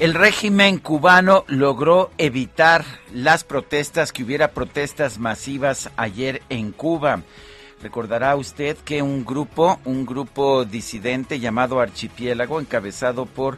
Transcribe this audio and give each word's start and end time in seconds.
El 0.00 0.14
régimen 0.14 0.78
cubano 0.78 1.44
logró 1.46 2.10
evitar 2.16 2.86
las 3.12 3.44
protestas, 3.44 4.12
que 4.12 4.22
hubiera 4.22 4.52
protestas 4.52 5.18
masivas 5.18 5.90
ayer 5.98 6.40
en 6.48 6.72
Cuba. 6.72 7.20
Recordará 7.82 8.36
usted 8.36 8.76
que 8.76 9.00
un 9.00 9.24
grupo, 9.24 9.80
un 9.86 10.04
grupo 10.04 10.66
disidente 10.66 11.40
llamado 11.40 11.80
Archipiélago, 11.80 12.60
encabezado 12.60 13.24
por 13.24 13.56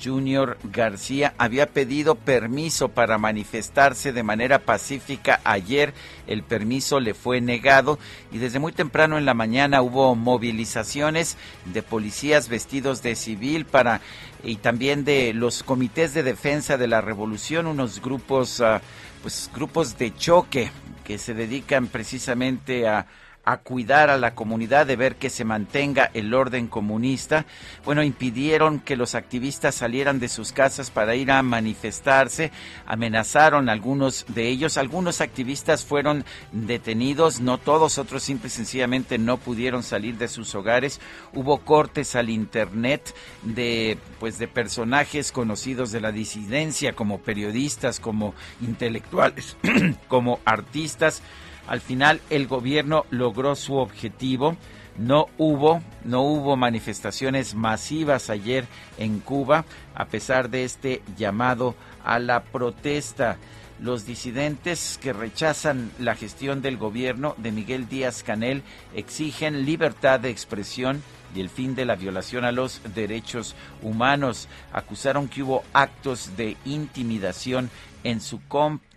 Junior 0.00 0.56
García, 0.62 1.34
había 1.38 1.66
pedido 1.66 2.14
permiso 2.14 2.90
para 2.90 3.18
manifestarse 3.18 4.12
de 4.12 4.22
manera 4.22 4.60
pacífica 4.60 5.40
ayer. 5.42 5.92
El 6.28 6.44
permiso 6.44 7.00
le 7.00 7.14
fue 7.14 7.40
negado 7.40 7.98
y 8.30 8.38
desde 8.38 8.60
muy 8.60 8.70
temprano 8.70 9.18
en 9.18 9.26
la 9.26 9.34
mañana 9.34 9.82
hubo 9.82 10.14
movilizaciones 10.14 11.36
de 11.64 11.82
policías 11.82 12.48
vestidos 12.48 13.02
de 13.02 13.16
civil 13.16 13.64
para 13.64 14.00
y 14.44 14.56
también 14.56 15.04
de 15.04 15.34
los 15.34 15.64
comités 15.64 16.14
de 16.14 16.22
defensa 16.22 16.76
de 16.76 16.86
la 16.86 17.00
revolución, 17.00 17.66
unos 17.66 18.00
grupos, 18.00 18.60
uh, 18.60 18.78
pues 19.22 19.50
grupos 19.52 19.98
de 19.98 20.14
choque 20.14 20.70
que 21.02 21.18
se 21.18 21.34
dedican 21.34 21.88
precisamente 21.88 22.86
a 22.86 23.06
a 23.44 23.58
cuidar 23.58 24.10
a 24.10 24.16
la 24.16 24.34
comunidad, 24.34 24.86
de 24.86 24.96
ver 24.96 25.16
que 25.16 25.30
se 25.30 25.44
mantenga 25.44 26.10
el 26.14 26.32
orden 26.34 26.66
comunista. 26.66 27.44
Bueno, 27.84 28.02
impidieron 28.02 28.80
que 28.80 28.96
los 28.96 29.14
activistas 29.14 29.74
salieran 29.74 30.18
de 30.18 30.28
sus 30.28 30.52
casas 30.52 30.90
para 30.90 31.14
ir 31.14 31.30
a 31.30 31.42
manifestarse, 31.42 32.50
amenazaron 32.86 33.68
a 33.68 33.72
algunos 33.72 34.24
de 34.28 34.48
ellos, 34.48 34.78
algunos 34.78 35.20
activistas 35.20 35.84
fueron 35.84 36.24
detenidos, 36.52 37.40
no 37.40 37.58
todos, 37.58 37.98
otros 37.98 38.22
simple 38.22 38.48
y 38.48 38.50
sencillamente 38.50 39.18
no 39.18 39.36
pudieron 39.36 39.82
salir 39.82 40.16
de 40.16 40.28
sus 40.28 40.54
hogares. 40.54 41.00
Hubo 41.32 41.58
cortes 41.58 42.16
al 42.16 42.30
internet 42.30 43.14
de 43.42 43.98
pues 44.20 44.38
de 44.38 44.48
personajes 44.48 45.32
conocidos 45.32 45.92
de 45.92 46.00
la 46.00 46.12
disidencia 46.12 46.94
como 46.94 47.20
periodistas, 47.20 48.00
como 48.00 48.34
intelectuales, 48.60 49.56
como 50.08 50.40
artistas 50.44 51.22
al 51.66 51.80
final 51.80 52.20
el 52.30 52.46
gobierno 52.46 53.06
logró 53.10 53.54
su 53.56 53.76
objetivo. 53.76 54.56
No 54.96 55.26
hubo, 55.38 55.82
no 56.04 56.22
hubo 56.22 56.56
manifestaciones 56.56 57.54
masivas 57.54 58.30
ayer 58.30 58.66
en 58.96 59.18
Cuba, 59.18 59.64
a 59.94 60.04
pesar 60.04 60.50
de 60.50 60.64
este 60.64 61.02
llamado 61.16 61.74
a 62.04 62.18
la 62.18 62.44
protesta. 62.44 63.38
Los 63.80 64.06
disidentes 64.06 65.00
que 65.02 65.12
rechazan 65.12 65.90
la 65.98 66.14
gestión 66.14 66.62
del 66.62 66.76
gobierno 66.76 67.34
de 67.38 67.50
Miguel 67.50 67.88
Díaz 67.88 68.22
Canel 68.22 68.62
exigen 68.94 69.66
libertad 69.66 70.20
de 70.20 70.30
expresión 70.30 71.02
y 71.34 71.40
el 71.40 71.50
fin 71.50 71.74
de 71.74 71.84
la 71.84 71.96
violación 71.96 72.44
a 72.44 72.52
los 72.52 72.80
derechos 72.94 73.56
humanos. 73.82 74.48
Acusaron 74.72 75.26
que 75.26 75.42
hubo 75.42 75.64
actos 75.72 76.36
de 76.36 76.56
intimidación 76.64 77.68
en 78.04 78.20
su, 78.20 78.40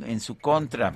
en 0.06 0.20
su 0.20 0.38
contra 0.38 0.94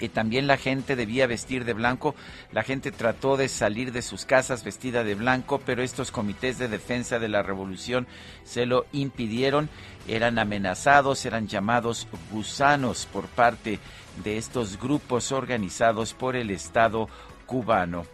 y 0.00 0.08
también 0.08 0.46
la 0.46 0.56
gente 0.56 0.96
debía 0.96 1.26
vestir 1.26 1.64
de 1.64 1.74
blanco. 1.74 2.14
La 2.52 2.62
gente 2.62 2.92
trató 2.92 3.36
de 3.36 3.48
salir 3.48 3.92
de 3.92 4.02
sus 4.02 4.24
casas 4.24 4.64
vestida 4.64 5.04
de 5.04 5.14
blanco, 5.14 5.60
pero 5.64 5.82
estos 5.82 6.10
comités 6.10 6.58
de 6.58 6.68
defensa 6.68 7.18
de 7.18 7.28
la 7.28 7.42
revolución 7.42 8.06
se 8.44 8.66
lo 8.66 8.86
impidieron. 8.92 9.68
Eran 10.08 10.38
amenazados, 10.38 11.24
eran 11.26 11.46
llamados 11.46 12.08
gusanos 12.30 13.06
por 13.12 13.26
parte 13.26 13.78
de 14.24 14.38
estos 14.38 14.78
grupos 14.80 15.32
organizados 15.32 16.14
por 16.14 16.36
el 16.36 16.50
Estado 16.50 17.08
cubano. 17.46 18.06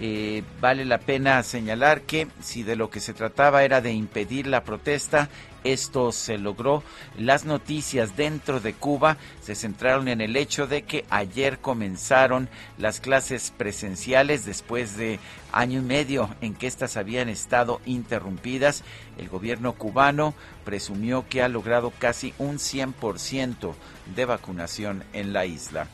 Eh, 0.00 0.44
vale 0.60 0.84
la 0.84 0.98
pena 0.98 1.42
señalar 1.42 2.02
que 2.02 2.28
si 2.40 2.62
de 2.62 2.76
lo 2.76 2.88
que 2.88 3.00
se 3.00 3.14
trataba 3.14 3.64
era 3.64 3.80
de 3.80 3.92
impedir 3.92 4.46
la 4.46 4.62
protesta, 4.62 5.28
esto 5.64 6.12
se 6.12 6.38
logró. 6.38 6.82
Las 7.16 7.44
noticias 7.44 8.16
dentro 8.16 8.60
de 8.60 8.74
Cuba 8.74 9.16
se 9.40 9.54
centraron 9.54 10.08
en 10.08 10.20
el 10.20 10.36
hecho 10.36 10.66
de 10.66 10.82
que 10.82 11.04
ayer 11.10 11.58
comenzaron 11.58 12.48
las 12.78 13.00
clases 13.00 13.52
presenciales 13.56 14.44
después 14.44 14.96
de 14.96 15.18
año 15.52 15.80
y 15.80 15.82
medio 15.82 16.34
en 16.40 16.54
que 16.54 16.66
éstas 16.66 16.96
habían 16.96 17.28
estado 17.28 17.80
interrumpidas. 17.86 18.84
El 19.16 19.28
gobierno 19.28 19.74
cubano 19.74 20.34
presumió 20.64 21.26
que 21.28 21.42
ha 21.42 21.48
logrado 21.48 21.92
casi 21.98 22.34
un 22.38 22.56
100% 22.56 23.74
de 24.14 24.24
vacunación 24.24 25.04
en 25.12 25.32
la 25.32 25.46
isla. 25.46 25.88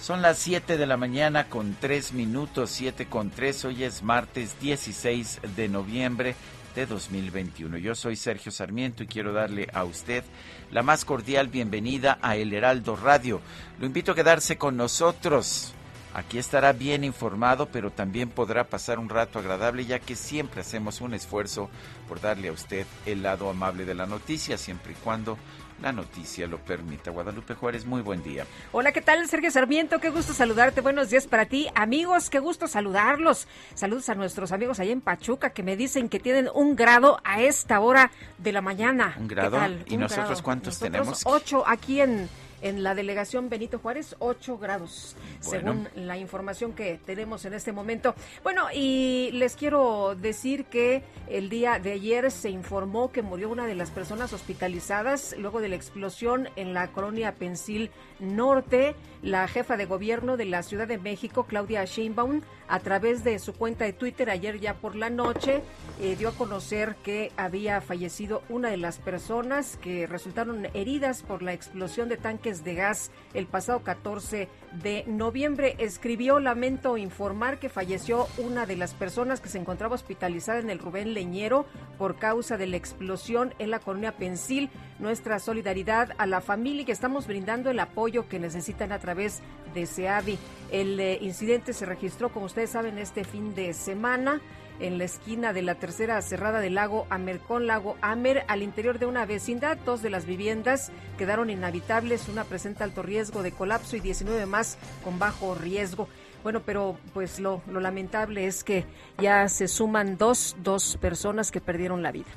Son 0.00 0.20
las 0.20 0.38
7 0.38 0.78
de 0.78 0.86
la 0.86 0.96
mañana 0.96 1.48
con 1.48 1.76
3 1.80 2.12
minutos, 2.14 2.70
7 2.70 3.06
con 3.06 3.30
3. 3.30 3.66
Hoy 3.66 3.84
es 3.84 4.02
martes 4.02 4.58
16 4.58 5.40
de 5.54 5.68
noviembre 5.68 6.34
de 6.74 6.86
2021. 6.86 7.78
Yo 7.78 7.94
soy 7.94 8.16
Sergio 8.16 8.50
Sarmiento 8.50 9.02
y 9.02 9.06
quiero 9.06 9.32
darle 9.32 9.68
a 9.72 9.84
usted 9.84 10.24
la 10.70 10.82
más 10.82 11.04
cordial 11.04 11.48
bienvenida 11.48 12.18
a 12.22 12.36
El 12.36 12.52
Heraldo 12.52 12.96
Radio. 12.96 13.40
Lo 13.78 13.86
invito 13.86 14.12
a 14.12 14.14
quedarse 14.14 14.56
con 14.56 14.76
nosotros. 14.76 15.74
Aquí 16.14 16.36
estará 16.38 16.72
bien 16.72 17.04
informado, 17.04 17.66
pero 17.66 17.90
también 17.90 18.28
podrá 18.28 18.64
pasar 18.64 18.98
un 18.98 19.08
rato 19.08 19.38
agradable, 19.38 19.86
ya 19.86 19.98
que 19.98 20.14
siempre 20.14 20.60
hacemos 20.60 21.00
un 21.00 21.14
esfuerzo 21.14 21.70
por 22.06 22.20
darle 22.20 22.48
a 22.48 22.52
usted 22.52 22.86
el 23.06 23.22
lado 23.22 23.48
amable 23.48 23.86
de 23.86 23.94
la 23.94 24.06
noticia, 24.06 24.58
siempre 24.58 24.92
y 24.92 24.96
cuando 24.96 25.38
la 25.82 25.92
noticia 25.92 26.46
lo 26.46 26.58
permita. 26.58 27.10
Guadalupe 27.10 27.54
Juárez, 27.54 27.84
muy 27.84 28.02
buen 28.02 28.22
día. 28.22 28.46
Hola, 28.70 28.92
¿qué 28.92 29.02
tal? 29.02 29.28
Sergio 29.28 29.50
Sarmiento, 29.50 29.98
qué 29.98 30.10
gusto 30.10 30.32
saludarte. 30.32 30.80
Buenos 30.80 31.10
días 31.10 31.26
para 31.26 31.46
ti. 31.46 31.68
Amigos, 31.74 32.30
qué 32.30 32.38
gusto 32.38 32.68
saludarlos. 32.68 33.48
Saludos 33.74 34.08
a 34.08 34.14
nuestros 34.14 34.52
amigos 34.52 34.78
allá 34.78 34.92
en 34.92 35.00
Pachuca 35.00 35.50
que 35.50 35.64
me 35.64 35.76
dicen 35.76 36.08
que 36.08 36.20
tienen 36.20 36.48
un 36.54 36.76
grado 36.76 37.20
a 37.24 37.42
esta 37.42 37.80
hora 37.80 38.12
de 38.38 38.52
la 38.52 38.60
mañana. 38.60 39.16
¿Un 39.18 39.26
grado? 39.26 39.58
¿Y 39.86 39.96
nosotros 39.96 40.40
cuántos 40.40 40.78
tenemos? 40.78 41.22
Ocho 41.26 41.64
aquí 41.66 42.00
en 42.00 42.28
en 42.62 42.82
la 42.82 42.94
delegación 42.94 43.48
Benito 43.48 43.78
Juárez, 43.78 44.16
8 44.18 44.58
grados, 44.58 45.16
según 45.40 45.88
la 45.94 46.16
información 46.16 46.72
que 46.72 46.98
tenemos 47.04 47.44
en 47.44 47.54
este 47.54 47.72
momento. 47.72 48.14
Bueno, 48.42 48.66
y 48.72 49.30
les 49.32 49.56
quiero 49.56 50.14
decir 50.14 50.64
que 50.64 51.02
el 51.28 51.50
día 51.50 51.78
de 51.78 51.92
ayer 51.92 52.30
se 52.30 52.50
informó 52.50 53.12
que 53.12 53.22
murió 53.22 53.50
una 53.50 53.66
de 53.66 53.74
las 53.74 53.90
personas 53.90 54.32
hospitalizadas 54.32 55.34
luego 55.38 55.60
de 55.60 55.68
la 55.68 55.76
explosión 55.76 56.48
en 56.56 56.72
la 56.72 56.88
colonia 56.92 57.34
Pensil 57.34 57.90
Norte. 58.20 58.94
La 59.22 59.46
jefa 59.48 59.76
de 59.76 59.86
gobierno 59.86 60.36
de 60.36 60.46
la 60.46 60.62
Ciudad 60.62 60.88
de 60.88 60.98
México, 60.98 61.44
Claudia 61.44 61.84
Sheinbaum, 61.84 62.42
a 62.68 62.80
través 62.80 63.24
de 63.24 63.38
su 63.38 63.52
cuenta 63.52 63.84
de 63.84 63.92
Twitter 63.92 64.30
ayer 64.30 64.60
ya 64.60 64.74
por 64.74 64.96
la 64.96 65.10
noche, 65.10 65.62
eh, 66.00 66.16
dio 66.16 66.30
a 66.30 66.32
conocer 66.32 66.96
que 67.02 67.32
había 67.36 67.80
fallecido 67.80 68.42
una 68.48 68.70
de 68.70 68.76
las 68.76 68.98
personas 68.98 69.76
que 69.76 70.06
resultaron 70.06 70.66
heridas 70.74 71.22
por 71.22 71.42
la 71.42 71.52
explosión 71.52 72.08
de 72.08 72.16
tanques 72.16 72.64
de 72.64 72.74
gas 72.74 73.10
el 73.34 73.46
pasado 73.46 73.80
14 73.82 74.48
de 74.82 75.04
noviembre. 75.06 75.76
Escribió, 75.78 76.40
lamento 76.40 76.96
informar 76.96 77.58
que 77.58 77.68
falleció 77.68 78.26
una 78.38 78.66
de 78.66 78.76
las 78.76 78.94
personas 78.94 79.40
que 79.40 79.48
se 79.48 79.58
encontraba 79.58 79.94
hospitalizada 79.94 80.60
en 80.60 80.70
el 80.70 80.78
Rubén 80.78 81.14
Leñero 81.14 81.66
por 81.98 82.16
causa 82.16 82.56
de 82.56 82.66
la 82.66 82.76
explosión 82.76 83.54
en 83.58 83.70
la 83.70 83.78
colonia 83.78 84.16
Pensil. 84.16 84.70
Nuestra 84.98 85.38
solidaridad 85.38 86.10
a 86.18 86.26
la 86.26 86.40
familia 86.40 86.82
y 86.82 86.84
que 86.84 86.92
estamos 86.92 87.26
brindando 87.26 87.70
el 87.70 87.80
apoyo 87.80 88.28
que 88.28 88.38
necesitan 88.38 88.92
a 88.92 88.98
través 88.98 89.40
de 89.74 89.86
SEAVI. 89.86 90.38
El 90.72 90.98
eh, 90.98 91.18
incidente 91.20 91.74
se 91.74 91.84
registró, 91.84 92.30
como 92.30 92.46
ustedes 92.46 92.70
saben, 92.70 92.96
este 92.96 93.24
fin 93.24 93.54
de 93.54 93.74
semana 93.74 94.40
en 94.80 94.96
la 94.96 95.04
esquina 95.04 95.52
de 95.52 95.60
la 95.60 95.74
tercera 95.74 96.20
cerrada 96.22 96.60
del 96.60 96.76
lago 96.76 97.06
Amercón, 97.10 97.66
lago 97.66 97.96
Amer, 98.00 98.44
al 98.48 98.62
interior 98.62 98.98
de 98.98 99.04
una 99.04 99.26
vecindad. 99.26 99.76
Dos 99.84 100.00
de 100.00 100.08
las 100.08 100.24
viviendas 100.24 100.90
quedaron 101.18 101.50
inhabitables, 101.50 102.28
una 102.28 102.44
presenta 102.44 102.84
alto 102.84 103.02
riesgo 103.02 103.42
de 103.42 103.52
colapso 103.52 103.96
y 103.96 104.00
19 104.00 104.46
más 104.46 104.78
con 105.04 105.18
bajo 105.18 105.54
riesgo. 105.54 106.08
Bueno, 106.42 106.62
pero 106.64 106.96
pues 107.12 107.38
lo, 107.38 107.60
lo 107.68 107.78
lamentable 107.78 108.46
es 108.46 108.64
que 108.64 108.86
ya 109.18 109.48
se 109.48 109.68
suman 109.68 110.16
dos, 110.16 110.56
dos 110.62 110.96
personas 111.00 111.50
que 111.50 111.60
perdieron 111.60 112.02
la 112.02 112.12
vida. 112.12 112.30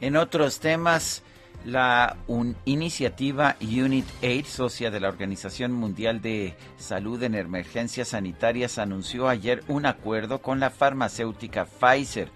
En 0.00 0.16
otros 0.16 0.60
temas, 0.60 1.24
la 1.64 2.16
iniciativa 2.64 3.56
Unit 3.60 4.06
Aid, 4.22 4.46
socia 4.46 4.90
de 4.90 5.00
la 5.00 5.08
Organización 5.08 5.72
Mundial 5.72 6.20
de 6.20 6.54
Salud 6.78 7.22
en 7.22 7.34
Emergencias 7.34 8.08
Sanitarias, 8.08 8.78
anunció 8.78 9.28
ayer 9.28 9.62
un 9.68 9.86
acuerdo 9.86 10.40
con 10.40 10.60
la 10.60 10.70
farmacéutica 10.70 11.66
Pfizer 11.66 12.28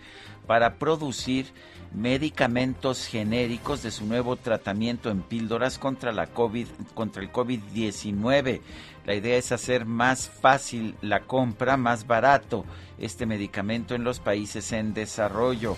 para 0.47 0.79
producir 0.79 1.47
medicamentos 1.95 3.07
genéricos 3.07 3.83
de 3.83 3.93
su 3.93 4.05
nuevo 4.05 4.37
tratamiento 4.37 5.11
en 5.11 5.23
píldoras 5.23 5.79
contra 5.79 6.13
la 6.13 6.27
COVID, 6.27 6.67
contra 6.95 7.23
el 7.23 7.33
COVID-19. 7.33 8.61
La 9.07 9.15
idea 9.15 9.37
es 9.37 9.53
hacer 9.53 9.87
más 9.87 10.29
fácil 10.29 10.97
la 11.03 11.21
compra, 11.21 11.77
más 11.77 12.07
barato 12.07 12.65
este 12.99 13.27
medicamento 13.27 13.95
en 13.95 14.05
los 14.05 14.19
países 14.19 14.73
en 14.73 14.93
desarrollo. 14.93 15.77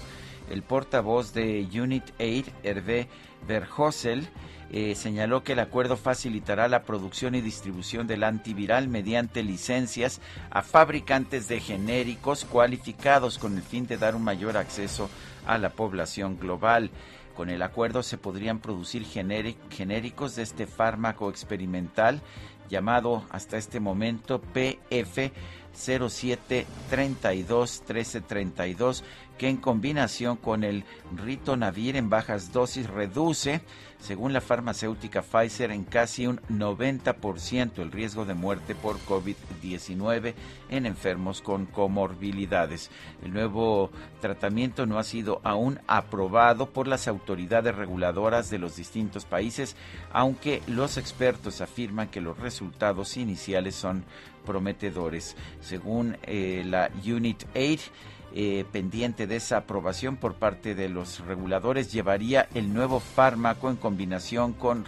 El 0.50 0.62
portavoz 0.62 1.34
de 1.34 1.68
Unit 1.74 2.04
Aid, 2.18 2.46
Hervé 2.62 3.08
Verhosel 3.46 4.28
eh, 4.70 4.94
señaló 4.96 5.44
que 5.44 5.52
el 5.52 5.60
acuerdo 5.60 5.96
facilitará 5.96 6.68
la 6.68 6.82
producción 6.82 7.34
y 7.34 7.40
distribución 7.40 8.06
del 8.06 8.24
antiviral 8.24 8.88
mediante 8.88 9.44
licencias 9.44 10.20
a 10.50 10.62
fabricantes 10.62 11.46
de 11.46 11.60
genéricos 11.60 12.44
cualificados 12.44 13.38
con 13.38 13.56
el 13.56 13.62
fin 13.62 13.86
de 13.86 13.96
dar 13.96 14.16
un 14.16 14.24
mayor 14.24 14.56
acceso 14.56 15.08
a 15.46 15.58
la 15.58 15.70
población 15.70 16.38
global. 16.38 16.90
Con 17.36 17.50
el 17.50 17.62
acuerdo 17.62 18.02
se 18.02 18.18
podrían 18.18 18.58
producir 18.58 19.04
genéricos 19.04 20.36
de 20.36 20.42
este 20.42 20.66
fármaco 20.66 21.30
experimental 21.30 22.20
llamado 22.68 23.24
hasta 23.30 23.58
este 23.58 23.78
momento 23.78 24.40
PF 24.40 25.30
0732 25.76 27.82
1332 27.86 29.04
que 29.38 29.48
en 29.48 29.56
combinación 29.56 30.36
con 30.36 30.64
el 30.64 30.84
ritonavir 31.14 31.96
en 31.96 32.08
bajas 32.08 32.52
dosis 32.52 32.88
reduce, 32.88 33.60
según 33.98 34.32
la 34.32 34.40
farmacéutica 34.40 35.22
Pfizer, 35.22 35.70
en 35.70 35.84
casi 35.84 36.26
un 36.26 36.40
90% 36.50 37.78
el 37.78 37.92
riesgo 37.92 38.24
de 38.24 38.34
muerte 38.34 38.74
por 38.74 38.98
COVID-19 39.00 40.34
en 40.68 40.86
enfermos 40.86 41.40
con 41.40 41.66
comorbilidades. 41.66 42.90
El 43.22 43.32
nuevo 43.32 43.90
tratamiento 44.20 44.86
no 44.86 44.98
ha 44.98 45.04
sido 45.04 45.40
aún 45.44 45.80
aprobado 45.86 46.70
por 46.70 46.88
las 46.88 47.08
autoridades 47.08 47.74
reguladoras 47.74 48.50
de 48.50 48.58
los 48.58 48.76
distintos 48.76 49.24
países, 49.24 49.76
aunque 50.12 50.62
los 50.66 50.98
expertos 50.98 51.60
afirman 51.60 52.08
que 52.08 52.20
los 52.20 52.38
resultados 52.38 53.16
iniciales 53.16 53.74
son 53.74 54.04
prometedores. 54.44 55.36
Según 55.60 56.16
eh, 56.22 56.62
la 56.64 56.90
Unit 57.04 57.44
8, 57.54 57.90
eh, 58.38 58.66
pendiente 58.70 59.26
de 59.26 59.36
esa 59.36 59.56
aprobación 59.56 60.18
por 60.18 60.34
parte 60.34 60.74
de 60.74 60.90
los 60.90 61.20
reguladores 61.20 61.90
llevaría 61.90 62.50
el 62.52 62.74
nuevo 62.74 63.00
fármaco 63.00 63.70
en 63.70 63.76
combinación 63.76 64.52
con 64.52 64.84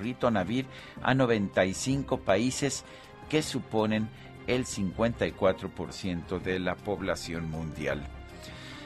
ritonavir 0.00 0.64
a 1.02 1.14
95 1.14 2.20
países 2.20 2.86
que 3.28 3.42
suponen 3.42 4.08
el 4.46 4.64
54% 4.64 6.40
de 6.40 6.58
la 6.60 6.76
población 6.76 7.50
mundial. 7.50 8.02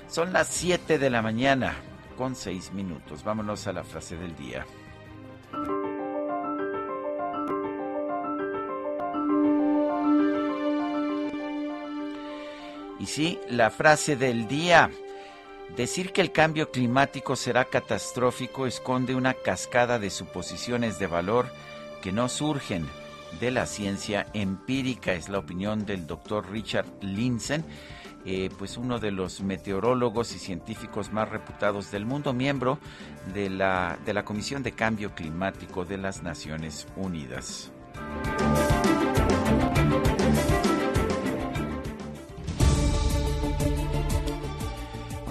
Son 0.08 0.32
las 0.32 0.48
7 0.48 0.98
de 0.98 1.08
la 1.08 1.22
mañana 1.22 1.76
con 2.18 2.34
6 2.34 2.72
minutos. 2.72 3.22
Vámonos 3.22 3.68
a 3.68 3.72
la 3.72 3.84
frase 3.84 4.16
del 4.16 4.34
día. 4.34 4.66
Y 13.02 13.06
sí, 13.06 13.40
la 13.48 13.70
frase 13.70 14.14
del 14.14 14.46
día. 14.46 14.88
Decir 15.76 16.12
que 16.12 16.20
el 16.20 16.30
cambio 16.30 16.70
climático 16.70 17.34
será 17.34 17.64
catastrófico 17.64 18.64
esconde 18.64 19.16
una 19.16 19.34
cascada 19.34 19.98
de 19.98 20.08
suposiciones 20.08 21.00
de 21.00 21.08
valor 21.08 21.46
que 22.00 22.12
no 22.12 22.28
surgen 22.28 22.86
de 23.40 23.50
la 23.50 23.66
ciencia 23.66 24.28
empírica, 24.34 25.14
es 25.14 25.28
la 25.28 25.38
opinión 25.40 25.84
del 25.84 26.06
doctor 26.06 26.48
Richard 26.48 26.86
Linsen, 27.00 27.64
eh, 28.24 28.50
pues 28.56 28.76
uno 28.76 29.00
de 29.00 29.10
los 29.10 29.40
meteorólogos 29.40 30.32
y 30.36 30.38
científicos 30.38 31.12
más 31.12 31.28
reputados 31.28 31.90
del 31.90 32.06
mundo, 32.06 32.32
miembro 32.32 32.78
de 33.34 33.50
la, 33.50 33.98
de 34.06 34.14
la 34.14 34.24
Comisión 34.24 34.62
de 34.62 34.72
Cambio 34.72 35.12
Climático 35.12 35.84
de 35.84 35.98
las 35.98 36.22
Naciones 36.22 36.86
Unidas. 36.94 37.72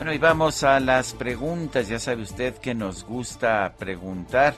Bueno, 0.02 0.16
y 0.16 0.18
vamos 0.18 0.64
a 0.64 0.80
las 0.80 1.14
preguntas. 1.14 1.88
Ya 1.88 2.00
sabe 2.00 2.24
usted 2.24 2.56
que 2.56 2.74
nos 2.74 3.04
gusta 3.04 3.76
preguntar. 3.78 4.56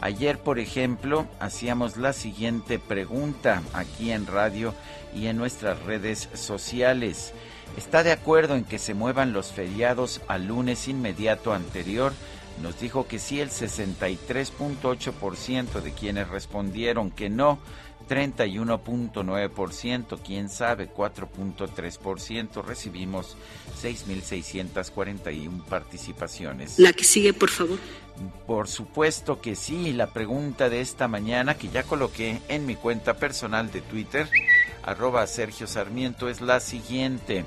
Ayer, 0.00 0.38
por 0.38 0.58
ejemplo, 0.58 1.26
hacíamos 1.40 1.98
la 1.98 2.14
siguiente 2.14 2.78
pregunta 2.78 3.62
aquí 3.74 4.12
en 4.12 4.26
radio 4.26 4.72
y 5.14 5.26
en 5.26 5.36
nuestras 5.36 5.82
redes 5.82 6.30
sociales. 6.32 7.34
¿Está 7.76 8.02
de 8.02 8.12
acuerdo 8.12 8.56
en 8.56 8.64
que 8.64 8.78
se 8.78 8.94
muevan 8.94 9.34
los 9.34 9.52
feriados 9.52 10.22
al 10.26 10.46
lunes 10.46 10.88
inmediato 10.88 11.52
anterior? 11.52 12.14
Nos 12.62 12.80
dijo 12.80 13.06
que 13.06 13.18
sí 13.18 13.42
el 13.42 13.50
63.8% 13.50 15.82
de 15.82 15.92
quienes 15.92 16.30
respondieron 16.30 17.10
que 17.10 17.28
no 17.28 17.58
31.9%, 18.08 20.18
quién 20.24 20.48
sabe, 20.48 20.90
4.3%. 20.90 22.64
Recibimos 22.64 23.36
6.641 23.80 25.64
participaciones. 25.64 26.78
La 26.78 26.92
que 26.92 27.04
sigue, 27.04 27.32
por 27.32 27.50
favor. 27.50 27.78
Por 28.46 28.68
supuesto 28.68 29.40
que 29.40 29.54
sí. 29.54 29.92
La 29.92 30.12
pregunta 30.12 30.68
de 30.68 30.80
esta 30.80 31.06
mañana 31.06 31.54
que 31.54 31.68
ya 31.68 31.84
coloqué 31.84 32.40
en 32.48 32.66
mi 32.66 32.74
cuenta 32.74 33.14
personal 33.14 33.70
de 33.70 33.82
Twitter, 33.82 34.28
arroba 34.82 35.26
Sergio 35.26 35.66
Sarmiento, 35.66 36.28
es 36.28 36.40
la 36.40 36.60
siguiente. 36.60 37.44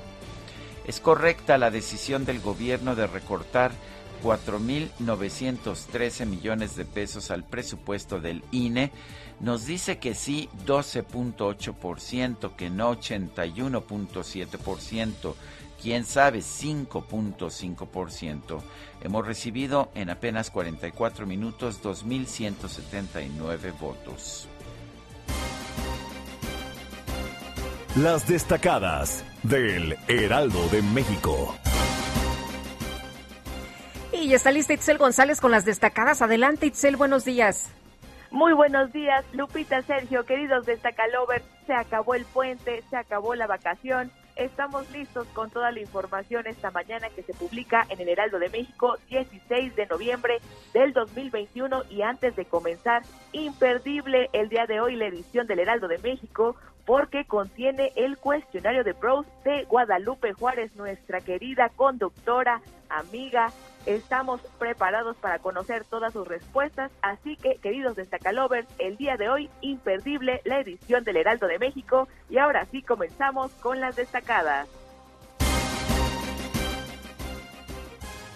¿Es 0.86 1.00
correcta 1.00 1.58
la 1.58 1.70
decisión 1.70 2.24
del 2.24 2.40
gobierno 2.40 2.96
de 2.96 3.06
recortar 3.06 3.72
4.913 4.22 6.26
millones 6.26 6.76
de 6.76 6.84
pesos 6.84 7.30
al 7.30 7.44
presupuesto 7.44 8.20
del 8.20 8.42
INE? 8.50 8.90
Nos 9.40 9.66
dice 9.66 9.98
que 9.98 10.14
sí 10.14 10.48
12.8%, 10.66 12.54
que 12.54 12.70
no 12.70 12.96
81.7%, 12.96 15.34
quién 15.82 16.04
sabe 16.04 16.38
5.5%. 16.38 18.62
Hemos 19.02 19.26
recibido 19.26 19.90
en 19.94 20.10
apenas 20.10 20.50
44 20.50 21.26
minutos 21.26 21.82
2.179 21.82 23.78
votos. 23.80 24.48
Las 27.96 28.26
destacadas 28.26 29.22
del 29.42 29.98
Heraldo 30.08 30.66
de 30.68 30.80
México. 30.80 31.54
Y 34.12 34.28
ya 34.28 34.36
está 34.36 34.50
lista 34.50 34.72
Itzel 34.72 34.96
González 34.98 35.40
con 35.40 35.50
las 35.50 35.64
destacadas. 35.64 36.22
Adelante 36.22 36.66
Itzel, 36.66 36.96
buenos 36.96 37.24
días. 37.24 37.70
Muy 38.32 38.54
buenos 38.54 38.90
días, 38.94 39.26
Lupita, 39.34 39.82
Sergio, 39.82 40.24
queridos 40.24 40.64
Destacalovers. 40.64 41.44
Se 41.66 41.74
acabó 41.74 42.14
el 42.14 42.24
puente, 42.24 42.82
se 42.88 42.96
acabó 42.96 43.34
la 43.34 43.46
vacación. 43.46 44.10
Estamos 44.36 44.90
listos 44.90 45.26
con 45.34 45.50
toda 45.50 45.70
la 45.70 45.80
información 45.80 46.46
esta 46.46 46.70
mañana 46.70 47.10
que 47.10 47.22
se 47.22 47.34
publica 47.34 47.86
en 47.90 48.00
el 48.00 48.08
Heraldo 48.08 48.38
de 48.38 48.48
México, 48.48 48.96
16 49.10 49.76
de 49.76 49.86
noviembre 49.86 50.38
del 50.72 50.94
2021. 50.94 51.82
Y 51.90 52.00
antes 52.00 52.34
de 52.34 52.46
comenzar, 52.46 53.02
imperdible 53.32 54.30
el 54.32 54.48
día 54.48 54.64
de 54.64 54.80
hoy 54.80 54.96
la 54.96 55.08
edición 55.08 55.46
del 55.46 55.58
Heraldo 55.58 55.86
de 55.86 55.98
México, 55.98 56.56
porque 56.86 57.26
contiene 57.26 57.92
el 57.96 58.16
cuestionario 58.16 58.82
de 58.82 58.94
Bros 58.94 59.26
de 59.44 59.64
Guadalupe 59.64 60.32
Juárez, 60.32 60.74
nuestra 60.74 61.20
querida 61.20 61.68
conductora, 61.68 62.62
amiga, 62.88 63.52
Estamos 63.86 64.40
preparados 64.58 65.16
para 65.16 65.40
conocer 65.40 65.84
todas 65.84 66.12
sus 66.12 66.26
respuestas, 66.28 66.92
así 67.02 67.36
que, 67.36 67.56
queridos 67.56 67.96
destacalovers, 67.96 68.68
el 68.78 68.96
día 68.96 69.16
de 69.16 69.28
hoy, 69.28 69.50
imperdible 69.60 70.40
la 70.44 70.60
edición 70.60 71.02
del 71.02 71.16
Heraldo 71.16 71.48
de 71.48 71.58
México 71.58 72.06
y 72.30 72.38
ahora 72.38 72.66
sí 72.70 72.82
comenzamos 72.82 73.50
con 73.54 73.80
las 73.80 73.96
destacadas. 73.96 74.68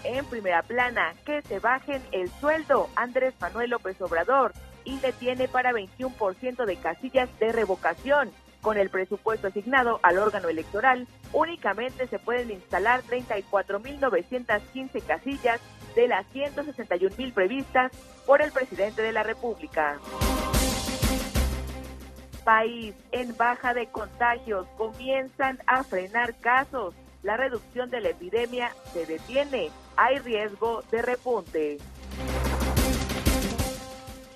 En 0.03 0.25
primera 0.26 0.62
plana, 0.62 1.15
que 1.25 1.43
se 1.43 1.61
bajen 1.61 2.03
el 2.11 2.29
sueldo 2.29 2.88
Andrés 2.97 3.35
Manuel 3.41 3.71
López 3.71 4.00
Obrador 4.00 4.53
y 4.85 4.99
le 5.00 5.12
tiene 5.12 5.49
para 5.49 5.73
21% 5.73 6.65
de 6.65 6.76
casillas 6.76 7.29
de 7.38 7.53
revocación. 7.53 8.31
Con 8.66 8.78
el 8.78 8.90
presupuesto 8.90 9.46
asignado 9.46 10.00
al 10.02 10.18
órgano 10.18 10.49
electoral, 10.49 11.06
únicamente 11.32 12.08
se 12.08 12.18
pueden 12.18 12.50
instalar 12.50 13.04
34.915 13.04 15.02
casillas 15.06 15.61
de 15.94 16.08
las 16.08 16.26
161.000 16.35 17.32
previstas 17.32 17.92
por 18.26 18.42
el 18.42 18.50
presidente 18.50 19.02
de 19.02 19.12
la 19.12 19.23
República. 19.23 20.00
País 22.44 22.96
en 23.12 23.37
baja 23.37 23.73
de 23.73 23.87
contagios 23.87 24.66
comienzan 24.76 25.61
a 25.68 25.85
frenar 25.85 26.35
casos. 26.40 26.92
La 27.23 27.37
reducción 27.37 27.88
de 27.88 28.00
la 28.00 28.08
epidemia 28.08 28.73
se 28.92 29.06
detiene. 29.06 29.70
Hay 29.96 30.18
riesgo 30.18 30.82
de 30.90 31.02
repunte. 31.02 31.78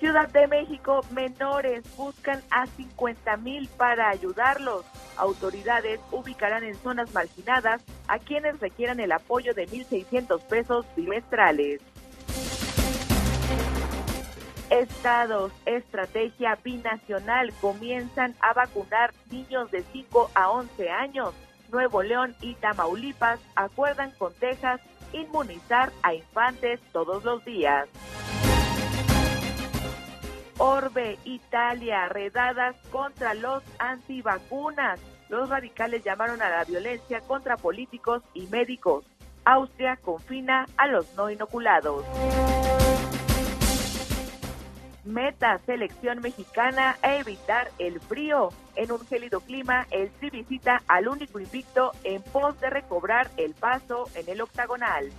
Ciudad 0.01 0.29
de 0.29 0.47
México, 0.47 1.05
menores 1.11 1.83
buscan 1.95 2.41
a 2.49 2.65
50 2.65 3.37
mil 3.37 3.67
para 3.77 4.09
ayudarlos. 4.09 4.83
Autoridades 5.15 5.99
ubicarán 6.09 6.63
en 6.63 6.73
zonas 6.73 7.13
marginadas 7.13 7.83
a 8.07 8.17
quienes 8.17 8.59
requieran 8.59 8.99
el 8.99 9.11
apoyo 9.11 9.53
de 9.53 9.67
1.600 9.67 10.41
pesos 10.47 10.87
bimestrales. 10.95 11.81
Estados, 14.71 15.51
estrategia 15.67 16.57
binacional, 16.63 17.53
comienzan 17.61 18.33
a 18.39 18.53
vacunar 18.53 19.13
niños 19.29 19.69
de 19.69 19.83
5 19.83 20.31
a 20.33 20.49
11 20.49 20.89
años. 20.89 21.35
Nuevo 21.71 22.01
León 22.01 22.35
y 22.41 22.55
Tamaulipas 22.55 23.39
acuerdan 23.53 24.09
con 24.17 24.33
Texas 24.33 24.81
inmunizar 25.13 25.91
a 26.01 26.15
infantes 26.15 26.79
todos 26.91 27.23
los 27.23 27.45
días. 27.45 27.87
Orbe, 30.63 31.17
Italia, 31.23 32.07
redadas 32.07 32.75
contra 32.91 33.33
los 33.33 33.63
antivacunas. 33.79 34.99
Los 35.27 35.49
radicales 35.49 36.03
llamaron 36.03 36.39
a 36.43 36.51
la 36.51 36.63
violencia 36.65 37.19
contra 37.21 37.57
políticos 37.57 38.21
y 38.35 38.45
médicos. 38.45 39.03
Austria 39.43 39.97
confina 39.97 40.67
a 40.77 40.85
los 40.85 41.11
no 41.15 41.31
inoculados. 41.31 42.05
Meta 45.03 45.57
selección 45.65 46.21
mexicana 46.21 46.95
a 47.01 47.15
evitar 47.15 47.71
el 47.79 47.99
frío. 47.99 48.49
En 48.75 48.91
un 48.91 49.03
gélido 49.07 49.39
clima, 49.39 49.87
el 49.89 50.11
Tri 50.11 50.29
visita 50.29 50.83
al 50.87 51.07
único 51.07 51.39
invicto 51.39 51.91
en 52.03 52.21
pos 52.21 52.61
de 52.61 52.69
recobrar 52.69 53.31
el 53.37 53.55
paso 53.55 54.07
en 54.13 54.29
el 54.29 54.41
octagonal. 54.41 55.11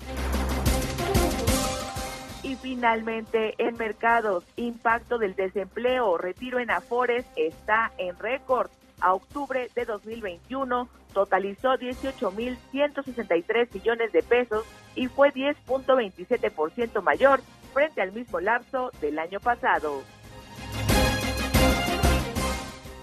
Y 2.42 2.56
finalmente, 2.56 3.54
en 3.58 3.76
mercados, 3.76 4.44
impacto 4.56 5.18
del 5.18 5.36
desempleo, 5.36 6.18
retiro 6.18 6.58
en 6.58 6.70
Afores 6.70 7.24
está 7.36 7.92
en 7.98 8.18
récord. 8.18 8.70
A 9.00 9.14
octubre 9.14 9.68
de 9.74 9.84
2021 9.84 10.88
totalizó 11.12 11.74
18.163 11.74 13.74
millones 13.74 14.12
de 14.12 14.22
pesos 14.22 14.64
y 14.94 15.08
fue 15.08 15.32
10.27% 15.32 17.02
mayor 17.02 17.40
frente 17.72 18.02
al 18.02 18.12
mismo 18.12 18.38
lapso 18.40 18.90
del 19.00 19.18
año 19.18 19.40
pasado. 19.40 20.02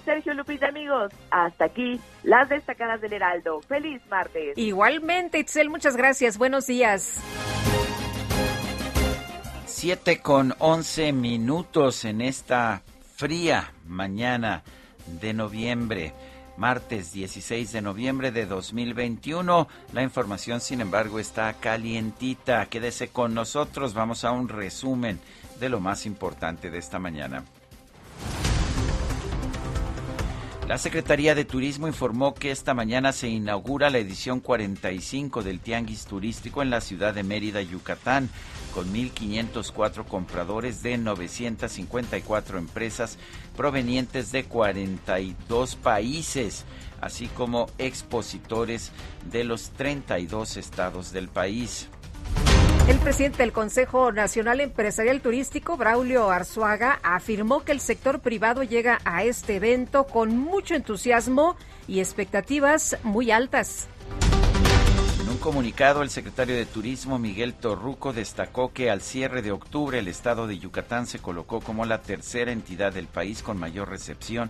Sergio 0.05 0.33
Lupita, 0.33 0.69
amigos, 0.69 1.11
hasta 1.29 1.65
aquí 1.65 1.99
las 2.23 2.49
destacadas 2.49 3.01
del 3.01 3.13
Heraldo. 3.13 3.61
Feliz 3.61 4.01
martes. 4.09 4.57
Igualmente, 4.57 5.39
Itzel, 5.39 5.69
muchas 5.69 5.95
gracias. 5.95 6.37
Buenos 6.37 6.65
días. 6.65 7.21
7 9.69 10.19
con 10.19 10.55
11 10.57 11.13
minutos 11.13 12.03
en 12.03 12.21
esta 12.21 12.81
fría 13.15 13.71
mañana 13.85 14.63
de 15.21 15.33
noviembre, 15.33 16.11
martes 16.57 17.13
16 17.13 17.71
de 17.71 17.81
noviembre 17.81 18.31
de 18.31 18.45
2021. 18.47 19.67
La 19.93 20.01
información, 20.01 20.59
sin 20.59 20.81
embargo, 20.81 21.19
está 21.19 21.53
calientita. 21.53 22.65
Quédese 22.65 23.09
con 23.09 23.35
nosotros. 23.35 23.93
Vamos 23.93 24.25
a 24.25 24.31
un 24.31 24.49
resumen 24.49 25.19
de 25.59 25.69
lo 25.69 25.79
más 25.79 26.05
importante 26.05 26.71
de 26.71 26.79
esta 26.79 26.97
mañana. 26.97 27.45
La 30.69 30.77
Secretaría 30.77 31.33
de 31.33 31.45
Turismo 31.45 31.87
informó 31.87 32.35
que 32.35 32.51
esta 32.51 32.75
mañana 32.75 33.11
se 33.11 33.27
inaugura 33.27 33.89
la 33.89 33.97
edición 33.97 34.39
45 34.39 35.41
del 35.41 35.61
Tianguis 35.61 36.05
Turístico 36.05 36.61
en 36.61 36.69
la 36.69 36.79
ciudad 36.79 37.13
de 37.13 37.23
Mérida, 37.23 37.59
Yucatán, 37.63 38.29
con 38.73 38.93
1.504 38.93 40.05
compradores 40.05 40.81
de 40.83 40.97
954 40.97 42.57
empresas 42.57 43.17
provenientes 43.55 44.31
de 44.31 44.45
42 44.45 45.75
países, 45.75 46.65
así 47.01 47.27
como 47.27 47.67
expositores 47.77 48.91
de 49.31 49.43
los 49.43 49.71
32 49.71 50.57
estados 50.57 51.11
del 51.11 51.29
país. 51.29 51.89
El 52.89 52.97
presidente 52.97 53.43
del 53.43 53.51
Consejo 53.51 54.11
Nacional 54.11 54.61
Empresarial 54.61 55.21
Turístico, 55.21 55.77
Braulio 55.77 56.31
Arzuaga, 56.31 56.99
afirmó 57.03 57.63
que 57.63 57.71
el 57.71 57.81
sector 57.81 58.19
privado 58.19 58.63
llega 58.63 58.99
a 59.05 59.23
este 59.23 59.57
evento 59.57 60.05
con 60.05 60.35
mucho 60.35 60.73
entusiasmo 60.73 61.55
y 61.87 61.99
expectativas 61.99 62.97
muy 63.03 63.29
altas. 63.29 63.87
En 65.29 65.35
un 65.35 65.41
comunicado, 65.41 66.01
el 66.01 66.09
secretario 66.09 66.55
de 66.55 66.65
Turismo, 66.65 67.19
Miguel 67.19 67.53
Torruco, 67.53 68.13
destacó 68.13 68.73
que 68.73 68.89
al 68.89 68.99
cierre 68.99 69.43
de 69.43 69.51
octubre 69.51 69.99
el 69.99 70.07
estado 70.07 70.47
de 70.47 70.57
Yucatán 70.57 71.05
se 71.05 71.19
colocó 71.19 71.61
como 71.61 71.85
la 71.85 72.01
tercera 72.01 72.51
entidad 72.51 72.93
del 72.93 73.05
país 73.05 73.43
con 73.43 73.59
mayor 73.59 73.89
recepción 73.89 74.49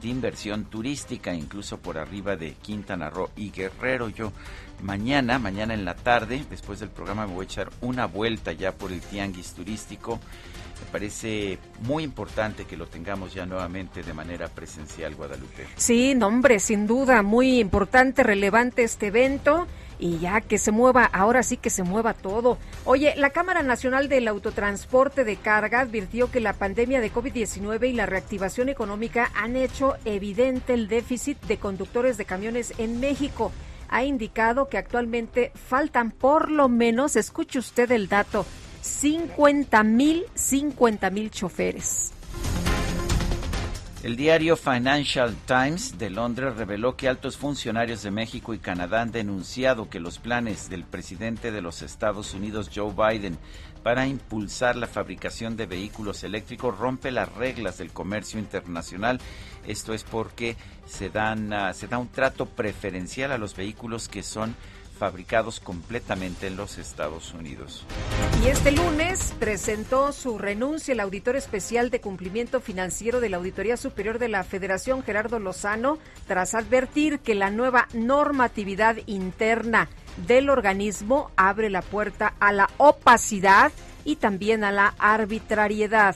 de 0.00 0.06
inversión 0.06 0.66
turística, 0.66 1.34
incluso 1.34 1.78
por 1.78 1.98
arriba 1.98 2.36
de 2.36 2.52
Quintana 2.52 3.10
Roo 3.10 3.30
y 3.34 3.50
Guerrero. 3.50 4.08
Yo 4.08 4.32
mañana, 4.80 5.40
mañana 5.40 5.74
en 5.74 5.84
la 5.84 5.96
tarde, 5.96 6.44
después 6.48 6.78
del 6.78 6.90
programa 6.90 7.26
me 7.26 7.34
voy 7.34 7.46
a 7.46 7.48
echar 7.48 7.70
una 7.80 8.06
vuelta 8.06 8.52
ya 8.52 8.70
por 8.70 8.92
el 8.92 9.00
tianguis 9.00 9.52
turístico. 9.54 10.20
Me 10.78 10.92
parece 10.92 11.58
muy 11.80 12.04
importante 12.04 12.66
que 12.66 12.76
lo 12.76 12.86
tengamos 12.86 13.34
ya 13.34 13.46
nuevamente 13.46 14.04
de 14.04 14.14
manera 14.14 14.46
presencial, 14.46 15.16
Guadalupe. 15.16 15.66
Sí, 15.74 16.14
nombre, 16.14 16.60
sin 16.60 16.86
duda, 16.86 17.24
muy 17.24 17.58
importante, 17.58 18.22
relevante 18.22 18.84
este 18.84 19.08
evento 19.08 19.66
y 20.00 20.18
ya 20.18 20.40
que 20.40 20.58
se 20.58 20.72
mueva, 20.72 21.04
ahora 21.04 21.42
sí 21.42 21.56
que 21.56 21.70
se 21.70 21.82
mueva 21.82 22.14
todo. 22.14 22.58
Oye, 22.84 23.14
la 23.16 23.30
Cámara 23.30 23.62
Nacional 23.62 24.08
del 24.08 24.26
Autotransporte 24.28 25.24
de 25.24 25.36
Carga 25.36 25.80
advirtió 25.80 26.30
que 26.30 26.40
la 26.40 26.54
pandemia 26.54 27.00
de 27.00 27.12
COVID-19 27.12 27.88
y 27.88 27.92
la 27.92 28.06
reactivación 28.06 28.68
económica 28.68 29.30
han 29.34 29.56
hecho 29.56 29.96
evidente 30.04 30.74
el 30.74 30.88
déficit 30.88 31.40
de 31.42 31.58
conductores 31.58 32.16
de 32.16 32.24
camiones 32.24 32.74
en 32.78 32.98
México. 33.00 33.52
Ha 33.88 34.04
indicado 34.04 34.68
que 34.68 34.78
actualmente 34.78 35.52
faltan 35.54 36.10
por 36.10 36.50
lo 36.50 36.68
menos, 36.68 37.16
escuche 37.16 37.58
usted 37.58 37.90
el 37.90 38.08
dato, 38.08 38.46
50 38.82 39.82
mil, 39.84 40.24
50 40.34 41.10
mil 41.10 41.30
choferes. 41.30 42.12
El 44.02 44.16
diario 44.16 44.56
Financial 44.56 45.36
Times 45.44 45.98
de 45.98 46.08
Londres 46.08 46.56
reveló 46.56 46.96
que 46.96 47.06
altos 47.06 47.36
funcionarios 47.36 48.02
de 48.02 48.10
México 48.10 48.54
y 48.54 48.58
Canadá 48.58 49.02
han 49.02 49.12
denunciado 49.12 49.90
que 49.90 50.00
los 50.00 50.18
planes 50.18 50.70
del 50.70 50.84
presidente 50.84 51.52
de 51.52 51.60
los 51.60 51.82
Estados 51.82 52.32
Unidos, 52.32 52.70
Joe 52.74 52.94
Biden, 52.94 53.36
para 53.82 54.06
impulsar 54.06 54.76
la 54.76 54.86
fabricación 54.86 55.54
de 55.54 55.66
vehículos 55.66 56.24
eléctricos 56.24 56.78
rompe 56.78 57.10
las 57.10 57.30
reglas 57.34 57.76
del 57.76 57.92
comercio 57.92 58.40
internacional. 58.40 59.20
Esto 59.66 59.92
es 59.92 60.02
porque 60.04 60.56
se, 60.86 61.10
dan, 61.10 61.52
uh, 61.52 61.74
se 61.74 61.86
da 61.86 61.98
un 61.98 62.08
trato 62.08 62.46
preferencial 62.46 63.32
a 63.32 63.38
los 63.38 63.54
vehículos 63.54 64.08
que 64.08 64.22
son 64.22 64.56
fabricados 65.00 65.60
completamente 65.60 66.46
en 66.46 66.58
los 66.58 66.76
Estados 66.76 67.32
Unidos. 67.32 67.86
Y 68.44 68.48
este 68.48 68.70
lunes 68.70 69.32
presentó 69.40 70.12
su 70.12 70.36
renuncia 70.36 70.92
el 70.92 71.00
auditor 71.00 71.36
especial 71.36 71.88
de 71.88 72.02
cumplimiento 72.02 72.60
financiero 72.60 73.18
de 73.18 73.30
la 73.30 73.38
Auditoría 73.38 73.78
Superior 73.78 74.18
de 74.18 74.28
la 74.28 74.44
Federación, 74.44 75.02
Gerardo 75.02 75.38
Lozano, 75.38 75.96
tras 76.28 76.54
advertir 76.54 77.20
que 77.20 77.34
la 77.34 77.50
nueva 77.50 77.88
normatividad 77.94 78.98
interna 79.06 79.88
del 80.26 80.50
organismo 80.50 81.30
abre 81.34 81.70
la 81.70 81.80
puerta 81.80 82.34
a 82.38 82.52
la 82.52 82.68
opacidad 82.76 83.72
y 84.04 84.16
también 84.16 84.64
a 84.64 84.70
la 84.70 84.94
arbitrariedad. 84.98 86.14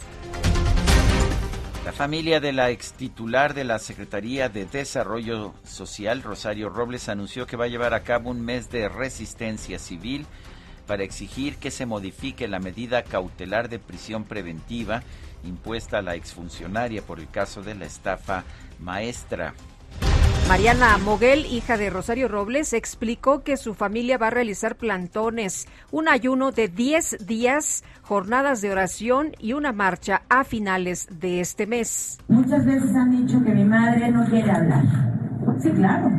La 1.84 1.92
familia 1.92 2.40
de 2.40 2.54
la 2.54 2.70
ex 2.70 2.94
titular 2.94 3.52
de 3.52 3.62
la 3.62 3.78
Secretaría 3.78 4.48
de 4.48 4.64
Desarrollo 4.64 5.52
Social, 5.64 6.22
Rosario 6.22 6.70
Robles, 6.70 7.10
anunció 7.10 7.46
que 7.46 7.58
va 7.58 7.66
a 7.66 7.68
llevar 7.68 7.92
a 7.92 8.02
cabo 8.02 8.30
un 8.30 8.40
mes 8.40 8.70
de 8.70 8.88
resistencia 8.88 9.78
civil 9.78 10.24
para 10.86 11.04
exigir 11.04 11.56
que 11.56 11.70
se 11.70 11.84
modifique 11.84 12.48
la 12.48 12.58
medida 12.58 13.02
cautelar 13.02 13.68
de 13.68 13.80
prisión 13.80 14.24
preventiva 14.24 15.02
impuesta 15.44 15.98
a 15.98 16.02
la 16.02 16.14
exfuncionaria 16.14 17.02
por 17.02 17.20
el 17.20 17.28
caso 17.28 17.62
de 17.62 17.74
la 17.74 17.84
estafa 17.84 18.44
maestra. 18.80 19.52
Mariana 20.46 20.98
Moguel, 20.98 21.46
hija 21.46 21.78
de 21.78 21.88
Rosario 21.88 22.28
Robles, 22.28 22.74
explicó 22.74 23.42
que 23.42 23.56
su 23.56 23.72
familia 23.72 24.18
va 24.18 24.26
a 24.26 24.30
realizar 24.30 24.76
plantones, 24.76 25.66
un 25.90 26.06
ayuno 26.06 26.52
de 26.52 26.68
10 26.68 27.26
días, 27.26 27.82
jornadas 28.02 28.60
de 28.60 28.70
oración 28.70 29.32
y 29.40 29.54
una 29.54 29.72
marcha 29.72 30.22
a 30.28 30.44
finales 30.44 31.08
de 31.18 31.40
este 31.40 31.66
mes. 31.66 32.18
Muchas 32.28 32.66
veces 32.66 32.94
han 32.94 33.10
dicho 33.10 33.42
que 33.42 33.52
mi 33.52 33.64
madre 33.64 34.10
no 34.10 34.26
quiere 34.26 34.50
hablar. 34.50 34.84
Sí, 35.60 35.70
claro, 35.70 36.10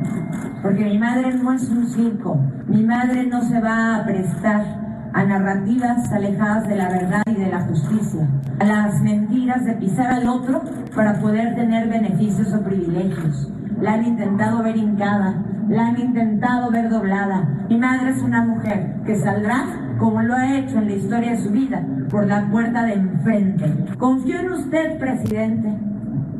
porque 0.63 0.86
mi 0.86 0.98
madre 0.98 1.32
no 1.36 1.53
es 1.53 1.70
un 1.70 1.88
circo, 1.88 2.36
mi 2.67 2.84
madre 2.84 3.27
no 3.27 3.48
se 3.48 3.62
va 3.62 3.98
a 3.98 4.05
prestar 4.05 5.12
a 5.13 5.24
narrativas 5.24 6.12
alejadas 6.12 6.67
de 6.67 6.75
la 6.75 6.89
verdad 6.89 7.24
y 7.27 7.36
de 7.36 7.51
la 7.51 7.62
justicia, 7.62 8.27
a 8.60 8.65
las 8.65 9.01
mentiras 9.01 9.63
de 9.65 9.74
pisar 9.75 10.08
al 10.08 10.27
otro 10.27 10.63
para 10.96 11.22
poder 11.22 11.55
tener 11.55 11.88
beneficios 11.88 12.51
o 12.53 12.63
privilegios 12.63 13.51
la 13.82 13.94
han 13.94 14.05
intentado 14.05 14.63
ver 14.63 14.77
hincada, 14.77 15.44
la 15.70 15.88
han 15.88 16.00
intentado 16.00 16.72
ver 16.72 16.89
doblada. 16.89 17.65
Mi 17.70 17.77
madre 17.77 18.12
es 18.12 18.22
una 18.22 18.46
mujer 18.46 18.96
que 19.05 19.15
saldrá, 19.15 19.65
como 20.00 20.22
lo 20.22 20.34
ha 20.34 20.58
hecho 20.58 20.77
en 20.77 20.86
la 20.86 20.94
historia 20.94 21.32
de 21.32 21.38
su 21.38 21.50
vida, 21.50 21.86
por 22.10 22.27
la 22.27 22.50
puerta 22.50 22.84
de 22.84 22.94
enfrente. 22.94 23.74
Confío 23.98 24.39
en 24.39 24.51
usted, 24.51 24.98
presidente. 25.00 25.74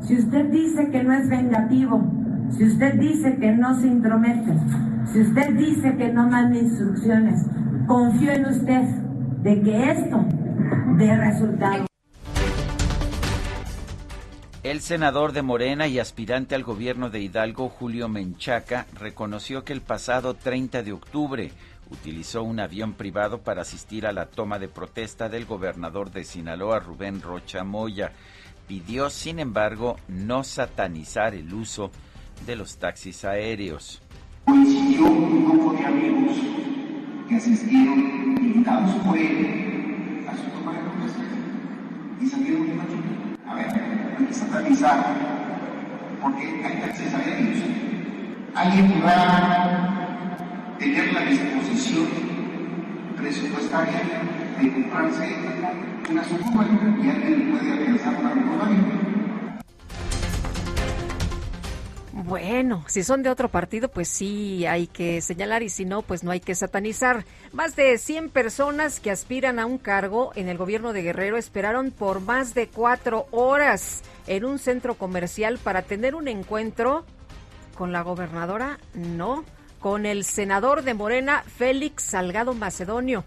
Si 0.02 0.16
usted 0.18 0.52
dice 0.52 0.90
que 0.92 1.04
no 1.04 1.14
es 1.14 1.30
vengativo, 1.30 2.02
si 2.50 2.66
usted 2.66 3.00
dice 3.00 3.38
que 3.38 3.52
no 3.54 3.74
se 3.76 3.88
intromete, 3.88 4.54
si 5.12 5.22
usted 5.22 5.56
dice 5.56 5.96
que 5.98 6.14
no 6.14 6.30
manda 6.30 6.58
instrucciones, 6.58 7.46
confío 7.88 8.32
en 8.32 8.46
usted 8.46 8.84
de 9.44 9.62
que 9.62 9.92
esto 9.92 10.26
dé 10.98 11.16
resultado. 11.16 11.86
El 14.66 14.82
senador 14.82 15.32
de 15.32 15.44
Morena 15.44 15.88
y 15.88 16.00
aspirante 16.00 16.56
al 16.56 16.64
gobierno 16.64 17.12
de 17.12 17.20
Hidalgo, 17.20 17.70
Julio 17.70 18.10
Menchaca, 18.10 18.88
reconoció 18.96 19.64
que 19.64 19.74
el 19.74 19.82
pasado 19.82 20.34
30 20.34 20.82
de 20.82 20.92
octubre 20.92 21.52
utilizó 21.92 22.42
un 22.42 22.60
avión 22.60 22.94
privado 22.94 23.42
para 23.42 23.62
asistir 23.62 24.08
a 24.08 24.12
la 24.12 24.26
toma 24.26 24.58
de 24.58 24.68
protesta 24.68 25.30
del 25.30 25.46
gobernador 25.46 26.10
de 26.10 26.24
Sinaloa, 26.24 26.80
Rubén 26.80 27.22
Rocha 27.22 27.64
Moya. 27.64 28.12
Pidió, 28.68 29.12
sin 29.12 29.38
embargo, 29.38 29.98
no 30.08 30.44
satanizar 30.44 31.36
el 31.36 31.54
uso 31.54 31.92
de 32.48 32.56
los 32.56 32.78
taxis 32.78 33.24
aéreos. 33.24 34.02
Coincidió 34.46 35.06
un 35.06 35.46
grupo 35.46 35.74
de 35.74 35.86
amigos 35.86 36.38
que 37.30 37.36
asistieron, 37.36 38.00
invitados 38.42 38.96
por 38.96 39.16
a 39.16 40.36
su 40.36 40.44
toma 40.58 40.74
de 40.74 42.26
y 42.26 42.28
salieron 42.28 42.66
de. 42.66 43.25
A 43.48 43.56
ver, 43.56 43.68
hay 44.18 44.26
que 44.26 44.34
satanizar, 44.34 45.06
porque 46.22 46.64
hay 46.66 46.82
taxis 46.82 47.14
aéreos. 47.14 47.64
Alguien 48.56 48.92
podrá 48.94 50.16
tener 50.80 51.14
la 51.14 51.22
disposición 51.22 52.08
presupuestaria 53.18 54.02
de 54.60 54.74
comprarse 54.74 55.36
una 56.10 56.24
sucursal 56.24 56.68
y 57.04 57.10
alguien 57.10 57.52
puede 57.52 57.72
alcanzar 57.72 58.16
para 58.16 58.36
un 58.36 59.25
Bueno, 62.28 62.84
si 62.88 63.04
son 63.04 63.22
de 63.22 63.30
otro 63.30 63.50
partido, 63.50 63.88
pues 63.88 64.08
sí 64.08 64.66
hay 64.66 64.88
que 64.88 65.22
señalar 65.22 65.62
y 65.62 65.70
si 65.70 65.86
no, 65.86 66.02
pues 66.02 66.24
no 66.24 66.32
hay 66.32 66.40
que 66.40 66.56
satanizar. 66.56 67.24
Más 67.52 67.76
de 67.76 68.00
100 68.00 68.32
personas 68.32 69.00
que 69.00 69.12
aspiran 69.12 69.60
a 69.60 69.68
un 69.68 69.78
cargo 69.78 70.32
en 70.34 70.50
el 70.50 70.58
gobierno 70.58 70.92
de 70.92 71.04
Guerrero 71.04 71.38
esperaron 71.38 71.92
por 71.92 72.22
más 72.22 72.56
de 72.56 72.68
cuatro 72.68 73.28
horas 73.30 74.02
en 74.26 74.44
un 74.44 74.58
centro 74.58 74.96
comercial 74.96 75.60
para 75.60 75.84
tener 75.84 76.16
un 76.16 76.28
encuentro 76.28 77.06
con 77.78 77.92
la 77.92 78.02
gobernadora, 78.02 78.80
no, 78.96 79.46
con 79.80 80.08
el 80.08 80.24
senador 80.24 80.82
de 80.82 80.96
Morena, 80.96 81.44
Félix 81.44 82.06
Salgado 82.06 82.56
Macedonio. 82.56 83.24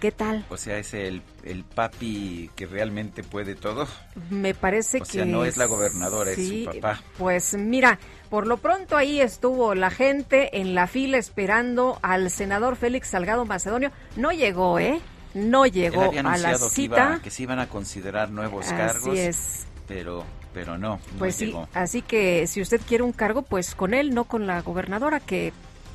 ¿Qué 0.00 0.12
tal? 0.12 0.44
O 0.48 0.56
sea, 0.56 0.78
es 0.78 0.94
el, 0.94 1.22
el 1.42 1.64
papi 1.64 2.50
que 2.54 2.66
realmente 2.66 3.24
puede 3.24 3.56
todo. 3.56 3.88
Me 4.30 4.54
parece 4.54 4.98
que... 4.98 5.02
O 5.02 5.06
sea, 5.06 5.24
no 5.24 5.44
es 5.44 5.56
la 5.56 5.66
gobernadora, 5.66 6.30
es 6.30 6.48
su 6.48 6.64
papá. 6.66 7.02
Pues 7.18 7.54
mira, 7.54 7.98
por 8.30 8.46
lo 8.46 8.58
pronto 8.58 8.96
ahí 8.96 9.20
estuvo 9.20 9.74
la 9.74 9.90
gente 9.90 10.60
en 10.60 10.74
la 10.74 10.86
fila 10.86 11.18
esperando 11.18 11.98
al 12.02 12.30
senador 12.30 12.76
Félix 12.76 13.08
Salgado 13.08 13.44
Macedonio. 13.44 13.90
No 14.16 14.30
llegó, 14.30 14.78
¿eh? 14.78 15.00
No 15.34 15.66
llegó 15.66 16.12
a 16.12 16.38
la 16.38 16.56
cita. 16.58 17.20
Que, 17.22 17.30
se 17.30 17.42
iban 17.42 17.58
a 17.58 17.68
considerar 17.68 18.30
nuevos 18.30 18.66
cargos. 18.66 19.08
Así 19.08 19.18
es. 19.18 19.66
Pero 19.86 20.24
pero 20.52 20.78
no, 20.78 20.96
no 20.96 21.18
pues 21.18 21.36
sí, 21.36 21.54
así 21.74 22.02
que 22.02 22.46
si 22.46 22.60
usted 22.60 22.80
quiere 22.80 23.04
un 23.04 23.12
cargo, 23.12 23.42
pues 23.42 23.74
con 23.74 23.94
él, 23.94 24.14
no 24.14 24.24
con 24.24 24.46
la 24.46 24.62
gobernadora, 24.62 25.20
que 25.20 25.52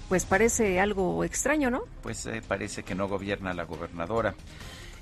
pues 0.09 0.25
parece 0.25 0.79
algo 0.79 1.23
extraño, 1.23 1.69
¿no? 1.69 1.83
Pues 2.01 2.25
eh, 2.25 2.41
parece 2.47 2.83
que 2.83 2.95
no 2.95 3.07
gobierna 3.07 3.53
la 3.53 3.63
gobernadora. 3.63 4.35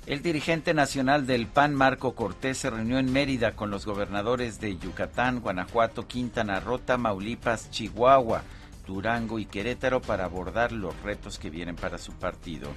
El 0.06 0.20
dirigente 0.20 0.74
nacional 0.74 1.26
del 1.26 1.46
PAN, 1.46 1.74
Marco 1.76 2.14
Cortés, 2.14 2.58
se 2.58 2.70
reunió 2.70 2.98
en 2.98 3.12
Mérida 3.12 3.54
con 3.54 3.70
los 3.70 3.86
gobernadores 3.86 4.60
de 4.60 4.76
Yucatán, 4.76 5.40
Guanajuato, 5.40 6.08
Quintana 6.08 6.58
Roo, 6.58 6.78
Tamaulipas, 6.78 7.70
Chihuahua, 7.70 8.42
Durango 8.84 9.38
y 9.38 9.44
Querétaro 9.44 10.02
para 10.02 10.24
abordar 10.24 10.72
los 10.72 11.00
retos 11.02 11.38
que 11.38 11.50
vienen 11.50 11.76
para 11.76 11.98
su 11.98 12.12
partido. 12.14 12.68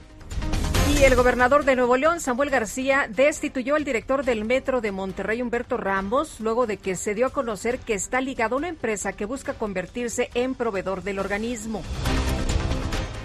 Y 0.94 1.04
el 1.04 1.16
gobernador 1.16 1.66
de 1.66 1.76
Nuevo 1.76 1.98
León, 1.98 2.20
Samuel 2.20 2.52
García, 2.52 3.08
destituyó 3.10 3.76
al 3.76 3.84
director 3.84 4.24
del 4.24 4.46
Metro 4.46 4.82
de 4.82 4.92
Monterrey, 4.92 5.42
Humberto 5.42 5.78
Ramos, 5.78 6.40
luego 6.40 6.68
de 6.68 6.78
que 6.78 6.96
se 6.96 7.16
dio 7.16 7.26
a 7.26 7.32
conocer 7.32 7.80
que 7.80 7.96
está 7.96 8.22
ligado 8.22 8.56
a 8.56 8.60
una 8.60 8.70
empresa 8.70 9.12
que 9.14 9.26
busca 9.26 9.56
convertirse 9.56 10.30
en 10.36 10.54
proveedor 10.54 11.02
del 11.02 11.20
organismo. 11.20 11.82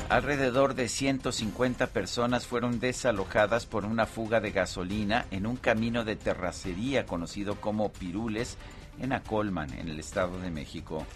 Alrededor 0.08 0.74
de 0.74 0.88
150 0.88 1.86
personas 1.88 2.46
fueron 2.46 2.80
desalojadas 2.80 3.66
por 3.66 3.84
una 3.84 4.06
fuga 4.06 4.40
de 4.40 4.50
gasolina 4.50 5.26
en 5.30 5.46
un 5.46 5.56
camino 5.56 6.02
de 6.02 6.16
terracería 6.16 7.06
conocido 7.06 7.60
como 7.60 7.92
Pirules 7.92 8.56
en 9.00 9.12
Acolman, 9.12 9.72
en 9.74 9.88
el 9.88 10.00
Estado 10.00 10.40
de 10.40 10.50
México. 10.50 11.06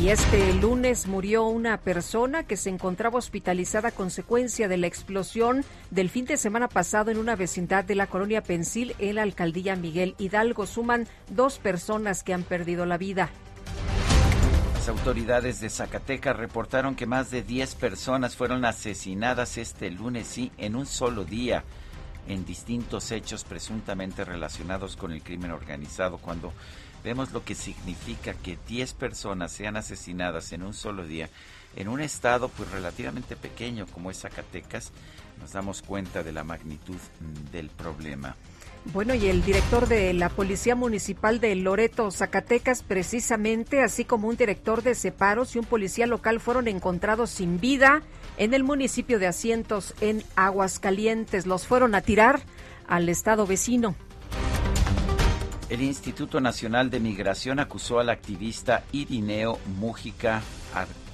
Y 0.00 0.08
este 0.08 0.54
lunes 0.54 1.06
murió 1.06 1.44
una 1.44 1.76
persona 1.76 2.44
que 2.44 2.56
se 2.56 2.70
encontraba 2.70 3.18
hospitalizada 3.18 3.88
a 3.88 3.92
consecuencia 3.92 4.66
de 4.66 4.78
la 4.78 4.86
explosión 4.86 5.64
del 5.90 6.08
fin 6.08 6.24
de 6.24 6.38
semana 6.38 6.68
pasado 6.68 7.10
en 7.10 7.18
una 7.18 7.36
vecindad 7.36 7.84
de 7.84 7.94
la 7.94 8.06
colonia 8.06 8.42
Pensil 8.42 8.94
en 8.98 9.16
la 9.16 9.22
alcaldía 9.22 9.76
Miguel 9.76 10.14
Hidalgo. 10.18 10.66
Suman 10.66 11.06
dos 11.28 11.58
personas 11.58 12.22
que 12.22 12.32
han 12.32 12.42
perdido 12.42 12.86
la 12.86 12.96
vida. 12.96 13.30
Las 14.74 14.88
autoridades 14.88 15.60
de 15.60 15.70
Zacatecas 15.70 16.36
reportaron 16.36 16.96
que 16.96 17.06
más 17.06 17.30
de 17.30 17.42
10 17.42 17.76
personas 17.76 18.34
fueron 18.34 18.64
asesinadas 18.64 19.56
este 19.56 19.90
lunes 19.90 20.36
y 20.38 20.50
en 20.58 20.74
un 20.74 20.86
solo 20.86 21.24
día 21.24 21.62
en 22.26 22.44
distintos 22.44 23.12
hechos 23.12 23.44
presuntamente 23.44 24.24
relacionados 24.24 24.96
con 24.96 25.12
el 25.12 25.22
crimen 25.22 25.50
organizado. 25.50 26.18
Cuando 26.18 26.52
vemos 27.04 27.32
lo 27.32 27.44
que 27.44 27.54
significa 27.54 28.34
que 28.34 28.58
10 28.68 28.94
personas 28.94 29.52
sean 29.52 29.76
asesinadas 29.76 30.52
en 30.52 30.62
un 30.62 30.74
solo 30.74 31.04
día 31.04 31.28
en 31.76 31.88
un 31.88 32.00
estado 32.00 32.48
pues 32.48 32.70
relativamente 32.70 33.36
pequeño 33.36 33.86
como 33.86 34.10
es 34.10 34.20
Zacatecas, 34.20 34.92
nos 35.40 35.52
damos 35.52 35.82
cuenta 35.82 36.22
de 36.22 36.32
la 36.32 36.44
magnitud 36.44 36.96
mm, 36.96 37.50
del 37.50 37.68
problema. 37.68 38.36
Bueno, 38.92 39.14
y 39.14 39.28
el 39.28 39.44
director 39.44 39.86
de 39.86 40.12
la 40.12 40.28
Policía 40.28 40.74
Municipal 40.74 41.38
de 41.38 41.54
Loreto, 41.54 42.10
Zacatecas, 42.10 42.82
precisamente, 42.82 43.80
así 43.80 44.04
como 44.04 44.26
un 44.26 44.36
director 44.36 44.82
de 44.82 44.96
separos 44.96 45.54
y 45.54 45.60
un 45.60 45.64
policía 45.64 46.08
local 46.08 46.40
fueron 46.40 46.66
encontrados 46.66 47.30
sin 47.30 47.60
vida 47.60 48.02
en 48.38 48.54
el 48.54 48.64
municipio 48.64 49.20
de 49.20 49.28
Asientos, 49.28 49.94
en 50.00 50.24
Aguascalientes. 50.34 51.46
Los 51.46 51.68
fueron 51.68 51.94
a 51.94 52.00
tirar 52.00 52.40
al 52.88 53.08
estado 53.08 53.46
vecino. 53.46 53.94
El 55.72 55.80
Instituto 55.80 56.38
Nacional 56.38 56.90
de 56.90 57.00
Migración 57.00 57.58
acusó 57.58 57.98
al 57.98 58.10
activista 58.10 58.84
Irineo 58.92 59.58
Mújica 59.78 60.42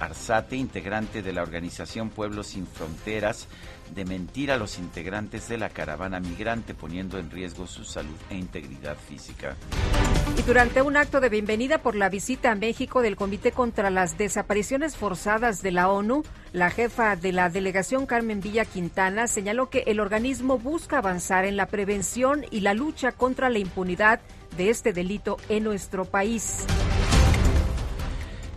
Arzate, 0.01 0.57
integrante 0.57 1.21
de 1.21 1.31
la 1.31 1.43
organización 1.43 2.09
Pueblos 2.09 2.47
Sin 2.47 2.67
Fronteras, 2.67 3.47
de 3.95 4.03
mentir 4.03 4.51
a 4.51 4.57
los 4.57 4.77
integrantes 4.77 5.47
de 5.47 5.57
la 5.57 5.69
caravana 5.69 6.19
migrante, 6.19 6.73
poniendo 6.73 7.17
en 7.17 7.31
riesgo 7.31 7.67
su 7.67 7.85
salud 7.85 8.17
e 8.29 8.35
integridad 8.35 8.97
física. 8.97 9.55
Y 10.37 10.41
durante 10.41 10.81
un 10.81 10.97
acto 10.97 11.21
de 11.21 11.29
bienvenida 11.29 11.77
por 11.77 11.95
la 11.95 12.09
visita 12.09 12.51
a 12.51 12.55
México 12.55 13.01
del 13.01 13.15
Comité 13.15 13.53
contra 13.53 13.89
las 13.89 14.17
Desapariciones 14.17 14.97
Forzadas 14.97 15.61
de 15.61 15.71
la 15.71 15.89
ONU, 15.89 16.23
la 16.51 16.69
jefa 16.69 17.15
de 17.15 17.31
la 17.31 17.49
delegación 17.49 18.05
Carmen 18.05 18.41
Villa 18.41 18.65
Quintana 18.65 19.27
señaló 19.27 19.69
que 19.69 19.83
el 19.87 20.01
organismo 20.01 20.57
busca 20.57 20.97
avanzar 20.97 21.45
en 21.45 21.55
la 21.55 21.67
prevención 21.67 22.45
y 22.51 22.59
la 22.59 22.73
lucha 22.73 23.13
contra 23.13 23.49
la 23.49 23.59
impunidad 23.59 24.19
de 24.57 24.69
este 24.69 24.93
delito 24.93 25.37
en 25.49 25.63
nuestro 25.63 26.05
país. 26.05 26.65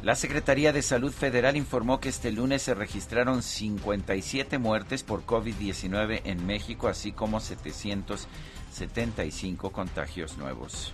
La 0.03 0.15
Secretaría 0.17 0.73
de 0.73 0.83
Salud 0.83 1.13
Federal 1.13 1.57
informó 1.57 2.01
que 2.01 2.09
este 2.09 2.33
lunes 2.33 2.63
se 2.63 2.75
registraron 2.75 3.41
57 3.41 4.59
muertes 4.59 5.05
por 5.05 5.25
COVID-19 5.25 6.23
en 6.25 6.45
México, 6.45 6.89
así 6.89 7.13
como 7.13 7.39
775 7.39 9.71
contagios 9.71 10.37
nuevos. 10.39 10.93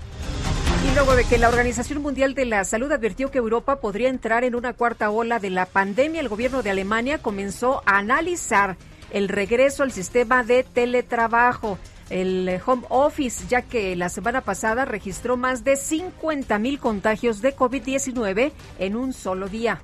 Y 0.87 0.95
luego 0.95 1.17
de 1.17 1.25
que 1.25 1.39
la 1.39 1.49
Organización 1.49 2.03
Mundial 2.03 2.35
de 2.35 2.45
la 2.45 2.65
Salud 2.65 2.93
advirtió 2.93 3.31
que 3.31 3.39
Europa 3.39 3.81
podría 3.81 4.11
entrar 4.11 4.45
en 4.45 4.55
una 4.55 4.75
cuarta 4.75 5.09
ola 5.09 5.39
de 5.39 5.49
la 5.49 5.65
pandemia, 5.65 6.21
el 6.21 6.29
gobierno 6.29 6.63
de 6.63 6.69
Alemania 6.69 7.17
comenzó 7.17 7.83
a 7.87 7.97
analizar 7.97 8.77
el 9.11 9.29
regreso 9.29 9.85
al 9.85 9.93
sistema 9.93 10.45
de 10.45 10.65
teletrabajo 10.65 11.79
el 12.11 12.61
home 12.65 12.85
office, 12.89 13.47
ya 13.49 13.63
que 13.63 13.95
la 13.97 14.09
semana 14.09 14.41
pasada 14.41 14.85
registró 14.85 15.37
más 15.37 15.65
de 15.65 15.77
50 15.77 16.59
mil 16.59 16.79
contagios 16.79 17.43
de 17.43 17.55
COVID-19 17.55 18.53
en 18.79 18.97
un 18.97 19.13
solo 19.13 19.49
día. 19.49 19.83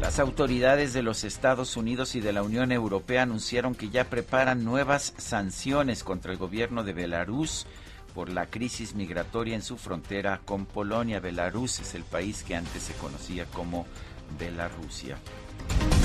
Las 0.00 0.20
autoridades 0.20 0.92
de 0.92 1.02
los 1.02 1.24
Estados 1.24 1.76
Unidos 1.76 2.14
y 2.14 2.20
de 2.20 2.32
la 2.32 2.42
Unión 2.42 2.72
Europea 2.72 3.22
anunciaron 3.22 3.74
que 3.74 3.90
ya 3.90 4.04
preparan 4.04 4.64
nuevas 4.64 5.12
sanciones 5.18 6.04
contra 6.04 6.32
el 6.32 6.38
gobierno 6.38 6.84
de 6.84 6.92
Belarus 6.92 7.66
por 8.14 8.30
la 8.30 8.46
crisis 8.46 8.94
migratoria 8.94 9.54
en 9.54 9.62
su 9.62 9.76
frontera 9.76 10.40
con 10.44 10.66
Polonia. 10.66 11.20
Belarus 11.20 11.80
es 11.80 11.94
el 11.94 12.04
país 12.04 12.42
que 12.42 12.56
antes 12.56 12.84
se 12.84 12.94
conocía 12.94 13.44
como 13.46 13.86
Belarusia. 14.38 15.18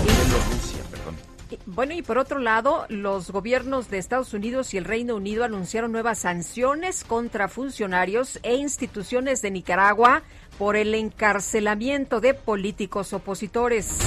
Bielorrusia, 0.03 0.83
perdón. 0.91 1.32
Bueno, 1.65 1.93
y 1.93 2.01
por 2.01 2.17
otro 2.17 2.39
lado, 2.39 2.85
los 2.89 3.31
gobiernos 3.31 3.89
de 3.89 3.97
Estados 3.97 4.33
Unidos 4.33 4.73
y 4.73 4.77
el 4.77 4.85
Reino 4.85 5.15
Unido 5.15 5.43
anunciaron 5.43 5.91
nuevas 5.91 6.19
sanciones 6.19 7.03
contra 7.03 7.47
funcionarios 7.47 8.39
e 8.43 8.55
instituciones 8.55 9.41
de 9.41 9.51
Nicaragua 9.51 10.23
por 10.57 10.75
el 10.75 10.93
encarcelamiento 10.95 12.21
de 12.21 12.33
políticos 12.33 13.13
opositores. 13.13 13.99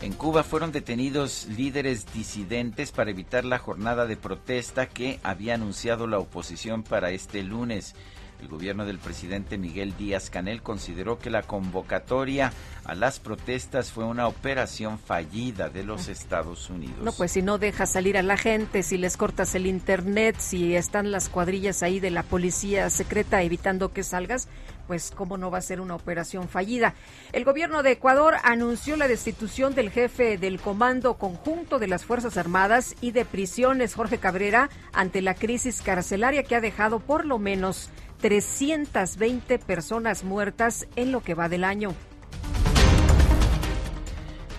En 0.00 0.14
Cuba 0.14 0.42
fueron 0.42 0.72
detenidos 0.72 1.46
líderes 1.56 2.12
disidentes 2.12 2.90
para 2.90 3.10
evitar 3.10 3.44
la 3.44 3.58
jornada 3.58 4.06
de 4.06 4.16
protesta 4.16 4.88
que 4.88 5.20
había 5.22 5.54
anunciado 5.54 6.08
la 6.08 6.18
oposición 6.18 6.82
para 6.82 7.10
este 7.12 7.44
lunes. 7.44 7.94
El 8.42 8.48
gobierno 8.48 8.84
del 8.84 8.98
presidente 8.98 9.56
Miguel 9.56 9.96
Díaz 9.96 10.28
Canel 10.28 10.62
consideró 10.62 11.16
que 11.20 11.30
la 11.30 11.42
convocatoria 11.42 12.52
a 12.84 12.96
las 12.96 13.20
protestas 13.20 13.92
fue 13.92 14.02
una 14.02 14.26
operación 14.26 14.98
fallida 14.98 15.68
de 15.68 15.84
los 15.84 16.08
Estados 16.08 16.68
Unidos. 16.68 16.98
No, 17.02 17.12
pues 17.12 17.30
si 17.30 17.42
no 17.42 17.58
dejas 17.58 17.92
salir 17.92 18.18
a 18.18 18.22
la 18.22 18.36
gente, 18.36 18.82
si 18.82 18.98
les 18.98 19.16
cortas 19.16 19.54
el 19.54 19.68
internet, 19.68 20.34
si 20.40 20.74
están 20.74 21.12
las 21.12 21.28
cuadrillas 21.28 21.84
ahí 21.84 22.00
de 22.00 22.10
la 22.10 22.24
policía 22.24 22.90
secreta 22.90 23.42
evitando 23.42 23.92
que 23.92 24.02
salgas, 24.02 24.48
pues 24.88 25.12
cómo 25.14 25.38
no 25.38 25.52
va 25.52 25.58
a 25.58 25.62
ser 25.62 25.80
una 25.80 25.94
operación 25.94 26.48
fallida. 26.48 26.94
El 27.32 27.44
gobierno 27.44 27.84
de 27.84 27.92
Ecuador 27.92 28.34
anunció 28.42 28.96
la 28.96 29.06
destitución 29.06 29.76
del 29.76 29.90
jefe 29.90 30.36
del 30.36 30.60
Comando 30.60 31.14
Conjunto 31.14 31.78
de 31.78 31.86
las 31.86 32.04
Fuerzas 32.04 32.36
Armadas 32.36 32.96
y 33.00 33.12
de 33.12 33.24
Prisiones, 33.24 33.94
Jorge 33.94 34.18
Cabrera, 34.18 34.68
ante 34.92 35.22
la 35.22 35.34
crisis 35.34 35.80
carcelaria 35.80 36.42
que 36.42 36.56
ha 36.56 36.60
dejado 36.60 36.98
por 36.98 37.24
lo 37.24 37.38
menos 37.38 37.88
320 38.22 39.58
personas 39.58 40.22
muertas 40.22 40.86
en 40.94 41.10
lo 41.10 41.22
que 41.22 41.34
va 41.34 41.48
del 41.48 41.64
año. 41.64 41.92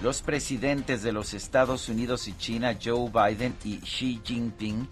Los 0.04 0.21
presidentes 0.21 1.02
de 1.02 1.13
los 1.13 1.34
Estados 1.34 1.88
Unidos 1.88 2.28
y 2.28 2.34
China, 2.34 2.78
Joe 2.84 3.10
Biden 3.10 3.56
y 3.63 3.78
Xi 3.78 4.19
Jinping, 4.21 4.89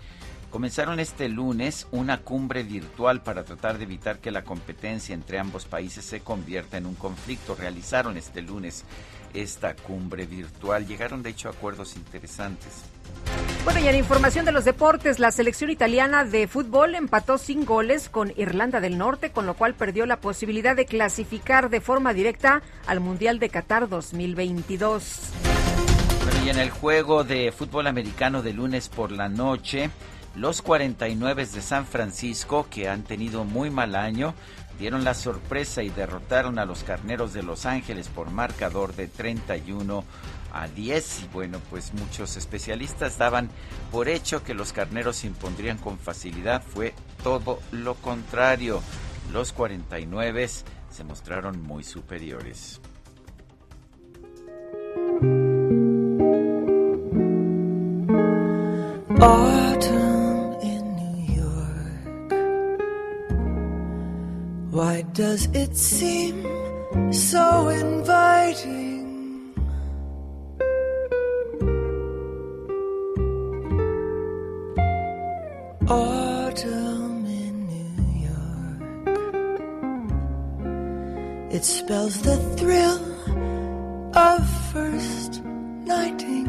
comenzaron 0.50 1.02
este 1.02 1.28
lunes 1.28 1.86
una 1.92 2.22
cumbre 2.22 2.64
virtual 2.64 3.22
para 3.22 3.44
tratar 3.44 3.78
de 3.78 3.84
evitar 3.84 4.20
que 4.20 4.32
la 4.32 4.46
competencia 4.46 5.14
entre 5.14 5.38
ambos 5.38 5.66
países 5.66 6.06
se 6.06 6.22
convierta 6.22 6.78
en 6.78 6.86
un 6.86 6.96
conflicto. 6.96 7.56
Realizaron 7.56 8.16
este 8.16 8.42
lunes 8.42 8.86
esta 9.34 9.76
cumbre 9.76 10.26
virtual. 10.26 10.88
Llegaron 10.88 11.24
de 11.24 11.32
hecho 11.32 11.50
a 11.50 11.52
acuerdos 11.52 11.98
interesantes. 11.98 12.84
Bueno, 13.64 13.80
y 13.80 13.88
en 13.88 13.96
información 13.96 14.44
de 14.44 14.52
los 14.52 14.66
deportes, 14.66 15.20
la 15.20 15.32
selección 15.32 15.70
italiana 15.70 16.26
de 16.26 16.48
fútbol 16.48 16.96
empató 16.96 17.38
sin 17.38 17.64
goles 17.64 18.10
con 18.10 18.34
Irlanda 18.36 18.82
del 18.82 18.98
Norte, 18.98 19.32
con 19.32 19.46
lo 19.46 19.54
cual 19.54 19.76
perdió 19.76 20.08
la 20.08 20.20
posibilidad 20.20 20.76
de 20.76 20.86
clasificar 20.86 21.70
de 21.70 21.80
forma 21.80 22.12
directa 22.14 22.64
al 22.88 23.02
Mundial 23.02 23.38
de 23.38 23.50
Qatar 23.50 23.88
2022. 23.88 25.20
Bueno, 26.24 26.46
y 26.46 26.50
en 26.50 26.58
el 26.58 26.72
juego 26.72 27.24
de 27.24 27.52
fútbol 27.52 27.86
americano 27.86 28.42
de 28.42 28.54
lunes 28.54 28.90
por 28.90 29.12
la 29.12 29.30
noche, 29.30 29.92
los 30.36 30.64
49 30.64 31.46
de 31.46 31.62
San 31.62 31.86
Francisco, 31.86 32.66
que 32.68 32.90
han 32.90 33.04
tenido 33.04 33.44
muy 33.44 33.70
mal 33.70 33.96
año, 33.96 34.34
dieron 34.80 35.04
la 35.04 35.14
sorpresa 35.14 35.84
y 35.84 35.90
derrotaron 35.90 36.58
a 36.58 36.66
los 36.66 36.84
Carneros 36.84 37.34
de 37.34 37.44
Los 37.44 37.68
Ángeles 37.68 38.08
por 38.08 38.32
marcador 38.32 38.96
de 38.96 39.08
31 39.08 40.04
a 40.54 40.68
10 40.68 41.24
y 41.24 41.28
bueno 41.28 41.60
pues 41.70 41.94
muchos 41.94 42.38
especialistas 42.38 43.18
daban 43.18 43.50
por 43.92 44.08
hecho 44.10 44.44
que 44.44 44.54
los 44.54 44.74
carneros 44.74 45.18
se 45.18 45.28
impondrían 45.28 45.78
con 45.78 45.98
facilidad. 45.98 46.64
Fue 46.64 46.94
todo 47.24 47.60
lo 47.72 47.96
contrario. 47.96 48.82
Los 49.32 49.54
49 49.54 50.48
se 50.90 51.04
mostraron 51.04 51.62
muy 51.62 51.84
superiores. 51.84 52.82
Autumn 59.20 60.58
in 60.64 60.96
New 60.96 61.36
York. 61.36 62.34
Why 64.72 65.04
does 65.14 65.46
it 65.54 65.76
seem 65.76 66.44
so 67.12 67.70
inviting 67.70 68.91
Autumn 75.92 77.26
in 77.26 77.68
New 77.68 77.92
York. 78.24 78.80
It 81.52 81.66
spells 81.66 82.22
the 82.22 82.38
thrill 82.56 82.98
of 84.16 84.40
first 84.72 85.44
nighting. 85.44 86.48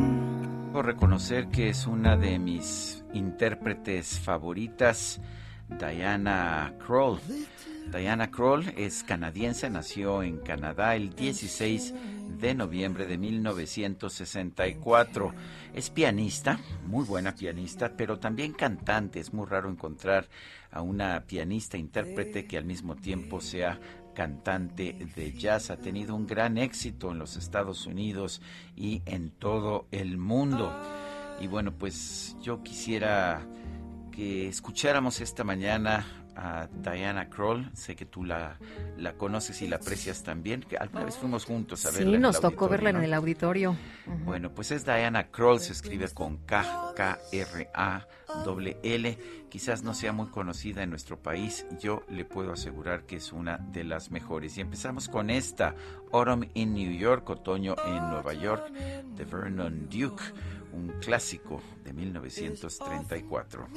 Reconocer 0.73 1.49
que 1.49 1.71
es 1.71 1.89
una 1.89 2.17
de 2.17 2.39
mis 2.39 3.03
intérpretes 3.15 4.21
favoritas, 4.21 5.21
Diana 5.69 6.75
Kroll. 6.79 7.19
Diana 7.91 8.31
Kroll 8.31 8.73
es 8.77 9.03
canadiense, 9.03 9.69
nació 9.71 10.23
en 10.23 10.39
Canadá 10.39 10.95
el 10.95 11.17
16 11.17 11.93
de 12.43 12.55
noviembre 12.55 13.07
de 13.07 13.17
1964. 13.17 15.33
Es 15.73 15.89
pianista, 15.91 16.59
muy 16.87 17.05
buena 17.05 17.37
pianista, 17.37 17.93
pero 17.97 18.19
también 18.19 18.53
cantante. 18.53 19.21
Es 19.21 19.33
muy 19.33 19.47
raro 19.47 19.71
encontrar 19.71 20.29
a 20.73 20.83
una 20.83 21.23
pianista 21.25 21.79
intérprete 21.79 22.45
que 22.45 22.59
al 22.59 22.65
mismo 22.65 22.97
tiempo 22.97 23.41
sea 23.41 23.79
cantante 24.13 25.07
de 25.15 25.33
jazz. 25.33 25.71
Ha 25.71 25.77
tenido 25.77 26.17
un 26.17 26.27
gran 26.27 26.59
éxito 26.59 27.13
en 27.13 27.21
los 27.21 27.37
Estados 27.37 27.87
Unidos 27.87 28.43
y 28.77 29.03
en 29.07 29.31
todo 29.31 29.87
el 29.93 30.19
mundo. 30.19 30.77
Y 31.41 31.47
bueno, 31.47 31.73
pues 31.73 32.37
yo 32.43 32.65
quisiera 32.65 33.47
que 34.11 34.49
escucháramos 34.49 35.21
esta 35.21 35.45
mañana 35.45 36.22
a 36.37 36.69
Diana 36.73 37.29
Kroll. 37.29 37.71
Sé 37.75 37.97
que 37.97 38.05
tú 38.05 38.25
la, 38.25 38.59
la 38.97 39.15
conoces 39.15 39.61
y 39.63 39.69
la 39.69 39.77
aprecias 39.77 40.23
también. 40.23 40.63
Que 40.63 40.77
alguna 40.77 41.05
vez 41.05 41.17
fuimos 41.17 41.45
juntos 41.45 41.85
a 41.87 41.91
verla. 41.91 42.17
Sí, 42.17 42.19
nos 42.19 42.41
tocó 42.41 42.69
verla 42.69 42.91
en 42.91 43.03
el 43.03 43.15
auditorio. 43.15 43.77
Bueno, 44.25 44.53
pues 44.53 44.71
es 44.71 44.85
Diana 44.85 45.29
Kroll, 45.29 45.61
se 45.61 45.73
escribe 45.73 46.09
con 46.09 46.39
K, 46.39 46.93
K, 46.97 47.19
R, 47.33 47.71
A, 47.75 48.07
W, 48.45 48.77
L. 48.83 49.19
Quizás 49.49 49.83
no 49.83 49.93
sea 49.95 50.13
muy 50.13 50.29
conocida 50.29 50.83
en 50.83 50.91
nuestro 50.91 51.19
país. 51.19 51.67
Yo 51.79 52.03
le 52.09 52.25
puedo 52.25 52.53
asegurar 52.53 53.05
que 53.05 53.17
es 53.17 53.33
una 53.33 53.59
de 53.59 53.85
las 53.85 54.11
mejores. 54.11 54.57
Y 54.57 54.63
empezamos 54.63 55.09
con 55.09 55.31
esta, 55.31 55.75
Autumn 56.13 56.49
in 56.55 56.75
New 56.75 56.93
York, 56.93 57.29
otoño 57.29 57.77
en 57.87 58.11
Nueva 58.11 58.33
York, 58.33 58.73
de 58.73 59.25
Vernon 59.25 59.89
Duke 59.91 60.23
un 60.73 60.89
clásico 61.01 61.61
de 61.85 61.93
1934. 61.93 63.69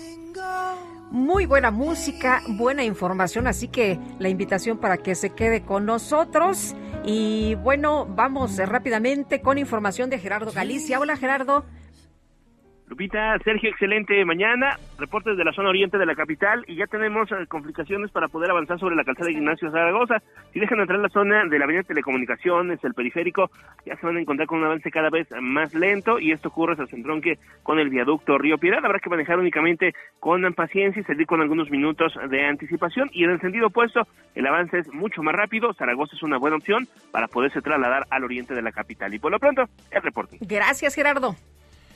Muy 1.11 1.45
buena 1.45 1.71
música, 1.71 2.41
buena 2.47 2.83
información, 2.83 3.47
así 3.47 3.67
que 3.67 3.99
la 4.19 4.29
invitación 4.29 4.77
para 4.77 4.97
que 4.97 5.15
se 5.15 5.31
quede 5.31 5.63
con 5.63 5.85
nosotros. 5.85 6.75
Y 7.03 7.55
bueno, 7.55 8.05
vamos 8.05 8.57
rápidamente 8.57 9.41
con 9.41 9.57
información 9.57 10.09
de 10.09 10.19
Gerardo 10.19 10.51
Galicia. 10.51 10.99
Hola 10.99 11.17
Gerardo. 11.17 11.65
Lupita, 12.87 13.37
Sergio, 13.43 13.71
excelente 13.71 14.23
mañana. 14.25 14.77
Reportes 14.99 15.35
de 15.37 15.43
la 15.43 15.53
zona 15.53 15.69
oriente 15.69 15.97
de 15.97 16.05
la 16.05 16.13
capital 16.13 16.63
y 16.67 16.75
ya 16.75 16.85
tenemos 16.85 17.31
eh, 17.31 17.47
complicaciones 17.47 18.11
para 18.11 18.27
poder 18.27 18.51
avanzar 18.51 18.79
sobre 18.79 18.95
la 18.95 19.03
calzada 19.03 19.25
de 19.27 19.33
Ignacio 19.33 19.71
Zaragoza. 19.71 20.21
Si 20.53 20.59
dejan 20.59 20.79
entrar 20.79 20.99
la 20.99 21.09
zona 21.09 21.45
de 21.45 21.57
la 21.57 21.65
avenida 21.65 21.81
Telecomunicaciones, 21.81 22.83
el 22.83 22.93
periférico, 22.93 23.49
ya 23.87 23.95
se 23.95 24.05
van 24.05 24.17
a 24.17 24.21
encontrar 24.21 24.47
con 24.47 24.59
un 24.59 24.65
avance 24.65 24.91
cada 24.91 25.09
vez 25.09 25.27
más 25.41 25.73
lento 25.73 26.19
y 26.19 26.31
esto 26.31 26.49
ocurre 26.49 26.73
hasta 26.73 26.85
Centronque 26.85 27.39
con 27.63 27.79
el 27.79 27.89
viaducto 27.89 28.37
Río 28.37 28.59
Piedad. 28.59 28.85
Habrá 28.85 28.99
que 28.99 29.09
manejar 29.09 29.39
únicamente 29.39 29.93
con 30.19 30.41
paciencia 30.53 31.01
y 31.01 31.05
salir 31.05 31.25
con 31.25 31.41
algunos 31.41 31.71
minutos 31.71 32.13
de 32.29 32.45
anticipación. 32.45 33.09
Y 33.13 33.23
en 33.23 33.31
el 33.31 33.41
sentido 33.41 33.67
opuesto, 33.67 34.07
el 34.35 34.45
avance 34.45 34.77
es 34.77 34.93
mucho 34.93 35.23
más 35.23 35.33
rápido. 35.33 35.73
Zaragoza 35.73 36.15
es 36.15 36.21
una 36.21 36.37
buena 36.37 36.57
opción 36.57 36.87
para 37.11 37.27
poderse 37.27 37.61
trasladar 37.61 38.05
al 38.11 38.23
oriente 38.23 38.53
de 38.53 38.61
la 38.61 38.71
capital. 38.71 39.11
Y 39.11 39.17
por 39.17 39.31
lo 39.31 39.39
pronto, 39.39 39.63
el 39.89 40.03
reporte. 40.03 40.37
Gracias, 40.41 40.93
Gerardo. 40.93 41.35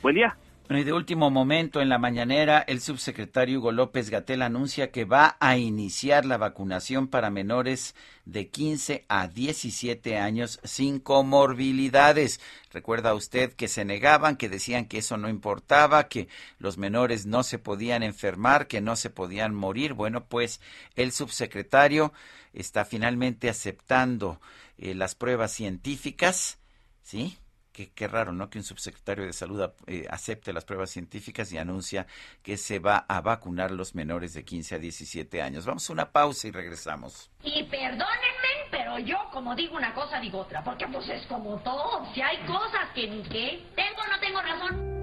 Buen 0.02 0.16
día. 0.16 0.36
Bueno, 0.70 0.82
y 0.82 0.84
de 0.84 0.94
último 0.94 1.32
momento, 1.32 1.82
en 1.82 1.90
la 1.90 1.98
mañanera, 1.98 2.60
el 2.60 2.80
subsecretario 2.80 3.58
Hugo 3.58 3.72
López 3.72 4.12
Gatel 4.12 4.44
anuncia 4.44 4.92
que 4.92 5.04
va 5.04 5.36
a 5.40 5.58
iniciar 5.58 6.28
la 6.28 6.38
vacunación 6.38 7.08
para 7.08 7.32
menores 7.32 7.96
de 8.26 8.50
15 8.50 9.04
a 9.10 9.28
17 9.28 10.20
años 10.20 10.60
sin 10.64 11.00
comorbilidades. 11.00 12.40
Recuerda 12.72 13.16
usted 13.16 13.54
que 13.54 13.68
se 13.68 13.84
negaban, 13.84 14.38
que 14.38 14.48
decían 14.48 14.86
que 14.86 15.00
eso 15.00 15.18
no 15.18 15.28
importaba, 15.28 16.08
que 16.08 16.28
los 16.60 16.78
menores 16.78 17.26
no 17.26 17.42
se 17.42 17.58
podían 17.58 18.04
enfermar, 18.04 18.68
que 18.68 18.80
no 18.80 18.96
se 18.96 19.10
podían 19.10 19.56
morir. 19.56 19.94
Bueno, 19.94 20.26
pues 20.26 20.62
el 20.96 21.12
subsecretario 21.14 22.14
está 22.54 22.86
finalmente 22.86 23.50
aceptando 23.50 24.40
eh, 24.78 24.94
las 24.94 25.16
pruebas 25.16 25.52
científicas, 25.52 26.60
¿sí? 27.02 27.40
Qué, 27.88 28.08
raro, 28.08 28.34
¿no? 28.34 28.50
Que 28.50 28.58
un 28.58 28.66
subsecretario 28.66 29.26
de 29.26 29.32
salud 29.32 29.72
eh, 29.88 30.06
acepte 30.10 30.52
las 30.52 30.66
pruebas 30.66 30.90
científicas 30.90 31.50
y 31.54 31.58
anuncia 31.58 32.08
que 32.44 32.58
se 32.58 32.80
va 32.80 33.06
a 33.08 33.22
vacunar 33.22 33.72
los 33.72 33.96
menores 33.96 34.34
de 34.34 34.44
15 34.44 34.76
a 34.76 34.80
17 34.80 35.42
años. 35.42 35.66
Vamos 35.66 35.90
a 35.90 35.94
una 35.94 36.12
pausa 36.12 36.50
y 36.50 36.52
regresamos. 36.52 37.32
Y 37.42 37.64
perdónenme, 37.64 38.68
pero 38.70 39.00
yo 39.00 39.18
como 39.32 39.56
digo 39.56 39.78
una 39.78 39.94
cosa, 39.94 40.20
digo 40.20 40.40
otra, 40.40 40.62
porque 40.62 40.88
pues 40.88 41.08
es 41.08 41.26
como 41.28 41.58
todo. 41.60 42.06
Si 42.14 42.22
hay 42.22 42.38
cosas 42.46 42.90
que 42.94 43.08
ni 43.08 43.24
qué, 43.24 43.66
tengo 43.76 44.02
o 44.02 44.08
no 44.08 44.20
tengo 44.20 44.42
razón. 44.42 45.00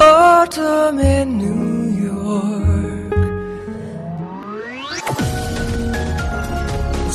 Autumn 0.00 1.00
in 1.00 1.38
New 1.38 2.06
York. 2.06 2.67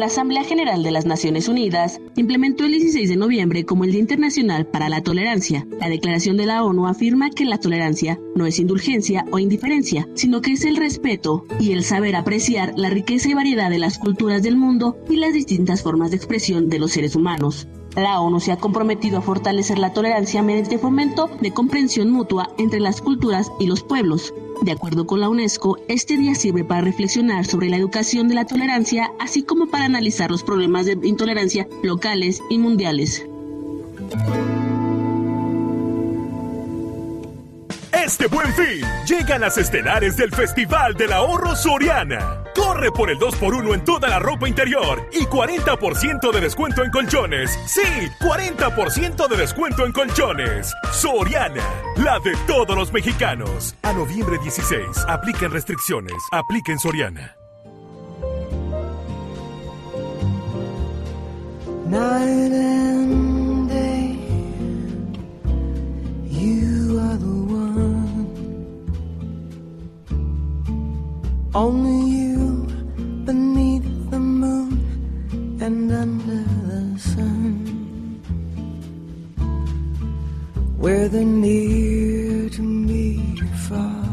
La 0.00 0.06
Asamblea 0.06 0.44
General 0.44 0.82
de 0.82 0.92
las 0.92 1.04
Naciones 1.04 1.46
Unidas 1.46 2.00
implementó 2.16 2.64
el 2.64 2.72
16 2.72 3.06
de 3.06 3.16
noviembre 3.16 3.66
como 3.66 3.84
el 3.84 3.90
Día 3.90 4.00
Internacional 4.00 4.66
para 4.66 4.88
la 4.88 5.02
Tolerancia. 5.02 5.66
La 5.78 5.90
declaración 5.90 6.38
de 6.38 6.46
la 6.46 6.64
ONU 6.64 6.86
afirma 6.86 7.28
que 7.28 7.44
la 7.44 7.58
tolerancia 7.58 8.18
no 8.34 8.46
es 8.46 8.58
indulgencia 8.58 9.26
o 9.30 9.38
indiferencia, 9.38 10.08
sino 10.14 10.40
que 10.40 10.52
es 10.52 10.64
el 10.64 10.76
respeto 10.76 11.44
y 11.58 11.72
el 11.72 11.84
saber 11.84 12.16
apreciar 12.16 12.72
la 12.78 12.88
riqueza 12.88 13.28
y 13.28 13.34
variedad 13.34 13.68
de 13.68 13.78
las 13.78 13.98
culturas 13.98 14.42
del 14.42 14.56
mundo 14.56 14.96
y 15.10 15.16
las 15.16 15.34
distintas 15.34 15.82
formas 15.82 16.12
de 16.12 16.16
expresión 16.16 16.70
de 16.70 16.78
los 16.78 16.92
seres 16.92 17.14
humanos. 17.14 17.68
La 17.96 18.20
ONU 18.20 18.40
se 18.40 18.52
ha 18.52 18.56
comprometido 18.56 19.18
a 19.18 19.22
fortalecer 19.22 19.78
la 19.78 19.92
tolerancia 19.92 20.42
mediante 20.42 20.78
fomento 20.78 21.28
de 21.40 21.52
comprensión 21.52 22.10
mutua 22.10 22.50
entre 22.58 22.80
las 22.80 23.00
culturas 23.00 23.50
y 23.58 23.66
los 23.66 23.82
pueblos. 23.82 24.32
De 24.62 24.72
acuerdo 24.72 25.06
con 25.06 25.20
la 25.20 25.28
UNESCO, 25.28 25.78
este 25.88 26.16
día 26.16 26.34
sirve 26.34 26.64
para 26.64 26.82
reflexionar 26.82 27.46
sobre 27.46 27.68
la 27.70 27.76
educación 27.76 28.28
de 28.28 28.34
la 28.34 28.44
tolerancia, 28.44 29.10
así 29.18 29.42
como 29.42 29.66
para 29.66 29.86
analizar 29.86 30.30
los 30.30 30.44
problemas 30.44 30.86
de 30.86 30.98
intolerancia 31.02 31.66
locales 31.82 32.42
y 32.48 32.58
mundiales. 32.58 33.26
Este 38.10 38.26
buen 38.26 38.52
fin, 38.54 38.84
llegan 39.06 39.40
las 39.40 39.56
estelares 39.56 40.16
del 40.16 40.32
Festival 40.32 40.94
del 40.94 41.12
Ahorro 41.12 41.54
Soriana. 41.54 42.42
Corre 42.56 42.90
por 42.90 43.08
el 43.08 43.16
2x1 43.20 43.72
en 43.72 43.84
toda 43.84 44.08
la 44.08 44.18
ropa 44.18 44.48
interior 44.48 45.08
y 45.12 45.26
40% 45.26 46.32
de 46.32 46.40
descuento 46.40 46.82
en 46.82 46.90
colchones. 46.90 47.56
Sí, 47.66 48.10
40% 48.18 49.28
de 49.28 49.36
descuento 49.36 49.86
en 49.86 49.92
colchones. 49.92 50.74
Soriana, 50.90 51.62
la 51.98 52.18
de 52.18 52.36
todos 52.48 52.76
los 52.76 52.92
mexicanos. 52.92 53.76
A 53.82 53.92
noviembre 53.92 54.38
16, 54.42 55.04
apliquen 55.06 55.52
restricciones. 55.52 56.16
Apliquen 56.32 56.80
Soriana. 56.80 57.36
Only 71.52 72.08
you 72.08 72.64
beneath 73.24 74.10
the 74.10 74.20
moon 74.20 75.58
and 75.60 75.90
under 75.90 76.44
the 76.68 76.96
sun. 76.96 77.66
Where 80.78 81.08
the 81.08 81.24
near 81.24 82.48
to 82.50 82.62
me 82.62 83.36
far, 83.68 84.06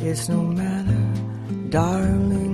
it's 0.00 0.30
no 0.30 0.40
matter, 0.40 1.04
darling, 1.68 2.49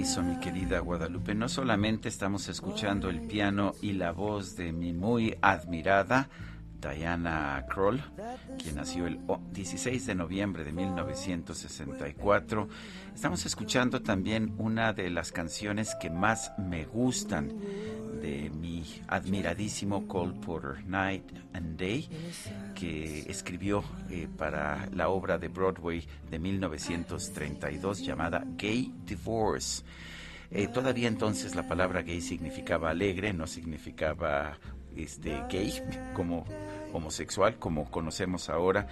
paraíso, 0.00 0.22
mi 0.22 0.36
querida 0.36 0.80
Guadalupe. 0.80 1.34
No 1.34 1.48
solamente 1.48 2.08
estamos 2.08 2.48
escuchando 2.48 3.10
el 3.10 3.20
piano 3.20 3.74
y 3.82 3.92
la 3.92 4.12
voz 4.12 4.56
de 4.56 4.72
mi 4.72 4.94
muy 4.94 5.36
admirada 5.42 6.30
Diana 6.80 7.64
Kroll, 7.68 8.00
quien 8.62 8.76
nació 8.76 9.06
el 9.06 9.20
o- 9.26 9.40
16 9.52 10.06
de 10.06 10.14
noviembre 10.14 10.64
de 10.64 10.72
1964. 10.72 12.68
Estamos 13.14 13.44
escuchando 13.46 14.00
también 14.02 14.54
una 14.58 14.92
de 14.92 15.10
las 15.10 15.30
canciones 15.32 15.94
que 16.00 16.10
más 16.10 16.52
me 16.58 16.84
gustan 16.86 17.52
de 18.22 18.50
mi 18.50 18.84
admiradísimo 19.08 20.06
Cole 20.06 20.34
Porter, 20.40 20.84
Night 20.86 21.24
and 21.52 21.78
Day, 21.78 22.08
que 22.74 23.20
escribió 23.30 23.82
eh, 24.10 24.28
para 24.36 24.86
la 24.94 25.08
obra 25.08 25.38
de 25.38 25.48
Broadway 25.48 26.06
de 26.30 26.38
1932 26.38 28.04
llamada 28.04 28.44
Gay 28.56 28.92
Divorce. 29.04 29.82
Eh, 30.50 30.66
todavía 30.66 31.06
entonces 31.08 31.54
la 31.54 31.68
palabra 31.68 32.02
gay 32.02 32.20
significaba 32.20 32.90
alegre, 32.90 33.32
no 33.32 33.46
significaba 33.46 34.58
este 34.96 35.42
gay, 35.48 35.72
como 36.14 36.44
homosexual, 36.92 37.56
como 37.56 37.90
conocemos 37.90 38.48
ahora. 38.48 38.86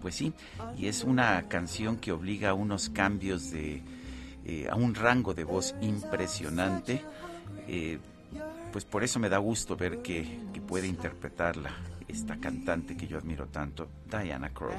Pues 0.00 0.16
sí, 0.16 0.32
y 0.76 0.86
es 0.86 1.04
una 1.04 1.48
canción 1.48 1.96
que 1.96 2.10
obliga 2.10 2.50
a 2.50 2.54
unos 2.54 2.88
cambios 2.88 3.52
de, 3.52 3.82
eh, 4.44 4.66
a 4.68 4.74
un 4.74 4.94
rango 4.94 5.32
de 5.32 5.44
voz 5.44 5.74
impresionante. 5.80 7.04
Eh, 7.68 7.98
pues 8.72 8.84
por 8.84 9.04
eso 9.04 9.20
me 9.20 9.28
da 9.28 9.38
gusto 9.38 9.76
ver 9.76 10.02
que, 10.02 10.40
que 10.52 10.60
puede 10.60 10.88
interpretarla 10.88 11.70
esta 12.08 12.36
cantante 12.36 12.96
que 12.96 13.06
yo 13.06 13.18
admiro 13.18 13.46
tanto, 13.48 13.88
Diana 14.06 14.50
Crow. 14.50 14.72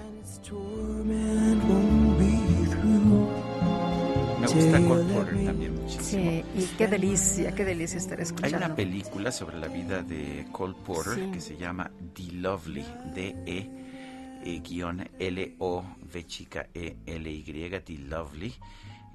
Me 4.43 4.49
gusta 4.49 4.77
Cole 4.82 5.13
Porter 5.13 5.45
también 5.45 5.75
muchísimo. 5.75 6.03
Sí, 6.03 6.43
y 6.56 6.65
qué 6.77 6.88
delicia, 6.88 7.56
qué 7.56 7.63
delicia 7.63 7.97
estar 7.97 8.19
escuchando. 8.19 8.58
Hay 8.58 8.63
una 8.63 8.75
película 8.75 9.32
sobre 9.32 9.58
la 9.58 9.67
vida 9.67 10.03
de 10.03 10.45
Cole 10.51 10.75
Porter 10.86 11.32
que 11.32 11.39
se 11.39 11.56
llama 11.56 11.89
The 12.13 12.34
Lovely, 12.34 12.86
D-E, 13.15 13.69
eh, 14.43 14.62
chica 16.27 16.67
E-L-Y, 16.73 17.82
The 17.86 17.97
Lovely. 17.99 18.53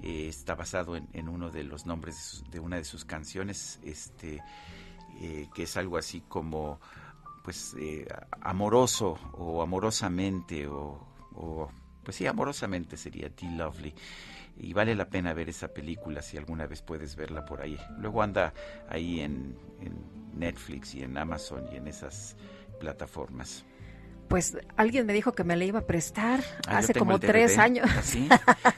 Eh, 0.01 0.27
está 0.29 0.55
basado 0.55 0.95
en, 0.95 1.07
en, 1.13 1.29
uno 1.29 1.51
de 1.51 1.63
los 1.63 1.85
nombres 1.85 2.15
de, 2.15 2.21
sus, 2.21 2.49
de, 2.49 2.59
una 2.59 2.77
de 2.77 2.83
sus 2.83 3.05
canciones, 3.05 3.79
este, 3.83 4.41
eh, 5.21 5.47
que 5.53 5.63
es 5.63 5.77
algo 5.77 5.97
así 5.97 6.23
como, 6.27 6.79
pues, 7.43 7.75
eh, 7.79 8.07
amoroso 8.41 9.19
o 9.33 9.61
amorosamente 9.61 10.65
o, 10.65 11.05
o, 11.35 11.69
pues 12.03 12.17
sí, 12.17 12.25
amorosamente 12.25 12.97
sería 12.97 13.29
The 13.29 13.45
Lovely 13.51 13.93
y 14.59 14.73
vale 14.73 14.93
la 14.95 15.09
pena 15.09 15.33
ver 15.33 15.49
esa 15.49 15.69
película 15.69 16.21
si 16.21 16.37
alguna 16.37 16.67
vez 16.67 16.81
puedes 16.81 17.15
verla 17.15 17.45
por 17.45 17.61
ahí. 17.61 17.79
Luego 17.97 18.21
anda 18.21 18.53
ahí 18.89 19.21
en, 19.21 19.57
en 19.81 19.93
Netflix 20.37 20.95
y 20.95 21.03
en 21.03 21.17
Amazon 21.17 21.67
y 21.71 21.77
en 21.77 21.87
esas 21.87 22.35
plataformas. 22.79 23.65
Pues 24.27 24.55
alguien 24.77 25.07
me 25.07 25.13
dijo 25.13 25.33
que 25.33 25.43
me 25.43 25.55
la 25.57 25.65
iba 25.65 25.79
a 25.79 25.87
prestar 25.87 26.41
ah, 26.67 26.77
hace 26.77 26.93
como 26.93 27.19
tres 27.19 27.57
años. 27.57 27.89
¿Así? 27.97 28.29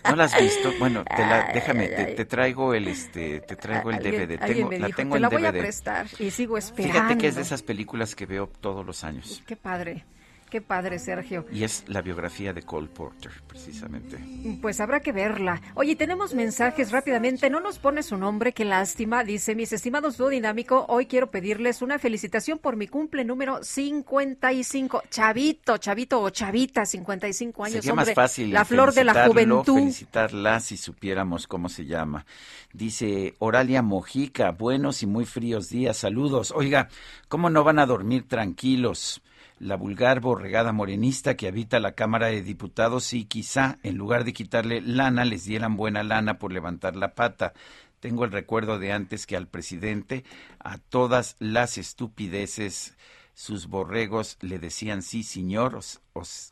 ¿No 0.06 0.15
la 0.15 0.24
has 0.24 0.39
visto? 0.39 0.72
Bueno, 0.80 1.04
te 1.04 1.26
la, 1.26 1.52
déjame, 1.54 1.89
te, 1.89 2.06
te, 2.06 2.26
traigo 2.26 2.74
el 2.74 2.88
este, 2.88 3.41
te 3.41 3.58
traigo 3.58 3.91
el 3.91 3.98
DVD. 3.98 4.39
Tengo, 4.39 4.70
me 4.70 4.80
la 4.80 4.88
dijo, 4.88 4.96
tengo 4.96 5.15
te 5.15 5.20
la 5.20 5.28
DVD. 5.28 5.38
voy 5.39 5.46
a 5.48 5.52
prestar 5.52 6.08
y 6.20 6.32
sigo 6.32 6.58
esperando. 6.58 6.94
Fíjate 6.94 7.17
que 7.17 7.28
es 7.28 7.36
de 7.36 7.41
esas 7.41 7.63
películas 7.63 8.15
que 8.15 8.26
veo 8.26 8.48
todos 8.48 8.86
los 8.86 9.04
años. 9.04 9.44
Qué 9.46 9.58
padre. 9.58 10.06
Qué 10.52 10.60
padre, 10.60 11.00
Sergio. 11.00 11.46
Y 11.50 11.64
es 11.64 11.86
la 11.88 12.02
biografía 12.02 12.52
de 12.52 12.62
Cole 12.62 12.90
Porter, 12.90 13.32
precisamente. 13.48 14.18
Pues 14.62 14.82
habrá 14.82 15.00
que 15.00 15.14
verla. 15.14 15.62
Oye, 15.76 15.96
tenemos 15.96 16.34
mensajes 16.34 16.92
rápidamente. 16.92 17.50
No 17.50 17.62
nos 17.62 17.80
pone 17.80 18.04
su 18.04 18.18
nombre, 18.18 18.52
qué 18.52 18.66
lástima. 18.66 19.24
Dice, 19.24 19.56
mis 19.56 19.72
estimados 19.72 20.18
dúo 20.18 20.28
dinámico, 20.28 20.86
hoy 20.90 21.06
quiero 21.06 21.32
pedirles 21.32 21.82
una 21.82 22.00
felicitación 22.00 22.60
por 22.60 22.76
mi 22.76 22.88
cumple 22.88 23.24
número 23.24 23.64
55. 23.64 25.04
Chavito, 25.10 25.78
chavito 25.78 26.22
o 26.22 26.30
chavita, 26.32 26.86
55 26.86 27.64
años. 27.64 27.76
Sería 27.76 27.94
hombre, 27.94 28.08
más 28.08 28.14
fácil 28.14 28.52
la 28.52 28.66
flor 28.66 28.94
de 28.94 29.06
la 29.06 29.28
juventud. 29.28 29.76
felicitarla 29.76 30.60
si 30.60 30.76
supiéramos 30.76 31.48
cómo 31.48 31.70
se 31.70 31.86
llama. 31.86 32.26
Dice 32.74 33.36
Oralia 33.40 33.82
Mojica, 33.82 34.52
buenos 34.52 35.02
y 35.02 35.08
muy 35.08 35.24
fríos 35.24 35.70
días, 35.70 35.96
saludos. 35.96 36.52
Oiga, 36.54 36.90
¿cómo 37.30 37.50
no 37.50 37.64
van 37.64 37.80
a 37.80 37.86
dormir 37.86 38.28
tranquilos? 38.28 39.22
La 39.62 39.76
vulgar 39.76 40.21
borregada 40.21 40.71
morenista 40.71 41.38
que 41.38 41.47
habita 41.47 41.80
la 41.80 41.91
Cámara 41.91 42.28
de 42.28 42.41
Diputados 42.41 43.13
y 43.13 43.26
quizá 43.26 43.78
en 43.84 43.95
lugar 43.95 44.24
de 44.24 44.34
quitarle 44.34 44.82
lana 44.82 45.24
les 45.24 45.45
dieran 45.45 45.78
buena 45.78 46.02
lana 46.02 46.39
por 46.39 46.52
levantar 46.52 46.95
la 46.95 47.13
pata. 47.13 47.54
Tengo 48.00 48.26
el 48.26 48.32
recuerdo 48.32 48.80
de 48.80 48.91
antes 48.91 49.28
que 49.28 49.38
al 49.38 49.47
presidente 49.47 50.26
a 50.58 50.80
todas 50.80 51.36
las 51.38 51.78
estupideces 51.78 52.97
sus 53.36 53.67
borregos 53.67 54.39
le 54.41 54.58
decían 54.58 55.04
sí, 55.04 55.21
señor, 55.21 55.76
os, 55.76 56.02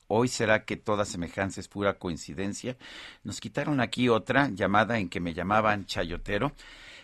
hoy 0.07 0.27
será 0.27 0.63
que 0.63 0.77
toda 0.77 1.03
semejanza 1.03 1.61
es 1.61 1.67
pura 1.67 1.95
coincidencia. 1.97 2.77
Nos 3.23 3.41
quitaron 3.41 3.81
aquí 3.81 4.07
otra 4.07 4.49
llamada 4.49 4.99
en 4.99 5.09
que 5.09 5.19
me 5.19 5.33
llamaban 5.33 5.87
chayotero. 5.87 6.53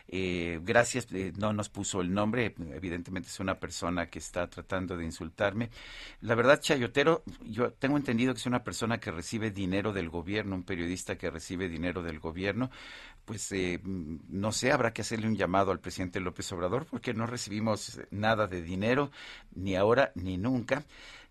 Eh, 0.07 0.59
gracias, 0.63 1.07
eh, 1.11 1.33
no 1.37 1.51
nos 1.51 1.69
puso 1.69 2.01
el 2.01 2.13
nombre, 2.13 2.53
evidentemente 2.73 3.29
es 3.29 3.39
una 3.39 3.59
persona 3.59 4.07
que 4.07 4.19
está 4.19 4.47
tratando 4.47 4.95
de 4.95 5.05
insultarme. 5.05 5.69
La 6.21 6.35
verdad, 6.35 6.59
Chayotero, 6.61 7.23
yo 7.43 7.71
tengo 7.73 7.97
entendido 7.97 8.33
que 8.33 8.39
es 8.39 8.45
una 8.45 8.63
persona 8.63 8.99
que 8.99 9.11
recibe 9.11 9.51
dinero 9.51 9.93
del 9.93 10.09
gobierno, 10.09 10.55
un 10.55 10.63
periodista 10.63 11.17
que 11.17 11.29
recibe 11.29 11.69
dinero 11.69 12.03
del 12.03 12.19
gobierno. 12.19 12.69
Pues 13.25 13.51
eh, 13.51 13.81
no 13.83 14.51
sé, 14.51 14.71
habrá 14.71 14.93
que 14.93 15.01
hacerle 15.01 15.27
un 15.27 15.35
llamado 15.35 15.71
al 15.71 15.79
presidente 15.79 16.19
López 16.19 16.51
Obrador 16.51 16.85
porque 16.85 17.13
no 17.13 17.25
recibimos 17.25 17.99
nada 18.11 18.45
de 18.45 18.61
dinero, 18.61 19.11
ni 19.55 19.75
ahora 19.75 20.11
ni 20.15 20.37
nunca. 20.37 20.85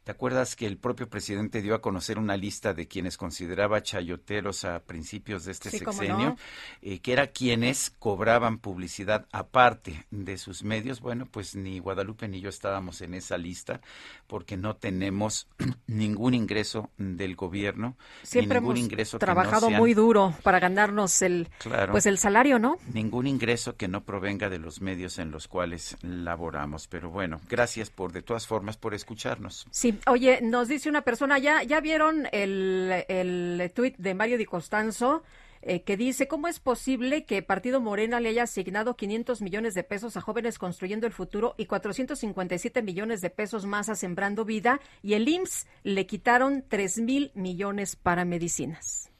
¿Te 0.04 0.12
acuerdas 0.12 0.54
que 0.54 0.66
el 0.66 0.76
propio 0.76 1.08
presidente 1.08 1.62
dio 1.62 1.74
a 1.74 1.80
conocer 1.80 2.18
una 2.18 2.36
lista 2.36 2.74
de 2.74 2.86
quienes 2.86 3.16
consideraba 3.16 3.82
chayoteros 3.82 4.66
a 4.66 4.80
principios 4.80 5.46
de 5.46 5.52
este 5.52 5.70
sí, 5.70 5.78
sexenio, 5.78 6.18
no? 6.18 6.36
eh, 6.82 6.98
que 7.00 7.14
era 7.14 7.28
quienes 7.28 7.90
cobraban 7.98 8.58
publicidad 8.58 9.26
aparte 9.32 10.04
de 10.10 10.36
sus 10.36 10.62
medios? 10.62 11.00
Bueno, 11.00 11.26
pues 11.30 11.56
ni 11.56 11.78
Guadalupe 11.78 12.28
ni 12.28 12.42
yo 12.42 12.50
estábamos 12.50 13.00
en 13.00 13.14
esa 13.14 13.38
lista 13.38 13.80
porque 14.26 14.58
no 14.58 14.76
tenemos 14.76 15.48
ningún 15.86 16.34
ingreso 16.34 16.90
del 16.98 17.34
gobierno, 17.34 17.96
Siempre 18.22 18.60
ni 18.60 18.60
ningún 18.60 18.76
hemos 18.76 18.92
ingreso 18.92 19.18
trabajado 19.18 19.60
que 19.60 19.66
no 19.66 19.68
sean, 19.70 19.80
muy 19.80 19.94
duro 19.94 20.34
para 20.42 20.60
ganarnos 20.60 21.22
el, 21.22 21.48
Claro. 21.58 21.92
pues 21.92 22.04
el 22.04 22.18
salario, 22.18 22.58
¿no? 22.58 22.76
Ningún 22.92 23.26
ingreso 23.26 23.76
que 23.76 23.88
no 23.88 24.04
provenga 24.04 24.50
de 24.50 24.58
los 24.58 24.82
medios 24.82 25.18
en 25.18 25.30
los 25.30 25.48
cuales 25.48 25.96
laboramos. 26.02 26.88
Pero 26.88 27.08
bueno, 27.08 27.40
gracias 27.48 27.88
por, 27.88 28.12
de 28.12 28.20
todas 28.20 28.46
formas, 28.46 28.76
por 28.76 28.92
escucharnos. 28.92 29.66
Sí, 29.70 29.93
oye, 30.07 30.40
nos 30.42 30.68
dice 30.68 30.88
una 30.88 31.02
persona, 31.02 31.38
¿ya, 31.38 31.62
ya 31.62 31.80
vieron 31.80 32.28
el, 32.33 33.04
el 33.09 33.72
tuit 33.74 33.96
de 33.96 34.14
Mario 34.14 34.38
Di 34.38 34.44
Costanzo? 34.44 35.22
Eh, 35.66 35.83
que 35.83 35.96
dice, 35.96 36.28
¿cómo 36.28 36.46
es 36.46 36.61
posible 36.61 37.24
que 37.24 37.40
Partido 37.40 37.80
Morena 37.80 38.20
le 38.20 38.28
haya 38.28 38.42
asignado 38.42 38.96
500 38.96 39.40
millones 39.40 39.72
de 39.72 39.83
pesos 39.83 40.14
a 40.18 40.20
jóvenes 40.20 40.59
construyendo 40.59 41.07
el 41.07 41.12
futuro 41.14 41.54
y 41.57 41.64
457 41.64 42.83
millones 42.83 43.22
de 43.22 43.30
pesos 43.30 43.64
más 43.64 43.88
a 43.88 43.94
Sembrando 43.94 44.44
Vida 44.44 44.78
y 45.02 45.14
el 45.14 45.26
IMSS 45.26 45.66
le 45.83 46.04
quitaron 46.04 46.64
3 46.68 46.98
mil 46.98 47.33
millones 47.35 47.96
para 47.96 48.26
medicinas? 48.26 49.13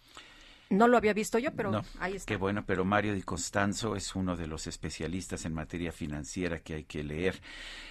No 0.71 0.89
lo 0.89 0.97
había 0.97 1.13
visto 1.13 1.39
yo, 1.39 1.51
pero 1.55 1.71
No, 1.71 1.83
ahí 2.01 2.15
está. 2.17 2.27
Qué 2.27 2.37
bueno, 2.37 2.65
pero 2.67 2.85
Mario 2.85 3.15
Di 3.15 3.23
Costanzo 3.23 3.97
es 3.97 4.17
uno 4.17 4.35
de 4.37 4.47
los 4.47 4.67
especialistas 4.67 5.45
en 5.45 5.53
materia 5.55 5.93
financiera 5.93 6.59
que 6.61 6.75
hay 6.75 6.85
que 6.85 7.05
leer. 7.05 7.35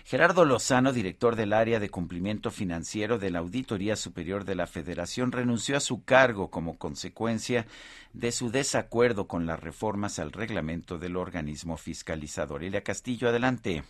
Gerardo 0.06 0.44
Lozano, 0.44 0.92
director 0.92 1.36
del 1.36 1.54
área 1.54 1.80
de 1.80 1.90
cumplimiento 1.90 2.50
financiero 2.52 3.20
de 3.20 3.30
la 3.30 3.40
Auditoría 3.40 3.96
Superior 3.96 4.44
de 4.44 4.56
la 4.56 4.68
Federación, 4.68 5.32
renunció 5.32 5.78
a 5.78 5.82
su 5.82 6.04
cargo 6.04 6.50
como 6.50 6.78
consecuencia 6.78 7.66
de 8.14 8.32
su 8.32 8.50
desacuerdo 8.52 9.28
con 9.28 9.46
las 9.46 9.60
reformas 9.60 10.18
al 10.20 10.32
reglamento 10.32 10.98
del 10.98 11.16
organismo 11.16 11.78
fiscalizador. 11.78 12.64
Elia 12.64 12.82
Castillo, 12.84 13.30
adelante. 13.30 13.84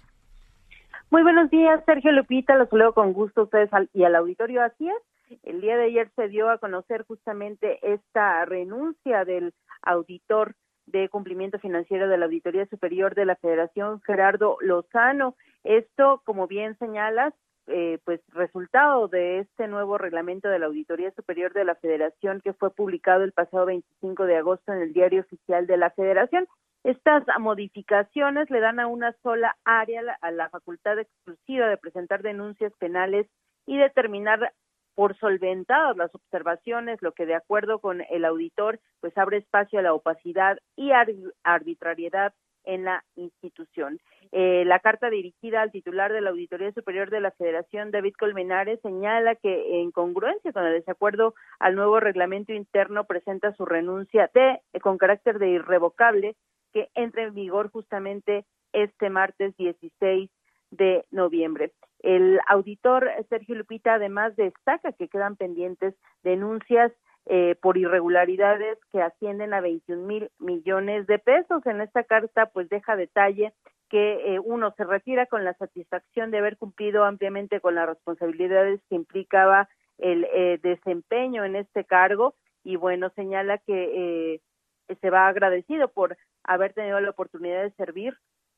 Muy 1.10 1.24
buenos 1.24 1.50
días, 1.50 1.82
Sergio 1.86 2.12
Lupita. 2.12 2.56
Los 2.56 2.70
saludo 2.70 2.94
con 2.94 3.14
gusto 3.14 3.42
a 3.42 3.44
ustedes 3.46 3.72
al- 3.74 3.90
y 3.94 4.04
al 4.04 4.16
auditorio. 4.16 4.62
Así 4.64 4.88
es. 4.88 4.96
El 5.44 5.62
día 5.62 5.78
de 5.78 5.86
ayer 5.86 6.12
se 6.16 6.28
dio 6.28 6.50
a 6.50 6.58
conocer 6.58 7.04
justamente 7.04 7.80
esta 7.82 8.46
renuncia 8.46 9.26
del 9.26 9.54
auditor 9.82 10.56
de 10.86 11.10
cumplimiento 11.10 11.60
financiero 11.60 12.08
de 12.08 12.18
la 12.18 12.26
Auditoría 12.26 12.66
Superior 12.68 13.16
de 13.16 13.26
la 13.26 13.36
Federación, 13.38 14.02
Gerardo 14.02 14.58
Lozano. 14.62 15.36
Esto, 15.64 16.22
como 16.26 16.48
bien 16.48 16.78
señalas, 16.78 17.34
eh, 17.68 18.00
pues 18.04 18.20
resultado 18.34 19.08
de 19.08 19.40
este 19.40 19.68
nuevo 19.70 19.98
reglamento 19.98 20.50
de 20.50 20.60
la 20.60 20.66
Auditoría 20.66 21.12
Superior 21.12 21.54
de 21.54 21.64
la 21.64 21.76
Federación 21.76 22.42
que 22.42 22.52
fue 22.52 22.72
publicado 22.72 23.24
el 23.24 23.32
pasado 23.32 23.66
25 23.68 24.26
de 24.26 24.36
agosto 24.36 24.74
en 24.74 24.82
el 24.82 24.92
Diario 24.92 25.22
Oficial 25.22 25.66
de 25.66 25.78
la 25.78 25.90
Federación. 25.92 26.46
Estas 26.84 27.24
modificaciones 27.40 28.50
le 28.50 28.60
dan 28.60 28.82
a 28.82 28.88
una 28.88 29.16
sola 29.24 29.56
área 29.64 30.02
a 30.20 30.32
la 30.32 30.50
facultad 30.50 31.00
exclusiva 31.00 31.68
de 31.68 31.78
presentar 31.78 32.22
denuncias 32.22 32.74
penales 32.80 33.28
y 33.66 33.78
determinar 33.78 34.52
por 34.96 35.18
solventadas 35.18 35.98
las 35.98 36.14
observaciones, 36.16 37.02
lo 37.02 37.12
que 37.14 37.26
de 37.26 37.36
acuerdo 37.36 37.80
con 37.80 38.02
el 38.10 38.26
auditor, 38.26 38.80
pues 39.00 39.18
abre 39.18 39.38
espacio 39.38 39.80
a 39.80 39.82
la 39.82 39.94
opacidad 39.94 40.58
y 40.76 40.92
ar- 40.92 41.08
arbitrariedad 41.44 42.34
en 42.66 42.86
la 42.86 43.04
institución. 43.16 44.00
Eh, 44.32 44.64
la 44.66 44.80
carta 44.80 45.10
dirigida 45.10 45.62
al 45.62 45.72
titular 45.72 46.14
de 46.14 46.22
la 46.22 46.30
Auditoría 46.30 46.72
Superior 46.72 47.10
de 47.10 47.20
la 47.20 47.32
Federación, 47.32 47.92
David 47.92 48.14
Colmenares, 48.18 48.80
señala 48.82 49.36
que 49.36 49.82
en 49.82 49.92
congruencia 49.92 50.54
con 50.54 50.66
el 50.66 50.74
desacuerdo 50.74 51.36
al 51.60 51.76
nuevo 51.76 52.00
reglamento 52.00 52.54
interno 52.54 53.04
presenta 53.04 53.54
su 53.54 53.66
renuncia 53.66 54.32
de 54.34 54.62
con 54.82 54.98
carácter 54.98 55.40
de 55.40 55.50
irrevocable 55.50 56.36
que 56.72 56.90
entre 56.96 57.24
en 57.24 57.34
vigor 57.34 57.70
justamente 57.70 58.46
este 58.72 59.10
martes 59.10 59.56
16 59.58 60.30
de 60.72 61.06
noviembre. 61.12 61.74
El 62.04 62.40
auditor 62.48 63.10
Sergio 63.30 63.56
Lupita 63.56 63.96
además 63.96 64.36
destaca 64.36 64.92
que 64.92 65.08
quedan 65.08 65.36
pendientes 65.36 65.96
denuncias 66.22 66.92
eh, 67.26 67.56
por 67.62 67.78
irregularidades 67.78 68.78
que 68.92 69.02
ascienden 69.02 69.54
a 69.54 69.62
21 69.62 70.06
mil 70.06 70.30
millones 70.38 71.08
de 71.08 71.18
pesos. 71.18 71.66
En 71.66 71.82
esta 71.82 72.04
carta 72.04 72.48
pues 72.48 72.70
deja 72.70 72.96
detalle 72.96 73.54
que 73.90 74.36
eh, 74.36 74.40
uno 74.40 74.74
se 74.76 74.84
retira 74.84 75.28
con 75.28 75.46
la 75.46 75.54
satisfacción 75.54 76.32
de 76.32 76.40
haber 76.40 76.58
cumplido 76.58 77.04
ampliamente 77.04 77.62
con 77.62 77.76
las 77.76 77.88
responsabilidades 77.88 78.82
que 78.90 78.96
implicaba 78.96 79.70
el 80.00 80.26
eh, 80.34 80.60
desempeño 80.64 81.46
en 81.46 81.56
este 81.56 81.86
cargo 81.86 82.36
y 82.64 82.76
bueno, 82.76 83.12
señala 83.16 83.60
que 83.60 84.34
eh, 84.34 84.96
se 85.00 85.10
va 85.10 85.28
agradecido 85.28 85.90
por 85.90 86.18
haber 86.44 86.74
tenido 86.74 87.00
la 87.00 87.12
oportunidad 87.12 87.62
de 87.62 87.72
servir 87.72 88.18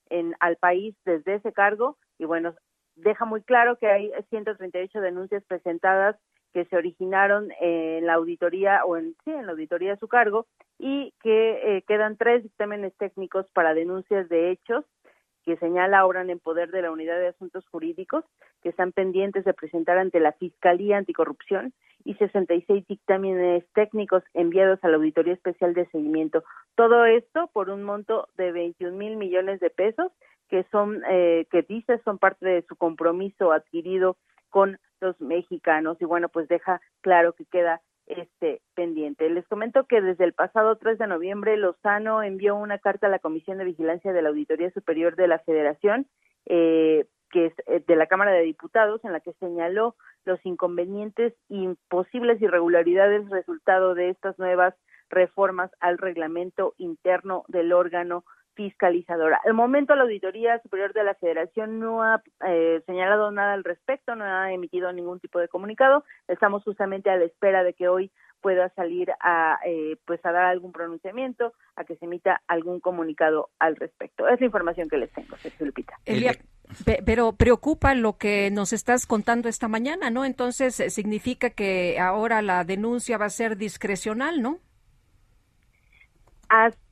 en, 0.10 0.36
al 0.40 0.56
país 0.56 0.96
desde 1.06 1.36
ese 1.36 1.52
cargo 1.52 1.98
y 2.18 2.26
bueno, 2.26 2.56
deja 2.96 3.26
muy 3.26 3.42
claro 3.42 3.78
que 3.78 3.88
hay 3.88 4.12
138 4.30 5.02
denuncias 5.02 5.44
presentadas 5.46 6.16
que 6.54 6.66
se 6.66 6.78
originaron 6.78 7.52
en 7.60 8.06
la 8.06 8.14
auditoría 8.14 8.86
o 8.86 8.96
en 8.96 9.16
sí 9.24 9.32
en 9.32 9.46
la 9.46 9.52
auditoría 9.52 9.92
de 9.92 10.00
su 10.00 10.08
cargo 10.08 10.48
y 10.80 11.14
que 11.22 11.78
eh, 11.78 11.84
quedan 11.88 12.16
tres 12.16 12.44
dictámenes 12.44 12.96
técnicos 12.98 13.46
para 13.52 13.74
denuncias 13.74 14.30
de 14.30 14.52
hechos 14.52 14.86
que 15.44 15.58
señala 15.58 16.06
obran 16.06 16.30
en 16.30 16.40
poder 16.40 16.72
de 16.72 16.82
la 16.82 16.92
Unidad 16.92 17.20
de 17.20 17.28
Asuntos 17.28 17.66
Jurídicos, 17.68 18.26
que 18.64 18.70
están 18.70 18.92
pendientes 18.92 19.46
de 19.46 19.54
presentar 19.54 20.00
ante 20.00 20.20
la 20.20 20.32
Fiscalía 20.32 20.98
Anticorrupción, 20.98 21.72
y 22.06 22.14
66 22.16 22.86
dictámenes 22.88 23.66
técnicos 23.74 24.24
enviados 24.34 24.80
a 24.84 24.90
la 24.90 24.98
Auditoría 24.98 25.34
Especial 25.34 25.74
de 25.74 25.88
Seguimiento. 25.88 26.44
Todo 26.76 27.04
esto 27.06 27.50
por 27.52 27.70
un 27.70 27.84
monto 27.84 28.28
de 28.38 28.52
21 28.52 28.96
mil 28.96 29.18
millones 29.18 29.60
de 29.60 29.72
pesos, 29.72 30.12
que 30.50 30.64
son, 30.72 31.02
eh, 31.10 31.48
que 31.52 31.64
dice, 31.64 32.00
son 32.04 32.18
parte 32.18 32.46
de 32.48 32.62
su 32.64 32.76
compromiso 32.76 33.52
adquirido 33.52 34.18
con 34.50 34.80
los 35.02 35.20
mexicanos. 35.20 35.98
Y 36.02 36.06
bueno, 36.06 36.30
pues 36.30 36.48
deja 36.48 36.82
claro 37.02 37.34
que 37.34 37.46
queda 37.46 37.82
este 38.08 38.62
pendiente. 38.76 39.30
Les 39.30 39.48
comento 39.48 39.86
que 39.86 40.02
desde 40.02 40.24
el 40.26 40.34
pasado 40.34 40.78
3 40.78 40.98
de 40.98 41.08
noviembre 41.08 41.58
Lozano 41.58 42.22
envió 42.24 42.56
una 42.56 42.78
carta 42.78 43.08
a 43.08 43.10
la 43.10 43.20
Comisión 43.20 43.58
de 43.58 43.66
Vigilancia 43.66 44.14
de 44.14 44.22
la 44.22 44.30
Auditoría 44.30 44.72
Superior 44.72 45.16
de 45.16 45.28
la 45.28 45.40
Federación, 45.40 46.08
eh, 46.46 47.06
que 47.32 47.48
es 47.48 47.54
eh, 47.66 47.84
de 47.86 47.96
la 47.96 48.08
Cámara 48.08 48.32
de 48.32 48.44
Diputados, 48.44 49.04
en 49.04 49.12
la 49.12 49.22
que 49.22 49.34
señaló 49.34 49.96
los 50.24 50.44
inconvenientes 50.46 51.34
y 51.50 51.68
posibles 51.90 52.42
irregularidades 52.42 53.30
resultado 53.30 53.96
de 53.96 54.10
estas 54.10 54.38
nuevas 54.38 54.76
reformas 55.10 55.72
al 55.80 55.98
reglamento 55.98 56.74
interno 56.78 57.44
del 57.48 57.74
órgano 57.74 58.24
fiscalizadora. 58.56 59.40
Al 59.46 59.54
momento 59.54 59.96
la 59.96 60.04
Auditoría 60.04 60.60
Superior 60.62 60.94
de 60.94 61.04
la 61.04 61.14
Federación 61.16 61.80
no 61.80 62.02
ha 62.02 62.24
eh, 62.48 62.82
señalado 62.86 63.32
nada 63.32 63.54
al 63.54 63.64
respecto, 63.64 64.16
no 64.16 64.24
ha 64.26 64.52
emitido 64.52 64.92
ningún 64.92 65.20
tipo 65.20 65.40
de 65.40 65.48
comunicado. 65.48 66.04
Estamos 66.28 66.64
justamente 66.64 67.10
a 67.10 67.18
la 67.18 67.26
espera 67.26 67.64
de 67.64 67.74
que 67.74 67.88
hoy 67.88 68.12
pueda 68.42 68.70
salir 68.76 69.12
a 69.22 69.58
eh, 69.66 69.98
pues 70.06 70.24
a 70.26 70.32
dar 70.32 70.46
algún 70.46 70.72
pronunciamiento, 70.72 71.54
a 71.76 71.84
que 71.84 71.96
se 71.96 72.06
emita 72.06 72.42
algún 72.48 72.80
comunicado 72.80 73.50
al 73.60 73.76
respecto. 73.76 74.28
Es 74.28 74.40
la 74.40 74.46
información 74.46 74.88
que 74.88 74.98
les 74.98 75.12
tengo, 75.12 75.36
Sergio 75.38 75.66
Lupita. 75.66 76.00
pero 77.06 77.34
preocupa 77.34 77.96
lo 77.96 78.18
que 78.18 78.52
nos 78.52 78.72
estás 78.72 79.08
contando 79.08 79.50
esta 79.50 79.68
mañana, 79.68 80.10
¿no? 80.12 80.26
Entonces 80.26 80.80
eh, 80.80 80.90
significa 80.90 81.50
que 81.50 82.00
ahora 82.00 82.42
la 82.42 82.64
denuncia 82.64 83.18
va 83.18 83.26
a 83.26 83.30
ser 83.30 83.58
discrecional, 83.58 84.42
¿no? 84.42 84.60
Así 86.48 86.85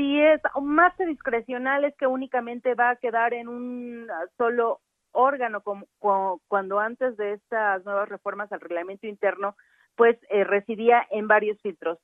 si 0.00 0.18
es 0.18 0.40
más 0.62 0.96
discrecional 0.96 1.84
es 1.84 1.94
que 1.96 2.06
únicamente 2.06 2.74
va 2.74 2.88
a 2.88 2.96
quedar 2.96 3.34
en 3.34 3.48
un 3.48 4.08
solo 4.38 4.80
órgano 5.12 5.60
como, 5.60 6.40
cuando 6.48 6.78
antes 6.80 7.18
de 7.18 7.34
estas 7.34 7.84
nuevas 7.84 8.08
reformas 8.08 8.50
al 8.50 8.62
reglamento 8.62 9.06
interno 9.06 9.56
pues 9.96 10.16
eh, 10.30 10.44
residía 10.44 11.06
en 11.10 11.28
varios 11.28 11.60
filtros 11.60 11.98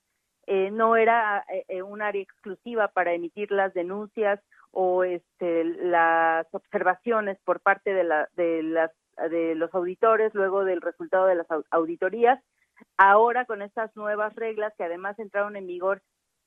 eh, 0.46 0.70
no 0.70 0.96
era 0.96 1.42
eh, 1.68 1.80
un 1.80 2.02
área 2.02 2.20
exclusiva 2.20 2.88
para 2.88 3.14
emitir 3.14 3.50
las 3.50 3.72
denuncias 3.72 4.40
o 4.72 5.02
este, 5.02 5.64
las 5.64 6.46
observaciones 6.52 7.38
por 7.46 7.60
parte 7.60 7.94
de, 7.94 8.04
la, 8.04 8.28
de, 8.36 8.62
las, 8.62 8.90
de 9.30 9.54
los 9.54 9.74
auditores 9.74 10.34
luego 10.34 10.64
del 10.64 10.82
resultado 10.82 11.24
de 11.24 11.36
las 11.36 11.46
auditorías. 11.70 12.44
Ahora 12.98 13.46
con 13.46 13.62
estas 13.62 13.96
nuevas 13.96 14.34
reglas 14.34 14.74
que 14.76 14.84
además 14.84 15.18
entraron 15.18 15.56
en 15.56 15.66
vigor 15.66 16.02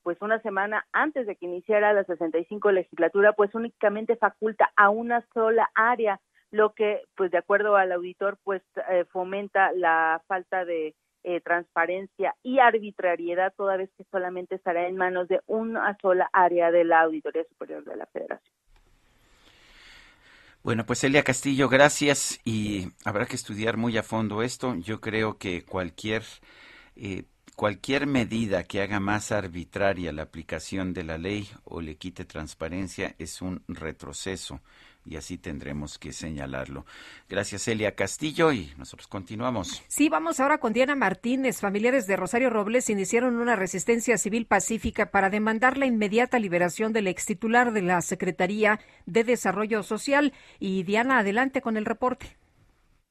pues 0.09 0.23
una 0.23 0.41
semana 0.41 0.87
antes 0.91 1.27
de 1.27 1.35
que 1.35 1.45
iniciara 1.45 1.93
la 1.93 2.03
65 2.03 2.71
legislatura, 2.71 3.33
pues 3.33 3.53
únicamente 3.53 4.15
faculta 4.15 4.71
a 4.75 4.89
una 4.89 5.23
sola 5.35 5.69
área, 5.75 6.19
lo 6.49 6.73
que, 6.73 7.03
pues 7.15 7.29
de 7.29 7.37
acuerdo 7.37 7.75
al 7.75 7.91
auditor, 7.91 8.39
pues 8.43 8.63
eh, 8.89 9.05
fomenta 9.11 9.71
la 9.71 10.19
falta 10.25 10.65
de 10.65 10.95
eh, 11.23 11.41
transparencia 11.41 12.33
y 12.41 12.57
arbitrariedad, 12.57 13.53
toda 13.55 13.77
vez 13.77 13.91
que 13.99 14.03
solamente 14.09 14.55
estará 14.55 14.87
en 14.87 14.97
manos 14.97 15.27
de 15.27 15.41
una 15.45 15.95
sola 16.01 16.27
área 16.33 16.71
de 16.71 16.85
la 16.85 17.01
Auditoría 17.01 17.43
Superior 17.43 17.83
de 17.83 17.95
la 17.95 18.07
Federación. 18.07 18.55
Bueno, 20.63 20.87
pues 20.87 21.03
Elia 21.03 21.21
Castillo, 21.21 21.69
gracias 21.69 22.41
y 22.43 22.87
habrá 23.05 23.27
que 23.27 23.35
estudiar 23.35 23.77
muy 23.77 23.95
a 23.95 24.01
fondo 24.01 24.41
esto. 24.41 24.73
Yo 24.73 25.01
creo 25.01 25.37
que 25.37 25.63
cualquier 25.63 26.23
eh, 26.95 27.25
cualquier 27.59 28.07
medida 28.07 28.63
que 28.63 28.81
haga 28.81 29.01
más 29.01 29.33
arbitraria 29.33 30.13
la 30.13 30.21
aplicación 30.21 30.93
de 30.93 31.03
la 31.03 31.17
ley 31.17 31.49
o 31.65 31.81
le 31.81 31.97
quite 31.97 32.23
transparencia 32.23 33.15
es 33.19 33.41
un 33.41 33.63
retroceso 33.67 34.61
y 35.05 35.17
así 35.17 35.37
tendremos 35.37 35.97
que 35.97 36.13
señalarlo. 36.13 36.85
Gracias, 37.27 37.67
Elia 37.67 37.95
Castillo, 37.95 38.53
y 38.53 38.71
nosotros 38.77 39.09
continuamos. 39.09 39.83
Sí, 39.89 40.07
vamos 40.07 40.39
ahora 40.39 40.59
con 40.59 40.71
Diana 40.71 40.95
Martínez. 40.95 41.59
Familiares 41.59 42.07
de 42.07 42.15
Rosario 42.15 42.49
Robles 42.49 42.89
iniciaron 42.89 43.35
una 43.35 43.57
resistencia 43.57 44.17
civil 44.17 44.45
pacífica 44.45 45.11
para 45.11 45.29
demandar 45.29 45.77
la 45.77 45.85
inmediata 45.85 46.39
liberación 46.39 46.93
del 46.93 47.07
ex 47.07 47.25
titular 47.25 47.73
de 47.73 47.81
la 47.81 48.01
Secretaría 48.01 48.79
de 49.05 49.25
Desarrollo 49.25 49.83
Social. 49.83 50.31
Y 50.59 50.83
Diana, 50.83 51.19
adelante 51.19 51.61
con 51.61 51.75
el 51.75 51.83
reporte. 51.83 52.37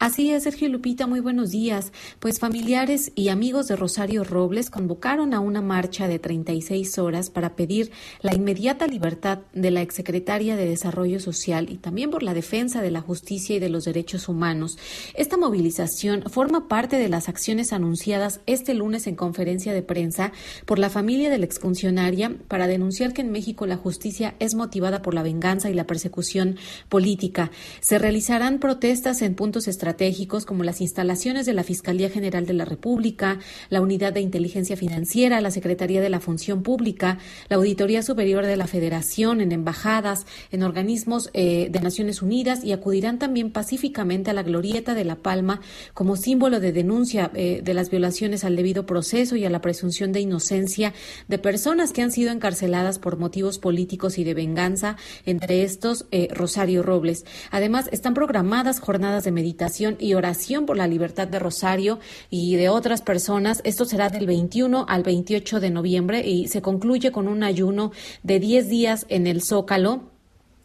Así 0.00 0.30
es, 0.30 0.44
Sergio 0.44 0.68
Lupita, 0.68 1.08
muy 1.08 1.18
buenos 1.18 1.50
días. 1.50 1.92
Pues 2.20 2.38
familiares 2.38 3.10
y 3.16 3.30
amigos 3.30 3.66
de 3.66 3.74
Rosario 3.74 4.22
Robles 4.22 4.70
convocaron 4.70 5.34
a 5.34 5.40
una 5.40 5.60
marcha 5.60 6.06
de 6.06 6.20
36 6.20 6.98
horas 6.98 7.30
para 7.30 7.56
pedir 7.56 7.90
la 8.20 8.32
inmediata 8.32 8.86
libertad 8.86 9.40
de 9.54 9.72
la 9.72 9.82
exsecretaria 9.82 10.54
de 10.54 10.68
Desarrollo 10.68 11.18
Social 11.18 11.68
y 11.68 11.78
también 11.78 12.12
por 12.12 12.22
la 12.22 12.32
defensa 12.32 12.80
de 12.80 12.92
la 12.92 13.00
justicia 13.00 13.56
y 13.56 13.58
de 13.58 13.70
los 13.70 13.86
derechos 13.86 14.28
humanos. 14.28 14.78
Esta 15.14 15.36
movilización 15.36 16.22
forma 16.30 16.68
parte 16.68 16.96
de 16.96 17.08
las 17.08 17.28
acciones 17.28 17.72
anunciadas 17.72 18.38
este 18.46 18.74
lunes 18.74 19.08
en 19.08 19.16
conferencia 19.16 19.72
de 19.72 19.82
prensa 19.82 20.30
por 20.64 20.78
la 20.78 20.90
familia 20.90 21.28
de 21.28 21.38
la 21.38 21.46
exfuncionaria 21.46 22.36
para 22.46 22.68
denunciar 22.68 23.14
que 23.14 23.22
en 23.22 23.32
México 23.32 23.66
la 23.66 23.76
justicia 23.76 24.36
es 24.38 24.54
motivada 24.54 25.02
por 25.02 25.14
la 25.14 25.24
venganza 25.24 25.70
y 25.70 25.74
la 25.74 25.88
persecución 25.88 26.56
política. 26.88 27.50
Se 27.80 27.98
realizarán 27.98 28.60
protestas 28.60 29.22
en 29.22 29.34
puntos 29.34 29.66
estratégicos 29.66 29.87
estratégicos 29.88 30.44
como 30.44 30.64
las 30.64 30.82
instalaciones 30.82 31.46
de 31.46 31.54
la 31.54 31.64
Fiscalía 31.64 32.10
General 32.10 32.44
de 32.44 32.52
la 32.52 32.66
República, 32.66 33.38
la 33.70 33.80
Unidad 33.80 34.12
de 34.12 34.20
Inteligencia 34.20 34.76
Financiera, 34.76 35.40
la 35.40 35.50
Secretaría 35.50 36.02
de 36.02 36.10
la 36.10 36.20
Función 36.20 36.62
Pública, 36.62 37.18
la 37.48 37.56
Auditoría 37.56 38.02
Superior 38.02 38.44
de 38.44 38.58
la 38.58 38.66
Federación, 38.66 39.40
en 39.40 39.50
embajadas, 39.50 40.26
en 40.52 40.62
organismos 40.62 41.30
eh, 41.32 41.68
de 41.70 41.80
Naciones 41.80 42.20
Unidas 42.20 42.64
y 42.64 42.72
acudirán 42.72 43.18
también 43.18 43.50
pacíficamente 43.50 44.30
a 44.30 44.34
la 44.34 44.42
Glorieta 44.42 44.94
de 44.94 45.04
La 45.04 45.16
Palma 45.16 45.62
como 45.94 46.16
símbolo 46.16 46.60
de 46.60 46.72
denuncia 46.72 47.30
eh, 47.34 47.62
de 47.64 47.74
las 47.74 47.88
violaciones 47.88 48.44
al 48.44 48.54
debido 48.54 48.84
proceso 48.84 49.36
y 49.36 49.46
a 49.46 49.50
la 49.50 49.62
presunción 49.62 50.12
de 50.12 50.20
inocencia 50.20 50.92
de 51.28 51.38
personas 51.38 51.94
que 51.94 52.02
han 52.02 52.12
sido 52.12 52.30
encarceladas 52.30 52.98
por 52.98 53.16
motivos 53.16 53.58
políticos 53.58 54.18
y 54.18 54.24
de 54.24 54.34
venganza, 54.34 54.96
entre 55.24 55.62
estos 55.62 56.04
eh, 56.10 56.28
Rosario 56.30 56.82
Robles. 56.82 57.24
Además, 57.50 57.88
están 57.90 58.12
programadas 58.12 58.80
jornadas 58.80 59.24
de 59.24 59.32
meditación 59.32 59.77
y 59.98 60.14
oración 60.14 60.66
por 60.66 60.76
la 60.76 60.86
libertad 60.86 61.28
de 61.28 61.38
Rosario 61.38 61.98
y 62.30 62.56
de 62.56 62.68
otras 62.68 63.02
personas. 63.02 63.60
Esto 63.64 63.84
será 63.84 64.08
del 64.08 64.26
21 64.26 64.86
al 64.88 65.02
28 65.02 65.60
de 65.60 65.70
noviembre 65.70 66.26
y 66.26 66.48
se 66.48 66.62
concluye 66.62 67.12
con 67.12 67.28
un 67.28 67.42
ayuno 67.42 67.92
de 68.22 68.40
10 68.40 68.68
días 68.68 69.06
en 69.08 69.26
el 69.26 69.42
Zócalo 69.42 70.17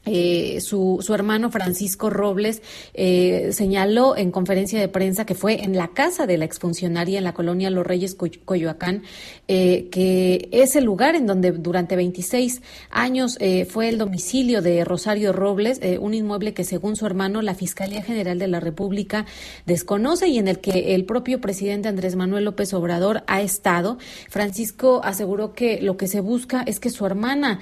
eh, 0.05 0.59
su, 0.59 0.99
su, 1.01 1.13
hermano 1.13 1.49
Francisco 1.49 2.09
Robles 2.09 2.61
eh, 2.93 3.51
señaló 3.53 4.17
en 4.17 4.31
conferencia 4.31 4.77
de 4.77 4.89
prensa 4.89 5.25
que 5.25 5.33
fue 5.33 5.63
en 5.63 5.77
la 5.77 5.89
casa 5.89 6.27
de 6.27 6.37
la 6.37 6.43
exfuncionaria 6.43 7.19
en 7.19 7.23
la 7.23 7.33
colonia 7.33 7.69
Los 7.69 7.87
Reyes 7.87 8.17
Coyoacán, 8.43 9.03
eh, 9.47 9.87
que 9.91 10.49
es 10.51 10.75
el 10.75 10.83
lugar 10.83 11.15
en 11.15 11.25
donde 11.25 11.53
durante 11.53 11.95
26 11.95 12.61
años 12.89 13.37
fue 13.69 13.89
el 13.89 13.97
domicilio 13.97 14.61
de 14.61 14.83
Rosario 14.83 15.31
Robles, 15.31 15.79
un 15.99 16.13
inmueble 16.13 16.53
que 16.53 16.63
según 16.63 16.95
su 16.95 17.05
hermano 17.05 17.41
la 17.41 17.55
Fiscalía 17.55 18.01
General 18.01 18.37
de 18.37 18.47
la 18.47 18.59
República 18.59 19.25
desconoce 19.65 20.27
y 20.27 20.37
en 20.37 20.47
el 20.47 20.59
que 20.59 20.95
el 20.95 21.05
propio 21.05 21.39
presidente 21.39 21.87
Andrés 21.87 22.15
Manuel 22.15 22.45
López 22.45 22.73
Obrador 22.73 23.23
ha 23.27 23.41
estado. 23.41 23.97
Francisco 24.29 25.01
aseguró 25.03 25.53
que 25.53 25.81
lo 25.81 25.97
que 25.97 26.07
se 26.07 26.19
busca 26.19 26.63
es 26.65 26.79
que 26.79 26.89
su 26.89 27.05
hermana 27.05 27.59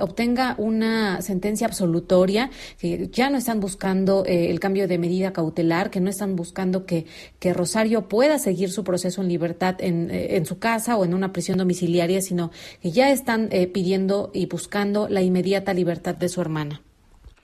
obtenga 0.00 0.54
una 0.58 1.20
sentencia 1.22 1.66
absoluta 1.66 1.79
absolutoria, 1.80 2.50
que 2.78 3.08
ya 3.08 3.30
no 3.30 3.38
están 3.38 3.60
buscando 3.60 4.24
eh, 4.26 4.50
el 4.50 4.60
cambio 4.60 4.86
de 4.86 4.98
medida 4.98 5.32
cautelar, 5.32 5.90
que 5.90 6.00
no 6.00 6.10
están 6.10 6.36
buscando 6.36 6.84
que, 6.84 7.06
que 7.38 7.54
Rosario 7.54 8.08
pueda 8.08 8.38
seguir 8.38 8.70
su 8.70 8.84
proceso 8.84 9.22
en 9.22 9.28
libertad 9.28 9.76
en, 9.78 10.10
eh, 10.10 10.36
en 10.36 10.44
su 10.44 10.58
casa 10.58 10.96
o 10.96 11.04
en 11.04 11.14
una 11.14 11.32
prisión 11.32 11.58
domiciliaria, 11.58 12.20
sino 12.20 12.50
que 12.82 12.90
ya 12.90 13.10
están 13.10 13.48
eh, 13.50 13.66
pidiendo 13.66 14.30
y 14.34 14.46
buscando 14.46 15.08
la 15.08 15.22
inmediata 15.22 15.72
libertad 15.72 16.14
de 16.14 16.28
su 16.28 16.40
hermana. 16.40 16.82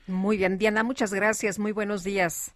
Muy 0.07 0.37
bien, 0.37 0.59
Diana, 0.59 0.85
muchas 0.85 1.13
gracias. 1.13 1.59
Muy 1.59 1.73
buenos 1.73 2.05
días. 2.05 2.55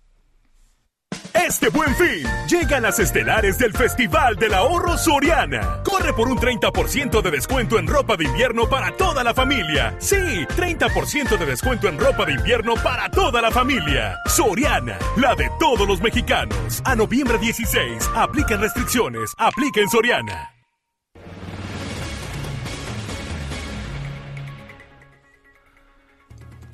Este 1.34 1.68
buen 1.68 1.94
fin, 1.94 2.24
llegan 2.48 2.82
las 2.82 2.98
estelares 2.98 3.58
del 3.58 3.72
Festival 3.72 4.36
del 4.36 4.54
Ahorro 4.54 4.96
Soriana. 4.96 5.82
Corre 5.84 6.12
por 6.12 6.28
un 6.28 6.38
30% 6.38 7.22
de 7.22 7.30
descuento 7.30 7.78
en 7.78 7.86
ropa 7.86 8.16
de 8.16 8.24
invierno 8.24 8.68
para 8.68 8.96
toda 8.96 9.22
la 9.22 9.34
familia. 9.34 9.94
Sí, 9.98 10.16
30% 10.16 11.38
de 11.38 11.46
descuento 11.46 11.88
en 11.88 11.98
ropa 11.98 12.24
de 12.24 12.32
invierno 12.32 12.74
para 12.82 13.10
toda 13.10 13.40
la 13.40 13.50
familia. 13.50 14.18
Soriana, 14.26 14.98
la 15.16 15.34
de 15.34 15.50
todos 15.58 15.86
los 15.86 16.00
mexicanos. 16.00 16.82
A 16.84 16.96
noviembre 16.96 17.38
16, 17.38 18.10
apliquen 18.14 18.60
restricciones, 18.60 19.32
apliquen 19.38 19.88
Soriana. 19.88 20.59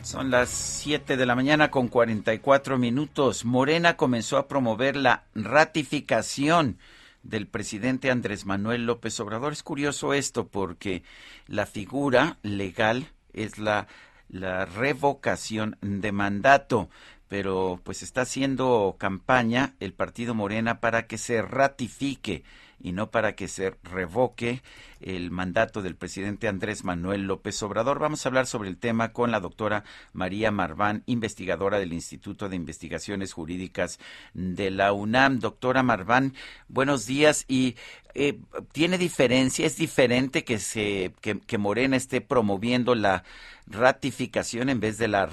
Son 0.07 0.31
las 0.31 0.51
7 0.51 1.17
de 1.17 1.27
la 1.27 1.35
mañana 1.35 1.69
con 1.73 1.89
44 1.89 2.79
minutos. 2.79 3.45
Morena 3.45 3.97
comenzó 3.97 4.37
a 4.37 4.47
promover 4.47 4.95
la 4.95 5.25
ratificación 5.35 6.79
del 7.25 7.49
presidente 7.49 8.13
Andrés 8.13 8.47
Manuel 8.47 8.87
López 8.87 9.19
Obrador. 9.19 9.53
Es 9.53 9.65
curioso 9.65 10.15
esto 10.15 10.47
porque 10.47 11.03
la 11.49 11.67
figura 11.67 12.39
legal 12.45 13.09
es 13.33 13.59
la, 13.59 13.89
la 14.29 14.65
revocación 14.65 15.77
de 15.81 16.13
mandato, 16.13 16.89
pero 17.27 17.81
pues 17.83 18.05
está 18.05 18.21
haciendo 18.21 18.95
campaña 19.01 19.75
el 19.81 19.93
partido 19.93 20.37
Morena 20.37 20.79
para 20.79 21.09
que 21.09 21.19
se 21.19 21.43
ratifique 21.43 22.45
y 22.81 22.93
no 22.93 23.11
para 23.11 23.35
que 23.35 23.49
se 23.49 23.75
revoque 23.83 24.63
el 25.01 25.31
mandato 25.31 25.83
del 25.83 25.97
presidente 25.97 26.49
Andrés 26.49 26.85
Manuel 26.85 27.23
López 27.23 27.63
Obrador. 27.63 27.99
Vamos 27.99 28.25
a 28.25 28.29
hablar 28.29 28.47
sobre 28.47 28.69
el 28.69 28.77
tema 28.77 29.13
con 29.13 29.31
la 29.31 29.41
doctora 29.41 29.85
María 30.13 30.51
Marván, 30.51 31.03
investigadora 31.07 31.79
del 31.79 31.93
Instituto 31.93 32.49
de 32.49 32.57
Investigaciones 32.57 33.33
Jurídicas 33.33 33.99
de 34.35 34.71
la 34.71 34.93
UNAM. 34.93 35.39
Doctora 35.39 35.83
Marván, 35.83 36.35
buenos 36.69 37.07
días 37.07 37.45
y 37.49 37.77
eh, 38.15 38.39
tiene 38.73 38.99
diferencia, 38.99 39.67
es 39.67 39.77
diferente 39.77 40.45
que 40.45 40.59
se 40.59 41.13
que, 41.21 41.59
Morena 41.59 41.97
esté 41.97 42.21
promoviendo 42.21 42.95
la 42.95 43.25
ratificación 43.67 44.69
en 44.69 44.81
vez 44.81 44.97
de 44.99 45.09
la 45.09 45.27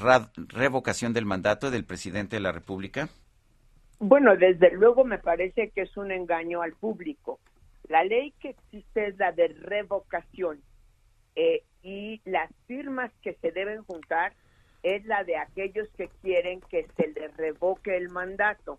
revocación 0.50 1.14
del 1.14 1.26
mandato 1.26 1.72
del 1.72 1.86
presidente 1.86 2.36
de 2.36 2.42
la 2.42 2.52
República. 2.52 3.10
Bueno, 4.06 4.36
desde 4.36 4.70
luego 4.72 5.06
me 5.06 5.18
parece 5.18 5.70
que 5.70 5.84
es 5.84 5.96
un 5.96 6.12
engaño 6.12 6.62
al 6.62 6.74
público. 6.74 7.40
La 7.88 8.04
ley 8.04 8.34
que 8.42 8.50
existe 8.50 9.08
es 9.08 9.18
la 9.18 9.32
de 9.32 9.48
revocación 9.48 10.62
eh, 11.38 11.64
y 11.84 12.20
las 12.26 12.52
firmas 12.68 13.14
que 13.22 13.36
se 13.36 13.54
deben 13.54 13.82
juntar 13.86 14.34
es 14.84 15.06
la 15.06 15.24
de 15.24 15.38
aquellos 15.38 15.88
que 15.96 16.10
quieren 16.22 16.60
que 16.70 16.86
se 16.98 17.08
les 17.18 17.38
revoque 17.38 17.96
el 17.96 18.10
mandato. 18.10 18.78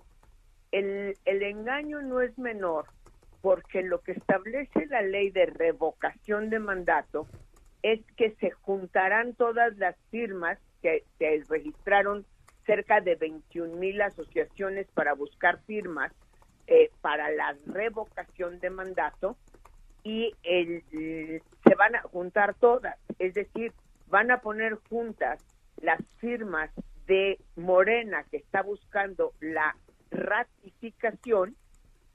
El, 0.72 1.14
el 1.24 1.42
engaño 1.42 2.02
no 2.02 2.20
es 2.20 2.36
menor 2.36 2.84
porque 3.40 3.82
lo 3.82 4.02
que 4.02 4.12
establece 4.12 4.84
la 4.90 5.00
ley 5.00 5.30
de 5.30 5.46
revocación 5.46 6.50
de 6.50 6.58
mandato 6.58 7.26
es 7.82 8.04
que 8.18 8.32
se 8.40 8.50
juntarán 8.50 9.32
todas 9.32 9.74
las 9.78 9.96
firmas 10.10 10.58
que 10.82 11.02
se 11.16 11.42
registraron 11.48 12.26
cerca 12.66 13.00
de 13.00 13.14
21 13.16 13.76
mil 13.76 14.00
asociaciones 14.02 14.86
para 14.94 15.14
buscar 15.14 15.60
firmas 15.66 16.12
eh, 16.66 16.90
para 17.00 17.30
la 17.30 17.56
revocación 17.66 18.58
de 18.60 18.70
mandato 18.70 19.36
y 20.02 20.34
el, 20.42 20.82
se 21.64 21.74
van 21.76 21.96
a 21.96 22.02
juntar 22.02 22.54
todas, 22.54 22.96
es 23.18 23.34
decir, 23.34 23.72
van 24.08 24.30
a 24.30 24.40
poner 24.40 24.78
juntas 24.88 25.44
las 25.80 26.00
firmas 26.18 26.70
de 27.06 27.38
Morena 27.56 28.24
que 28.30 28.36
está 28.38 28.62
buscando 28.62 29.32
la 29.40 29.76
ratificación 30.10 31.56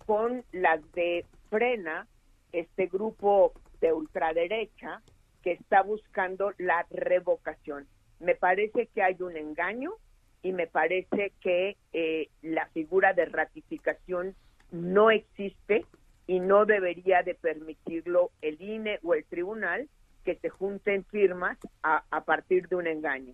con 0.06 0.44
las 0.52 0.80
de 0.94 1.26
Frena, 1.50 2.08
este 2.52 2.88
grupo 2.88 3.54
de 3.82 3.94
ultraderecha 3.94 5.02
que 5.44 5.54
está 5.54 5.82
buscando 5.84 6.52
la 6.58 6.86
revocación. 6.90 7.88
Me 8.20 8.36
parece 8.36 8.88
que 8.88 9.02
hay 9.02 9.16
un 9.22 9.38
engaño, 9.38 9.94
y 10.42 10.54
me 10.54 10.68
parece 10.68 11.34
que 11.42 11.78
eh, 11.94 12.30
la 12.42 12.68
figura 12.68 13.14
de 13.14 13.26
ratificación 13.26 14.36
no 14.72 15.12
existe 15.12 15.86
y 16.28 16.40
no 16.40 16.66
debería 16.66 17.24
de 17.24 17.36
permitirlo 17.36 18.32
el 18.42 18.62
INE 18.62 19.00
o 19.04 19.14
el 19.14 19.26
tribunal 19.26 19.90
que 20.24 20.36
se 20.36 20.50
junten 20.50 21.04
firmas 21.06 21.58
a, 21.82 22.04
a 22.12 22.24
partir 22.24 22.68
de 22.68 22.76
un 22.76 22.88
engaño. 22.88 23.34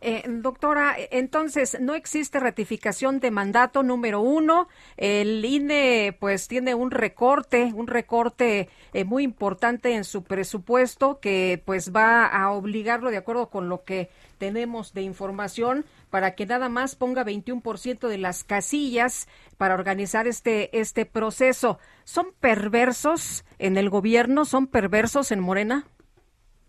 Eh, 0.00 0.22
doctora, 0.26 0.96
entonces 1.10 1.78
no 1.80 1.94
existe 1.94 2.38
ratificación 2.38 3.20
de 3.20 3.30
mandato 3.30 3.82
número 3.82 4.20
uno. 4.20 4.68
El 4.96 5.44
INE 5.44 6.16
pues 6.18 6.48
tiene 6.48 6.74
un 6.74 6.90
recorte, 6.90 7.72
un 7.74 7.86
recorte 7.86 8.68
eh, 8.92 9.04
muy 9.04 9.24
importante 9.24 9.94
en 9.94 10.04
su 10.04 10.22
presupuesto 10.22 11.20
que 11.20 11.60
pues 11.64 11.92
va 11.94 12.26
a 12.26 12.50
obligarlo 12.52 13.10
de 13.10 13.16
acuerdo 13.16 13.50
con 13.50 13.68
lo 13.68 13.84
que 13.84 14.08
tenemos 14.38 14.94
de 14.94 15.02
información 15.02 15.84
para 16.10 16.34
que 16.34 16.46
nada 16.46 16.68
más 16.68 16.96
ponga 16.96 17.24
21% 17.24 18.08
de 18.08 18.18
las 18.18 18.44
casillas 18.44 19.28
para 19.56 19.74
organizar 19.74 20.26
este, 20.26 20.76
este 20.78 21.04
proceso. 21.04 21.78
¿Son 22.04 22.32
perversos 22.40 23.44
en 23.58 23.76
el 23.76 23.90
gobierno? 23.90 24.44
¿Son 24.44 24.66
perversos 24.66 25.32
en 25.32 25.40
Morena? 25.40 25.84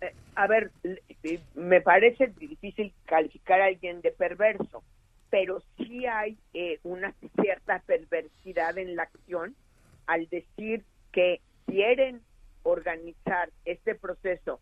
Eh, 0.01 0.13
a 0.35 0.47
ver, 0.47 0.71
me 1.55 1.81
parece 1.81 2.27
difícil 2.27 2.93
calificar 3.05 3.61
a 3.61 3.65
alguien 3.65 4.01
de 4.01 4.11
perverso, 4.11 4.83
pero 5.29 5.61
sí 5.77 6.05
hay 6.05 6.37
eh, 6.53 6.79
una 6.83 7.13
cierta 7.41 7.79
perversidad 7.85 8.77
en 8.77 8.95
la 8.95 9.03
acción 9.03 9.55
al 10.07 10.27
decir 10.29 10.83
que 11.11 11.41
quieren 11.65 12.21
organizar 12.63 13.49
este 13.65 13.95
proceso 13.95 14.59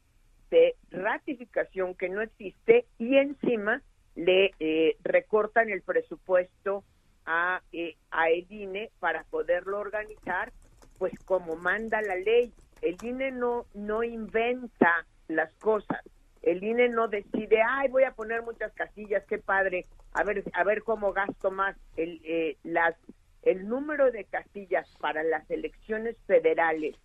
de 0.50 0.76
ratificación 0.92 1.96
que 1.96 2.10
no 2.10 2.22
existe 2.22 2.86
y 2.98 3.18
encima 3.18 3.82
le 4.16 4.52
eh, 4.60 4.98
recortan 5.04 5.70
el 5.70 5.82
presupuesto 5.82 6.84
a, 7.26 7.62
eh, 7.72 7.96
a 8.10 8.30
el 8.30 8.52
INE 8.52 8.92
para 9.00 9.24
poderlo 9.26 9.80
organizar, 9.80 10.52
pues 10.98 11.14
como 11.26 11.56
manda 11.56 12.02
la 12.02 12.16
ley. 12.16 12.52
El 12.82 12.98
INE 13.04 13.32
no, 13.32 13.66
no 13.74 14.04
inventa 14.04 15.06
las 15.28 15.54
cosas. 15.56 16.02
El 16.42 16.64
INE 16.64 16.90
no 16.90 17.08
decide, 17.08 17.62
ay, 17.62 17.90
voy 17.90 18.04
a 18.04 18.14
poner 18.14 18.42
muchas 18.42 18.72
casillas, 18.74 19.24
qué 19.28 19.38
padre, 19.38 19.86
a 20.14 20.24
ver, 20.24 20.44
a 20.54 20.64
ver 20.64 20.84
cómo 20.84 21.12
gasto 21.12 21.52
más. 21.52 21.76
El, 21.98 22.22
eh, 22.24 22.58
las, 22.64 22.96
el 23.44 23.68
número 23.68 24.12
de 24.12 24.24
casillas 24.24 24.88
para 25.00 25.24
las 25.24 25.50
elecciones 25.52 26.16
federales 26.26 26.96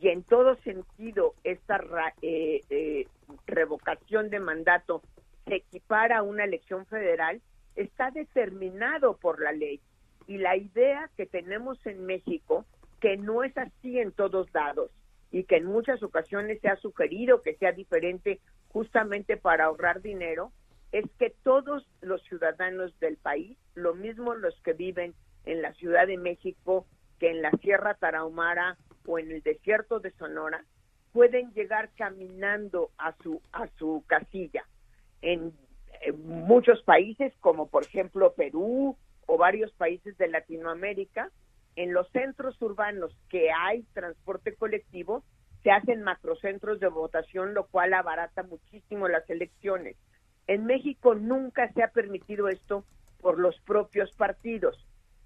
y 0.00 0.08
en 0.08 0.22
todo 0.22 0.56
sentido 0.62 1.34
esta 1.44 1.80
eh, 2.22 2.62
eh, 2.70 3.06
revocación 3.46 4.30
de 4.30 4.40
mandato 4.40 5.02
se 5.46 5.56
equipara 5.56 6.18
a 6.18 6.22
una 6.22 6.44
elección 6.44 6.86
federal 6.86 7.42
está 7.76 8.10
determinado 8.10 9.16
por 9.18 9.40
la 9.40 9.52
ley. 9.52 9.80
Y 10.26 10.38
la 10.38 10.56
idea 10.56 11.10
que 11.16 11.26
tenemos 11.26 11.84
en 11.86 12.06
México, 12.06 12.64
que 13.00 13.16
no 13.16 13.44
es 13.44 13.56
así 13.58 13.98
en 13.98 14.12
todos 14.12 14.52
lados 14.54 14.90
y 15.30 15.44
que 15.44 15.56
en 15.56 15.66
muchas 15.66 16.02
ocasiones 16.02 16.60
se 16.60 16.68
ha 16.68 16.76
sugerido 16.76 17.42
que 17.42 17.56
sea 17.56 17.72
diferente 17.72 18.40
justamente 18.68 19.36
para 19.36 19.64
ahorrar 19.64 20.00
dinero, 20.00 20.52
es 20.92 21.04
que 21.18 21.30
todos 21.42 21.86
los 22.00 22.22
ciudadanos 22.22 22.98
del 23.00 23.16
país, 23.16 23.56
lo 23.74 23.94
mismo 23.94 24.34
los 24.34 24.58
que 24.62 24.72
viven 24.72 25.14
en 25.44 25.62
la 25.62 25.72
Ciudad 25.74 26.06
de 26.06 26.16
México 26.16 26.86
que 27.18 27.30
en 27.30 27.42
la 27.42 27.50
Sierra 27.62 27.94
Tarahumara 27.94 28.78
o 29.10 29.18
en 29.18 29.32
el 29.32 29.42
desierto 29.42 29.98
de 29.98 30.12
Sonora, 30.12 30.64
pueden 31.12 31.52
llegar 31.52 31.90
caminando 31.96 32.90
a 32.96 33.12
su 33.22 33.42
a 33.52 33.66
su 33.78 34.04
casilla. 34.06 34.64
En, 35.20 35.52
muchos 36.16 36.82
países, 36.84 37.34
como 37.40 37.68
por 37.68 37.84
ejemplo 37.84 38.32
Perú 38.32 38.96
o 39.26 39.36
varios 39.36 39.70
países 39.72 40.16
de 40.16 40.28
Latinoamérica, 40.28 41.30
en 41.76 41.92
los 41.92 42.08
centros 42.10 42.60
urbanos 42.62 43.14
que 43.28 43.50
hay 43.50 43.82
transporte 43.92 44.54
colectivo, 44.54 45.24
se 45.62 45.70
hacen 45.70 46.02
macrocentros 46.02 46.80
de 46.80 46.88
votación, 46.88 47.52
lo 47.52 47.66
cual 47.66 47.92
abarata 47.92 48.44
muchísimo 48.44 49.08
las 49.08 49.28
elecciones. 49.28 49.96
En 50.46 50.64
México 50.64 51.14
nunca 51.14 51.70
se 51.74 51.82
ha 51.82 51.88
permitido 51.88 52.48
esto 52.48 52.84
por 53.20 53.38
los 53.38 53.60
propios 53.60 54.10
partidos. 54.12 54.78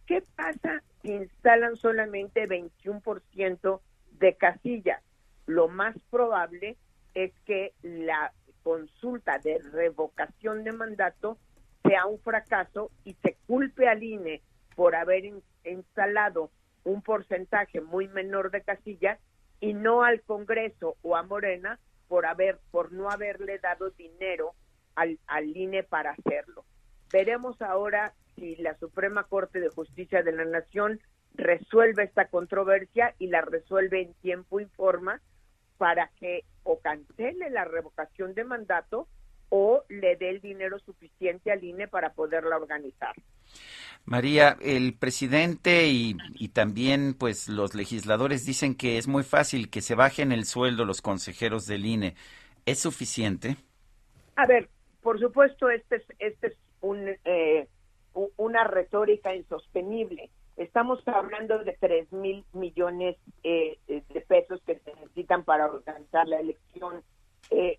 ¿Qué 0.06 0.22
pasa 0.36 0.82
si 1.02 1.12
instalan 1.12 1.76
solamente 1.76 2.46
21% 2.46 3.80
de 4.12 4.36
casillas? 4.36 5.02
Lo 5.46 5.68
más 5.68 5.96
probable 6.10 6.76
es 7.14 7.32
que 7.46 7.72
la 7.82 8.32
consulta 8.62 9.38
de 9.38 9.58
revocación 9.72 10.64
de 10.64 10.72
mandato 10.72 11.38
sea 11.82 12.06
un 12.06 12.18
fracaso 12.18 12.90
y 13.04 13.14
se 13.22 13.36
culpe 13.46 13.88
al 13.88 14.02
INE 14.02 14.42
por 14.74 14.94
haber 14.94 15.24
instalado 15.64 16.50
un 16.82 17.02
porcentaje 17.02 17.80
muy 17.80 18.08
menor 18.08 18.50
de 18.50 18.62
casillas 18.62 19.18
y 19.60 19.74
no 19.74 20.02
al 20.02 20.22
Congreso 20.22 20.96
o 21.02 21.16
a 21.16 21.22
Morena 21.22 21.78
por 22.08 22.26
haber 22.26 22.58
por 22.70 22.92
no 22.92 23.10
haberle 23.10 23.58
dado 23.58 23.90
dinero 23.90 24.54
al, 24.94 25.18
al 25.26 25.56
INE 25.56 25.82
para 25.82 26.12
hacerlo. 26.12 26.64
Veremos 27.12 27.60
ahora 27.62 28.12
si 28.36 28.56
la 28.56 28.76
Suprema 28.78 29.24
Corte 29.24 29.60
de 29.60 29.68
Justicia 29.68 30.22
de 30.22 30.32
la 30.32 30.44
Nación 30.44 31.00
resuelve 31.34 32.04
esta 32.04 32.28
controversia 32.28 33.14
y 33.18 33.26
la 33.28 33.40
resuelve 33.40 34.02
en 34.02 34.14
tiempo 34.14 34.60
y 34.60 34.66
forma 34.66 35.20
para 35.78 36.10
que 36.20 36.44
o 36.62 36.78
cancele 36.80 37.50
la 37.50 37.64
revocación 37.64 38.34
de 38.34 38.44
mandato 38.44 39.08
o 39.48 39.84
le 39.88 40.16
dé 40.16 40.30
el 40.30 40.40
dinero 40.40 40.78
suficiente 40.80 41.52
al 41.52 41.62
INE 41.62 41.88
para 41.88 42.12
poderla 42.14 42.56
organizar. 42.56 43.14
María, 44.04 44.56
el 44.60 44.94
presidente 44.94 45.86
y, 45.86 46.16
y, 46.34 46.48
también 46.48 47.14
pues 47.14 47.48
los 47.48 47.74
legisladores 47.74 48.44
dicen 48.44 48.74
que 48.74 48.98
es 48.98 49.06
muy 49.06 49.22
fácil 49.22 49.70
que 49.70 49.80
se 49.80 49.94
bajen 49.94 50.32
el 50.32 50.44
sueldo 50.44 50.84
los 50.84 51.02
consejeros 51.02 51.66
del 51.66 51.86
INE. 51.86 52.14
¿Es 52.66 52.80
suficiente? 52.80 53.56
A 54.36 54.46
ver, 54.46 54.68
por 55.02 55.20
supuesto, 55.20 55.70
este 55.70 55.96
es, 55.96 56.02
este 56.18 56.46
es 56.48 56.54
un, 56.80 57.08
eh, 57.24 57.68
una 58.36 58.64
retórica 58.64 59.34
insostenible. 59.34 60.30
Estamos 60.56 61.06
hablando 61.08 61.58
de 61.64 61.76
tres 61.80 62.12
mil 62.12 62.44
millones 62.52 63.16
eh, 63.42 63.78
de 63.86 64.20
pesos 64.22 64.62
que 64.64 64.78
se 64.78 64.94
necesitan 64.94 65.44
para 65.44 65.66
organizar 65.66 66.28
la 66.28 66.38
elección. 66.38 67.02
Eh, 67.50 67.78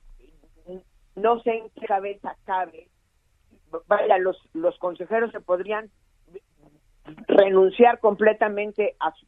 no 1.15 1.39
sé 1.41 1.51
en 1.51 1.69
qué 1.69 1.85
cabeza 1.85 2.35
cabe. 2.43 2.89
Vaya, 3.87 4.17
los, 4.17 4.37
los 4.53 4.77
consejeros 4.77 5.31
se 5.31 5.39
podrían 5.39 5.89
renunciar 7.27 7.99
completamente 7.99 8.95
a 8.99 9.13
su, 9.13 9.27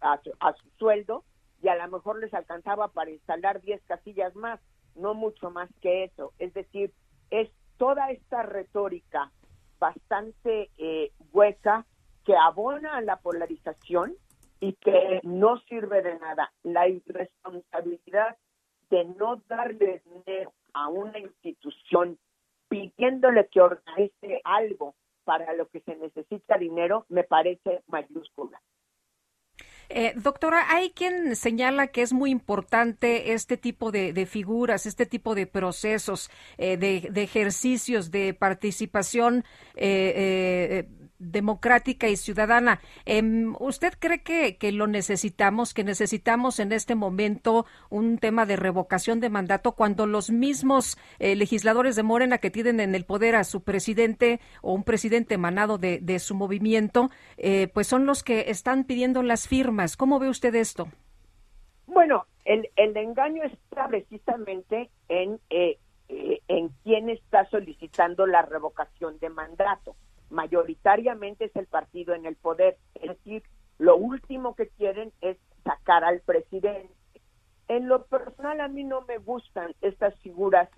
a 0.00 0.20
su, 0.22 0.32
a 0.40 0.52
su 0.54 0.68
sueldo 0.78 1.24
y 1.62 1.68
a 1.68 1.76
lo 1.76 1.88
mejor 1.88 2.20
les 2.20 2.32
alcanzaba 2.34 2.88
para 2.88 3.10
instalar 3.10 3.60
10 3.60 3.82
casillas 3.84 4.34
más, 4.34 4.60
no 4.94 5.14
mucho 5.14 5.50
más 5.50 5.68
que 5.80 6.04
eso. 6.04 6.32
Es 6.38 6.54
decir, 6.54 6.92
es 7.30 7.50
toda 7.76 8.10
esta 8.10 8.42
retórica 8.42 9.30
bastante 9.78 10.70
eh, 10.78 11.12
hueca 11.32 11.86
que 12.24 12.36
abona 12.36 12.96
a 12.96 13.00
la 13.00 13.16
polarización 13.16 14.14
y 14.60 14.74
que 14.74 15.20
no 15.22 15.58
sirve 15.60 16.02
de 16.02 16.18
nada. 16.18 16.52
La 16.62 16.88
irresponsabilidad 16.88 18.36
de 18.90 19.04
no 19.04 19.36
darle 19.48 20.02
dinero 20.04 20.52
a 20.72 20.88
una 20.88 21.18
institución 21.18 22.18
pidiéndole 22.68 23.48
que 23.48 23.60
organice 23.60 24.40
algo 24.44 24.94
para 25.24 25.52
lo 25.54 25.68
que 25.68 25.80
se 25.80 25.96
necesita 25.96 26.56
dinero 26.58 27.06
me 27.08 27.24
parece 27.24 27.82
mayúscula. 27.86 28.60
Eh, 29.90 30.12
doctora, 30.16 30.66
hay 30.70 30.90
quien 30.90 31.34
señala 31.34 31.86
que 31.86 32.02
es 32.02 32.12
muy 32.12 32.30
importante 32.30 33.32
este 33.32 33.56
tipo 33.56 33.90
de, 33.90 34.26
figuras, 34.26 34.84
este 34.84 35.06
tipo 35.06 35.34
de 35.34 35.46
procesos, 35.46 36.30
eh, 36.58 36.76
de, 36.76 37.22
ejercicios 37.22 38.10
de 38.10 38.34
participación 38.34 39.44
eh, 39.76 40.86
democrática 41.18 42.08
y 42.08 42.16
ciudadana. 42.16 42.80
Em, 43.04 43.54
¿Usted 43.58 43.94
cree 43.98 44.22
que, 44.22 44.56
que, 44.56 44.72
lo 44.72 44.86
necesitamos, 44.86 45.74
que 45.74 45.84
necesitamos 45.84 46.60
en 46.60 46.72
este 46.72 46.94
momento 46.94 47.66
un 47.90 48.18
tema 48.18 48.46
de 48.46 48.56
revocación 48.56 49.20
de 49.20 49.30
mandato 49.30 49.72
cuando 49.72 50.06
los 50.06 50.30
mismos 50.30 50.96
eh, 51.18 51.34
legisladores 51.34 51.96
de 51.96 52.02
Morena 52.02 52.38
que 52.38 52.50
tienen 52.50 52.80
en 52.80 52.94
el 52.94 53.04
poder 53.04 53.34
a 53.36 53.44
su 53.44 53.62
presidente 53.62 54.40
o 54.62 54.72
un 54.72 54.84
presidente 54.84 55.34
emanado 55.34 55.78
de, 55.78 55.98
de 56.00 56.18
su 56.18 56.34
movimiento, 56.34 57.10
eh, 57.36 57.68
pues 57.68 57.86
son 57.86 58.06
los 58.06 58.22
que 58.22 58.50
están 58.50 58.84
pidiendo 58.84 59.22
las 59.22 59.48
firmas? 59.48 59.96
¿Cómo 59.96 60.18
ve 60.18 60.28
usted 60.28 60.54
esto? 60.54 60.88
Bueno, 61.86 62.26
el, 62.44 62.68
el 62.76 62.96
engaño 62.96 63.42
está 63.44 63.88
precisamente 63.88 64.90
en, 65.08 65.40
eh, 65.50 65.78
en 66.08 66.68
quién 66.84 67.08
está 67.10 67.48
solicitando 67.50 68.26
la 68.26 68.42
revocación 68.42 69.18
de 69.18 69.30
mandato 69.30 69.96
mayoritariamente 70.30 71.46
es 71.46 71.56
el 71.56 71.66
partido 71.66 72.14
en 72.14 72.26
el 72.26 72.36
poder. 72.36 72.76
Es 72.94 73.08
decir, 73.08 73.42
lo 73.78 73.96
último 73.96 74.54
que 74.54 74.68
quieren 74.68 75.12
es 75.20 75.38
sacar 75.64 76.04
al 76.04 76.20
presidente. 76.20 76.92
En 77.68 77.88
lo 77.88 78.06
personal 78.06 78.60
a 78.60 78.68
mí 78.68 78.84
no 78.84 79.02
me 79.02 79.18
gustan 79.18 79.74
estas 79.82 80.18
figuras 80.20 80.68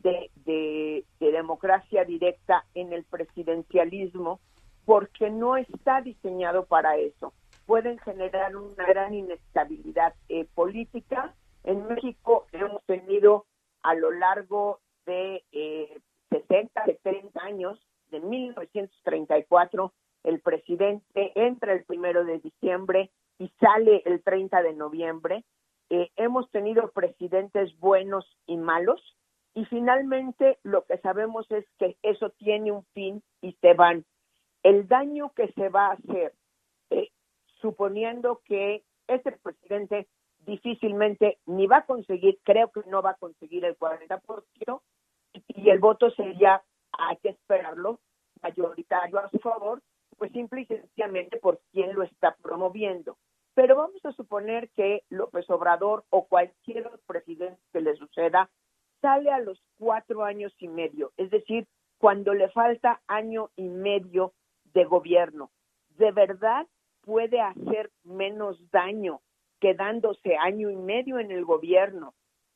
de, 0.00 0.30
de, 0.44 1.04
democracia 1.18 2.04
directa 2.04 2.64
en 2.74 2.92
el 2.92 3.04
presidencialismo 3.04 4.40
porque 4.84 5.30
no 5.30 5.56
está 5.56 6.00
diseñado 6.00 6.66
para 6.66 6.96
eso. 6.96 7.34
Pueden 7.66 7.98
generar 7.98 8.56
una 8.56 8.86
gran 8.86 9.12
inestabilidad 9.14 10.14
eh, 10.28 10.46
política. 10.54 11.34
En 11.64 11.88
México 11.88 12.46
hemos 12.52 12.82
tenido 12.84 13.46
a 13.82 13.94
lo 13.94 14.12
largo 14.12 14.78
de 15.04 15.44
eh, 15.50 15.98
60, 16.30 16.84
70 16.84 17.40
años 17.40 17.80
de 18.10 18.20
1934, 18.20 19.92
el 20.24 20.40
presidente 20.40 21.32
entra 21.34 21.72
el 21.72 21.84
primero 21.84 22.24
de 22.24 22.38
diciembre 22.38 23.10
y 23.38 23.48
sale 23.60 24.02
el 24.04 24.22
30 24.22 24.62
de 24.62 24.72
noviembre. 24.74 25.44
Eh, 25.90 26.10
hemos 26.16 26.50
tenido 26.50 26.90
presidentes 26.90 27.78
buenos 27.78 28.26
y 28.46 28.56
malos 28.56 29.00
y 29.54 29.64
finalmente 29.66 30.58
lo 30.64 30.84
que 30.84 30.98
sabemos 30.98 31.50
es 31.50 31.64
que 31.78 31.96
eso 32.02 32.30
tiene 32.30 32.72
un 32.72 32.84
fin 32.92 33.22
y 33.40 33.52
se 33.60 33.74
van. 33.74 34.04
El 34.62 34.88
daño 34.88 35.32
que 35.34 35.52
se 35.52 35.68
va 35.68 35.86
a 35.86 35.92
hacer, 35.92 36.34
eh, 36.90 37.10
suponiendo 37.60 38.42
que 38.44 38.82
este 39.06 39.32
presidente 39.32 40.08
difícilmente 40.40 41.38
ni 41.46 41.66
va 41.66 41.78
a 41.78 41.86
conseguir, 41.86 42.38
creo 42.42 42.70
que 42.70 42.82
no 42.88 43.02
va 43.02 43.10
a 43.10 43.16
conseguir 43.16 43.64
el 43.64 43.76
40%, 43.78 44.82
y 45.48 45.70
el 45.70 45.78
voto 45.78 46.10
sería 46.10 46.62
hay 46.98 47.16
que 47.18 47.30
esperarlo, 47.30 48.00
mayoritario 48.42 49.18
a 49.18 49.30
su 49.30 49.38
favor, 49.38 49.82
pues 50.18 50.32
simple 50.32 50.62
y 50.62 50.66
sencillamente 50.66 51.38
por 51.38 51.60
quién 51.72 51.94
lo 51.94 52.02
está 52.02 52.36
promoviendo. 52.42 53.16
Pero 53.54 53.76
vamos 53.76 54.04
a 54.04 54.12
suponer 54.12 54.70
que 54.70 55.02
López 55.08 55.48
Obrador 55.48 56.04
o 56.10 56.26
cualquier 56.26 56.90
presidente 57.06 57.60
que 57.72 57.80
le 57.80 57.96
suceda 57.96 58.50
sale 59.00 59.30
a 59.30 59.40
los 59.40 59.62
cuatro 59.78 60.24
años 60.24 60.54
y 60.58 60.68
medio, 60.68 61.12
es 61.16 61.30
decir, 61.30 61.66
cuando 61.98 62.34
le 62.34 62.48
falta 62.50 63.00
año 63.06 63.50
y 63.56 63.68
medio 63.68 64.32
de 64.74 64.84
gobierno. 64.84 65.50
¿De 65.96 66.12
verdad 66.12 66.66
puede 67.02 67.40
hacer 67.40 67.90
menos 68.04 68.58
daño 68.70 69.20
quedándose 69.60 70.36
año 70.36 70.70
y 70.70 70.76
medio 70.76 71.18
en 71.18 71.30
el 71.30 71.44
gobierno 71.44 72.14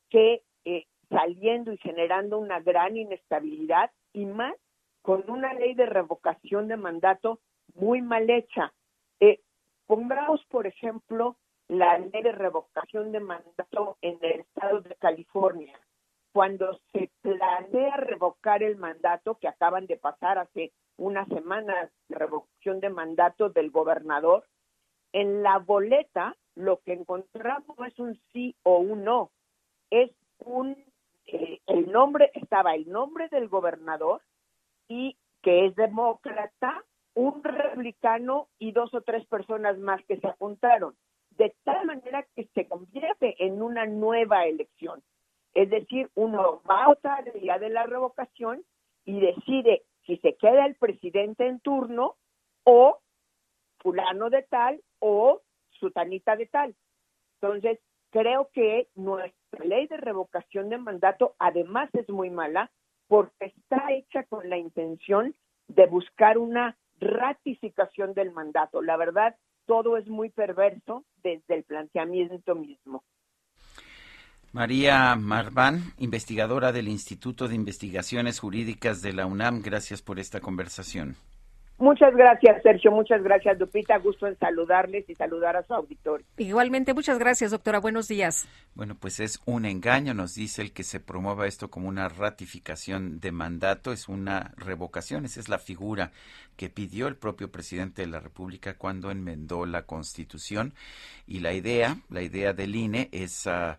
que 0.09 0.43
eh, 0.65 0.85
saliendo 1.09 1.73
y 1.73 1.77
generando 1.77 2.37
una 2.37 2.59
gran 2.59 2.95
inestabilidad 2.95 3.91
y 4.13 4.25
más 4.25 4.55
con 5.01 5.29
una 5.29 5.53
ley 5.53 5.73
de 5.73 5.85
revocación 5.85 6.67
de 6.67 6.77
mandato 6.77 7.39
muy 7.73 8.01
mal 8.01 8.29
hecha. 8.29 8.73
Eh, 9.19 9.39
pongamos, 9.87 10.43
por 10.45 10.67
ejemplo, 10.67 11.37
la 11.67 11.97
ley 11.97 12.21
de 12.21 12.31
revocación 12.31 13.11
de 13.11 13.19
mandato 13.19 13.97
en 14.01 14.17
el 14.21 14.41
estado 14.41 14.81
de 14.81 14.95
California. 14.95 15.79
Cuando 16.33 16.79
se 16.91 17.09
planea 17.21 17.97
revocar 17.97 18.63
el 18.63 18.77
mandato 18.77 19.37
que 19.39 19.47
acaban 19.47 19.85
de 19.85 19.97
pasar 19.97 20.37
hace 20.37 20.71
una 20.97 21.25
semana, 21.25 21.89
revocación 22.09 22.79
de 22.79 22.89
mandato 22.89 23.49
del 23.49 23.71
gobernador, 23.71 24.45
en 25.13 25.43
la 25.43 25.57
boleta 25.59 26.37
lo 26.55 26.79
que 26.81 26.93
encontramos 26.93 27.77
no 27.77 27.85
es 27.85 27.97
un 27.99 28.19
sí 28.31 28.55
o 28.63 28.79
un 28.79 29.03
no, 29.03 29.31
es 29.89 30.11
un 30.39 30.75
eh, 31.31 31.61
el 31.67 31.91
nombre, 31.91 32.31
estaba 32.33 32.75
el 32.75 32.89
nombre 32.89 33.27
del 33.29 33.47
gobernador 33.47 34.21
y 34.87 35.17
que 35.41 35.65
es 35.65 35.75
demócrata, 35.75 36.83
un 37.13 37.43
republicano 37.43 38.47
y 38.59 38.71
dos 38.71 38.93
o 38.93 39.01
tres 39.01 39.25
personas 39.27 39.77
más 39.79 40.03
que 40.05 40.17
se 40.17 40.27
apuntaron, 40.27 40.95
de 41.31 41.53
tal 41.63 41.85
manera 41.85 42.25
que 42.35 42.47
se 42.53 42.67
convierte 42.67 43.35
en 43.45 43.61
una 43.61 43.85
nueva 43.85 44.45
elección. 44.45 45.01
Es 45.53 45.69
decir, 45.69 46.09
uno 46.15 46.61
va 46.69 46.83
a 46.83 46.87
votar 46.87 47.27
el 47.27 47.41
día 47.41 47.59
de 47.59 47.69
la 47.69 47.85
revocación 47.85 48.63
y 49.05 49.19
decide 49.19 49.83
si 50.05 50.17
se 50.17 50.35
queda 50.35 50.65
el 50.65 50.75
presidente 50.75 51.47
en 51.47 51.59
turno 51.59 52.15
o 52.63 52.99
fulano 53.79 54.29
de 54.29 54.43
tal 54.43 54.81
o 54.99 55.41
sutanita 55.71 56.35
de 56.35 56.45
tal. 56.45 56.75
Entonces, 57.41 57.79
creo 58.11 58.49
que 58.53 58.87
nuestra 58.95 59.65
ley 59.65 59.87
de 59.87 59.97
revocación 59.97 60.69
de 60.69 60.77
mandato 60.77 61.35
además 61.39 61.89
es 61.93 62.07
muy 62.09 62.29
mala 62.29 62.71
porque 63.07 63.45
está 63.45 63.91
hecha 63.91 64.23
con 64.23 64.49
la 64.49 64.57
intención 64.57 65.35
de 65.67 65.87
buscar 65.87 66.37
una 66.37 66.77
ratificación 66.99 68.13
del 68.13 68.31
mandato. 68.31 68.81
La 68.81 68.97
verdad, 68.97 69.35
todo 69.65 69.97
es 69.97 70.07
muy 70.07 70.29
perverso 70.29 71.05
desde 71.23 71.55
el 71.55 71.63
planteamiento 71.63 72.55
mismo. 72.55 73.03
María 74.53 75.15
Marván, 75.15 75.93
investigadora 75.97 76.73
del 76.73 76.89
Instituto 76.89 77.47
de 77.47 77.55
Investigaciones 77.55 78.39
Jurídicas 78.39 79.01
de 79.01 79.13
la 79.13 79.25
UNAM, 79.25 79.61
gracias 79.61 80.01
por 80.01 80.19
esta 80.19 80.41
conversación. 80.41 81.15
Muchas 81.81 82.15
gracias, 82.15 82.61
Sergio. 82.61 82.91
Muchas 82.91 83.23
gracias, 83.23 83.57
Lupita. 83.59 83.97
Gusto 83.97 84.27
en 84.27 84.37
saludarles 84.37 85.09
y 85.09 85.15
saludar 85.15 85.57
a 85.57 85.63
su 85.63 85.73
auditorio. 85.73 86.23
Igualmente, 86.37 86.93
muchas 86.93 87.17
gracias, 87.17 87.49
doctora. 87.49 87.79
Buenos 87.79 88.07
días. 88.07 88.47
Bueno, 88.75 88.95
pues 88.99 89.19
es 89.19 89.41
un 89.45 89.65
engaño, 89.65 90.13
nos 90.13 90.35
dice 90.35 90.61
el 90.61 90.73
que 90.73 90.83
se 90.83 90.99
promueva 90.99 91.47
esto 91.47 91.71
como 91.71 91.89
una 91.89 92.07
ratificación 92.07 93.19
de 93.19 93.31
mandato, 93.31 93.91
es 93.91 94.07
una 94.09 94.53
revocación, 94.57 95.25
esa 95.25 95.39
es 95.39 95.49
la 95.49 95.57
figura 95.57 96.11
que 96.55 96.69
pidió 96.69 97.07
el 97.07 97.15
propio 97.15 97.51
presidente 97.51 98.03
de 98.03 98.09
la 98.09 98.19
República 98.19 98.75
cuando 98.75 99.09
enmendó 99.09 99.65
la 99.65 99.87
Constitución 99.87 100.75
y 101.25 101.39
la 101.39 101.53
idea, 101.53 101.97
la 102.09 102.21
idea 102.21 102.53
del 102.53 102.75
INE 102.75 103.09
es 103.11 103.47
uh, 103.47 103.73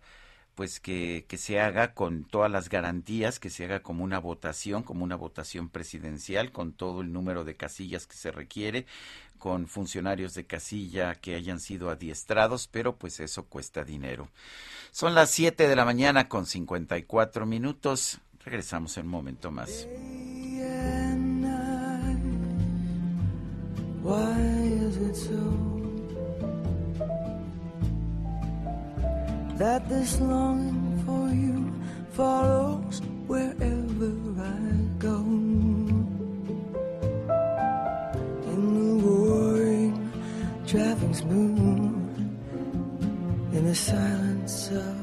pues 0.55 0.79
que, 0.79 1.25
que, 1.27 1.37
se 1.37 1.59
haga 1.59 1.93
con 1.93 2.25
todas 2.25 2.51
las 2.51 2.69
garantías, 2.69 3.39
que 3.39 3.49
se 3.49 3.65
haga 3.65 3.81
como 3.81 4.03
una 4.03 4.19
votación, 4.19 4.83
como 4.83 5.03
una 5.03 5.15
votación 5.15 5.69
presidencial, 5.69 6.51
con 6.51 6.73
todo 6.73 7.01
el 7.01 7.11
número 7.11 7.43
de 7.43 7.55
casillas 7.55 8.07
que 8.07 8.15
se 8.15 8.31
requiere, 8.31 8.85
con 9.43 9.67
funcionarios 9.67 10.35
de 10.35 10.45
casilla 10.45 11.15
que 11.15 11.35
hayan 11.35 11.59
sido 11.59 11.89
adiestrados, 11.89 12.69
pero 12.71 12.95
pues 12.95 13.19
eso 13.19 13.43
cuesta 13.43 13.83
dinero. 13.83 14.29
Son 14.91 15.15
las 15.15 15.31
7 15.31 15.67
de 15.67 15.75
la 15.75 15.83
mañana 15.83 16.29
con 16.29 16.45
54 16.45 17.45
minutos. 17.45 18.19
Regresamos 18.45 18.95
en 18.97 19.05
un 19.05 19.11
momento 19.11 19.51
más. 19.51 19.87
That 29.57 29.87
this 29.87 30.19
longing 30.19 31.03
for 31.05 31.29
you 31.29 31.71
follows 32.11 33.01
wherever 33.27 34.11
I 34.41 34.69
go. 34.99 35.17
In 38.51 38.61
the 38.77 39.05
roaring 39.05 40.11
traffic 40.65 41.15
smooth, 41.15 42.17
in 43.53 43.65
the 43.65 43.75
silence 43.75 44.69
of 44.71 45.02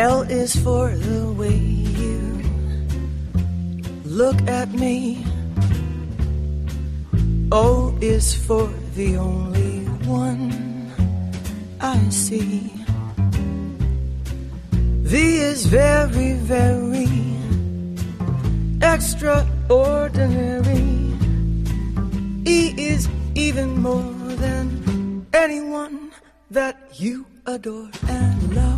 L 0.00 0.22
is 0.22 0.56
for 0.56 0.96
the 0.96 1.28
way 1.36 1.60
you 2.00 2.40
look 4.06 4.40
at 4.48 4.72
me. 4.72 5.26
O 7.52 7.94
is 8.00 8.34
for 8.34 8.72
the 8.94 9.18
only 9.18 9.84
one 10.08 10.90
I 11.82 11.98
see. 12.08 12.72
V 15.04 15.36
is 15.52 15.66
very, 15.66 16.32
very 16.48 17.12
extraordinary. 18.80 21.12
E 22.48 22.72
is 22.78 23.06
even 23.34 23.82
more 23.82 24.14
than 24.44 25.26
anyone 25.34 26.10
that 26.50 26.78
you 26.94 27.26
adore 27.44 27.90
and 28.08 28.56
love 28.56 28.69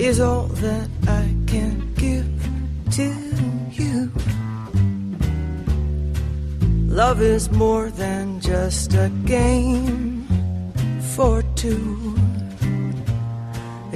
is 0.00 0.18
all 0.18 0.46
that 0.64 0.88
I 1.06 1.36
can 1.46 1.92
give 1.94 2.26
to 2.92 3.12
you. 3.70 4.10
Love 6.88 7.20
is 7.20 7.50
more 7.50 7.90
than 7.90 8.40
just 8.40 8.94
a 8.94 9.10
game 9.26 10.26
for 11.14 11.42
two. 11.54 12.16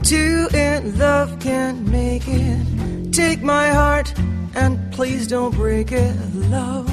Two 0.03 0.47
in 0.53 0.99
love 0.99 1.39
can 1.41 1.91
make 1.91 2.25
it. 2.27 3.13
Take 3.15 3.43
my 3.43 3.69
heart 3.69 4.13
and 4.55 4.79
please 4.93 5.27
don't 5.27 5.55
break 5.55 5.91
it. 5.91 6.15
Love 6.35 6.93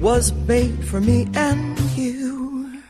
was 0.00 0.32
made 0.48 0.84
for 0.84 1.00
me 1.00 1.28
and 1.34 1.78
you. 1.96 2.82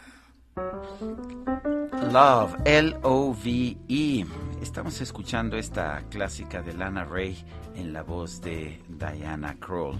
Love, 2.10 2.56
L-O-V-E. 2.64 4.24
Estamos 4.64 5.02
escuchando 5.02 5.58
esta 5.58 6.02
clásica 6.08 6.62
de 6.62 6.72
Lana 6.72 7.04
Ray 7.04 7.36
en 7.76 7.92
la 7.92 8.02
voz 8.02 8.40
de 8.40 8.80
Diana 8.88 9.56
Kroll. 9.60 9.98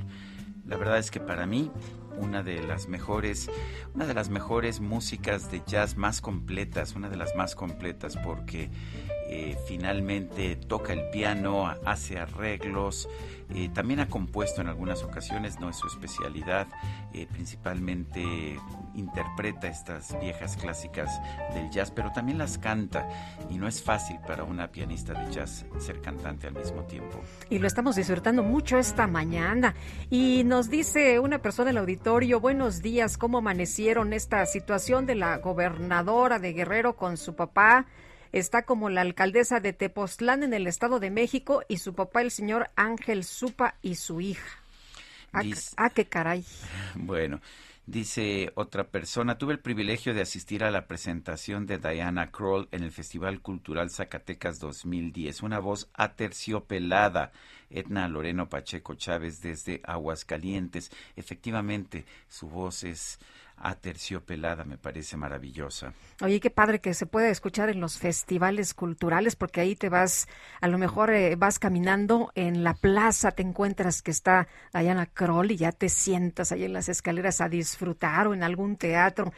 La 0.67 0.79
verdad 0.79 0.97
es 0.97 1.11
que 1.11 1.21
para 1.21 1.45
mí 1.45 1.71
una 2.17 2.43
de 2.43 2.62
las 2.62 2.89
mejores, 2.89 3.51
una 3.95 4.07
de 4.07 4.15
las 4.15 4.31
mejores 4.31 4.81
músicas 4.81 5.51
de 5.53 5.62
jazz 5.67 5.99
más 5.99 6.23
completas, 6.23 6.97
una 6.97 7.11
de 7.11 7.17
las 7.17 7.37
más 7.37 7.55
completas 7.55 8.17
porque 8.17 8.71
eh, 9.37 9.59
finalmente 9.66 10.55
toca 10.55 10.93
el 10.93 11.11
piano, 11.11 11.66
hace 11.85 12.20
arreglos, 12.20 13.09
eh, 13.53 13.68
también 13.74 13.99
ha 13.99 14.09
compuesto 14.09 14.61
en 14.61 14.68
algunas 14.68 15.03
ocasiones, 15.03 15.59
no 15.59 15.68
es 15.68 15.76
su 15.76 15.89
especialidad, 15.89 16.68
eh, 17.12 17.26
principalmente 17.32 18.22
interpreta 18.95 19.66
estas 19.66 20.16
viejas 20.20 20.57
clásicas 20.57 21.11
del 21.53 21.68
jazz, 21.70 21.91
pero 21.91 22.12
también 22.12 22.39
las 22.39 22.59
canta 22.59 23.09
y 23.51 23.59
no 23.59 23.66
es 23.66 23.82
fácil 23.82 24.20
para 24.24 24.45
una 24.45 24.70
pianista 24.70 25.14
de 25.14 25.32
jazz 25.32 25.66
ser 25.80 26.01
cantante 26.01 26.47
al 26.47 26.55
mismo 26.55 26.85
tiempo. 26.85 27.20
Y 27.51 27.59
lo 27.59 27.66
estamos 27.66 27.97
disfrutando 27.97 28.45
mucho 28.45 28.78
esta 28.78 29.09
mañana. 29.09 29.74
Y 30.11 30.45
nos 30.45 30.70
dice 30.70 31.18
una 31.18 31.41
persona 31.41 31.70
del 31.70 31.78
auditorio, 31.78 32.39
buenos 32.39 32.82
días, 32.82 33.18
¿cómo 33.18 33.39
amanecieron 33.39 34.12
esta 34.12 34.47
situación 34.47 35.07
de 35.07 35.16
la 35.16 35.39
gobernadora 35.39 36.39
de 36.39 36.53
Guerrero 36.53 36.95
con 36.95 37.16
su 37.16 37.35
papá? 37.35 37.87
Está 38.39 38.62
como 38.62 38.91
la 38.91 39.01
alcaldesa 39.01 39.61
de 39.61 39.72
Tepoztlán 39.72 40.43
en 40.43 40.53
el 40.55 40.66
Estado 40.66 41.01
de 41.01 41.11
México 41.11 41.62
y 41.68 41.78
su 41.78 41.95
papá, 41.95 42.20
el 42.20 42.30
señor 42.30 42.70
Ángel 42.76 43.24
Supa 43.24 43.76
y 43.80 43.95
su 43.95 44.20
hija. 44.20 44.59
Ah, 45.32 45.43
ah 45.76 45.91
qué 45.91 46.05
caray. 46.05 46.45
Bueno, 46.95 47.41
Dice 47.87 48.51
otra 48.55 48.85
persona, 48.85 49.37
tuve 49.37 49.53
el 49.53 49.59
privilegio 49.59 50.14
de 50.14 50.22
asistir 50.22 50.64
a 50.64 50.70
la 50.70 50.87
presentación 50.87 51.66
de 51.66 51.76
Diana 51.76 52.30
Kroll 52.30 52.66
en 52.72 52.82
el 52.82 52.93
Festival 52.93 53.43
Cultural 53.43 53.91
Zacatecas 53.91 54.59
2010. 54.59 55.43
Una 55.43 55.59
voz 55.59 55.91
aterciopelada. 55.93 57.32
Edna 57.68 58.09
Loreno 58.09 58.49
Pacheco 58.49 58.95
Chávez 58.95 59.43
desde 59.43 59.82
Aguascalientes. 59.85 60.91
Efectivamente, 61.14 62.07
su 62.26 62.49
voz 62.49 62.85
es 62.85 63.18
aterciopelada, 63.57 64.65
me 64.65 64.77
parece 64.77 65.17
maravillosa. 65.17 65.93
Oye, 66.21 66.41
qué 66.41 66.51
padre 66.51 66.81
que 66.81 66.95
se 66.95 67.07
pueda 67.07 67.29
escuchar 67.29 67.71
en 67.71 67.81
los 67.81 67.99
festivales 67.99 68.75
culturales, 68.75 69.37
porque 69.37 69.61
ahí 69.61 69.75
te 69.75 69.89
vas, 69.89 70.29
a 70.61 70.69
lo 70.69 70.79
mejor 70.79 71.11
eh, 71.11 71.35
vas 71.37 71.59
caminando 71.59 72.31
en 72.35 72.63
la 72.63 72.75
plaza, 72.75 73.33
te 73.33 73.43
encuentras 73.43 74.03
que 74.03 74.11
está 74.11 74.49
Diana 74.73 75.07
Kroll 75.07 75.51
y 75.51 75.57
ya 75.57 75.73
te 75.73 75.89
sientas 75.89 76.53
ahí 76.53 76.65
en 76.65 76.73
las 76.73 76.89
escaleras 76.89 77.41
a 77.41 77.49
disfrutar 77.49 78.29
o 78.29 78.35
en 78.35 78.43
algún 78.43 78.77
teatro. 78.77 79.33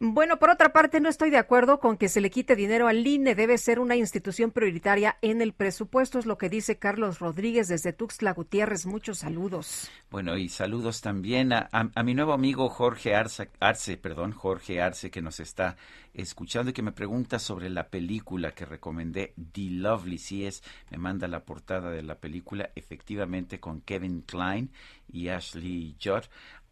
Bueno, 0.00 0.38
por 0.38 0.50
otra 0.50 0.72
parte, 0.72 1.00
no 1.00 1.08
estoy 1.08 1.30
de 1.30 1.38
acuerdo 1.38 1.80
con 1.80 1.96
que 1.96 2.08
se 2.08 2.20
le 2.20 2.30
quite 2.30 2.56
dinero 2.56 2.88
al 2.88 3.06
INE, 3.06 3.34
debe 3.34 3.58
ser 3.58 3.78
una 3.78 3.96
institución 3.96 4.50
prioritaria 4.50 5.16
en 5.22 5.42
el 5.42 5.52
presupuesto, 5.52 6.18
es 6.18 6.26
lo 6.26 6.38
que 6.38 6.48
dice 6.48 6.78
Carlos 6.78 7.18
Rodríguez 7.18 7.68
desde 7.68 7.92
Tuxtla 7.92 8.32
Gutiérrez. 8.32 8.86
Muchos 8.86 9.18
saludos. 9.18 9.90
Bueno, 10.10 10.36
y 10.36 10.48
saludos 10.48 11.00
también 11.00 11.52
a, 11.52 11.68
a 11.72 12.02
mi 12.02 12.14
nuevo 12.14 12.32
amigo 12.32 12.68
Jorge 12.68 13.14
Arza 13.14 13.46
Arce, 13.62 13.96
perdón, 13.96 14.32
Jorge 14.32 14.82
Arce, 14.82 15.10
que 15.10 15.22
nos 15.22 15.40
está 15.40 15.76
escuchando 16.12 16.70
y 16.70 16.72
que 16.74 16.82
me 16.82 16.92
pregunta 16.92 17.38
sobre 17.38 17.70
la 17.70 17.88
película 17.88 18.52
que 18.52 18.64
recomendé, 18.64 19.34
The 19.52 19.70
Lovely. 19.70 20.20
Me 20.90 20.98
manda 20.98 21.28
la 21.28 21.44
portada 21.44 21.90
de 21.90 22.02
la 22.02 22.16
película, 22.16 22.70
efectivamente 22.74 23.60
con 23.60 23.80
Kevin 23.80 24.22
Klein 24.22 24.70
y 25.08 25.28
Ashley 25.28 25.96
Judd. 26.02 26.24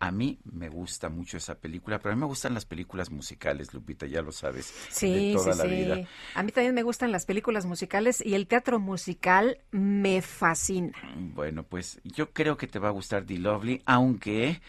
A 0.02 0.10
mí 0.10 0.38
me 0.44 0.70
gusta 0.70 1.10
mucho 1.10 1.36
esa 1.36 1.56
película, 1.56 1.98
pero 1.98 2.12
a 2.12 2.16
mí 2.16 2.20
me 2.20 2.26
gustan 2.26 2.54
las 2.54 2.64
películas 2.64 3.10
musicales, 3.10 3.74
Lupita, 3.74 4.06
ya 4.06 4.22
lo 4.22 4.32
sabes. 4.32 4.74
Sí, 4.88 5.36
sí, 5.38 5.52
sí. 5.52 6.06
A 6.34 6.42
mí 6.42 6.52
también 6.52 6.74
me 6.74 6.82
gustan 6.82 7.12
las 7.12 7.26
películas 7.26 7.66
musicales 7.66 8.24
y 8.24 8.34
el 8.34 8.46
teatro 8.46 8.78
musical 8.78 9.58
me 9.72 10.22
fascina. 10.22 10.92
Bueno, 11.16 11.64
pues 11.64 12.00
yo 12.02 12.32
creo 12.32 12.56
que 12.56 12.66
te 12.66 12.78
va 12.78 12.88
a 12.88 12.92
gustar 12.92 13.24
The 13.24 13.36
Lovely, 13.36 13.82
aunque 13.84 14.62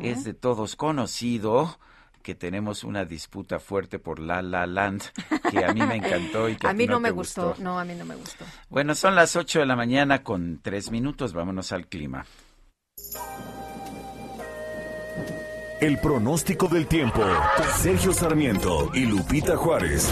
es 0.00 0.24
de 0.24 0.32
todos 0.32 0.74
conocido 0.74 1.78
que 2.22 2.34
tenemos 2.34 2.82
una 2.82 3.04
disputa 3.04 3.58
fuerte 3.58 3.98
por 3.98 4.18
La 4.18 4.40
La 4.40 4.66
Land, 4.66 5.02
que 5.50 5.64
a 5.64 5.72
mí 5.74 5.82
me 5.82 5.96
encantó 5.96 6.48
y 6.48 6.56
que 6.56 6.66
a, 6.68 6.72
mí 6.72 6.86
no, 6.86 6.98
me 6.98 7.10
gustó. 7.10 7.54
No, 7.58 7.78
a 7.78 7.84
mí 7.84 7.94
no 7.94 8.06
me 8.06 8.16
gustó. 8.16 8.46
Bueno, 8.70 8.94
son 8.94 9.14
las 9.14 9.36
8 9.36 9.60
de 9.60 9.66
la 9.66 9.76
mañana 9.76 10.22
con 10.22 10.60
3 10.62 10.90
minutos. 10.90 11.34
Vámonos 11.34 11.72
al 11.72 11.86
clima. 11.88 12.24
El 15.80 15.98
pronóstico 15.98 16.68
del 16.68 16.86
tiempo. 16.86 17.22
Sergio 17.76 18.12
Sarmiento 18.12 18.90
y 18.94 19.06
Lupita 19.06 19.56
Juárez. 19.56 20.10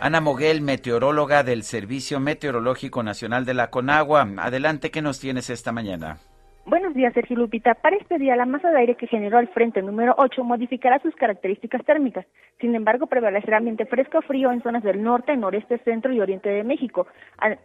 Ana 0.00 0.20
Moguel, 0.20 0.60
meteoróloga 0.60 1.42
del 1.42 1.64
Servicio 1.64 2.20
Meteorológico 2.20 3.02
Nacional 3.02 3.44
de 3.44 3.54
la 3.54 3.70
Conagua. 3.70 4.28
Adelante, 4.38 4.90
¿qué 4.90 5.02
nos 5.02 5.18
tienes 5.18 5.50
esta 5.50 5.72
mañana? 5.72 6.18
Buenos 6.68 6.94
días, 6.94 7.14
Sergio 7.14 7.36
Lupita. 7.36 7.74
Para 7.74 7.94
este 7.94 8.18
día, 8.18 8.34
la 8.34 8.44
masa 8.44 8.72
de 8.72 8.78
aire 8.80 8.96
que 8.96 9.06
generó 9.06 9.38
el 9.38 9.46
frente 9.46 9.80
número 9.82 10.16
8 10.18 10.42
modificará 10.42 10.98
sus 10.98 11.14
características 11.14 11.84
térmicas. 11.84 12.26
Sin 12.60 12.74
embargo, 12.74 13.06
prevalecerá 13.06 13.58
ambiente 13.58 13.86
fresco 13.86 14.20
frío 14.22 14.50
en 14.50 14.64
zonas 14.64 14.82
del 14.82 15.00
norte, 15.00 15.36
noreste, 15.36 15.78
centro 15.84 16.12
y 16.12 16.20
oriente 16.20 16.48
de 16.48 16.64
México, 16.64 17.06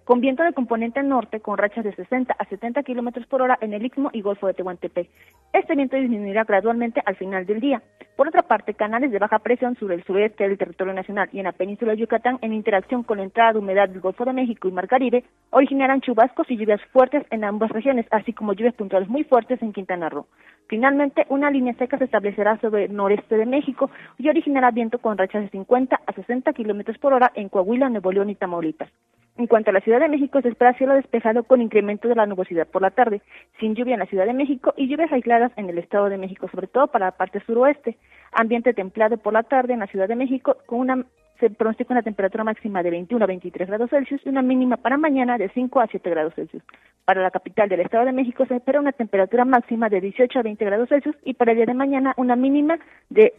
con 0.03 0.21
viento 0.21 0.43
de 0.43 0.53
componente 0.53 1.01
norte 1.01 1.39
con 1.39 1.57
rachas 1.57 1.83
de 1.83 1.95
60 1.95 2.35
a 2.37 2.45
70 2.45 2.83
kilómetros 2.83 3.25
por 3.25 3.41
hora 3.41 3.57
en 3.61 3.73
el 3.73 3.83
Istmo 3.83 4.11
y 4.13 4.21
Golfo 4.21 4.45
de 4.45 4.53
Tehuantepec. 4.53 5.09
Este 5.51 5.75
viento 5.75 5.97
disminuirá 5.97 6.43
gradualmente 6.43 7.01
al 7.03 7.15
final 7.15 7.47
del 7.47 7.59
día. 7.59 7.81
Por 8.15 8.27
otra 8.27 8.43
parte, 8.43 8.75
canales 8.75 9.09
de 9.09 9.17
baja 9.17 9.39
presión 9.39 9.75
sobre 9.77 9.95
el 9.95 10.03
sureste 10.03 10.47
del 10.47 10.59
territorio 10.59 10.93
nacional 10.93 11.27
y 11.31 11.39
en 11.39 11.45
la 11.45 11.53
península 11.53 11.93
de 11.93 12.01
Yucatán, 12.01 12.37
en 12.41 12.53
interacción 12.53 13.01
con 13.01 13.17
la 13.17 13.23
entrada 13.23 13.53
de 13.53 13.59
humedad 13.59 13.89
del 13.89 13.99
Golfo 13.99 14.25
de 14.25 14.33
México 14.33 14.67
y 14.67 14.71
Mar 14.71 14.87
Caribe, 14.87 15.23
originarán 15.49 16.01
chubascos 16.01 16.51
y 16.51 16.57
lluvias 16.57 16.81
fuertes 16.91 17.25
en 17.31 17.43
ambas 17.43 17.71
regiones, 17.71 18.05
así 18.11 18.31
como 18.31 18.53
lluvias 18.53 18.75
puntuales 18.75 18.90
muy 19.07 19.23
fuertes 19.23 19.61
en 19.61 19.73
Quintana 19.73 20.09
Roo. 20.09 20.27
Finalmente, 20.67 21.25
una 21.29 21.49
línea 21.49 21.73
seca 21.73 21.97
se 21.97 22.05
establecerá 22.05 22.57
sobre 22.59 22.85
el 22.85 22.95
noreste 22.95 23.35
de 23.35 23.45
México 23.45 23.89
y 24.17 24.29
originará 24.29 24.71
viento 24.71 24.99
con 24.99 25.17
rachas 25.17 25.43
de 25.43 25.49
50 25.49 25.99
a 26.05 26.13
60 26.13 26.53
kilómetros 26.53 26.97
por 26.97 27.13
hora 27.13 27.31
en 27.35 27.49
Coahuila, 27.49 27.89
Nuevo 27.89 28.11
León 28.11 28.29
y 28.29 28.35
Tamaulipas. 28.35 28.89
En 29.37 29.47
cuanto 29.47 29.69
a 29.69 29.73
la 29.73 29.81
Ciudad 29.81 29.99
de 29.99 30.09
México, 30.09 30.41
se 30.41 30.49
espera 30.49 30.73
cielo 30.73 30.93
despejado 30.93 31.43
con 31.43 31.61
incremento 31.61 32.07
de 32.07 32.15
la 32.15 32.25
nubosidad 32.25 32.67
por 32.67 32.81
la 32.81 32.91
tarde, 32.91 33.21
sin 33.59 33.75
lluvia 33.75 33.93
en 33.93 33.99
la 33.99 34.05
Ciudad 34.05 34.25
de 34.25 34.33
México 34.33 34.73
y 34.77 34.87
lluvias 34.87 35.11
aisladas 35.11 35.51
en 35.55 35.69
el 35.69 35.77
Estado 35.77 36.09
de 36.09 36.17
México, 36.17 36.47
sobre 36.49 36.67
todo 36.67 36.87
para 36.87 37.07
la 37.07 37.11
parte 37.11 37.39
suroeste. 37.45 37.97
Ambiente 38.33 38.73
templado 38.73 39.17
por 39.17 39.33
la 39.33 39.43
tarde 39.43 39.73
en 39.73 39.79
la 39.79 39.87
Ciudad 39.87 40.07
de 40.07 40.15
México 40.15 40.57
con 40.65 40.79
una 40.79 41.05
se 41.41 41.49
pronostica 41.49 41.93
una 41.93 42.03
temperatura 42.03 42.45
máxima 42.45 42.81
de 42.83 42.91
21 42.91 43.23
a 43.23 43.27
23 43.27 43.67
grados 43.67 43.89
Celsius 43.89 44.21
y 44.23 44.29
una 44.29 44.41
mínima 44.41 44.77
para 44.77 44.95
mañana 44.95 45.37
de 45.37 45.49
5 45.49 45.81
a 45.81 45.87
7 45.87 46.09
grados 46.09 46.33
Celsius. 46.35 46.63
Para 47.03 47.21
la 47.21 47.31
capital 47.31 47.67
del 47.67 47.81
Estado 47.81 48.05
de 48.05 48.13
México 48.13 48.45
se 48.45 48.55
espera 48.55 48.79
una 48.79 48.93
temperatura 48.93 49.43
máxima 49.43 49.89
de 49.89 49.99
18 49.99 50.39
a 50.39 50.43
20 50.43 50.63
grados 50.63 50.87
Celsius 50.87 51.15
y 51.25 51.33
para 51.33 51.51
el 51.51 51.57
día 51.57 51.65
de 51.65 51.73
mañana 51.73 52.13
una 52.15 52.37
mínima 52.37 52.77
de 53.09 53.33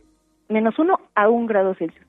menos 0.49 0.79
1 0.79 1.01
a 1.15 1.29
1 1.31 1.47
grado 1.47 1.75
Celsius. 1.75 2.05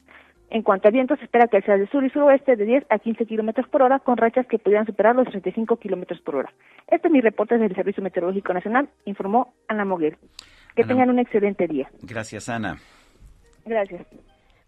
En 0.49 0.61
cuanto 0.61 0.87
al 0.87 0.93
viento, 0.93 1.15
se 1.15 1.23
espera 1.23 1.47
que 1.47 1.61
sea 1.61 1.77
de 1.77 1.87
sur 1.87 2.03
y 2.03 2.09
suroeste 2.11 2.55
de 2.55 2.65
10 2.65 2.85
a 2.89 2.99
15 2.99 3.25
kilómetros 3.25 3.67
por 3.69 3.81
hora, 3.81 3.97
con 3.99 4.17
rachas 4.17 4.45
que 4.45 4.59
pudieran 4.59 4.85
superar 4.85 5.15
los 5.15 5.27
35 5.27 5.77
kilómetros 5.77 6.21
por 6.21 6.35
hora. 6.35 6.53
Este 6.87 7.07
es 7.07 7.11
mi 7.11 7.21
reporte 7.21 7.57
del 7.57 7.73
Servicio 7.73 8.03
Meteorológico 8.03 8.53
Nacional, 8.53 8.87
informó 9.05 9.53
Ana 9.67 9.83
Moguel. 9.83 10.15
Que 10.75 10.83
tengan 10.83 11.09
un 11.09 11.17
excelente 11.17 11.67
día. 11.67 11.89
Gracias, 12.03 12.49
Ana. 12.49 12.77
Gracias. 13.65 14.05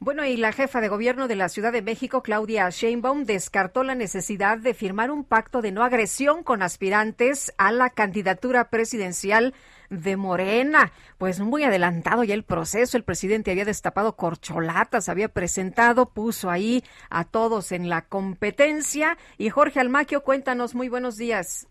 Bueno, 0.05 0.23
y 0.23 0.37
la 0.37 0.51
jefa 0.51 0.81
de 0.81 0.87
gobierno 0.87 1.27
de 1.27 1.35
la 1.35 1.49
Ciudad 1.49 1.73
de 1.73 1.81
México, 1.81 2.21
Claudia 2.21 2.69
Sheinbaum, 2.69 3.23
descartó 3.23 3.83
la 3.83 3.95
necesidad 3.95 4.59
de 4.59 4.75
firmar 4.75 5.09
un 5.09 5.23
pacto 5.23 5.63
de 5.63 5.71
no 5.71 5.81
agresión 5.83 6.43
con 6.43 6.61
aspirantes 6.61 7.51
a 7.57 7.71
la 7.71 7.89
candidatura 7.89 8.69
presidencial 8.69 9.55
de 9.89 10.15
Morena. 10.15 10.91
Pues 11.17 11.39
muy 11.39 11.63
adelantado 11.63 12.23
ya 12.23 12.35
el 12.35 12.43
proceso, 12.43 12.97
el 12.97 13.03
presidente 13.03 13.49
había 13.49 13.65
destapado 13.65 14.15
corcholatas, 14.15 15.09
había 15.09 15.29
presentado, 15.29 16.13
puso 16.13 16.51
ahí 16.51 16.83
a 17.09 17.23
todos 17.23 17.71
en 17.71 17.89
la 17.89 18.03
competencia. 18.03 19.17
Y 19.39 19.49
Jorge 19.49 19.79
Almaquio, 19.79 20.21
cuéntanos, 20.21 20.75
muy 20.75 20.87
buenos 20.87 21.17
días. 21.17 21.67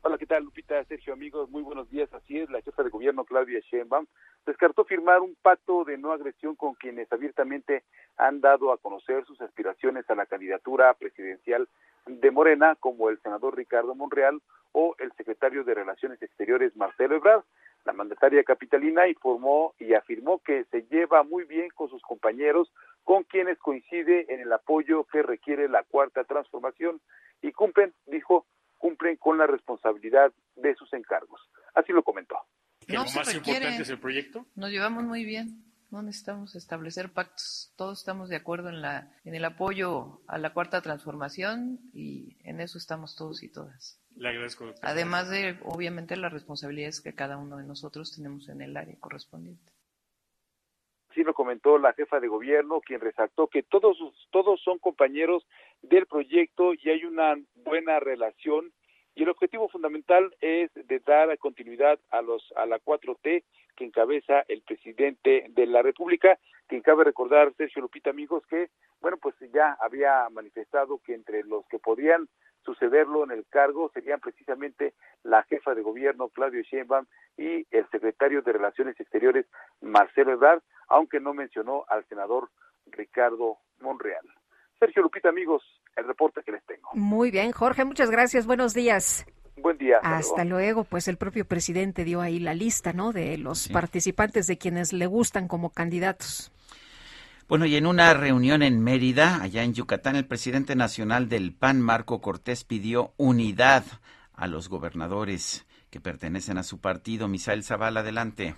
Hola, 0.00 0.16
¿qué 0.16 0.24
tal, 0.24 0.44
Lupita? 0.44 0.82
Sergio, 0.84 1.12
amigos, 1.12 1.50
muy 1.50 1.62
buenos 1.62 1.90
días. 1.90 2.08
Así 2.14 2.38
es, 2.38 2.48
la 2.48 2.62
jefa 2.62 2.82
de 2.82 2.88
gobierno, 2.88 3.26
Claudia 3.26 3.60
Sheinbaum, 3.70 4.06
descartó 4.46 4.84
firmar 4.84 5.20
un 5.20 5.36
pacto 5.42 5.84
de 5.84 5.98
no 5.98 6.12
agresión 6.12 6.56
con 6.56 6.74
quienes 6.74 7.10
abiertamente 7.12 7.84
han 8.16 8.40
dado 8.40 8.72
a 8.72 8.78
conocer 8.78 9.24
sus 9.24 9.40
aspiraciones 9.40 10.08
a 10.10 10.14
la 10.14 10.26
candidatura 10.26 10.92
presidencial 10.94 11.68
de 12.06 12.30
Morena, 12.30 12.76
como 12.76 13.10
el 13.10 13.20
senador 13.20 13.56
Ricardo 13.56 13.94
Monreal 13.94 14.40
o 14.72 14.94
el 14.98 15.12
secretario 15.12 15.64
de 15.64 15.74
Relaciones 15.74 16.20
Exteriores, 16.22 16.76
Marcelo 16.76 17.16
Ebrard. 17.16 17.44
La 17.84 17.92
mandataria 17.92 18.44
capitalina 18.44 19.08
informó 19.08 19.74
y 19.78 19.94
afirmó 19.94 20.40
que 20.40 20.64
se 20.64 20.82
lleva 20.90 21.22
muy 21.22 21.44
bien 21.44 21.70
con 21.70 21.88
sus 21.88 22.02
compañeros, 22.02 22.70
con 23.04 23.24
quienes 23.24 23.58
coincide 23.58 24.26
en 24.28 24.40
el 24.40 24.52
apoyo 24.52 25.04
que 25.04 25.22
requiere 25.22 25.68
la 25.68 25.82
cuarta 25.84 26.24
transformación 26.24 27.00
y 27.40 27.52
cumplen, 27.52 27.94
dijo, 28.06 28.44
cumplen 28.76 29.16
con 29.16 29.38
la 29.38 29.46
responsabilidad 29.46 30.32
de 30.56 30.74
sus 30.74 30.92
encargos. 30.92 31.40
Así 31.74 31.92
lo 31.92 32.02
comentó. 32.02 32.36
Lo 32.86 33.04
más 33.04 33.34
importante 33.34 33.82
es 33.82 33.90
el 33.90 33.98
proyecto. 33.98 34.46
Nos 34.54 34.70
llevamos 34.70 35.04
muy 35.04 35.24
bien. 35.24 35.64
No 35.90 36.02
necesitamos 36.02 36.54
establecer 36.54 37.12
pactos. 37.12 37.72
Todos 37.76 37.98
estamos 37.98 38.28
de 38.28 38.36
acuerdo 38.36 38.68
en, 38.68 38.80
la, 38.80 39.12
en 39.24 39.34
el 39.34 39.44
apoyo 39.44 40.22
a 40.28 40.38
la 40.38 40.52
cuarta 40.52 40.80
transformación 40.82 41.80
y 41.92 42.36
en 42.44 42.60
eso 42.60 42.78
estamos 42.78 43.16
todos 43.16 43.42
y 43.42 43.50
todas. 43.50 44.00
Le 44.16 44.28
agradezco. 44.28 44.72
Además 44.82 45.30
de, 45.30 45.58
obviamente, 45.64 46.16
las 46.16 46.32
responsabilidades 46.32 47.00
que 47.00 47.14
cada 47.14 47.38
uno 47.38 47.56
de 47.56 47.64
nosotros 47.64 48.14
tenemos 48.14 48.48
en 48.48 48.60
el 48.60 48.76
área 48.76 48.96
correspondiente. 49.00 49.72
Así 51.10 51.24
lo 51.24 51.34
comentó 51.34 51.76
la 51.78 51.92
jefa 51.92 52.20
de 52.20 52.28
gobierno, 52.28 52.80
quien 52.80 53.00
resaltó 53.00 53.48
que 53.48 53.64
todos, 53.64 53.98
todos 54.30 54.62
son 54.62 54.78
compañeros 54.78 55.44
del 55.82 56.06
proyecto 56.06 56.72
y 56.74 56.88
hay 56.88 57.04
una 57.04 57.34
buena 57.64 57.98
relación 57.98 58.72
y 59.20 59.22
el 59.22 59.28
objetivo 59.28 59.68
fundamental 59.68 60.34
es 60.40 60.70
de 60.72 60.98
dar 61.00 61.36
continuidad 61.36 61.98
a 62.08 62.22
los 62.22 62.42
a 62.56 62.64
la 62.64 62.80
4T 62.80 63.44
que 63.76 63.84
encabeza 63.84 64.46
el 64.48 64.62
presidente 64.62 65.44
de 65.50 65.66
la 65.66 65.82
República, 65.82 66.38
quien 66.66 66.80
cabe 66.80 67.04
recordar 67.04 67.52
Sergio 67.58 67.82
Lupita 67.82 68.08
amigos 68.08 68.46
que 68.48 68.70
bueno, 68.98 69.18
pues 69.18 69.34
ya 69.52 69.76
había 69.78 70.26
manifestado 70.30 71.02
que 71.04 71.12
entre 71.12 71.44
los 71.44 71.66
que 71.66 71.78
podían 71.78 72.30
sucederlo 72.64 73.22
en 73.24 73.32
el 73.32 73.44
cargo 73.50 73.90
serían 73.92 74.20
precisamente 74.20 74.94
la 75.22 75.42
jefa 75.42 75.74
de 75.74 75.82
gobierno 75.82 76.30
Claudio 76.30 76.62
Sheinbaum 76.62 77.04
y 77.36 77.66
el 77.70 77.86
secretario 77.90 78.40
de 78.40 78.54
Relaciones 78.54 78.98
Exteriores 78.98 79.44
Marcelo 79.82 80.32
Ebrard, 80.32 80.62
aunque 80.88 81.20
no 81.20 81.34
mencionó 81.34 81.84
al 81.88 82.06
senador 82.06 82.48
Ricardo 82.86 83.58
Monreal. 83.80 84.24
Sergio 84.78 85.02
Lupita, 85.02 85.28
amigos, 85.28 85.62
el 85.96 86.06
reporte 86.06 86.42
que 86.44 86.52
les 86.52 86.64
tengo. 86.64 86.90
Muy 86.94 87.30
bien, 87.30 87.52
Jorge, 87.52 87.84
muchas 87.84 88.10
gracias. 88.10 88.46
Buenos 88.46 88.74
días. 88.74 89.26
Buen 89.56 89.78
día. 89.78 89.98
Hasta, 90.02 90.44
luego. 90.44 90.84
Pues 90.84 91.08
el 91.08 91.16
propio 91.16 91.44
presidente 91.44 92.04
dio 92.04 92.20
ahí 92.20 92.38
la 92.38 92.54
lista, 92.54 92.92
¿no? 92.92 93.12
De 93.12 93.36
los 93.38 93.68
participantes 93.68 94.46
de 94.46 94.58
quienes 94.58 94.92
le 94.92 95.06
gustan 95.06 95.48
como 95.48 95.70
candidatos. 95.70 96.52
Bueno, 97.48 97.66
y 97.66 97.76
en 97.76 97.86
una 97.86 98.14
reunión 98.14 98.62
en 98.62 98.80
Mérida, 98.80 99.42
allá 99.42 99.64
en 99.64 99.74
Yucatán, 99.74 100.14
el 100.14 100.26
presidente 100.26 100.76
nacional 100.76 101.28
del 101.28 101.52
PAN, 101.52 101.80
Marco 101.80 102.20
Cortés, 102.20 102.64
pidió 102.64 103.12
unidad 103.16 103.84
a 104.34 104.46
los 104.46 104.68
gobernadores 104.68 105.66
que 105.90 106.00
pertenecen 106.00 106.58
a 106.58 106.62
su 106.62 106.80
partido. 106.80 107.26
Misael 107.26 107.64
Zavala, 107.64 108.00
adelante. 108.00 108.54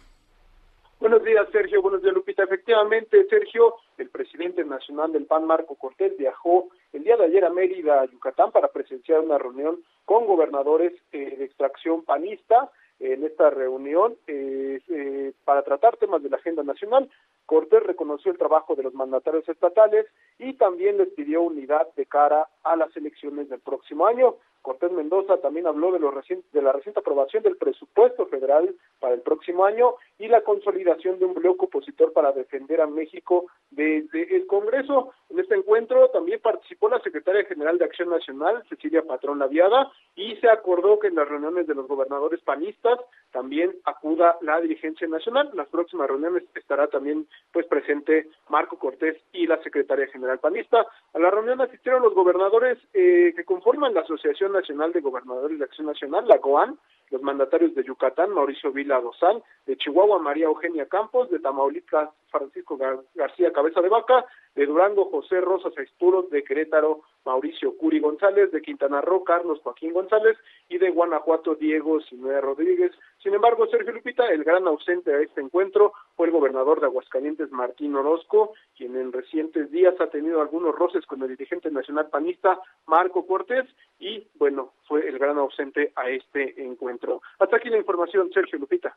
Buenos 1.02 1.24
días, 1.24 1.48
Sergio. 1.50 1.82
Buenos 1.82 2.00
días, 2.00 2.14
Lupita. 2.14 2.44
Efectivamente, 2.44 3.26
Sergio, 3.28 3.74
el 3.98 4.08
presidente 4.08 4.64
nacional 4.64 5.12
del 5.12 5.26
PAN, 5.26 5.48
Marco 5.48 5.74
Cortés, 5.74 6.16
viajó 6.16 6.68
el 6.92 7.02
día 7.02 7.16
de 7.16 7.24
ayer 7.24 7.44
a 7.44 7.50
Mérida, 7.50 8.04
Yucatán, 8.04 8.52
para 8.52 8.68
presenciar 8.68 9.18
una 9.18 9.36
reunión 9.36 9.80
con 10.04 10.26
gobernadores 10.26 10.92
eh, 11.10 11.34
de 11.38 11.44
extracción 11.44 12.04
panista. 12.04 12.70
En 13.00 13.24
esta 13.24 13.50
reunión, 13.50 14.14
eh, 14.28 14.80
eh, 14.88 15.32
para 15.44 15.62
tratar 15.62 15.96
temas 15.96 16.22
de 16.22 16.30
la 16.30 16.36
agenda 16.36 16.62
nacional, 16.62 17.10
Cortés 17.46 17.82
reconoció 17.82 18.30
el 18.30 18.38
trabajo 18.38 18.76
de 18.76 18.84
los 18.84 18.94
mandatarios 18.94 19.48
estatales 19.48 20.06
y 20.38 20.52
también 20.52 20.98
les 20.98 21.08
pidió 21.08 21.42
unidad 21.42 21.88
de 21.96 22.06
cara 22.06 22.46
a 22.62 22.76
las 22.76 22.96
elecciones 22.96 23.48
del 23.48 23.58
próximo 23.58 24.06
año. 24.06 24.36
Cortés 24.62 24.92
Mendoza 24.92 25.38
también 25.38 25.66
habló 25.66 25.92
de, 25.92 25.98
lo 25.98 26.12
de 26.12 26.62
la 26.62 26.72
reciente 26.72 27.00
aprobación 27.00 27.42
del 27.42 27.56
presupuesto 27.56 28.26
federal 28.26 28.74
para 29.00 29.14
el 29.14 29.20
próximo 29.20 29.64
año 29.64 29.96
y 30.18 30.28
la 30.28 30.42
consolidación 30.42 31.18
de 31.18 31.24
un 31.24 31.34
bloque 31.34 31.66
opositor 31.66 32.12
para 32.12 32.32
defender 32.32 32.80
a 32.80 32.86
México 32.86 33.46
desde 33.70 34.36
el 34.36 34.46
Congreso. 34.46 35.12
En 35.30 35.40
este 35.40 35.56
encuentro 35.56 36.08
también 36.10 36.40
participó 36.40 36.88
la 36.88 37.00
secretaria 37.00 37.44
general 37.44 37.78
de 37.78 37.84
Acción 37.84 38.10
Nacional, 38.10 38.62
Cecilia 38.68 39.02
Patrón 39.02 39.40
Laviada, 39.40 39.90
y 40.14 40.36
se 40.36 40.48
acordó 40.48 40.98
que 40.98 41.08
en 41.08 41.16
las 41.16 41.28
reuniones 41.28 41.66
de 41.66 41.74
los 41.74 41.88
gobernadores 41.88 42.40
panistas 42.42 42.98
también 43.32 43.74
acuda 43.84 44.36
la 44.42 44.60
dirigencia 44.60 45.08
nacional. 45.08 45.48
En 45.50 45.56
las 45.56 45.68
próximas 45.68 46.08
reuniones 46.08 46.44
estará 46.54 46.86
también 46.86 47.26
pues 47.52 47.66
presente 47.66 48.28
Marco 48.48 48.78
Cortés 48.78 49.16
y 49.32 49.46
la 49.46 49.60
secretaria 49.62 50.06
general 50.08 50.38
panista. 50.38 50.86
A 51.14 51.18
la 51.18 51.30
reunión 51.30 51.60
asistieron 51.60 52.02
los 52.02 52.14
gobernadores 52.14 52.78
eh, 52.92 53.32
que 53.34 53.44
conforman 53.44 53.94
la 53.94 54.02
Asociación 54.02 54.51
Nacional 54.52 54.92
de 54.92 55.00
Gobernadores 55.00 55.58
de 55.58 55.64
Acción 55.64 55.86
Nacional, 55.86 56.26
la 56.28 56.38
GOAN, 56.38 56.78
los 57.12 57.22
mandatarios 57.22 57.74
de 57.74 57.84
Yucatán, 57.84 58.30
Mauricio 58.30 58.72
Vila 58.72 59.00
Dosal, 59.00 59.42
de 59.66 59.76
Chihuahua, 59.76 60.18
María 60.18 60.46
Eugenia 60.46 60.86
Campos, 60.86 61.30
de 61.30 61.38
Tamaulipas, 61.38 62.08
Francisco 62.30 62.78
García 63.14 63.52
Cabeza 63.52 63.82
de 63.82 63.90
Vaca, 63.90 64.24
de 64.54 64.64
Durango, 64.64 65.10
José 65.10 65.40
Rosas 65.42 65.76
Exturo, 65.76 66.22
de 66.30 66.42
Querétaro, 66.42 67.02
Mauricio 67.26 67.76
Curi 67.76 68.00
González, 68.00 68.50
de 68.50 68.62
Quintana 68.62 69.02
Roo, 69.02 69.24
Carlos 69.24 69.60
Joaquín 69.62 69.92
González 69.92 70.38
y 70.70 70.78
de 70.78 70.90
Guanajuato, 70.90 71.54
Diego 71.54 72.00
Sinué 72.00 72.40
Rodríguez. 72.40 72.92
Sin 73.22 73.34
embargo, 73.34 73.66
Sergio 73.70 73.92
Lupita, 73.92 74.26
el 74.26 74.42
gran 74.42 74.66
ausente 74.66 75.14
a 75.14 75.20
este 75.20 75.40
encuentro 75.40 75.92
fue 76.16 76.26
el 76.26 76.32
gobernador 76.32 76.80
de 76.80 76.86
Aguascalientes, 76.86 77.52
Martín 77.52 77.94
Orozco, 77.94 78.52
quien 78.76 78.96
en 78.96 79.12
recientes 79.12 79.70
días 79.70 79.94
ha 80.00 80.08
tenido 80.08 80.40
algunos 80.40 80.74
roces 80.74 81.06
con 81.06 81.22
el 81.22 81.28
dirigente 81.28 81.70
nacional 81.70 82.08
panista, 82.08 82.58
Marco 82.86 83.24
Cortés, 83.24 83.68
y 84.00 84.26
bueno, 84.34 84.72
fue 84.88 85.08
el 85.08 85.18
gran 85.20 85.38
ausente 85.38 85.92
a 85.94 86.08
este 86.08 86.64
encuentro. 86.64 87.22
Hasta 87.38 87.58
aquí 87.58 87.68
la 87.68 87.78
información, 87.78 88.28
Sergio 88.32 88.58
Lupita. 88.58 88.96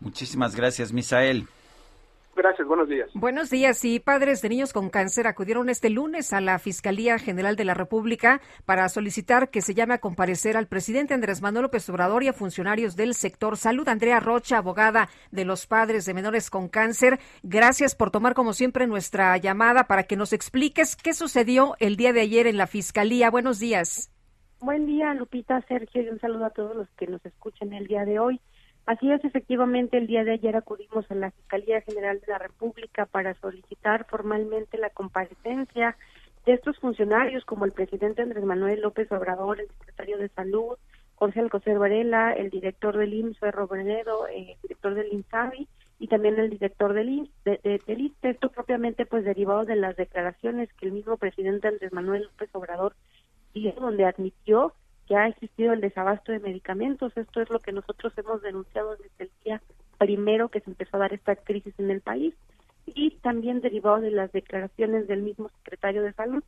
Muchísimas 0.00 0.56
gracias, 0.56 0.92
Misael. 0.92 1.46
Gracias, 2.36 2.68
buenos 2.68 2.86
días. 2.86 3.10
Buenos 3.14 3.48
días. 3.48 3.82
Y 3.86 3.98
padres 3.98 4.42
de 4.42 4.50
niños 4.50 4.74
con 4.74 4.90
cáncer 4.90 5.26
acudieron 5.26 5.70
este 5.70 5.88
lunes 5.88 6.34
a 6.34 6.42
la 6.42 6.58
Fiscalía 6.58 7.18
General 7.18 7.56
de 7.56 7.64
la 7.64 7.72
República 7.72 8.42
para 8.66 8.86
solicitar 8.90 9.48
que 9.48 9.62
se 9.62 9.72
llame 9.72 9.94
a 9.94 10.00
comparecer 10.00 10.58
al 10.58 10.66
presidente 10.66 11.14
Andrés 11.14 11.40
Manuel 11.40 11.62
López 11.62 11.88
Obrador 11.88 12.22
y 12.22 12.28
a 12.28 12.34
funcionarios 12.34 12.94
del 12.94 13.14
sector 13.14 13.56
salud. 13.56 13.88
Andrea 13.88 14.20
Rocha, 14.20 14.58
abogada 14.58 15.08
de 15.30 15.46
los 15.46 15.66
padres 15.66 16.04
de 16.04 16.12
menores 16.12 16.50
con 16.50 16.68
cáncer, 16.68 17.20
gracias 17.42 17.94
por 17.94 18.10
tomar 18.10 18.34
como 18.34 18.52
siempre 18.52 18.86
nuestra 18.86 19.34
llamada 19.38 19.84
para 19.84 20.02
que 20.02 20.16
nos 20.16 20.34
expliques 20.34 20.94
qué 20.94 21.14
sucedió 21.14 21.74
el 21.78 21.96
día 21.96 22.12
de 22.12 22.20
ayer 22.20 22.46
en 22.46 22.58
la 22.58 22.66
Fiscalía. 22.66 23.30
Buenos 23.30 23.58
días. 23.60 24.12
Buen 24.60 24.84
día, 24.84 25.14
Lupita, 25.14 25.62
Sergio, 25.68 26.02
y 26.02 26.08
un 26.10 26.20
saludo 26.20 26.44
a 26.44 26.50
todos 26.50 26.76
los 26.76 26.88
que 26.98 27.06
nos 27.06 27.24
escuchan 27.24 27.72
el 27.72 27.86
día 27.86 28.04
de 28.04 28.18
hoy. 28.18 28.40
Así 28.86 29.10
es, 29.10 29.24
efectivamente, 29.24 29.98
el 29.98 30.06
día 30.06 30.22
de 30.22 30.32
ayer 30.32 30.54
acudimos 30.54 31.10
a 31.10 31.14
la 31.16 31.32
Fiscalía 31.32 31.80
General 31.80 32.20
de 32.20 32.32
la 32.32 32.38
República 32.38 33.04
para 33.04 33.34
solicitar 33.34 34.06
formalmente 34.06 34.78
la 34.78 34.90
comparecencia 34.90 35.96
de 36.46 36.52
estos 36.52 36.78
funcionarios, 36.78 37.44
como 37.44 37.64
el 37.64 37.72
presidente 37.72 38.22
Andrés 38.22 38.44
Manuel 38.44 38.80
López 38.80 39.10
Obrador, 39.10 39.60
el 39.60 39.66
secretario 39.66 40.18
de 40.18 40.28
Salud, 40.28 40.78
Jorge 41.16 41.40
Alcocer 41.40 41.80
Varela, 41.80 42.32
el 42.32 42.50
director 42.50 42.96
del 42.96 43.12
IMSS, 43.12 43.40
Ferro 43.40 43.66
Brenedo, 43.66 44.28
el 44.28 44.56
director 44.62 44.94
del 44.94 45.12
INSABI 45.12 45.66
y 45.98 46.06
también 46.06 46.38
el 46.38 46.50
director 46.50 46.92
del 46.92 47.08
IMSS, 47.08 47.44
de, 47.44 47.80
del 47.84 48.12
Esto 48.22 48.50
propiamente 48.50 49.04
pues 49.04 49.24
derivado 49.24 49.64
de 49.64 49.74
las 49.74 49.96
declaraciones 49.96 50.72
que 50.74 50.86
el 50.86 50.92
mismo 50.92 51.16
presidente 51.16 51.66
Andrés 51.66 51.92
Manuel 51.92 52.22
López 52.22 52.50
Obrador 52.52 52.94
dio, 53.52 53.72
donde 53.72 54.04
admitió 54.04 54.74
que 55.06 55.16
ha 55.16 55.28
existido 55.28 55.72
el 55.72 55.80
desabasto 55.80 56.32
de 56.32 56.40
medicamentos. 56.40 57.16
Esto 57.16 57.40
es 57.40 57.50
lo 57.50 57.60
que 57.60 57.72
nosotros 57.72 58.12
hemos 58.16 58.42
denunciado 58.42 58.96
desde 58.96 59.24
el 59.24 59.30
día 59.44 59.62
primero 59.98 60.48
que 60.48 60.60
se 60.60 60.70
empezó 60.70 60.96
a 60.96 61.00
dar 61.00 61.12
esta 61.14 61.36
crisis 61.36 61.74
en 61.78 61.90
el 61.90 62.00
país 62.00 62.34
y 62.86 63.10
también 63.22 63.60
derivado 63.60 64.00
de 64.00 64.10
las 64.10 64.30
declaraciones 64.32 65.08
del 65.08 65.22
mismo 65.22 65.48
secretario 65.48 66.02
de 66.02 66.12
salud. 66.12 66.42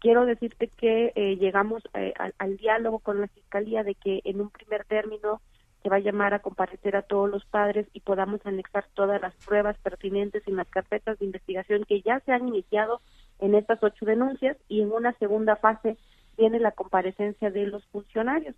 Quiero 0.00 0.26
decirte 0.26 0.68
que 0.68 1.12
eh, 1.14 1.36
llegamos 1.36 1.82
eh, 1.94 2.14
al, 2.38 2.56
diálogo 2.56 3.00
con 3.00 3.20
la 3.20 3.28
fiscalía 3.28 3.82
de 3.82 3.94
que 3.94 4.20
en 4.24 4.40
un 4.40 4.50
primer 4.50 4.84
término 4.84 5.40
se 5.82 5.88
va 5.88 5.96
a 5.96 6.00
llamar 6.00 6.34
a 6.34 6.40
comparecer 6.40 6.96
a 6.96 7.02
todos 7.02 7.28
los 7.28 7.44
padres 7.46 7.86
y 7.92 8.00
podamos 8.00 8.44
anexar 8.44 8.86
todas 8.94 9.20
las 9.20 9.34
pruebas 9.44 9.76
pertinentes 9.78 10.46
en 10.46 10.56
las 10.56 10.68
carpetas 10.68 11.18
de 11.18 11.26
investigación 11.26 11.84
que 11.84 12.00
ya 12.02 12.20
se 12.20 12.32
han 12.32 12.48
iniciado 12.48 13.00
en 13.40 13.54
estas 13.54 13.82
ocho 13.82 14.04
denuncias 14.04 14.56
y 14.68 14.82
en 14.82 14.92
una 14.92 15.12
segunda 15.14 15.56
fase 15.56 15.96
tiene 16.38 16.60
la 16.60 16.70
comparecencia 16.70 17.50
de 17.50 17.66
los 17.66 17.84
funcionarios. 17.88 18.54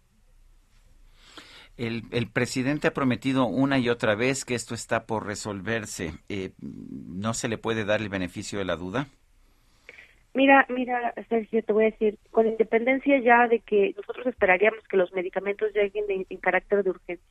El, 1.76 2.02
el, 2.12 2.30
presidente 2.30 2.88
ha 2.88 2.92
prometido 2.92 3.46
una 3.46 3.78
y 3.78 3.88
otra 3.88 4.14
vez 4.14 4.44
que 4.44 4.54
esto 4.54 4.74
está 4.74 5.06
por 5.06 5.26
resolverse. 5.26 6.12
Eh, 6.28 6.50
¿No 6.60 7.32
se 7.32 7.48
le 7.48 7.56
puede 7.56 7.86
dar 7.86 8.02
el 8.02 8.10
beneficio 8.10 8.58
de 8.58 8.66
la 8.66 8.76
duda? 8.76 9.06
Mira, 10.34 10.66
mira, 10.68 11.14
Sergio, 11.28 11.62
te 11.64 11.72
voy 11.72 11.84
a 11.84 11.90
decir, 11.90 12.18
con 12.30 12.46
independencia 12.46 13.18
ya 13.20 13.48
de 13.48 13.60
que 13.60 13.94
nosotros 13.96 14.26
esperaríamos 14.26 14.86
que 14.88 14.98
los 14.98 15.12
medicamentos 15.12 15.72
lleguen 15.74 16.26
en 16.28 16.38
carácter 16.38 16.84
de 16.84 16.90
urgencia 16.90 17.26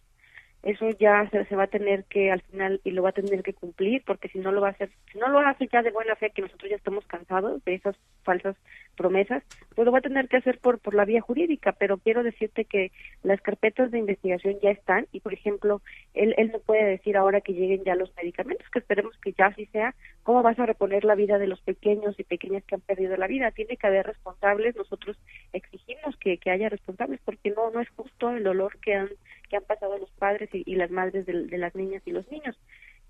eso 0.64 0.90
ya 1.00 1.30
se, 1.30 1.56
va 1.56 1.64
a 1.64 1.68
tener 1.68 2.04
que 2.06 2.32
al 2.32 2.42
final 2.42 2.82
y 2.84 2.92
lo 2.92 3.04
va 3.04 3.10
a 3.10 3.14
tener 3.14 3.44
que 3.44 3.54
cumplir 3.54 4.04
porque 4.06 4.28
si 4.28 4.40
no 4.40 4.52
lo 4.52 4.62
va 4.62 4.68
a 4.68 4.72
hacer 4.72 4.90
si 5.12 5.18
no 5.18 5.30
lo 5.30 5.40
hace 5.40 5.68
ya 5.72 5.82
de 5.82 5.92
buena 5.92 6.16
fe 6.16 6.32
que 6.32 6.42
nosotros 6.42 6.70
ya 6.70 6.76
estamos 6.76 7.06
cansados 7.06 7.64
de 7.64 7.76
esas 7.76 7.96
falsas 8.24 8.58
promesas 9.00 9.42
pues 9.76 9.86
lo 9.86 9.94
va 9.94 10.00
a 10.00 10.02
tener 10.10 10.28
que 10.28 10.36
hacer 10.36 10.60
por 10.60 10.80
por 10.80 10.94
la 10.94 11.06
vía 11.06 11.22
jurídica 11.22 11.72
pero 11.72 11.98
quiero 11.98 12.22
decirte 12.22 12.66
que 12.66 12.92
las 13.24 13.40
carpetas 13.40 13.92
de 13.92 14.00
investigación 14.00 14.58
ya 14.62 14.72
están 14.72 15.08
y 15.14 15.22
por 15.22 15.34
ejemplo 15.34 15.82
él 16.14 16.36
él 16.38 16.52
no 16.52 16.60
puede 16.60 16.84
decir 16.84 17.16
ahora 17.16 17.40
que 17.40 17.54
lleguen 17.54 17.86
ya 17.86 17.96
los 17.96 18.14
medicamentos 18.18 18.70
que 18.70 18.80
esperemos 18.80 19.18
que 19.20 19.32
ya 19.32 19.46
así 19.46 19.66
sea 19.68 19.96
cómo 20.24 20.44
vas 20.44 20.60
a 20.60 20.66
reponer 20.66 21.06
la 21.06 21.16
vida 21.16 21.38
de 21.38 21.48
los 21.48 21.62
pequeños 21.62 22.20
y 22.20 22.24
pequeñas 22.24 22.66
que 22.66 22.76
han 22.76 22.82
perdido 22.82 23.16
la 23.16 23.28
vida 23.28 23.52
tiene 23.52 23.78
que 23.78 23.88
haber 23.88 24.06
responsables 24.06 24.76
nosotros 24.76 25.18
exigimos 25.54 26.18
que 26.18 26.38
que 26.38 26.52
haya 26.52 26.68
responsables 26.68 27.22
porque 27.24 27.52
no 27.52 27.72
no 27.72 27.80
es 27.80 27.90
justo 27.92 28.32
el 28.32 28.44
dolor 28.44 28.78
que 28.80 28.96
han 28.96 29.10
que 29.50 29.58
han 29.58 29.64
pasado 29.64 29.98
los 29.98 30.10
padres 30.12 30.50
y, 30.54 30.76
las 30.76 30.92
madres 30.92 31.26
de, 31.26 31.58
las 31.58 31.76
niñas 31.76 32.04
y 32.06 32.12
los 32.12 32.30
niños. 32.32 32.56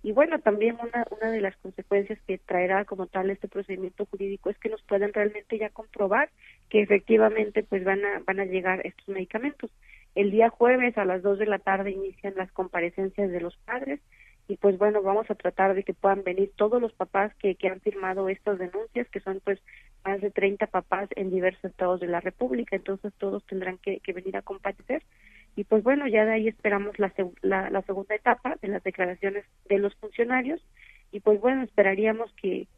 Y 0.01 0.13
bueno, 0.13 0.39
también 0.39 0.77
una, 0.81 1.05
una 1.11 1.29
de 1.29 1.41
las 1.41 1.57
consecuencias 1.57 2.19
que 2.25 2.37
traerá 2.37 2.85
como 2.85 3.07
tal 3.07 3.29
este 3.29 3.49
procedimiento 3.49 4.05
jurídico 4.05 4.49
es 4.49 4.57
que 4.57 4.69
nos 4.69 4.81
puedan 4.83 5.11
realmente 5.11 5.57
ya 5.57 5.69
comprobar 5.69 6.29
que 6.69 6.81
efectivamente 6.81 7.63
pues 7.63 7.83
van 7.83 8.05
a, 8.05 8.19
van 8.25 8.39
a 8.39 8.45
llegar 8.45 8.85
estos 8.85 9.07
medicamentos. 9.09 9.69
El 10.15 10.31
día 10.31 10.49
jueves 10.49 10.97
a 10.97 11.05
las 11.05 11.21
2 11.21 11.39
de 11.39 11.45
la 11.47 11.59
tarde 11.59 11.91
inician 11.91 12.33
las 12.37 12.51
comparecencias 12.51 13.29
de 13.29 13.41
los 13.41 13.57
padres 13.57 13.99
y 14.47 14.57
pues 14.57 14.77
bueno, 14.77 15.01
vamos 15.03 15.29
a 15.29 15.35
tratar 15.35 15.75
de 15.75 15.83
que 15.83 15.93
puedan 15.93 16.23
venir 16.23 16.51
todos 16.55 16.81
los 16.81 16.93
papás 16.93 17.35
que, 17.35 17.55
que 17.55 17.67
han 17.67 17.81
firmado 17.81 18.29
estas 18.29 18.57
denuncias, 18.57 19.07
que 19.09 19.19
son 19.19 19.41
pues 19.43 19.59
más 20.03 20.21
de 20.21 20.31
30 20.31 20.65
papás 20.67 21.09
en 21.15 21.29
diversos 21.29 21.65
estados 21.65 21.99
de 21.99 22.07
la 22.07 22.19
República, 22.19 22.75
entonces 22.75 23.13
todos 23.19 23.45
tendrán 23.45 23.77
que, 23.77 23.99
que 23.99 24.13
venir 24.13 24.37
a 24.37 24.41
comparecer 24.41 25.03
y 25.59 25.65
pues 25.65 25.83
bueno, 25.83 26.07
ya 26.07 26.23
de 26.23 26.31
ahí 26.31 26.47
esperamos 26.47 26.97
la, 26.99 27.11
la, 27.41 27.81
segunda 27.81 28.15
etapa 28.15 28.55
de 28.61 28.69
las 28.69 28.81
declaraciones 28.81 29.43
de 29.67 29.77
los 29.77 29.93
funcionarios 29.95 30.65
y 31.11 31.19
pues 31.19 31.41
bueno, 31.41 31.63
esperaríamos 31.63 32.31
que, 32.41 32.69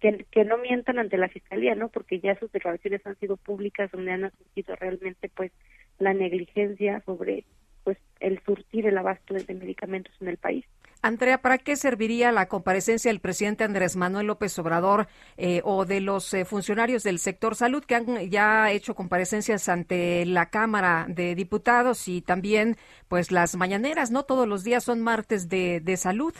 que, 0.00 0.44
no 0.44 0.58
mientan 0.58 0.98
ante 0.98 1.16
la 1.16 1.30
fiscalía, 1.30 1.74
¿no? 1.74 1.88
Porque 1.88 2.20
ya 2.20 2.38
sus 2.38 2.52
declaraciones 2.52 3.06
han 3.06 3.16
sido 3.16 3.38
públicas 3.38 3.90
donde 3.90 4.12
han 4.12 4.24
admitido 4.24 4.76
realmente 4.76 5.30
pues 5.34 5.50
la 5.98 6.12
negligencia 6.12 7.00
sobre 7.06 7.44
pues 7.84 7.96
el 8.20 8.38
surtir 8.44 8.86
el 8.86 8.98
abasto 8.98 9.32
de 9.32 9.54
medicamentos 9.54 10.12
en 10.20 10.28
el 10.28 10.36
país. 10.36 10.66
Andrea, 11.02 11.38
¿para 11.38 11.58
qué 11.58 11.76
serviría 11.76 12.32
la 12.32 12.46
comparecencia 12.46 13.10
del 13.10 13.20
presidente 13.20 13.64
Andrés 13.64 13.96
Manuel 13.96 14.26
López 14.26 14.58
Obrador 14.58 15.06
eh, 15.36 15.60
o 15.64 15.84
de 15.84 16.00
los 16.00 16.32
eh, 16.34 16.44
funcionarios 16.44 17.02
del 17.02 17.18
sector 17.18 17.54
salud 17.54 17.84
que 17.84 17.94
han 17.94 18.30
ya 18.30 18.70
hecho 18.72 18.94
comparecencias 18.94 19.68
ante 19.68 20.26
la 20.26 20.50
Cámara 20.50 21.06
de 21.08 21.34
Diputados 21.34 22.08
y 22.08 22.22
también 22.22 22.76
pues 23.08 23.30
las 23.30 23.56
mañaneras, 23.56 24.10
¿no? 24.10 24.24
Todos 24.24 24.48
los 24.48 24.64
días 24.64 24.84
son 24.84 25.00
martes 25.02 25.48
de, 25.48 25.80
de 25.80 25.96
salud. 25.96 26.34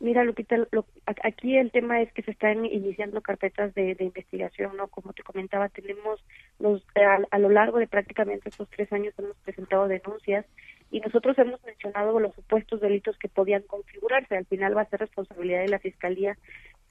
Mira, 0.00 0.24
Lupita, 0.24 0.56
aquí 1.22 1.58
el 1.58 1.70
tema 1.70 2.00
es 2.00 2.10
que 2.14 2.22
se 2.22 2.30
están 2.30 2.64
iniciando 2.64 3.20
carpetas 3.20 3.74
de, 3.74 3.94
investigación, 4.00 4.74
¿no? 4.78 4.88
Como 4.88 5.12
te 5.12 5.22
comentaba, 5.22 5.68
tenemos 5.68 6.24
los 6.58 6.82
a, 6.94 7.18
a, 7.30 7.38
lo 7.38 7.50
largo 7.50 7.78
de 7.78 7.86
prácticamente 7.86 8.48
estos 8.48 8.70
tres 8.70 8.90
años 8.94 9.12
hemos 9.18 9.36
presentado 9.44 9.88
denuncias 9.88 10.46
y 10.90 11.00
nosotros 11.00 11.38
hemos 11.38 11.62
mencionado 11.64 12.18
los 12.18 12.34
supuestos 12.34 12.80
delitos 12.80 13.16
que 13.18 13.28
podían 13.28 13.62
configurarse. 13.62 14.36
Al 14.36 14.46
final 14.46 14.76
va 14.76 14.82
a 14.82 14.88
ser 14.90 15.00
responsabilidad 15.00 15.60
de 15.60 15.68
la 15.68 15.78
Fiscalía 15.78 16.36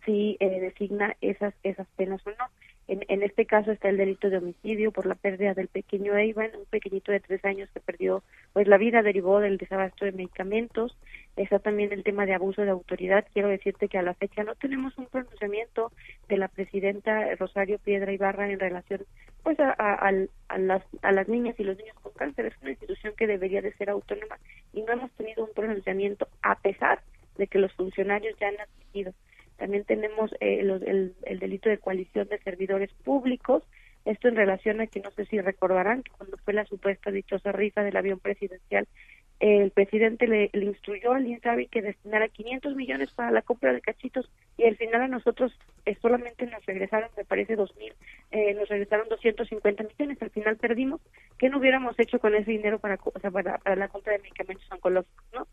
si 0.06 0.38
eh, 0.40 0.60
designa 0.62 1.16
esas, 1.22 1.54
esas 1.64 1.88
penas 1.98 2.26
o 2.26 2.30
no. 2.32 2.46
En, 2.90 3.06
en, 3.08 3.22
este 3.22 3.46
caso 3.46 3.72
está 3.72 3.88
el 3.88 3.98
delito 3.98 4.32
de 4.32 4.40
homicidio 4.40 4.92
por 4.92 5.06
la 5.06 5.14
pérdida 5.14 5.54
del 5.54 5.68
pequeño 5.68 6.20
Ivan, 6.20 6.50
un 6.58 6.66
pequeñito 6.66 7.12
de 7.12 7.20
tres 7.20 7.46
años 7.46 7.70
que 7.72 7.80
perdió 7.80 8.24
pues 8.52 8.68
la 8.68 8.80
vida 8.80 9.04
derivó 9.04 9.40
del 9.40 9.60
desabasto 9.60 10.06
de 10.06 10.12
medicamentos. 10.12 10.98
Está 11.36 11.60
también 11.60 11.94
el 11.94 12.04
tema 12.04 12.26
de 12.26 12.34
abuso 12.34 12.64
de 12.64 12.72
autoridad. 12.72 13.28
Quiero 13.32 13.48
decirte 13.48 13.90
que 13.90 14.00
a 14.00 14.02
la 14.02 14.16
fecha 14.16 14.44
no 14.44 14.56
tenemos 14.56 14.98
un 14.98 15.06
pronunciamiento 15.06 15.92
de 16.28 16.38
la 16.38 16.48
presidenta 16.48 17.36
Rosario 17.36 17.78
Piedra 17.78 18.12
Ibarra 18.12 18.50
en 18.50 18.60
relación 18.60 19.06
pues 19.44 19.60
a, 19.60 20.12
las, 20.58 20.84
a 21.04 21.12
las 21.12 21.28
niñas 21.28 21.60
y 21.60 21.66
los 21.66 21.78
niños 21.78 21.96
con 22.02 22.12
cáncer. 22.14 22.48
Es 22.48 22.56
una 22.60 22.72
institución 22.72 23.14
que 23.16 23.28
debería 23.28 23.62
de 23.62 23.72
ser 23.74 23.92
autónoma 23.92 24.40
y 24.74 24.82
no 24.82 24.94
hemos 24.94 25.12
tenido 25.12 25.46
un 25.46 25.54
pronunciamiento 25.54 26.28
a 26.42 26.56
pesar 26.56 27.04
de 27.38 27.46
que 27.46 27.60
los 27.60 27.72
funcionarios 27.74 28.36
ya 28.40 28.48
han 28.48 28.60
admitido 28.60 29.14
también 29.60 29.84
tenemos 29.84 30.32
eh, 30.40 30.62
el, 30.62 31.14
el, 31.24 31.40
delito 31.40 31.70
de 31.70 31.78
coalición 31.78 32.28
de 32.30 32.40
servidores 32.40 32.92
públicos. 33.04 33.64
Esto 34.06 34.30
en 34.30 34.38
relación 34.38 34.82
a 34.82 34.88
que 34.88 35.02
no 35.02 35.12
sé 35.12 35.26
si 35.26 35.40
recordarán 35.40 36.02
que 36.04 36.12
cuando 36.12 36.38
fue 36.38 36.54
la 36.54 36.66
supuesta 36.66 37.12
dichosa 37.12 37.52
rifa 37.52 37.84
del 37.84 37.98
avión 37.98 38.20
presidencial, 38.20 38.88
el 39.40 39.72
presidente 39.72 40.28
le, 40.28 40.50
instruyó 40.54 41.14
al 41.14 41.26
INSABI 41.26 41.68
que 41.68 41.82
destinara 41.82 42.28
500 42.28 42.76
millones 42.76 43.10
para 43.12 43.32
la 43.32 43.42
compra 43.42 43.72
de 43.72 43.80
cachitos 43.80 44.30
y 44.58 44.66
al 44.66 44.76
final 44.76 45.02
a 45.02 45.08
nosotros 45.08 45.58
eh, 45.86 45.96
solamente 46.02 46.46
nos 46.46 46.66
regresaron, 46.66 47.10
me 47.16 47.24
parece, 47.24 47.58
2.000, 47.58 47.94
eh, 48.32 48.54
nos 48.56 48.68
regresaron 48.68 49.08
250 49.08 49.84
millones. 49.84 50.22
Al 50.22 50.30
final 50.32 50.58
perdimos 50.58 51.00
¿qué 51.38 51.50
no 51.50 51.60
hubiéramos 51.60 51.98
hecho 52.00 52.20
con 52.20 52.36
ese 52.36 52.52
dinero 52.52 52.80
para, 52.80 52.98
para, 52.98 53.76
la 53.78 53.88
compra 53.88 54.14
de 54.14 54.20
medicamentos 54.20 54.70
oncológicos, 54.72 55.26
no? 55.34 55.48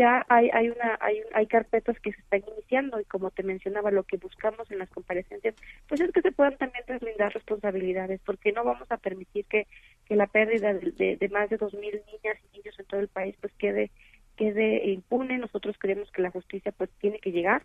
Ya 0.00 0.24
hay, 0.30 0.48
hay 0.54 0.70
una, 0.70 0.96
hay, 1.02 1.20
hay 1.34 1.46
carpetas 1.46 2.00
que 2.00 2.10
se 2.12 2.20
están 2.22 2.42
iniciando 2.56 2.98
y 2.98 3.04
como 3.04 3.30
te 3.30 3.42
mencionaba, 3.42 3.90
lo 3.90 4.04
que 4.04 4.16
buscamos 4.16 4.70
en 4.70 4.78
las 4.78 4.88
comparecencias, 4.88 5.54
pues 5.88 6.00
es 6.00 6.10
que 6.10 6.22
se 6.22 6.32
puedan 6.32 6.56
también 6.56 6.84
deslindar 6.88 7.34
responsabilidades, 7.34 8.18
porque 8.24 8.50
no 8.50 8.64
vamos 8.64 8.90
a 8.90 8.96
permitir 8.96 9.44
que, 9.44 9.66
que 10.06 10.16
la 10.16 10.26
pérdida 10.26 10.72
de, 10.72 11.28
más 11.30 11.50
de 11.50 11.58
dos 11.58 11.74
mil 11.74 12.00
niñas 12.06 12.38
y 12.42 12.56
niños 12.56 12.78
en 12.78 12.86
todo 12.86 13.00
el 13.00 13.08
país 13.08 13.36
pues 13.42 13.52
quede 13.58 13.90
quede 14.36 14.86
impune. 14.90 15.36
Nosotros 15.36 15.76
creemos 15.78 16.10
que 16.12 16.22
la 16.22 16.30
justicia 16.30 16.72
pues 16.72 16.88
tiene 16.98 17.18
que 17.18 17.32
llegar 17.32 17.62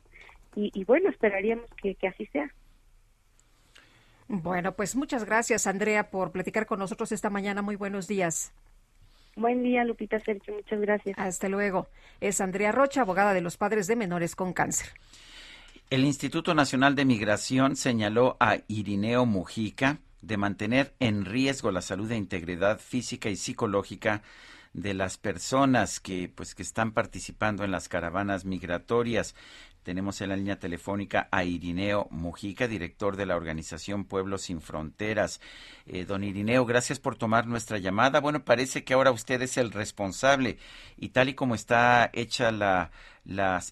y, 0.58 0.72
y 0.74 0.84
bueno, 0.84 1.10
esperaríamos 1.10 1.70
que, 1.82 1.96
que 1.96 2.10
así 2.10 2.26
sea. 2.34 2.52
Bueno, 4.28 4.74
pues 4.74 4.98
muchas 4.98 5.24
gracias, 5.24 5.68
Andrea, 5.68 6.10
por 6.10 6.34
platicar 6.34 6.66
con 6.66 6.80
nosotros 6.80 7.14
esta 7.14 7.30
mañana. 7.30 7.62
Muy 7.62 7.78
buenos 7.78 8.10
días. 8.10 8.52
Buen 9.38 9.64
día, 9.64 9.84
Lupita 9.84 10.18
Sergio. 10.22 10.54
Muchas 10.54 10.80
gracias. 10.80 11.18
Hasta 11.20 11.50
luego. 11.50 11.90
Es 12.22 12.40
Andrea 12.40 12.72
Rocha, 12.72 13.02
abogada 13.02 13.34
de 13.34 13.42
los 13.42 13.58
padres 13.58 13.86
de 13.86 13.98
menores 13.98 14.34
con 14.34 14.54
cáncer. 14.54 14.88
El 15.90 16.06
Instituto 16.06 16.56
Nacional 16.56 16.96
de 16.96 17.04
Migración 17.04 17.76
señaló 17.76 18.38
a 18.40 18.60
Irineo 18.70 19.26
Mujica 19.26 20.00
de 20.22 20.38
mantener 20.38 20.94
en 21.02 21.26
riesgo 21.26 21.72
la 21.72 21.82
salud 21.82 22.10
e 22.12 22.16
integridad 22.16 22.80
física 22.80 23.30
y 23.30 23.36
psicológica 23.36 24.24
de 24.74 24.94
las 24.94 25.18
personas 25.18 26.00
que 26.00 26.30
pues 26.34 26.56
que 26.56 26.64
están 26.64 26.94
participando 26.94 27.66
en 27.66 27.72
las 27.72 27.90
caravanas 27.90 28.46
migratorias. 28.46 29.36
Tenemos 29.86 30.20
en 30.22 30.30
la 30.30 30.36
línea 30.36 30.58
telefónica 30.58 31.28
a 31.30 31.44
Irineo 31.44 32.08
Mujica, 32.10 32.68
director 32.68 33.16
de 33.18 33.28
la 33.28 33.36
organización 33.36 34.06
Pueblos 34.06 34.42
Sin 34.42 34.60
Fronteras. 34.60 35.40
Eh, 35.86 36.06
don 36.06 36.24
Irineo, 36.24 36.66
gracias 36.66 37.00
por 37.00 37.18
tomar 37.18 37.46
nuestra 37.46 37.78
llamada. 37.78 38.20
Bueno, 38.20 38.44
parece 38.44 38.84
que 38.84 38.96
ahora 38.96 39.12
usted 39.12 39.44
es 39.44 39.58
el 39.58 39.72
responsable 39.72 40.58
y 40.98 41.10
tal 41.10 41.30
y 41.30 41.36
como 41.36 41.54
está 41.54 42.10
hecha 42.14 42.52
la, 42.52 42.90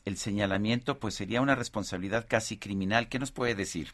el 0.05 0.17
señalamiento, 0.17 0.99
pues 0.99 1.15
sería 1.15 1.41
una 1.41 1.55
responsabilidad 1.55 2.27
casi 2.29 2.59
criminal. 2.59 3.09
¿Qué 3.09 3.17
nos 3.17 3.31
puede 3.31 3.55
decir? 3.55 3.87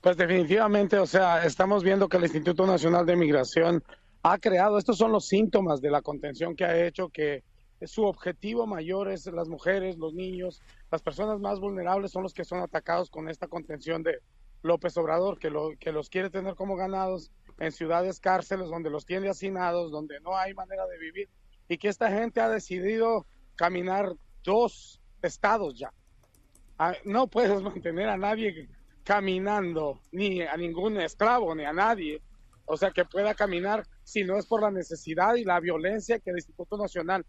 Pues 0.00 0.16
definitivamente, 0.16 0.98
o 0.98 1.06
sea, 1.06 1.44
estamos 1.44 1.84
viendo 1.84 2.08
que 2.08 2.16
el 2.16 2.24
Instituto 2.24 2.66
Nacional 2.66 3.06
de 3.06 3.14
Migración 3.14 3.84
ha 4.24 4.36
creado, 4.38 4.78
estos 4.78 4.98
son 4.98 5.12
los 5.12 5.28
síntomas 5.28 5.80
de 5.80 5.92
la 5.92 6.02
contención 6.02 6.56
que 6.56 6.64
ha 6.64 6.84
hecho 6.84 7.08
que 7.08 7.44
su 7.84 8.04
objetivo 8.04 8.66
mayor 8.66 9.10
es 9.10 9.26
las 9.26 9.48
mujeres, 9.48 9.98
los 9.98 10.14
niños, 10.14 10.62
las 10.90 11.02
personas 11.02 11.40
más 11.40 11.60
vulnerables 11.60 12.10
son 12.10 12.22
los 12.22 12.32
que 12.32 12.44
son 12.44 12.60
atacados 12.60 13.10
con 13.10 13.28
esta 13.28 13.48
contención 13.48 14.02
de 14.02 14.20
López 14.62 14.96
Obrador, 14.96 15.38
que, 15.38 15.50
lo, 15.50 15.72
que 15.78 15.92
los 15.92 16.08
quiere 16.08 16.30
tener 16.30 16.54
como 16.54 16.76
ganados 16.76 17.30
en 17.58 17.72
ciudades 17.72 18.20
cárceles 18.20 18.68
donde 18.68 18.90
los 18.90 19.04
tiene 19.04 19.28
hacinados, 19.28 19.90
donde 19.90 20.20
no 20.20 20.36
hay 20.36 20.54
manera 20.54 20.86
de 20.86 20.98
vivir 20.98 21.28
y 21.68 21.78
que 21.78 21.88
esta 21.88 22.10
gente 22.10 22.40
ha 22.40 22.48
decidido 22.48 23.26
caminar 23.56 24.12
dos 24.42 25.00
estados 25.22 25.78
ya. 25.78 25.92
Ah, 26.78 26.94
no 27.04 27.26
puedes 27.26 27.62
mantener 27.62 28.08
a 28.08 28.16
nadie 28.16 28.68
caminando, 29.04 30.00
ni 30.12 30.42
a 30.42 30.56
ningún 30.56 31.00
esclavo, 31.00 31.54
ni 31.54 31.64
a 31.64 31.72
nadie, 31.72 32.20
o 32.64 32.76
sea, 32.76 32.90
que 32.90 33.04
pueda 33.04 33.34
caminar 33.34 33.86
si 34.02 34.24
no 34.24 34.36
es 34.36 34.46
por 34.46 34.62
la 34.62 34.70
necesidad 34.70 35.36
y 35.36 35.44
la 35.44 35.60
violencia 35.60 36.18
que 36.18 36.30
el 36.30 36.36
Instituto 36.36 36.76
Nacional 36.76 37.24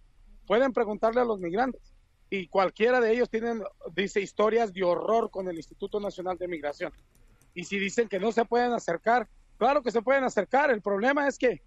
pueden 0.48 0.74
preguntarle 0.74 1.22
a 1.22 1.26
los 1.26 1.40
migrantes 1.40 1.94
y 2.30 2.48
cualquiera 2.48 3.00
de 3.00 3.12
ellos 3.14 3.30
tienen, 3.30 3.64
dice, 3.96 4.20
historias 4.20 4.74
de 4.74 4.84
horror 4.84 5.30
con 5.30 5.48
el 5.48 5.56
Instituto 5.56 6.00
Nacional 6.00 6.38
de 6.38 6.48
Migración. 6.48 6.92
Y 7.54 7.64
si 7.64 7.80
dicen 7.80 8.10
que 8.10 8.20
no 8.20 8.32
se 8.32 8.46
pueden 8.46 8.74
acercar, 8.74 9.28
claro 9.58 9.82
que 9.82 9.92
se 9.92 10.02
pueden 10.02 10.24
acercar. 10.24 10.72
El 10.72 10.82
problema 10.82 11.28
es 11.28 11.38
que 11.38 11.62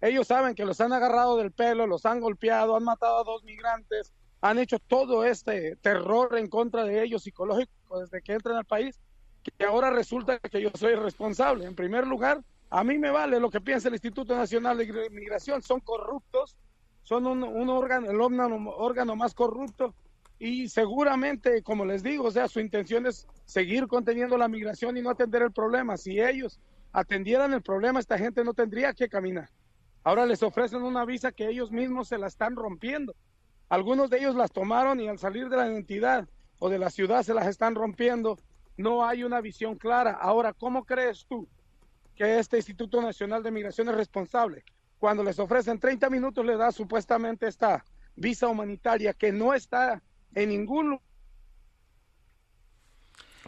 ellos 0.00 0.26
saben 0.26 0.54
que 0.54 0.64
los 0.64 0.80
han 0.80 0.92
agarrado 0.92 1.36
del 1.36 1.52
pelo, 1.52 1.86
los 1.86 2.06
han 2.06 2.20
golpeado, 2.20 2.76
han 2.76 2.84
matado 2.84 3.18
a 3.18 3.24
dos 3.24 3.44
migrantes, 3.44 4.12
han 4.40 4.58
hecho 4.58 4.78
todo 4.78 5.24
este 5.24 5.76
terror 5.76 6.36
en 6.38 6.48
contra 6.48 6.84
de 6.84 7.02
ellos 7.02 7.22
psicológico 7.22 8.00
desde 8.00 8.22
que 8.22 8.32
entran 8.32 8.56
al 8.56 8.64
país, 8.64 8.98
que 9.42 9.64
ahora 9.64 9.90
resulta 9.90 10.38
que 10.38 10.60
yo 10.60 10.70
soy 10.74 10.94
responsable. 10.94 11.66
En 11.66 11.74
primer 11.74 12.06
lugar, 12.06 12.42
a 12.70 12.84
mí 12.84 12.98
me 12.98 13.10
vale 13.10 13.38
lo 13.38 13.50
que 13.50 13.60
piensa 13.60 13.88
el 13.88 13.94
Instituto 13.94 14.34
Nacional 14.34 14.78
de 14.78 15.10
Migración, 15.10 15.62
son 15.62 15.80
corruptos, 15.80 16.56
son 17.06 17.24
un, 17.28 17.70
órgano, 17.70 18.10
el 18.10 18.20
órgano, 18.20 19.14
más 19.14 19.32
corrupto 19.32 19.94
y 20.40 20.68
seguramente, 20.68 21.62
como 21.62 21.84
les 21.84 22.02
digo, 22.02 22.24
o 22.24 22.30
sea, 22.32 22.48
su 22.48 22.58
intención 22.58 23.06
es 23.06 23.28
seguir 23.44 23.86
conteniendo 23.86 24.36
la 24.36 24.48
migración 24.48 24.96
y 24.96 25.02
no 25.02 25.10
atender 25.10 25.42
el 25.42 25.52
problema. 25.52 25.96
Si 25.96 26.20
ellos 26.20 26.58
atendieran 26.90 27.52
el 27.54 27.62
problema, 27.62 28.00
esta 28.00 28.18
gente 28.18 28.42
no 28.42 28.54
tendría 28.54 28.92
que 28.92 29.08
caminar. 29.08 29.48
Ahora 30.02 30.26
les 30.26 30.42
ofrecen 30.42 30.82
una 30.82 31.04
visa 31.04 31.30
que 31.30 31.48
ellos 31.48 31.70
mismos 31.70 32.08
se 32.08 32.18
la 32.18 32.26
están 32.26 32.56
rompiendo. 32.56 33.14
Algunos 33.68 34.10
de 34.10 34.18
ellos 34.18 34.34
las 34.34 34.50
tomaron 34.50 34.98
y 34.98 35.06
al 35.06 35.20
salir 35.20 35.48
de 35.48 35.58
la 35.58 35.70
identidad 35.70 36.28
o 36.58 36.68
de 36.68 36.80
la 36.80 36.90
ciudad 36.90 37.22
se 37.22 37.34
las 37.34 37.46
están 37.46 37.76
rompiendo. 37.76 38.36
No 38.76 39.06
hay 39.06 39.22
una 39.22 39.40
visión 39.40 39.76
clara. 39.76 40.10
Ahora, 40.10 40.52
¿cómo 40.52 40.84
crees 40.84 41.24
tú 41.28 41.46
que 42.16 42.40
este 42.40 42.56
Instituto 42.56 43.00
Nacional 43.00 43.44
de 43.44 43.52
Migración 43.52 43.88
es 43.90 43.94
responsable? 43.94 44.64
Cuando 44.98 45.22
les 45.22 45.38
ofrecen 45.38 45.78
30 45.78 46.10
minutos, 46.10 46.44
le 46.44 46.56
da 46.56 46.72
supuestamente 46.72 47.46
esta 47.46 47.84
visa 48.14 48.48
humanitaria 48.48 49.12
que 49.12 49.32
no 49.32 49.54
está 49.54 50.02
en 50.34 50.48
ningún 50.48 50.90
lugar. 50.90 51.06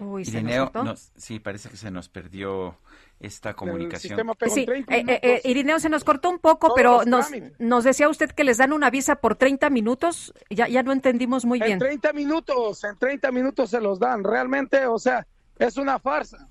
Uy, 0.01 0.23
Irineo, 0.23 0.71
sí, 1.17 1.41
parece 1.41 1.69
que 1.69 1.77
se 1.77 1.91
nos 1.91 2.09
perdió 2.09 2.79
esta 3.19 3.55
comunicación. 3.55 4.21
Sí, 4.49 4.65
eh, 4.69 4.85
eh, 4.89 5.21
eh, 5.23 5.41
Irineo, 5.45 5.81
se 5.81 5.89
nos 5.89 6.05
cortó 6.05 6.31
un 6.31 6.39
poco, 6.39 6.73
pero 6.75 7.05
nos, 7.05 7.27
nos 7.59 7.85
decía 7.85 8.09
usted 8.09 8.31
que 8.31 8.45
les 8.45 8.59
dan 8.59 8.73
una 8.73 8.91
visa 8.91 9.17
por 9.17 9.35
30 9.35 9.71
minutos. 9.71 10.33
Ya, 10.51 10.69
ya 10.69 10.83
no 10.83 10.93
entendimos 10.93 11.45
muy 11.45 11.59
bien. 11.59 11.73
En 11.73 11.79
30 11.81 12.13
minutos, 12.13 12.85
en 12.85 12.97
30 12.97 13.33
minutos 13.33 13.71
se 13.71 13.81
los 13.81 13.99
dan. 13.99 14.23
Realmente, 14.23 14.87
o 14.87 14.99
sea, 14.99 15.27
es 15.59 15.77
una 15.77 15.99
farsa. 15.99 16.49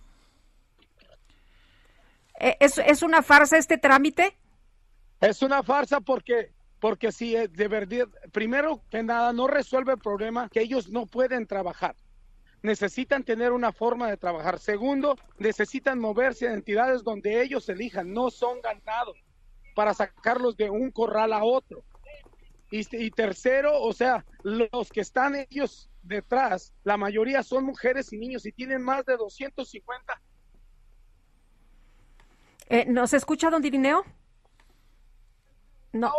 ¿Es, 2.39 2.77
es 2.77 3.01
una 3.01 3.23
farsa 3.23 3.57
este 3.57 3.77
trámite? 3.77 4.37
Es 5.19 5.41
una 5.41 5.63
farsa 5.63 5.99
porque 5.99 6.51
porque 6.79 7.11
si 7.11 7.33
de 7.33 7.67
verdad, 7.67 8.07
primero 8.31 8.83
que 8.89 9.01
nada, 9.01 9.33
no 9.33 9.47
resuelve 9.47 9.93
el 9.93 9.97
problema 9.97 10.49
que 10.49 10.61
ellos 10.61 10.89
no 10.89 11.07
pueden 11.07 11.47
trabajar. 11.47 11.95
Necesitan 12.61 13.23
tener 13.23 13.51
una 13.51 13.71
forma 13.71 14.09
de 14.09 14.17
trabajar. 14.17 14.59
Segundo, 14.59 15.15
necesitan 15.39 15.99
moverse 15.99 16.47
a 16.47 16.53
entidades 16.53 17.03
donde 17.03 17.41
ellos 17.41 17.67
elijan, 17.69 18.13
no 18.13 18.29
son 18.29 18.61
ganados 18.61 19.17
para 19.75 19.93
sacarlos 19.93 20.55
de 20.57 20.69
un 20.69 20.91
corral 20.91 21.33
a 21.33 21.43
otro. 21.43 21.83
Y, 22.69 22.85
y 22.91 23.11
tercero, 23.11 23.81
o 23.81 23.93
sea, 23.93 24.25
los 24.43 24.89
que 24.91 25.01
están 25.01 25.35
ellos 25.35 25.89
detrás, 26.03 26.73
la 26.83 26.97
mayoría 26.97 27.41
son 27.41 27.63
mujeres 27.63 28.11
y 28.11 28.17
niños 28.17 28.45
y 28.45 28.51
tienen 28.51 28.81
más 28.81 29.05
de 29.05 29.17
250. 29.17 30.21
Eh, 32.69 32.85
¿Nos 32.87 33.13
escucha, 33.13 33.49
don 33.49 33.61
Dirineo? 33.61 34.03
No. 35.99 36.11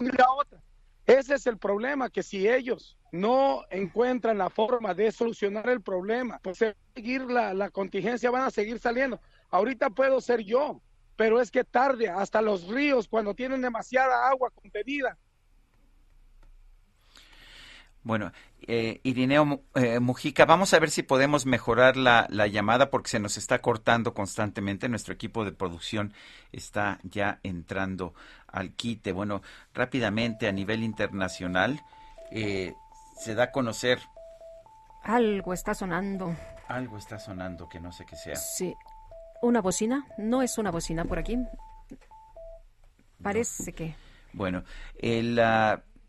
La 0.00 0.30
otra. 0.32 0.62
Ese 1.06 1.34
es 1.34 1.46
el 1.46 1.58
problema, 1.58 2.08
que 2.08 2.22
si 2.22 2.48
ellos 2.48 2.96
no 3.12 3.64
encuentran 3.70 4.38
la 4.38 4.48
forma 4.50 4.94
de 4.94 5.12
solucionar 5.12 5.68
el 5.68 5.82
problema, 5.82 6.38
pues 6.42 6.58
seguir 6.94 7.22
la, 7.22 7.52
la 7.52 7.70
contingencia 7.70 8.30
van 8.30 8.44
a 8.44 8.50
seguir 8.50 8.78
saliendo. 8.78 9.20
Ahorita 9.50 9.90
puedo 9.90 10.20
ser 10.20 10.40
yo, 10.40 10.80
pero 11.16 11.40
es 11.40 11.50
que 11.50 11.62
tarde, 11.62 12.08
hasta 12.08 12.40
los 12.40 12.68
ríos 12.68 13.06
cuando 13.06 13.34
tienen 13.34 13.60
demasiada 13.60 14.28
agua 14.28 14.50
contenida, 14.50 15.16
bueno, 18.04 18.30
eh, 18.66 19.00
Irineo 19.02 19.62
eh, 19.74 20.00
Mujica, 20.00 20.44
vamos 20.44 20.72
a 20.74 20.78
ver 20.78 20.90
si 20.90 21.02
podemos 21.02 21.46
mejorar 21.46 21.96
la, 21.96 22.26
la, 22.30 22.46
llamada 22.46 22.90
porque 22.90 23.10
se 23.10 23.18
nos 23.18 23.36
está 23.36 23.60
cortando 23.60 24.14
constantemente. 24.14 24.88
Nuestro 24.88 25.14
equipo 25.14 25.44
de 25.44 25.52
producción 25.52 26.12
está 26.52 26.98
ya 27.02 27.40
entrando 27.42 28.14
al 28.48 28.72
quite. 28.72 29.12
Bueno, 29.12 29.42
rápidamente 29.74 30.48
a 30.48 30.52
nivel 30.52 30.82
internacional 30.82 31.82
eh, 32.30 32.74
se 33.16 33.34
da 33.34 33.44
a 33.44 33.50
conocer. 33.52 34.00
Algo 35.02 35.52
está 35.52 35.74
sonando. 35.74 36.34
Algo 36.68 36.96
está 36.96 37.18
sonando 37.18 37.68
que 37.68 37.80
no 37.80 37.92
sé 37.92 38.06
qué 38.06 38.16
sea. 38.16 38.36
Sí. 38.36 38.74
¿Una 39.42 39.60
bocina? 39.60 40.06
No 40.16 40.42
es 40.42 40.56
una 40.56 40.70
bocina 40.70 41.04
por 41.04 41.18
aquí. 41.18 41.38
Parece 43.22 43.72
que. 43.72 43.94
Bueno, 44.32 44.64
el. 44.98 45.38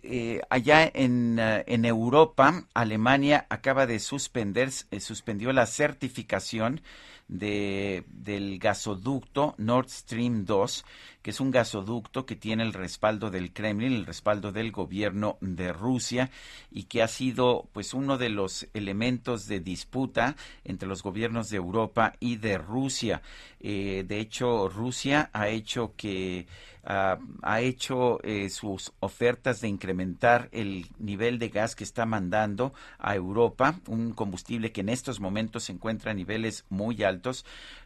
Eh, 0.08 0.42
allá 0.52 0.92
en, 0.94 1.40
eh, 1.40 1.64
en, 1.66 1.84
Europa, 1.84 2.68
Alemania 2.76 3.48
acaba 3.50 3.88
de 3.88 3.98
suspender, 3.98 4.70
eh, 4.92 5.00
suspendió 5.00 5.52
la 5.52 5.66
certificación 5.66 6.82
de, 7.28 8.04
del 8.08 8.60
gasoducto 8.60 9.56
Nord 9.58 9.90
Stream 9.90 10.46
2 10.46 10.86
que 11.26 11.32
es 11.32 11.40
un 11.40 11.50
gasoducto 11.50 12.28
que 12.28 12.36
tiene 12.36 12.62
el 12.62 12.72
respaldo 12.72 13.32
del 13.32 13.52
Kremlin, 13.52 13.94
el 13.94 14.06
respaldo 14.06 14.52
del 14.52 14.72
gobierno 14.72 15.40
de 15.42 15.74
Rusia 15.74 16.30
y 16.70 16.84
que 16.84 17.02
ha 17.02 17.08
sido 17.08 17.68
pues 17.74 17.96
uno 17.96 18.20
de 18.20 18.30
los 18.30 18.68
elementos 18.76 19.48
de 19.48 19.60
disputa 19.60 20.36
entre 20.64 20.88
los 20.88 21.02
gobiernos 21.02 21.50
de 21.50 21.58
Europa 21.58 22.14
y 22.20 22.36
de 22.36 22.60
Rusia. 22.60 23.24
Eh, 23.60 24.06
de 24.08 24.20
hecho, 24.20 24.70
Rusia 24.70 25.32
ha 25.34 25.50
hecho 25.50 25.96
que 25.98 26.46
Ah, 26.88 27.18
ha 27.42 27.62
hecho 27.62 28.22
eh, 28.24 28.48
sus 28.52 28.94
ofertas 29.00 29.60
de 29.60 29.68
incrementar 29.68 30.50
el 30.52 30.86
nivel 31.00 31.40
de 31.40 31.50
gas 31.50 31.76
que 31.76 31.84
está 31.84 32.06
mandando 32.06 32.74
a 33.00 33.16
Europa, 33.16 33.80
un 33.88 34.12
combustible 34.12 34.72
que 34.72 34.82
en 34.82 34.90
estos 34.90 35.20
momentos 35.20 35.64
se 35.64 35.72
encuentra 35.72 36.12
a 36.12 36.14
niveles 36.14 36.64
muy 36.70 37.02
altos, 37.02 37.15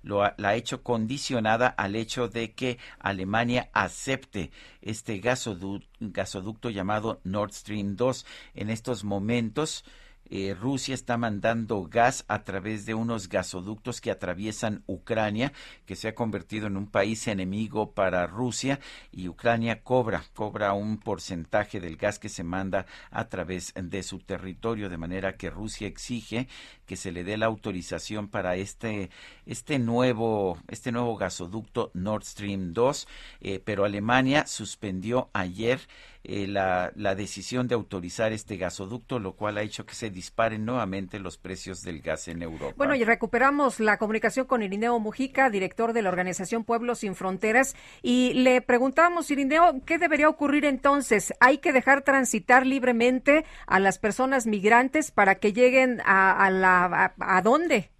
lo 0.01 0.21
la 0.37 0.49
ha 0.49 0.55
hecho 0.55 0.83
condicionada 0.83 1.67
al 1.67 1.95
hecho 1.95 2.27
de 2.27 2.53
que 2.53 2.77
Alemania 2.99 3.69
acepte 3.73 4.51
este 4.81 5.19
gasoducto 5.19 6.69
llamado 6.69 7.19
Nord 7.23 7.53
Stream 7.53 7.95
2. 7.95 8.25
En 8.55 8.69
estos 8.69 9.03
momentos, 9.03 9.83
eh, 10.29 10.55
Rusia 10.59 10.93
está 10.93 11.17
mandando 11.17 11.83
gas 11.83 12.25
a 12.27 12.43
través 12.43 12.85
de 12.85 12.93
unos 12.93 13.29
gasoductos 13.29 14.01
que 14.01 14.11
atraviesan 14.11 14.83
Ucrania, 14.87 15.53
que 15.85 15.95
se 15.95 16.07
ha 16.07 16.15
convertido 16.15 16.67
en 16.67 16.77
un 16.77 16.87
país 16.87 17.27
enemigo 17.27 17.91
para 17.93 18.27
Rusia 18.27 18.79
y 19.11 19.27
Ucrania 19.27 19.81
cobra, 19.83 20.23
cobra 20.33 20.73
un 20.73 20.97
porcentaje 20.97 21.79
del 21.79 21.97
gas 21.97 22.19
que 22.19 22.29
se 22.29 22.43
manda 22.43 22.85
a 23.11 23.29
través 23.29 23.73
de 23.75 24.03
su 24.03 24.19
territorio, 24.19 24.89
de 24.89 24.97
manera 24.97 25.35
que 25.35 25.49
Rusia 25.49 25.87
exige 25.87 26.47
que 26.85 26.95
se 26.95 27.11
le 27.11 27.23
dé 27.23 27.37
la 27.37 27.45
autorización 27.45 28.29
para 28.29 28.55
este, 28.55 29.11
este 29.45 29.77
nuevo, 29.77 30.57
este 30.67 30.91
nuevo 30.91 31.15
gasoducto 31.17 31.91
Nord 31.93 32.23
Stream 32.23 32.73
2, 32.73 33.07
eh, 33.41 33.61
pero 33.63 33.85
Alemania 33.85 34.47
suspendió 34.47 35.29
ayer 35.33 35.79
eh, 36.25 36.47
la, 36.47 36.91
la, 36.95 37.15
decisión 37.15 37.69
de 37.69 37.75
autorizar 37.75 38.33
este 38.33 38.57
gasoducto, 38.57 39.19
lo 39.19 39.37
cual 39.37 39.57
ha 39.57 39.61
hecho 39.61 39.85
que 39.85 39.95
se 39.95 40.09
disparen 40.09 40.65
nuevamente 40.65 41.17
los 41.17 41.37
precios 41.37 41.81
del 41.81 42.01
gas 42.01 42.27
en 42.27 42.41
Europa. 42.41 42.73
Bueno, 42.75 42.93
y 42.93 43.05
recuperamos 43.05 43.79
la 43.79 43.97
comunicación 43.97 44.45
con 44.45 44.61
Irineo 44.61 44.99
Mujica, 44.99 45.49
director 45.49 45.93
de 45.93 46.01
la 46.01 46.09
organización 46.09 46.65
Pueblos 46.65 46.99
Sin 46.99 47.15
Fronteras, 47.15 47.73
y 48.01 48.33
le 48.33 48.61
preguntamos, 48.61 49.31
Irineo, 49.31 49.79
¿qué 49.85 49.97
debería 49.97 50.27
ocurrir 50.27 50.65
entonces? 50.65 51.33
¿Hay 51.39 51.59
que 51.59 51.71
dejar 51.71 52.01
transitar 52.01 52.65
libremente 52.65 53.45
a 53.65 53.79
las 53.79 53.97
personas 53.97 54.45
migrantes 54.45 55.11
para 55.11 55.35
que 55.35 55.53
lleguen 55.53 56.01
a, 56.03 56.49
la... 56.49 57.13
A, 57.17 57.41
dónde? 57.41 57.91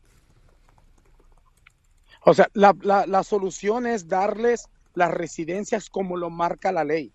O 2.25 2.33
sea, 2.33 2.49
la, 2.51 2.75
la, 2.81 3.05
la 3.05 3.23
solución 3.23 3.87
es 3.87 4.09
darles 4.09 4.67
las 4.93 5.09
residencias 5.11 5.89
como 5.89 6.17
lo 6.17 6.29
marca 6.29 6.73
la 6.73 6.83
ley 6.83 7.13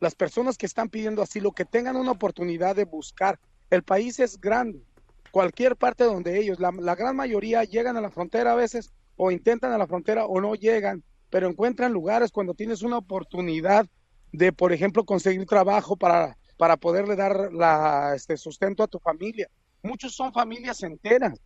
las 0.00 0.14
personas 0.14 0.56
que 0.56 0.66
están 0.66 0.88
pidiendo 0.88 1.22
asilo 1.22 1.52
que 1.52 1.64
tengan 1.64 1.96
una 1.96 2.12
oportunidad 2.12 2.76
de 2.76 2.84
buscar. 2.84 3.38
El 3.70 3.82
país 3.82 4.18
es 4.20 4.40
grande, 4.40 4.82
cualquier 5.30 5.76
parte 5.76 6.04
donde 6.04 6.38
ellos, 6.38 6.58
la, 6.60 6.94
gran 6.94 7.16
mayoría 7.16 7.64
llegan 7.64 7.96
a 7.96 8.00
la 8.00 8.10
frontera 8.10 8.52
a 8.52 8.56
veces 8.56 8.92
o 9.16 9.30
intentan 9.30 9.72
a 9.72 9.78
la 9.78 9.86
frontera 9.86 10.26
o 10.26 10.40
no 10.40 10.54
llegan, 10.54 11.02
pero 11.30 11.48
encuentran 11.48 11.92
lugares 11.92 12.30
cuando 12.30 12.54
tienes 12.54 12.82
una 12.82 12.98
oportunidad 12.98 13.86
de, 14.32 14.52
por 14.52 14.72
ejemplo, 14.72 15.04
conseguir 15.04 15.44
trabajo 15.46 15.96
para, 15.96 16.36
para 16.56 16.76
poderle 16.76 17.16
dar 17.16 17.52
la, 17.52 18.12
este 18.14 18.36
sustento 18.36 18.82
a 18.82 18.88
tu 18.88 18.98
familia. 18.98 19.48
Muchos 19.82 20.14
son 20.14 20.32
familias 20.32 20.82
enteras. 20.82 21.40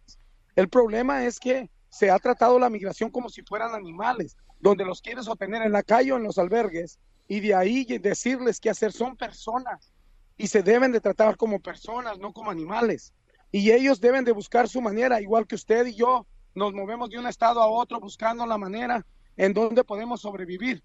El 0.55 0.69
problema 0.69 1.25
es 1.25 1.41
que 1.41 1.71
se 1.89 2.11
ha 2.11 2.19
tratado 2.19 2.59
la 2.59 2.71
migración 2.71 3.11
como 3.11 3.29
si 3.29 3.43
fueran 3.43 3.75
animales, 3.75 4.37
donde 4.61 4.85
los 4.85 5.01
quieres 5.01 5.29
obtener 5.29 5.63
en 5.63 5.73
la 5.73 5.83
calle 5.83 6.13
o 6.13 6.17
en 6.17 6.23
los 6.23 6.39
albergues 6.39 6.99
y 7.29 7.41
de 7.41 7.55
ahí 7.55 7.85
decirles 7.99 8.61
qué 8.61 8.71
hacer. 8.71 8.93
Son 8.93 9.17
personas 9.17 9.93
y 10.37 10.49
se 10.49 10.63
deben 10.63 10.93
de 10.93 11.01
tratar 11.01 11.37
como 11.37 11.61
personas, 11.61 12.19
no 12.19 12.33
como 12.33 12.51
animales. 12.51 13.13
Y 13.51 13.71
ellos 13.71 14.01
deben 14.01 14.25
de 14.25 14.33
buscar 14.33 14.69
su 14.69 14.81
manera, 14.81 15.21
igual 15.21 15.47
que 15.47 15.55
usted 15.55 15.87
y 15.87 15.95
yo 15.95 16.27
nos 16.55 16.73
movemos 16.73 17.11
de 17.11 17.19
un 17.19 17.27
estado 17.27 17.61
a 17.61 17.67
otro 17.67 18.01
buscando 18.01 18.47
la 18.47 18.59
manera 18.59 19.07
en 19.37 19.53
donde 19.53 19.85
podemos 19.85 20.21
sobrevivir. 20.21 20.83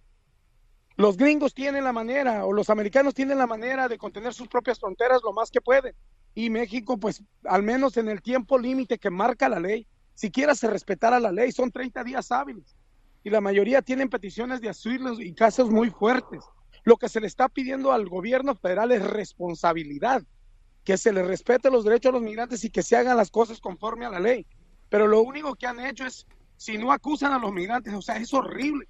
Los 0.95 1.17
gringos 1.17 1.53
tienen 1.53 1.83
la 1.83 1.93
manera, 1.93 2.45
o 2.45 2.53
los 2.53 2.69
americanos 2.69 3.13
tienen 3.13 3.37
la 3.37 3.45
manera 3.45 3.87
de 3.87 3.97
contener 3.97 4.33
sus 4.33 4.47
propias 4.47 4.79
fronteras 4.79 5.21
lo 5.23 5.31
más 5.31 5.51
que 5.51 5.61
pueden. 5.61 5.93
Y 6.33 6.49
México, 6.49 6.97
pues, 6.97 7.23
al 7.43 7.63
menos 7.63 7.97
en 7.97 8.09
el 8.09 8.21
tiempo 8.21 8.57
límite 8.57 8.97
que 8.97 9.09
marca 9.09 9.49
la 9.49 9.59
ley, 9.59 9.85
siquiera 10.15 10.55
se 10.55 10.69
respetara 10.69 11.19
la 11.19 11.31
ley, 11.31 11.51
son 11.51 11.71
30 11.71 12.03
días 12.03 12.31
hábiles 12.31 12.76
y 13.27 13.29
la 13.29 13.41
mayoría 13.41 13.81
tienen 13.81 14.07
peticiones 14.07 14.61
de 14.61 14.69
asilo 14.69 15.19
y 15.19 15.33
casos 15.33 15.69
muy 15.69 15.89
fuertes. 15.89 16.45
Lo 16.85 16.95
que 16.95 17.09
se 17.09 17.19
le 17.19 17.27
está 17.27 17.49
pidiendo 17.49 17.91
al 17.91 18.07
gobierno 18.07 18.55
federal 18.55 18.93
es 18.93 19.03
responsabilidad, 19.05 20.23
que 20.85 20.97
se 20.97 21.11
le 21.11 21.23
respete 21.23 21.69
los 21.69 21.83
derechos 21.83 22.11
a 22.11 22.13
los 22.13 22.21
migrantes 22.21 22.63
y 22.63 22.69
que 22.69 22.83
se 22.83 22.95
hagan 22.95 23.17
las 23.17 23.29
cosas 23.29 23.59
conforme 23.59 24.05
a 24.05 24.11
la 24.11 24.21
ley. 24.21 24.45
Pero 24.87 25.07
lo 25.07 25.19
único 25.19 25.55
que 25.55 25.67
han 25.67 25.81
hecho 25.81 26.05
es, 26.05 26.25
si 26.55 26.77
no 26.77 26.93
acusan 26.93 27.33
a 27.33 27.37
los 27.37 27.51
migrantes, 27.51 27.93
o 27.93 28.01
sea, 28.01 28.15
es 28.15 28.33
horrible 28.33 28.87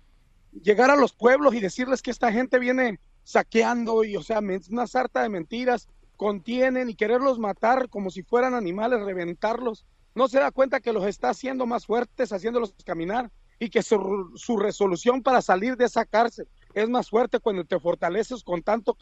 llegar 0.61 0.91
a 0.91 0.95
los 0.95 1.14
pueblos 1.14 1.55
y 1.55 1.59
decirles 1.59 2.03
que 2.03 2.11
esta 2.11 2.31
gente 2.31 2.59
viene 2.59 2.99
saqueando 3.23 4.03
y, 4.03 4.18
o 4.18 4.22
sea, 4.22 4.39
una 4.69 4.85
sarta 4.85 5.23
de 5.23 5.30
mentiras, 5.30 5.89
contienen 6.15 6.91
y 6.91 6.95
quererlos 6.95 7.39
matar 7.39 7.89
como 7.89 8.11
si 8.11 8.22
fueran 8.22 8.53
animales, 8.53 9.01
reventarlos. 9.01 9.88
No 10.14 10.27
se 10.27 10.38
da 10.38 10.51
cuenta 10.51 10.80
que 10.80 10.93
los 10.93 11.07
está 11.07 11.30
haciendo 11.30 11.65
más 11.65 11.88
fuertes, 11.88 12.31
haciéndolos 12.31 12.76
caminar 12.85 13.31
y 13.59 13.69
que 13.69 13.81
su, 13.81 14.57
resolución 14.57 15.23
para 15.23 15.41
salir 15.41 15.75
de 15.77 15.85
esa 15.85 16.05
cárcel 16.05 16.47
es 16.73 16.89
más 16.89 17.09
fuerte 17.09 17.39
cuando 17.39 17.65
te 17.65 17.79
fortaleces 17.79 18.43
con 18.43 18.61
tanto 18.61 18.95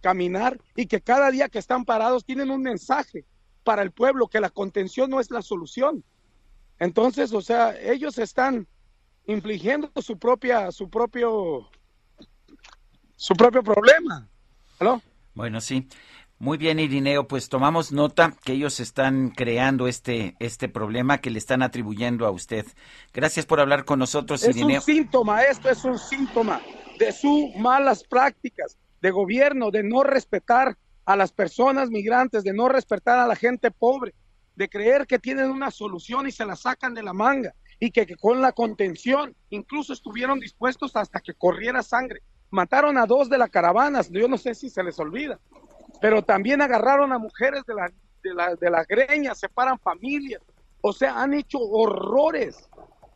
caminar 0.00 0.58
y 0.74 0.86
que 0.86 1.00
cada 1.00 1.30
día 1.30 1.48
que 1.48 1.58
están 1.58 1.84
parados 1.84 2.24
tienen 2.24 2.50
un 2.50 2.62
mensaje 2.62 3.24
para 3.62 3.82
el 3.82 3.90
pueblo 3.90 4.28
que 4.28 4.40
la 4.40 4.48
contención 4.48 5.10
no 5.10 5.20
es 5.20 5.30
la 5.30 5.42
solución. 5.42 6.02
Entonces, 6.78 7.32
o 7.34 7.42
sea, 7.42 7.78
ellos 7.78 8.18
están 8.18 8.66
infligiendo 9.26 9.90
su 10.00 10.18
propia 10.18 10.72
su 10.72 10.88
propio 10.88 11.68
su 13.16 13.34
propio 13.34 13.62
problema. 13.62 14.26
¿Aló? 14.78 15.02
Bueno, 15.34 15.60
sí. 15.60 15.86
Muy 16.42 16.56
bien, 16.56 16.78
Irineo, 16.78 17.28
pues 17.28 17.50
tomamos 17.50 17.92
nota 17.92 18.32
que 18.42 18.54
ellos 18.54 18.80
están 18.80 19.28
creando 19.28 19.86
este, 19.86 20.36
este 20.38 20.70
problema 20.70 21.18
que 21.18 21.28
le 21.28 21.38
están 21.38 21.62
atribuyendo 21.62 22.24
a 22.24 22.30
usted. 22.30 22.64
Gracias 23.12 23.44
por 23.44 23.60
hablar 23.60 23.84
con 23.84 23.98
nosotros, 23.98 24.42
Irineo. 24.48 24.78
Es 24.78 24.88
un 24.88 24.94
síntoma, 24.94 25.42
esto 25.42 25.68
es 25.68 25.84
un 25.84 25.98
síntoma 25.98 26.62
de 26.98 27.12
sus 27.12 27.54
malas 27.56 28.04
prácticas 28.04 28.78
de 29.02 29.10
gobierno, 29.10 29.70
de 29.70 29.82
no 29.82 30.02
respetar 30.02 30.78
a 31.04 31.14
las 31.14 31.30
personas 31.30 31.90
migrantes, 31.90 32.42
de 32.42 32.54
no 32.54 32.70
respetar 32.70 33.18
a 33.18 33.26
la 33.26 33.36
gente 33.36 33.70
pobre, 33.70 34.14
de 34.56 34.70
creer 34.70 35.06
que 35.06 35.18
tienen 35.18 35.50
una 35.50 35.70
solución 35.70 36.26
y 36.26 36.32
se 36.32 36.46
la 36.46 36.56
sacan 36.56 36.94
de 36.94 37.02
la 37.02 37.12
manga 37.12 37.54
y 37.78 37.90
que, 37.90 38.06
que 38.06 38.16
con 38.16 38.40
la 38.40 38.52
contención 38.52 39.36
incluso 39.50 39.92
estuvieron 39.92 40.40
dispuestos 40.40 40.96
hasta 40.96 41.20
que 41.20 41.34
corriera 41.34 41.82
sangre. 41.82 42.22
Mataron 42.48 42.96
a 42.96 43.04
dos 43.04 43.28
de 43.28 43.36
las 43.36 43.50
caravanas, 43.50 44.10
yo 44.10 44.26
no 44.26 44.38
sé 44.38 44.54
si 44.54 44.70
se 44.70 44.82
les 44.82 44.98
olvida 44.98 45.38
pero 46.00 46.22
también 46.22 46.62
agarraron 46.62 47.12
a 47.12 47.18
mujeres 47.18 47.64
de 47.66 47.74
la, 47.74 47.92
de 48.22 48.34
la, 48.34 48.54
de 48.54 48.70
la 48.70 48.84
greña, 48.84 49.34
separan 49.34 49.78
familias, 49.78 50.42
o 50.80 50.92
sea, 50.92 51.20
han 51.20 51.34
hecho 51.34 51.58
horrores, 51.58 52.68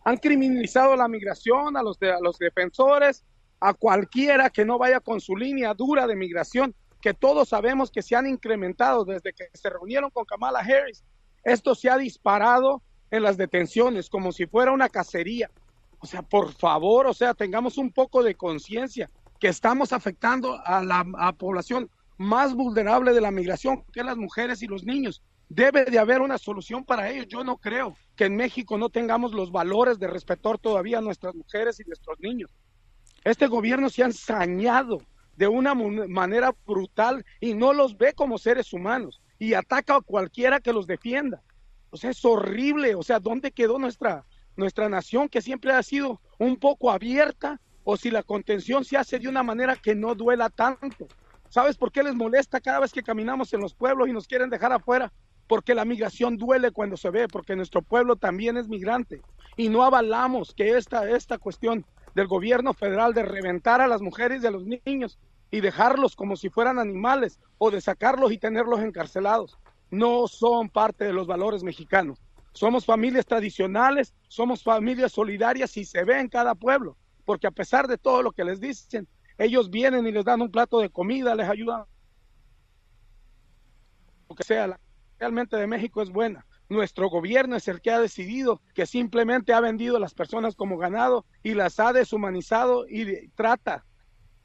han 0.05 0.17
criminalizado 0.19 0.97
la 0.97 1.09
migración, 1.09 1.77
a 1.77 1.83
los, 1.83 2.01
a 2.03 2.21
los 2.21 2.39
defensores, 2.39 3.25
a 3.61 3.73
cualquiera 3.73 4.51
que 4.51 4.65
no 4.65 4.79
vaya 4.79 5.01
con 5.01 5.21
su 5.21 5.37
línea 5.37 5.73
dura 5.73 6.07
de 6.07 6.17
migración, 6.17 6.75
que 7.01 7.15
todos 7.15 7.49
sabemos 7.49 7.91
que 7.91 8.03
se 8.03 8.17
han 8.17 8.27
incrementado 8.27 9.05
desde 9.05 9.33
que 9.33 9.49
se 9.55 9.71
reunieron 9.71 10.11
con 10.11 10.25
Kamala 10.25 10.61
Harris. 10.61 11.03
Esto 11.43 11.75
se 11.75 11.91
ha 11.91 11.97
disparado 11.97 12.83
en 13.11 13.23
las 13.23 13.37
detenciones 13.37 14.11
como 14.11 14.33
si 14.33 14.47
fuera 14.47 14.73
una 14.73 14.89
cacería. 14.89 15.51
O 15.99 16.07
sea, 16.07 16.23
por 16.23 16.53
favor, 16.53 17.07
o 17.07 17.15
sea, 17.15 17.35
tengamos 17.35 17.79
un 17.79 17.91
poco 17.91 18.23
de 18.23 18.35
conciencia 18.35 19.11
que 19.39 19.49
estamos 19.49 19.93
afectando 19.93 20.59
a 20.65 20.83
la 20.83 21.05
a 21.19 21.33
población 21.33 21.91
más 22.17 22.55
vulnerable 22.55 23.13
de 23.13 23.21
la 23.21 23.31
migración, 23.31 23.85
que 23.93 24.05
las 24.05 24.17
mujeres 24.17 24.63
y 24.63 24.67
los 24.67 24.85
niños. 24.85 25.23
Debe 25.49 25.85
de 25.85 25.99
haber 25.99 26.21
una 26.21 26.39
solución 26.39 26.85
para 26.85 27.11
ellos. 27.11 27.29
Yo 27.29 27.45
no 27.45 27.59
creo 27.59 27.97
que 28.17 28.25
en 28.25 28.37
México 28.37 28.79
no 28.79 28.89
tengamos 28.89 29.33
los 29.33 29.53
valores 29.53 29.99
de 29.99 30.07
respetar 30.07 30.59
todavía 30.59 30.99
a 30.99 31.03
nuestras 31.03 31.35
mujeres 31.35 31.79
y 31.81 31.85
nuestros 31.85 32.19
niños. 32.21 32.51
Este 33.25 33.47
gobierno 33.47 33.89
se 33.91 34.03
ha 34.03 34.07
ensañado 34.07 35.03
de 35.37 35.49
una 35.49 35.75
manera 35.75 36.55
brutal 36.67 37.25
y 37.41 37.55
no 37.55 37.73
los 37.73 37.97
ve 37.97 38.13
como 38.13 38.39
seres 38.39 38.73
humanos 38.73 39.21
y 39.39 39.55
ataca 39.55 39.97
a 39.97 40.01
cualquiera 40.01 40.61
que 40.61 40.73
los 40.73 40.87
defienda. 40.87 41.43
O 41.91 41.97
sea, 41.97 42.11
es 42.11 42.25
horrible. 42.25 42.95
O 42.95 43.03
sea, 43.03 43.21
¿dónde 43.21 43.53
quedó 43.53 43.79
nuestra, 43.79 44.25
nuestra 44.57 44.89
nación 44.89 45.29
que 45.29 45.43
siempre 45.43 45.73
ha 45.73 45.83
sido 45.83 46.21
un 46.39 46.57
poco 46.57 46.91
abierta? 46.91 47.61
O 47.85 47.97
si 47.97 48.11
la 48.11 48.23
contención 48.23 48.85
se 48.85 48.97
hace 48.97 49.19
de 49.19 49.29
una 49.29 49.43
manera 49.43 49.77
que 49.77 49.95
no 49.95 50.15
duela 50.15 50.49
tanto. 50.49 51.07
¿Sabes 51.55 51.77
por 51.77 51.93
qué 51.93 52.03
les 52.03 52.17
molesta 52.17 52.61
cada 52.61 52.81
vez 52.81 52.91
que 52.91 53.05
caminamos 53.05 53.55
en 53.55 53.61
los 53.61 53.75
pueblos 53.75 54.09
y 54.09 54.13
nos 54.13 54.27
quieren 54.27 54.51
dejar 54.51 54.73
afuera? 54.73 55.13
Porque 55.47 55.73
la 55.77 55.85
migración 55.85 56.37
duele 56.37 56.73
cuando 56.73 56.97
se 56.97 57.11
ve, 57.11 57.29
porque 57.29 57.55
nuestro 57.55 57.81
pueblo 57.81 58.17
también 58.17 58.57
es 58.57 58.67
migrante 58.67 59.23
y 59.57 59.69
no 59.69 59.85
avalamos 59.85 60.53
que 60.53 60.77
esta, 60.77 61.09
esta 61.09 61.39
cuestión 61.39 61.87
del 62.17 62.27
gobierno 62.27 62.75
federal 62.75 63.15
de 63.15 63.23
reventar 63.23 63.81
a 63.81 63.87
las 63.87 64.03
mujeres 64.03 64.43
y 64.43 64.49
a 64.49 64.51
los 64.51 64.65
niños 64.67 65.21
y 65.53 65.61
dejarlos 65.61 66.17
como 66.17 66.35
si 66.35 66.49
fueran 66.51 66.81
animales 66.81 67.39
o 67.59 67.71
de 67.71 67.81
sacarlos 67.81 68.33
y 68.33 68.39
tenerlos 68.39 68.81
encarcelados. 68.81 69.57
No 69.93 70.27
son 70.27 70.69
parte 70.69 71.05
de 71.05 71.13
los 71.13 71.29
valores 71.29 71.63
mexicanos. 71.63 72.21
Somos 72.53 72.85
familias 72.85 73.27
tradicionales, 73.27 74.13
somos 74.27 74.65
familias 74.65 75.13
solidarias 75.13 75.77
y 75.77 75.85
se 75.85 76.03
ve 76.03 76.19
en 76.19 76.29
cada 76.29 76.57
pueblo, 76.57 76.97
porque 77.25 77.47
a 77.47 77.53
pesar 77.53 77.87
de 77.87 77.97
todo 77.97 78.23
lo 78.23 78.33
que 78.33 78.43
les 78.43 78.59
dicen, 78.59 79.07
ellos 79.39 79.71
vienen 79.71 80.07
y 80.07 80.13
les 80.13 80.25
dan 80.25 80.43
un 80.43 80.51
plato 80.51 80.79
de 80.79 80.91
comida, 80.91 81.35
les 81.35 81.49
ayudan. 81.49 81.85
Lo 84.29 84.35
que 84.35 84.45
sea, 84.45 84.79
realmente 85.19 85.57
de 85.57 85.67
México 85.67 86.03
es 86.03 86.11
buena. 86.11 86.47
Nuestro 86.69 87.11
gobierno 87.11 87.57
es 87.57 87.69
el 87.69 87.81
que 87.81 87.91
ha 87.91 88.01
decidido 88.01 88.63
que 88.75 88.87
simplemente 88.87 89.53
ha 89.53 89.61
vendido 89.61 89.97
a 89.97 90.01
las 90.01 90.15
personas 90.15 90.55
como 90.55 90.79
ganado 90.79 91.27
y 91.43 91.55
las 91.55 91.79
ha 91.79 91.93
deshumanizado 91.93 92.87
y 92.89 93.29
trata 93.29 93.85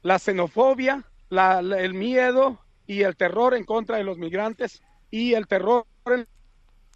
la 0.02 0.18
xenofobia, 0.18 1.04
el 1.30 1.94
miedo 1.94 2.60
y 2.86 3.02
el 3.02 3.16
terror 3.16 3.54
en 3.54 3.64
contra 3.64 3.96
de 3.96 4.04
los 4.04 4.18
migrantes 4.18 4.82
y 5.10 5.34
el 5.34 5.46
terror 5.46 5.86
en 6.06 6.26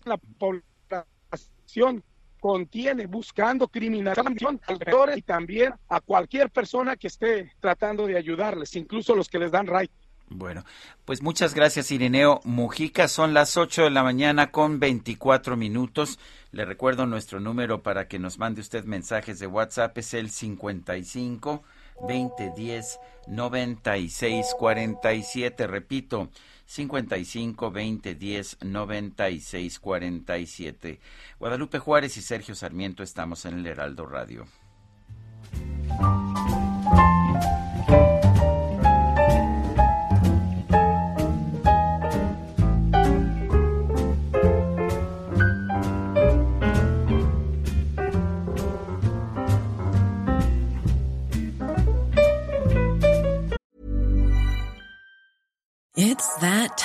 la 0.05 0.19
población 0.39 2.05
contiene 2.45 3.07
buscando 3.07 3.69
criminalizar 3.69 5.17
y 5.17 5.23
también 5.23 5.73
a 5.89 6.03
cualquier 6.03 6.51
persona 6.51 6.95
que 6.95 7.07
esté 7.07 7.55
tratando 7.59 8.07
de 8.07 8.19
ayudarles, 8.19 8.77
incluso 8.77 9.15
los 9.15 9.31
que 9.31 9.39
les 9.39 9.51
dan 9.51 9.67
right. 9.67 9.91
Bueno, 10.29 10.63
pues 11.07 11.23
muchas 11.23 11.55
gracias 11.55 11.91
Irineo 11.91 12.43
Mujica. 12.45 13.09
Son 13.09 13.33
las 13.33 13.57
8 13.57 13.85
de 13.85 13.91
la 13.91 14.03
mañana 14.03 14.51
con 14.51 14.79
24 14.79 15.57
minutos. 15.57 16.19
Le 16.53 16.67
recuerdo 16.67 17.07
nuestro 17.07 17.41
número 17.41 17.83
para 17.83 18.09
que 18.09 18.19
nos 18.19 18.39
mande 18.39 18.61
usted 18.61 18.85
mensajes 18.85 19.39
de 19.39 19.47
WhatsApp. 19.47 19.97
Es 19.97 20.13
el 20.13 20.29
55 20.29 21.63
2010 22.07 23.01
9647. 23.27 25.67
Repito, 25.67 26.29
55 26.67 27.71
2010 27.71 28.59
9647. 28.63 31.01
Guadalupe 31.39 31.79
Juárez 31.79 32.17
y 32.17 32.23
Sergio 32.23 32.55
Sarmiento 32.55 33.03
estamos 33.03 33.45
en 33.45 33.59
el 33.59 33.67
Heraldo 33.67 34.07
Radio. 34.07 34.47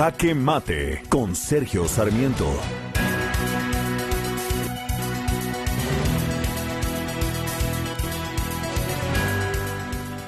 Jaque 0.00 0.34
Mate 0.34 1.02
con 1.10 1.36
Sergio 1.36 1.86
Sarmiento. 1.86 2.46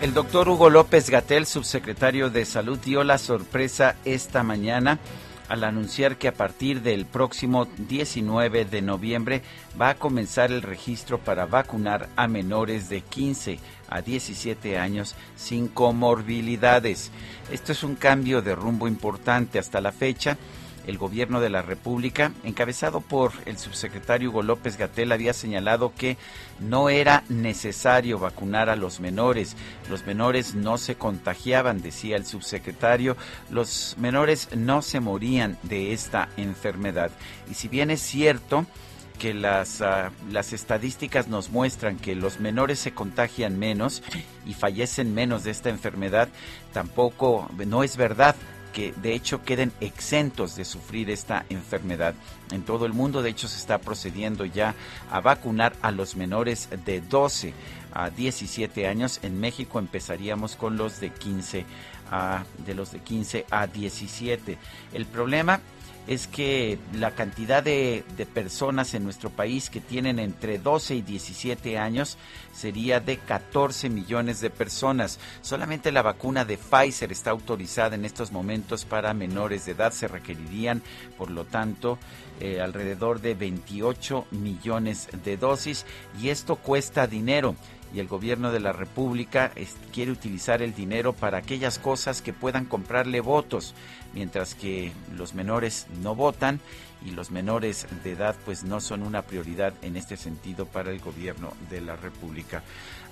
El 0.03 0.13
doctor 0.13 0.51
Hugo 0.51 0.69
López 0.69 1.09
Gatel, 1.09 1.47
subsecretario 1.47 2.29
de 2.29 2.45
Salud, 2.45 2.79
dio 2.85 3.03
la 3.03 3.17
sorpresa 3.17 3.97
esta 4.05 4.43
mañana 4.43 4.99
al 5.49 5.65
anunciar 5.65 6.17
que 6.19 6.29
a 6.29 6.35
partir 6.35 6.83
del 6.83 7.07
próximo 7.07 7.67
19 7.77 8.67
de 8.67 8.83
noviembre 8.83 9.43
va 9.81 9.89
a 9.89 9.95
comenzar 9.95 10.53
el 10.53 10.61
registro 10.61 11.19
para 11.19 11.47
vacunar 11.47 12.11
a 12.17 12.29
menores 12.29 12.91
de 12.91 13.01
15 13.01 13.59
a 13.95 14.03
17 14.03 14.79
años 14.79 15.15
sin 15.37 15.69
comorbilidades. 15.69 17.11
Esto 17.51 17.73
es 17.73 17.83
un 17.83 17.95
cambio 17.95 18.43
de 18.43 18.55
rumbo 18.55 18.89
importante 18.89 19.59
hasta 19.59 19.81
la 19.81 19.93
fecha 19.93 20.37
el 20.87 20.99
gobierno 20.99 21.41
de 21.41 21.51
la 21.51 21.63
República, 21.63 22.33
encabezado 22.43 23.01
por 23.01 23.33
el 23.47 23.59
subsecretario 23.59 24.31
Hugo 24.31 24.43
López 24.43 24.77
Gatel, 24.77 25.13
había 25.13 25.33
señalado 25.33 25.93
que 25.97 26.17
no 26.61 26.89
era 26.89 27.25
necesario 27.29 28.19
vacunar 28.19 28.69
a 28.69 28.77
los 28.77 29.01
menores. 29.01 29.57
Los 29.89 30.07
menores 30.07 30.55
no 30.55 30.79
se 30.79 30.97
contagiaban, 30.97 31.83
decía 31.83 32.17
el 32.17 32.27
subsecretario. 32.27 33.17
Los 33.51 33.97
menores 33.99 34.49
no 34.57 34.83
se 34.83 35.01
morían 35.01 35.59
de 35.63 35.93
esta 35.93 36.29
enfermedad. 36.37 37.11
Y 37.51 37.55
si 37.55 37.69
bien 37.69 37.91
es 37.91 38.01
cierto, 38.01 38.67
que 39.23 39.35
las, 39.35 39.83
ah, 39.83 40.11
las 40.33 40.53
estadísticas 40.53 41.29
nos 41.29 41.51
muestran 41.51 41.97
que 41.97 42.17
los 42.17 42.41
menores 42.41 42.81
se 42.81 42.93
contagian 42.93 43.57
menos 43.57 44.03
y 44.45 44.53
fallecen 44.53 45.15
menos 45.15 45.45
de 45.45 45.53
esta 45.53 45.71
enfermedad, 45.71 46.29
tampoco 46.73 47.49
no 47.65 47.85
es 47.85 47.97
verdad 47.97 48.35
que 48.73 48.93
de 49.01 49.15
hecho 49.15 49.45
queden 49.45 49.71
exentos 49.81 50.57
de 50.57 50.65
sufrir 50.65 51.09
esta 51.09 51.47
enfermedad. 51.51 52.15
En 52.51 52.63
todo 52.63 52.85
el 52.85 52.95
mundo, 52.95 53.23
de 53.23 53.31
hecho, 53.31 53.47
se 53.47 53.59
está 53.59 53.79
procediendo 53.79 54.45
ya 54.45 54.75
a 55.09 55.21
vacunar 55.21 55.73
a 55.83 55.93
los 55.93 56.17
menores 56.17 56.69
de 56.85 57.01
12 57.01 57.55
a 57.95 58.11
17 58.11 58.89
años. 58.89 59.21
En 59.23 59.39
México 59.39 59.79
empezaríamos 59.79 60.57
con 60.57 60.77
los 60.77 60.99
de 60.99 61.11
15 61.11 61.65
a, 62.11 62.43
de 62.67 62.75
los 62.75 62.91
de 62.91 62.99
15 62.99 63.47
a 63.51 63.69
17. 63.69 64.59
El 64.93 65.07
problema 65.07 65.61
es 66.07 66.27
que 66.27 66.79
la 66.95 67.13
cantidad 67.13 67.63
de, 67.63 68.05
personas 68.35 68.95
en 68.95 69.05
nuestro 69.05 69.31
país 69.31 69.71
que 69.71 69.81
tienen 69.81 70.19
entre 70.19 70.59
12 70.59 70.97
y 70.97 71.03
17 71.03 71.79
años 71.79 72.19
sería 72.53 73.01
de 73.01 73.19
14 73.19 73.89
millones 73.89 74.41
de 74.41 74.51
personas. 74.51 75.19
Solamente 75.43 75.93
la 75.93 76.03
vacuna 76.03 76.45
de 76.45 76.59
Pfizer 76.59 77.13
está 77.13 77.31
autorizada 77.31 77.95
en 77.95 78.05
estos 78.05 78.33
momentos 78.33 78.85
para 78.85 79.15
menores 79.15 79.67
de 79.67 79.73
edad. 79.73 79.93
Se 79.93 80.09
requerirían, 80.09 80.83
por 81.19 81.31
lo 81.31 81.45
tanto, 81.45 81.99
eh, 82.41 82.61
alrededor 82.61 83.21
de 83.21 83.35
28 83.35 84.27
millones 84.31 85.09
de 85.25 85.37
dosis 85.37 85.87
y 86.21 86.31
esto 86.31 86.57
cuesta 86.57 87.07
dinero 87.07 87.55
y 87.95 88.01
el 88.01 88.09
gobierno 88.09 88.53
de 88.53 88.61
la 88.61 88.73
República 88.73 89.53
quiere 89.93 90.11
utilizar 90.11 90.63
el 90.63 90.75
dinero 90.75 91.13
para 91.13 91.39
aquellas 91.39 91.79
cosas 91.79 92.23
que 92.23 92.33
puedan 92.33 92.65
comprarle 92.65 93.21
votos, 93.21 93.75
mientras 94.15 94.55
que 94.55 94.93
los 95.17 95.35
menores 95.35 95.87
no 96.03 96.15
votan 96.15 96.61
y 97.05 97.11
los 97.11 97.31
menores 97.31 97.87
de 98.05 98.13
edad 98.13 98.37
pues 98.45 98.65
no 98.65 98.81
son 98.81 99.03
una 99.03 99.23
prioridad 99.23 99.75
en 99.83 99.97
este 99.97 100.17
sentido 100.17 100.67
para 100.67 100.91
el 100.91 101.01
gobierno 101.01 101.53
de 101.71 101.81
la 101.81 101.97
República. 101.97 102.63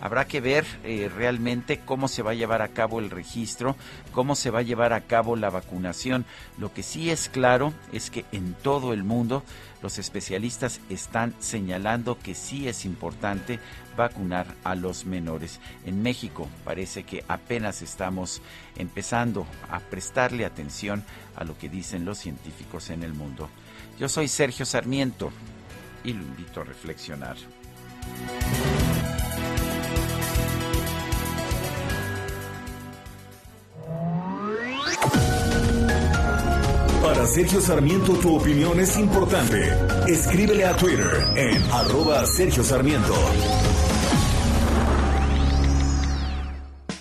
Habrá 0.01 0.27
que 0.27 0.41
ver 0.41 0.65
eh, 0.85 1.11
realmente 1.15 1.81
cómo 1.85 2.09
se 2.09 2.23
va 2.23 2.31
a 2.31 2.35
llevar 2.35 2.63
a 2.63 2.69
cabo 2.69 3.01
el 3.01 3.11
registro, 3.11 3.77
cómo 4.13 4.35
se 4.35 4.51
va 4.51 4.61
a 4.61 4.63
llevar 4.63 4.93
a 4.93 5.03
cabo 5.03 5.37
la 5.37 5.51
vacunación. 5.51 6.25
Lo 6.57 6.73
que 6.73 6.83
sí 6.83 7.11
es 7.11 7.29
claro 7.29 7.75
es 7.93 8.11
que 8.11 8.25
en 8.33 8.55
todo 8.55 8.93
el 8.93 9.05
mundo 9.05 9.43
los 9.83 9.99
especialistas 9.99 10.81
están 10.89 11.35
señalando 11.39 12.19
que 12.19 12.35
sí 12.35 12.69
es 12.69 12.85
importante 12.85 13.59
vacunar 13.97 14.47
a 14.65 14.75
los 14.75 15.05
menores. 15.05 15.61
En 15.85 16.03
México 16.03 16.49
parece 16.65 17.05
que 17.05 17.25
apenas 17.29 17.83
estamos 17.83 18.43
empezando 18.77 19.47
a 19.71 19.81
prestarle 19.81 20.45
atención 20.45 21.05
a 21.37 21.45
lo 21.45 21.57
que 21.59 21.69
dicen 21.69 22.05
los 22.05 22.19
científicos 22.19 22.91
en 22.91 23.03
el 23.03 23.15
mundo. 23.15 23.49
Yo 23.99 24.09
soy 24.09 24.29
Sergio 24.29 24.65
Sarmiento 24.65 25.33
y 26.05 26.13
lo 26.13 26.23
invito 26.23 26.61
a 26.61 26.65
reflexionar. 26.65 27.37
Para 37.03 37.27
Sergio 37.27 37.61
Sarmiento 37.61 38.13
tu 38.15 38.37
opinión 38.37 38.79
es 38.79 38.99
importante. 38.99 39.73
Escríbele 40.07 40.67
a 40.67 40.77
Twitter 40.77 41.27
en 41.35 41.63
arroba 41.73 42.27
Sergio 42.27 42.63
Sarmiento. 42.63 43.15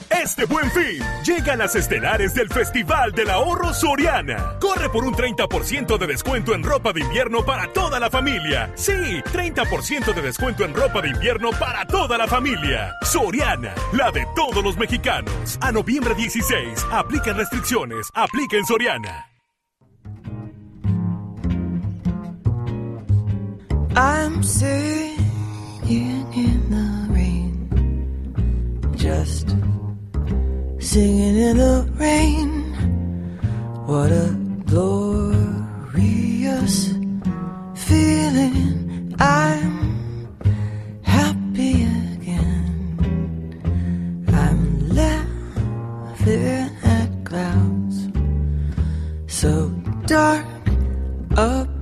Este 0.09 0.45
buen 0.45 0.71
fin, 0.71 1.03
llegan 1.25 1.59
las 1.59 1.75
estelares 1.75 2.33
del 2.33 2.49
Festival 2.49 3.11
del 3.11 3.29
Ahorro 3.29 3.73
Soriana. 3.73 4.57
Corre 4.61 4.89
por 4.89 5.03
un 5.03 5.13
30% 5.13 5.97
de 5.97 6.07
descuento 6.07 6.53
en 6.53 6.63
ropa 6.63 6.93
de 6.93 7.01
invierno 7.01 7.43
para 7.43 7.71
toda 7.73 7.99
la 7.99 8.09
familia. 8.09 8.71
Sí, 8.75 8.91
30% 8.91 10.13
de 10.13 10.21
descuento 10.21 10.63
en 10.63 10.73
ropa 10.73 11.01
de 11.01 11.09
invierno 11.09 11.49
para 11.51 11.85
toda 11.85 12.17
la 12.17 12.27
familia. 12.27 12.95
Soriana, 13.01 13.73
la 13.91 14.11
de 14.11 14.25
todos 14.35 14.63
los 14.63 14.77
mexicanos. 14.77 15.57
A 15.61 15.71
noviembre 15.71 16.15
16, 16.15 16.85
aplican 16.91 17.35
restricciones, 17.35 18.07
aplica 18.13 18.55
en 18.55 18.65
Soriana. 18.65 19.29
I'm 23.95 24.43
singing 24.43 25.17
in 26.33 26.69
the 26.69 27.07
rain, 27.09 27.69
just 28.95 29.49
singing 30.79 31.37
in 31.37 31.57
the 31.57 31.89
rain. 31.95 32.73
What 33.85 34.11
a 34.11 34.35
glorious 34.65 35.73
feeling! 37.75 39.15
I'm 39.19 40.37
happy 41.01 41.83
again. 42.13 43.11
I'm 44.27 44.89
laughing 44.89 46.69
at 46.83 47.09
clouds 47.25 48.07
so 49.27 49.69
dark 50.05 50.45
up 51.35 51.78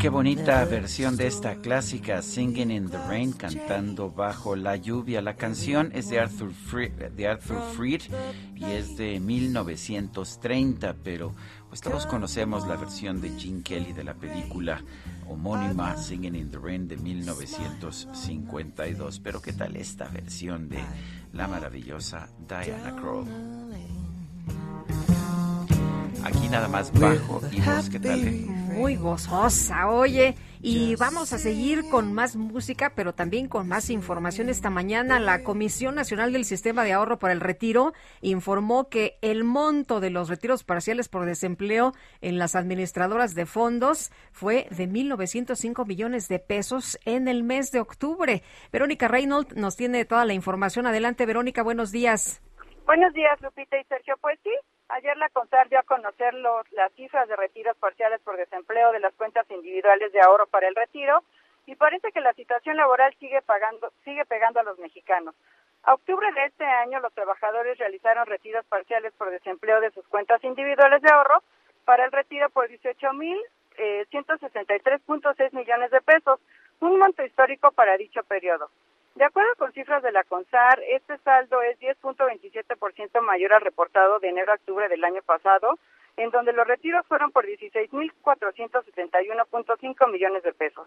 qué 0.00 0.08
bonita 0.08 0.64
versión 0.64 1.18
de 1.18 1.26
esta 1.26 1.56
clásica 1.56 2.22
Singing 2.22 2.70
in 2.70 2.88
the 2.88 2.96
Rain, 3.06 3.32
cantando 3.32 4.10
bajo 4.10 4.56
la 4.56 4.76
lluvia. 4.76 5.20
La 5.20 5.36
canción 5.36 5.90
es 5.94 6.08
de 6.08 6.18
Arthur, 6.18 6.54
Freed, 6.54 6.92
de 6.92 7.28
Arthur 7.28 7.60
y 8.56 8.64
es 8.64 8.96
de 8.96 9.20
1930, 9.20 10.96
pero 11.04 11.34
pues 11.68 11.82
todos 11.82 12.06
conocemos 12.06 12.66
la 12.66 12.76
versión 12.76 13.20
de 13.20 13.38
Gene 13.38 13.62
Kelly 13.62 13.92
de 13.92 14.04
la 14.04 14.14
película 14.14 14.82
homónima 15.28 15.98
Singing 15.98 16.34
in 16.34 16.50
the 16.50 16.56
Rain 16.58 16.88
de 16.88 16.96
1952. 16.96 19.20
Pero 19.20 19.42
¿qué 19.42 19.52
tal 19.52 19.76
esta 19.76 20.08
versión 20.08 20.70
de 20.70 20.82
la 21.34 21.46
maravillosa 21.46 22.30
Diana 22.48 22.96
Krall? 22.96 23.26
Aquí 26.24 26.48
nada 26.48 26.68
más 26.68 26.90
bajo 26.98 27.42
y 27.52 27.60
voz, 27.60 27.90
¿qué 27.90 28.00
tal? 28.00 28.26
eh? 28.26 28.59
Muy 28.70 28.96
gozosa, 28.96 29.90
oye. 29.90 30.36
Y 30.62 30.94
vamos 30.96 31.32
a 31.32 31.38
seguir 31.38 31.88
con 31.90 32.12
más 32.12 32.36
música, 32.36 32.92
pero 32.94 33.14
también 33.14 33.48
con 33.48 33.66
más 33.66 33.90
información. 33.90 34.48
Esta 34.48 34.70
mañana 34.70 35.18
la 35.18 35.42
Comisión 35.42 35.94
Nacional 35.94 36.32
del 36.32 36.44
Sistema 36.44 36.84
de 36.84 36.92
Ahorro 36.92 37.18
para 37.18 37.32
el 37.32 37.40
Retiro 37.40 37.94
informó 38.20 38.88
que 38.88 39.18
el 39.22 39.42
monto 39.42 40.00
de 40.00 40.10
los 40.10 40.28
retiros 40.28 40.62
parciales 40.62 41.08
por 41.08 41.24
desempleo 41.24 41.94
en 42.20 42.38
las 42.38 42.54
administradoras 42.54 43.34
de 43.34 43.46
fondos 43.46 44.12
fue 44.32 44.66
de 44.70 44.88
1.905 44.88 45.86
millones 45.86 46.28
de 46.28 46.38
pesos 46.38 46.98
en 47.04 47.26
el 47.26 47.42
mes 47.42 47.72
de 47.72 47.80
octubre. 47.80 48.42
Verónica 48.70 49.08
Reynolds 49.08 49.56
nos 49.56 49.76
tiene 49.76 50.04
toda 50.04 50.24
la 50.26 50.34
información. 50.34 50.86
Adelante, 50.86 51.26
Verónica, 51.26 51.62
buenos 51.62 51.90
días. 51.90 52.42
Buenos 52.86 53.12
días, 53.14 53.40
Lupita 53.40 53.78
y 53.78 53.84
Sergio. 53.84 54.14
Pues 54.20 54.38
sí, 54.42 54.50
ayer 54.92 55.16
la 55.16 55.28
CONSAR 55.28 55.68
dio 55.68 55.78
a 55.78 55.84
conocer 55.84 56.34
los, 56.34 56.70
las 56.72 56.92
cifras 56.92 57.28
de 57.28 57.36
retiros 57.36 57.76
parciales 57.76 58.20
por 58.20 58.36
desempleo 58.36 58.92
de 58.92 59.00
las 59.00 59.14
cuentas 59.14 59.50
individuales 59.50 60.12
de 60.12 60.20
ahorro 60.20 60.46
para 60.46 60.68
el 60.68 60.74
retiro 60.74 61.22
y 61.66 61.74
parece 61.76 62.12
que 62.12 62.20
la 62.20 62.32
situación 62.34 62.76
laboral 62.76 63.14
sigue 63.18 63.42
pagando, 63.42 63.92
sigue 64.04 64.24
pegando 64.24 64.60
a 64.60 64.64
los 64.64 64.78
mexicanos. 64.78 65.34
A 65.82 65.94
octubre 65.94 66.30
de 66.32 66.44
este 66.44 66.64
año, 66.64 67.00
los 67.00 67.12
trabajadores 67.14 67.78
realizaron 67.78 68.26
retiros 68.26 68.66
parciales 68.66 69.12
por 69.14 69.30
desempleo 69.30 69.80
de 69.80 69.90
sus 69.92 70.06
cuentas 70.08 70.42
individuales 70.44 71.00
de 71.00 71.10
ahorro 71.10 71.42
para 71.84 72.04
el 72.04 72.12
retiro 72.12 72.50
por 72.50 72.68
18 72.68 73.12
mil 73.14 73.38
eh, 73.78 74.06
163.6 74.12 75.52
millones 75.52 75.90
de 75.90 76.00
pesos, 76.02 76.38
un 76.80 76.98
monto 76.98 77.24
histórico 77.24 77.72
para 77.72 77.96
dicho 77.96 78.22
periodo. 78.24 78.70
De 79.14 79.24
acuerdo 79.24 79.54
con 79.58 79.72
cifras 79.72 80.02
de 80.02 80.10
la 80.12 80.24
CONSAR, 80.24 80.82
este 80.88 81.16
saldo 81.18 81.62
es 81.62 81.78
10.27% 81.80 83.20
mayor 83.22 83.52
al 83.52 83.60
reportado 83.60 84.18
de 84.20 84.28
enero 84.28 84.52
a 84.52 84.54
octubre 84.54 84.88
del 84.88 85.04
año 85.04 85.20
pasado, 85.22 85.78
en 86.16 86.30
donde 86.30 86.52
los 86.52 86.66
retiros 86.66 87.06
fueron 87.06 87.30
por 87.32 87.46
16.471.5 87.46 90.10
millones 90.10 90.42
de 90.42 90.52
pesos. 90.52 90.86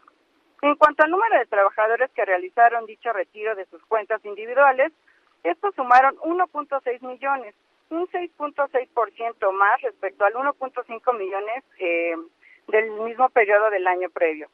En 0.61 0.75
cuanto 0.75 1.03
al 1.03 1.09
número 1.11 1.37
de 1.37 1.45
trabajadores 1.45 2.09
que 2.11 2.23
realizaron 2.23 2.85
dicho 2.85 3.11
retiro 3.11 3.53
de 3.55 3.65
sus 3.65 3.83
cuentas 3.85 4.23
individuales, 4.23 4.93
estos 5.43 5.75
sumaron 5.75 6.15
1.6 6.17 7.01
millones, 7.01 7.53
un 7.89 8.07
6.6% 8.07 9.51
más 9.51 9.81
respecto 9.81 10.23
al 10.23 10.35
1.5 10.35 11.17
millones 11.17 11.65
eh, 11.79 12.15
del 12.69 12.91
mismo 12.91 13.27
periodo 13.29 13.69
del 13.69 13.85
año 13.87 14.09
previo. 14.09 14.47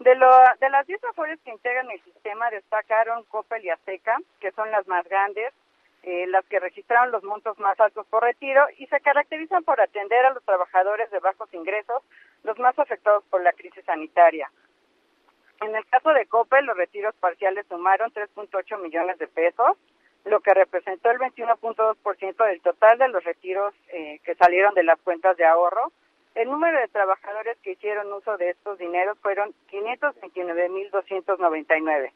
De, 0.00 0.14
lo, 0.14 0.28
de 0.60 0.70
las 0.70 0.86
10 0.86 1.04
afores 1.04 1.38
que 1.44 1.50
integran 1.50 1.90
el 1.90 2.02
sistema 2.02 2.50
destacaron 2.50 3.24
Coppel 3.24 3.64
y 3.64 3.70
Azteca, 3.70 4.16
que 4.40 4.50
son 4.52 4.70
las 4.70 4.86
más 4.88 5.06
grandes, 5.06 5.52
eh, 6.02 6.26
las 6.28 6.44
que 6.46 6.58
registraron 6.58 7.12
los 7.12 7.22
montos 7.22 7.58
más 7.58 7.78
altos 7.78 8.06
por 8.06 8.22
retiro 8.22 8.66
y 8.78 8.86
se 8.86 8.98
caracterizan 9.00 9.62
por 9.62 9.78
atender 9.78 10.24
a 10.24 10.32
los 10.32 10.42
trabajadores 10.44 11.10
de 11.10 11.18
bajos 11.18 11.52
ingresos, 11.52 12.02
los 12.44 12.58
más 12.58 12.78
afectados 12.78 13.22
por 13.28 13.42
la 13.42 13.52
crisis 13.52 13.84
sanitaria. 13.84 14.50
En 15.60 15.76
el 15.76 15.86
caso 15.86 16.14
de 16.14 16.24
Coppel, 16.24 16.64
los 16.64 16.78
retiros 16.78 17.14
parciales 17.16 17.66
sumaron 17.68 18.10
3.8 18.10 18.80
millones 18.80 19.18
de 19.18 19.26
pesos, 19.26 19.76
lo 20.24 20.40
que 20.40 20.54
representó 20.54 21.10
el 21.10 21.18
21.2% 21.18 22.46
del 22.46 22.62
total 22.62 22.96
de 22.96 23.08
los 23.08 23.22
retiros 23.22 23.74
eh, 23.88 24.18
que 24.24 24.34
salieron 24.36 24.72
de 24.72 24.84
las 24.84 24.98
cuentas 25.00 25.36
de 25.36 25.44
ahorro. 25.44 25.92
El 26.34 26.48
número 26.48 26.78
de 26.78 26.88
trabajadores 26.88 27.56
que 27.58 27.72
hicieron 27.72 28.12
uso 28.12 28.36
de 28.36 28.50
estos 28.50 28.78
dineros 28.78 29.18
fueron 29.18 29.52
529.299. 29.70 32.12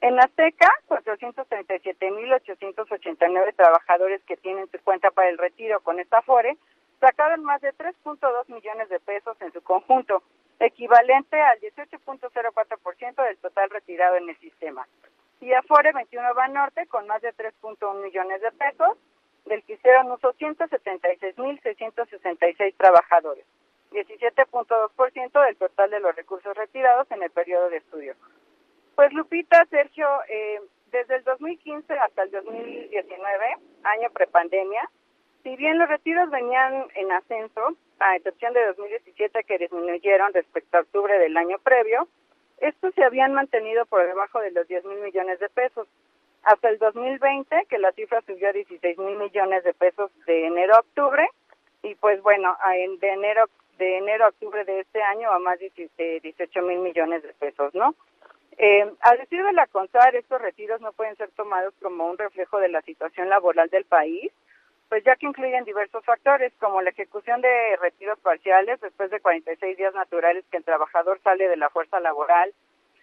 En 0.00 0.18
Azteca, 0.18 0.68
437.889 0.88 3.54
trabajadores 3.54 4.20
que 4.24 4.36
tienen 4.36 4.68
su 4.70 4.80
cuenta 4.82 5.12
para 5.12 5.28
el 5.28 5.38
retiro 5.38 5.78
con 5.80 6.00
esta 6.00 6.18
Afore 6.18 6.56
sacaron 6.98 7.44
más 7.44 7.60
de 7.60 7.72
3.2 7.74 8.48
millones 8.48 8.88
de 8.88 8.98
pesos 8.98 9.40
en 9.40 9.52
su 9.52 9.62
conjunto, 9.62 10.24
equivalente 10.58 11.40
al 11.40 11.60
18.04% 11.60 13.24
del 13.24 13.38
total 13.38 13.70
retirado 13.70 14.16
en 14.16 14.28
el 14.28 14.36
sistema. 14.38 14.88
Y 15.40 15.52
Afore 15.52 15.92
21 15.92 16.34
Banorte 16.34 16.86
con 16.86 17.06
más 17.06 17.22
de 17.22 17.32
3.1 17.34 18.02
millones 18.02 18.40
de 18.40 18.50
pesos, 18.52 18.98
del 19.46 19.62
que 19.64 19.74
hicieron 19.74 20.10
uso 20.10 20.32
176.666 20.34 22.74
trabajadores, 22.76 23.44
17.2% 23.90 25.44
del 25.44 25.56
total 25.56 25.90
de 25.90 26.00
los 26.00 26.16
recursos 26.16 26.56
retirados 26.56 27.10
en 27.10 27.22
el 27.22 27.30
periodo 27.30 27.68
de 27.70 27.78
estudio. 27.78 28.14
Pues 28.94 29.12
Lupita, 29.12 29.64
Sergio, 29.70 30.06
eh, 30.28 30.60
desde 30.90 31.16
el 31.16 31.24
2015 31.24 31.92
hasta 31.94 32.22
el 32.22 32.30
2019, 32.30 33.56
año 33.84 34.10
prepandemia, 34.10 34.88
si 35.42 35.56
bien 35.56 35.78
los 35.78 35.88
retiros 35.88 36.30
venían 36.30 36.86
en 36.94 37.10
ascenso, 37.10 37.74
a 37.98 38.16
excepción 38.16 38.52
de 38.52 38.66
2017 38.66 39.44
que 39.44 39.58
disminuyeron 39.58 40.32
respecto 40.32 40.76
a 40.76 40.80
octubre 40.80 41.18
del 41.18 41.36
año 41.36 41.58
previo, 41.58 42.08
Estos 42.58 42.94
se 42.94 43.02
habían 43.02 43.34
mantenido 43.34 43.86
por 43.86 44.06
debajo 44.06 44.40
de 44.40 44.52
los 44.52 44.68
10 44.68 44.84
mil 44.84 45.00
millones 45.00 45.40
de 45.40 45.48
pesos. 45.48 45.88
Hasta 46.44 46.68
el 46.70 46.78
2020, 46.78 47.66
que 47.68 47.78
la 47.78 47.92
cifra 47.92 48.20
subió 48.26 48.48
a 48.48 48.52
16 48.52 48.98
mil 48.98 49.16
millones 49.16 49.62
de 49.64 49.74
pesos 49.74 50.10
de 50.26 50.46
enero 50.46 50.74
a 50.74 50.80
octubre, 50.80 51.28
y 51.82 51.94
pues 51.96 52.20
bueno, 52.22 52.56
de 53.00 53.08
enero 53.08 53.46
de 53.78 53.98
enero 53.98 54.26
a 54.26 54.28
octubre 54.28 54.64
de 54.64 54.80
este 54.80 55.02
año 55.02 55.30
a 55.30 55.38
más 55.38 55.58
de 55.58 56.20
18 56.22 56.62
mil 56.62 56.78
millones 56.78 57.22
de 57.22 57.32
pesos, 57.34 57.74
¿no? 57.74 57.94
Eh, 58.58 58.88
a 59.00 59.16
decir 59.16 59.42
de 59.42 59.52
la 59.52 59.66
CONSAR, 59.66 60.14
estos 60.14 60.40
retiros 60.40 60.80
no 60.80 60.92
pueden 60.92 61.16
ser 61.16 61.30
tomados 61.30 61.74
como 61.80 62.06
un 62.06 62.18
reflejo 62.18 62.58
de 62.58 62.68
la 62.68 62.82
situación 62.82 63.28
laboral 63.28 63.68
del 63.70 63.84
país, 63.84 64.30
pues 64.88 65.02
ya 65.04 65.16
que 65.16 65.26
incluyen 65.26 65.64
diversos 65.64 66.04
factores, 66.04 66.52
como 66.60 66.82
la 66.82 66.90
ejecución 66.90 67.40
de 67.40 67.76
retiros 67.80 68.18
parciales 68.20 68.80
después 68.80 69.10
de 69.10 69.20
46 69.20 69.76
días 69.76 69.94
naturales 69.94 70.44
que 70.50 70.58
el 70.58 70.64
trabajador 70.64 71.18
sale 71.22 71.48
de 71.48 71.56
la 71.56 71.70
fuerza 71.70 71.98
laboral, 71.98 72.52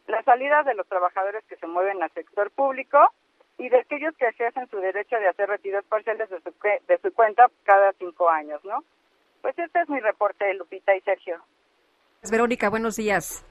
la 0.05 0.21
salida 0.23 0.63
de 0.63 0.75
los 0.75 0.87
trabajadores 0.87 1.43
que 1.45 1.55
se 1.55 1.67
mueven 1.67 2.01
al 2.03 2.11
sector 2.11 2.51
público 2.51 3.11
y 3.59 3.67
de 3.69 3.77
aquellos 3.77 4.15
que 4.15 4.25
ejercen 4.25 4.67
su 4.69 4.77
derecho 4.77 5.17
de 5.17 5.27
hacer 5.27 5.49
retiros 5.49 5.83
parciales 5.85 6.29
de 6.29 6.41
su, 6.41 6.51
de 6.87 6.97
su 7.01 7.13
cuenta 7.13 7.51
cada 7.63 7.91
cinco 7.99 8.29
años, 8.29 8.63
¿no? 8.63 8.83
Pues 9.41 9.57
este 9.59 9.81
es 9.81 9.89
mi 9.89 9.99
reporte, 9.99 10.51
Lupita 10.53 10.95
y 10.95 11.01
Sergio. 11.01 11.43
Verónica, 12.31 12.69
buenos 12.69 12.95
días. 12.95 13.45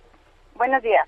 Buenos 0.54 0.82
días. 0.82 1.06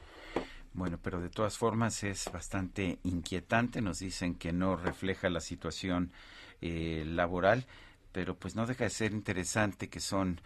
Bueno, 0.74 0.98
pero 1.02 1.20
de 1.20 1.31
todas 1.31 1.59
formas 1.59 2.05
es 2.05 2.31
bastante 2.31 2.98
inquietante. 3.02 3.81
Nos 3.81 3.98
dicen 3.98 4.39
que 4.39 4.52
no 4.52 4.77
refleja 4.77 5.31
la 5.31 5.40
situación 5.40 6.12
eh, 6.60 7.02
laboral, 7.06 7.66
pero 8.12 8.35
pues 8.35 8.55
no 8.55 8.66
deja 8.66 8.85
de 8.85 8.90
ser 8.90 9.12
interesante 9.12 9.89
que 9.89 10.01
son 10.01 10.40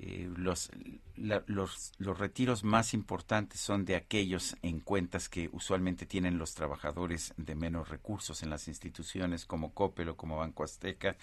eh, 0.00 0.30
los, 0.36 0.70
los, 1.16 1.92
los 1.98 2.18
retiros 2.18 2.62
más 2.62 2.94
importantes 2.94 3.60
son 3.60 3.84
de 3.84 3.96
aquellos 3.96 4.56
en 4.62 4.78
cuentas 4.78 5.28
que 5.28 5.50
usualmente 5.52 6.06
tienen 6.06 6.38
los 6.38 6.54
trabajadores 6.54 7.34
de 7.36 7.56
menos 7.56 7.88
recursos 7.88 8.42
en 8.44 8.50
las 8.50 8.68
instituciones 8.68 9.44
como 9.44 9.74
Coppel 9.74 10.10
o 10.10 10.16
como 10.16 10.36
Banco 10.36 10.62
Azteca, 10.62 11.16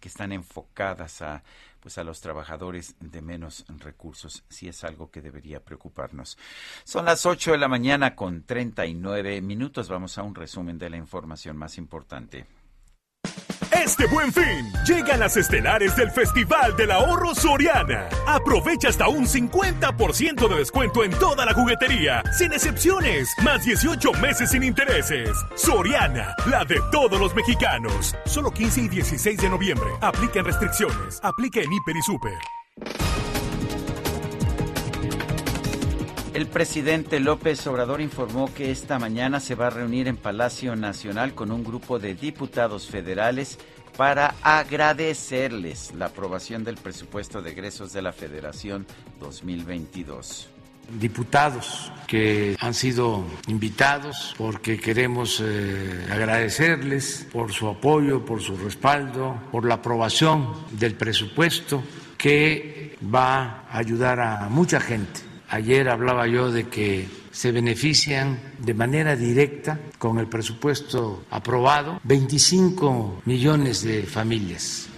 que 0.00 0.08
están 0.08 0.32
enfocadas 0.32 1.20
a 1.20 1.42
pues 1.80 1.98
a 1.98 2.04
los 2.04 2.20
trabajadores 2.20 2.94
de 3.00 3.20
menos 3.20 3.64
recursos. 3.80 4.44
Sí 4.48 4.68
es 4.68 4.84
algo 4.84 5.10
que 5.10 5.20
debería 5.20 5.60
preocuparnos. 5.60 6.38
Son 6.84 7.04
las 7.04 7.26
8 7.26 7.52
de 7.52 7.58
la 7.58 7.66
mañana 7.66 8.14
con 8.14 8.44
39 8.44 9.42
minutos. 9.42 9.88
Vamos 9.88 10.16
a 10.16 10.22
un 10.22 10.36
resumen 10.36 10.78
de 10.78 10.90
la 10.90 10.96
información 10.96 11.56
más 11.56 11.78
importante. 11.78 12.46
Este 13.84 14.06
buen 14.06 14.32
fin, 14.32 14.72
llegan 14.86 15.18
las 15.18 15.36
estelares 15.36 15.96
del 15.96 16.10
Festival 16.12 16.76
del 16.76 16.92
Ahorro 16.92 17.34
Soriana. 17.34 18.08
Aprovecha 18.28 18.88
hasta 18.88 19.08
un 19.08 19.26
50% 19.26 20.48
de 20.48 20.56
descuento 20.56 21.02
en 21.02 21.10
toda 21.10 21.44
la 21.44 21.52
juguetería, 21.52 22.22
sin 22.38 22.52
excepciones, 22.52 23.28
más 23.42 23.64
18 23.64 24.12
meses 24.14 24.50
sin 24.50 24.62
intereses. 24.62 25.30
Soriana, 25.56 26.32
la 26.46 26.64
de 26.64 26.80
todos 26.92 27.18
los 27.18 27.34
mexicanos. 27.34 28.14
Solo 28.24 28.52
15 28.52 28.82
y 28.82 28.88
16 28.88 29.38
de 29.38 29.50
noviembre. 29.50 29.90
Aplican 30.00 30.44
restricciones. 30.44 31.18
Aplica 31.24 31.60
en 31.60 31.72
Hiper 31.72 31.96
y 31.96 32.02
Super. 32.02 32.61
El 36.34 36.46
presidente 36.46 37.20
López 37.20 37.66
Obrador 37.66 38.00
informó 38.00 38.52
que 38.54 38.70
esta 38.70 38.98
mañana 38.98 39.38
se 39.38 39.54
va 39.54 39.66
a 39.66 39.70
reunir 39.70 40.08
en 40.08 40.16
Palacio 40.16 40.74
Nacional 40.74 41.34
con 41.34 41.52
un 41.52 41.62
grupo 41.62 41.98
de 41.98 42.14
diputados 42.14 42.86
federales 42.86 43.58
para 43.98 44.34
agradecerles 44.40 45.92
la 45.94 46.06
aprobación 46.06 46.64
del 46.64 46.76
presupuesto 46.76 47.42
de 47.42 47.50
egresos 47.50 47.92
de 47.92 48.00
la 48.00 48.12
Federación 48.12 48.86
2022 49.20 50.48
diputados 50.98 51.92
que 52.06 52.56
han 52.58 52.74
sido 52.74 53.24
invitados 53.46 54.34
porque 54.36 54.78
queremos 54.78 55.40
eh, 55.42 56.06
agradecerles 56.10 57.26
por 57.32 57.52
su 57.52 57.68
apoyo, 57.68 58.24
por 58.26 58.42
su 58.42 58.56
respaldo, 58.56 59.40
por 59.52 59.64
la 59.64 59.74
aprobación 59.74 60.52
del 60.72 60.94
presupuesto 60.94 61.82
que 62.18 62.98
va 63.14 63.64
a 63.70 63.78
ayudar 63.78 64.20
a 64.20 64.48
mucha 64.50 64.80
gente 64.80 65.31
Ayer 65.52 65.90
hablaba 65.90 66.26
yo 66.28 66.50
de 66.50 66.68
que 66.68 67.06
se 67.30 67.52
benefician 67.52 68.40
de 68.60 68.72
manera 68.72 69.16
directa 69.16 69.78
con 69.98 70.18
el 70.18 70.26
presupuesto 70.26 71.24
aprobado 71.30 72.00
25 72.04 73.20
millones 73.26 73.82
de 73.82 74.04
familias. 74.04 74.88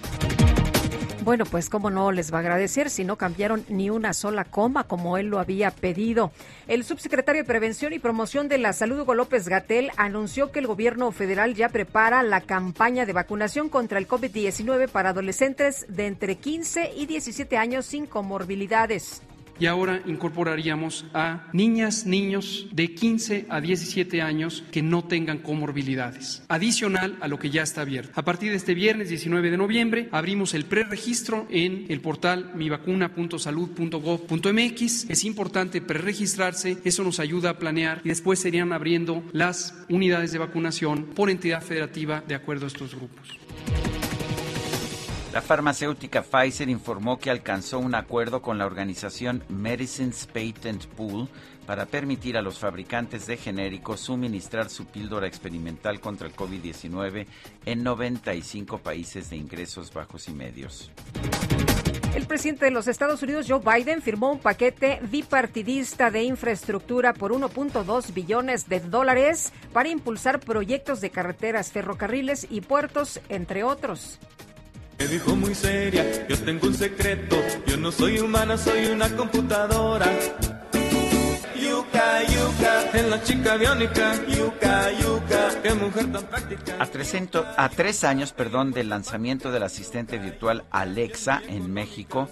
Bueno, 1.25 1.45
pues 1.45 1.69
cómo 1.69 1.91
no 1.91 2.13
les 2.13 2.33
va 2.33 2.37
a 2.37 2.41
agradecer 2.43 2.89
si 2.89 3.03
no 3.03 3.17
cambiaron 3.17 3.65
ni 3.69 3.91
una 3.91 4.13
sola 4.13 4.45
coma 4.45 4.85
como 4.85 5.19
él 5.19 5.27
lo 5.27 5.41
había 5.41 5.73
pedido. 5.73 6.31
El 6.69 6.85
subsecretario 6.85 7.43
de 7.43 7.49
Prevención 7.49 7.93
y 7.93 7.99
Promoción 7.99 8.47
de 8.47 8.59
la 8.59 8.73
Salud, 8.73 9.01
Hugo 9.01 9.17
López 9.17 9.49
Gatel, 9.49 9.91
anunció 9.97 10.53
que 10.53 10.61
el 10.61 10.69
gobierno 10.69 11.11
federal 11.11 11.55
ya 11.55 11.69
prepara 11.69 12.23
la 12.23 12.43
campaña 12.43 13.07
de 13.07 13.13
vacunación 13.13 13.71
contra 13.71 13.99
el 13.99 14.07
COVID-19 14.07 14.89
para 14.89 15.11
adolescentes 15.11 15.85
de 15.89 16.07
entre 16.07 16.37
15 16.37 16.93
y 16.97 17.07
17 17.07 17.57
años 17.57 17.87
sin 17.87 18.07
comorbilidades 18.07 19.21
y 19.59 19.67
ahora 19.67 20.01
incorporaríamos 20.07 21.05
a 21.15 21.49
niñas, 21.53 22.07
niños 22.07 22.69
de 22.73 22.95
15 22.95 23.47
a 23.49 23.61
17 23.61 24.23
años 24.23 24.63
que 24.71 24.83
no 24.83 25.03
tengan 25.05 25.39
comorbilidades, 25.39 26.45
adicional 26.49 27.17
a 27.21 27.29
lo 27.29 27.39
que 27.39 27.51
ya 27.51 27.63
está 27.63 27.83
abierto. 27.83 28.11
A 28.15 28.25
partir 28.25 28.51
de 28.51 28.57
este 28.57 28.75
viernes 28.75 29.09
19 29.09 29.51
de 29.51 29.57
noviembre 29.57 30.09
abrimos 30.13 30.55
el 30.55 30.65
preregistro 30.65 31.47
en 31.51 31.87
el 31.89 32.01
portal 32.01 32.53
mivacuna.salud.gov.mx. 32.55 35.11
Es 35.11 35.25
importante 35.25 35.81
preregistrarse, 35.81 36.79
eso 36.85 37.03
nos 37.05 37.21
ayuda 37.21 37.51
a 37.51 37.59
planear 37.59 38.01
y 38.05 38.09
después 38.09 38.39
serían 38.39 38.73
abriendo 38.73 39.23
las 39.33 39.75
unidades 39.89 40.33
de 40.33 40.39
vacunación 40.39 41.07
por 41.15 41.31
entidad 41.31 41.63
federativa 41.63 42.23
de 42.27 42.35
acuerdo 42.35 42.67
a 42.67 42.69
estos 42.69 42.95
grupos. 42.95 43.39
La 45.35 45.43
farmacéutica 45.43 46.23
Pfizer 46.23 46.69
informó 46.69 47.19
que 47.19 47.29
alcanzó 47.29 47.81
un 47.81 47.97
acuerdo 47.97 48.41
con 48.41 48.57
la 48.57 48.67
organización 48.67 49.43
Medicines 49.49 50.29
Patent 50.29 50.87
Pool 50.87 51.29
para 51.67 51.87
permitir 51.87 52.37
a 52.37 52.41
los 52.41 52.61
fabricantes 52.61 53.27
de 53.27 53.37
genéricos 53.37 53.99
suministrar 53.99 54.71
su 54.71 54.87
píldora 54.87 55.27
experimental 55.27 55.99
contra 55.99 56.29
el 56.29 56.37
COVID-19 56.37 57.27
en 57.67 57.83
95 57.83 58.79
países 58.79 59.29
de 59.29 59.35
ingresos 59.35 59.93
bajos 59.93 60.29
y 60.29 60.35
medios. 60.35 60.93
El 62.15 62.27
presidente 62.27 62.67
de 62.67 62.71
los 62.71 62.87
Estados 62.87 63.21
Unidos, 63.25 63.47
Joe 63.49 63.59
Biden, 63.59 64.03
firmó 64.03 64.31
un 64.31 64.39
paquete 64.39 65.01
bipartidista 65.11 66.13
de 66.13 66.23
infraestructura 66.23 67.13
por 67.13 67.33
1.2 67.33 68.15
billones 68.15 68.69
de 68.69 68.79
dólares 68.79 69.53
para 69.73 69.89
impulsar 69.89 70.39
proyectos 70.39 71.01
de 71.01 71.11
carreteras, 71.11 71.73
ferrocarriles 71.73 72.47
y 72.49 72.61
puertos, 72.61 73.21
entre 73.29 73.65
otros. 73.65 74.21
Me 75.05 75.11
dijo 75.11 75.37
muy 75.37 75.55
seria, 75.55 76.27
yo 76.27 76.39
tengo 76.39 76.67
un 76.67 76.73
secreto, 76.73 77.37
yo 77.67 77.77
no 77.77 77.93
soy 77.93 78.21
humana, 78.21 78.57
soy 78.57 78.87
una 78.87 79.15
computadora. 79.15 80.07
Yuka, 81.61 82.23
yuka, 82.23 82.99
en 82.99 83.11
la 83.11 83.23
chica 83.23 83.57
biónica, 83.59 84.15
yuka, 84.27 84.93
yuka, 84.93 85.63
qué 85.63 85.75
mujer 85.75 86.11
tan 86.11 86.25
práctica. 86.25 86.77
A, 86.79 87.65
a 87.65 87.69
tres 87.69 88.03
años, 88.03 88.33
perdón, 88.33 88.73
del 88.73 88.89
lanzamiento 88.89 89.53
del 89.53 89.65
asistente 89.65 90.17
virtual 90.17 90.65
Alexa 90.71 91.43
en 91.49 91.71
México, 91.71 92.31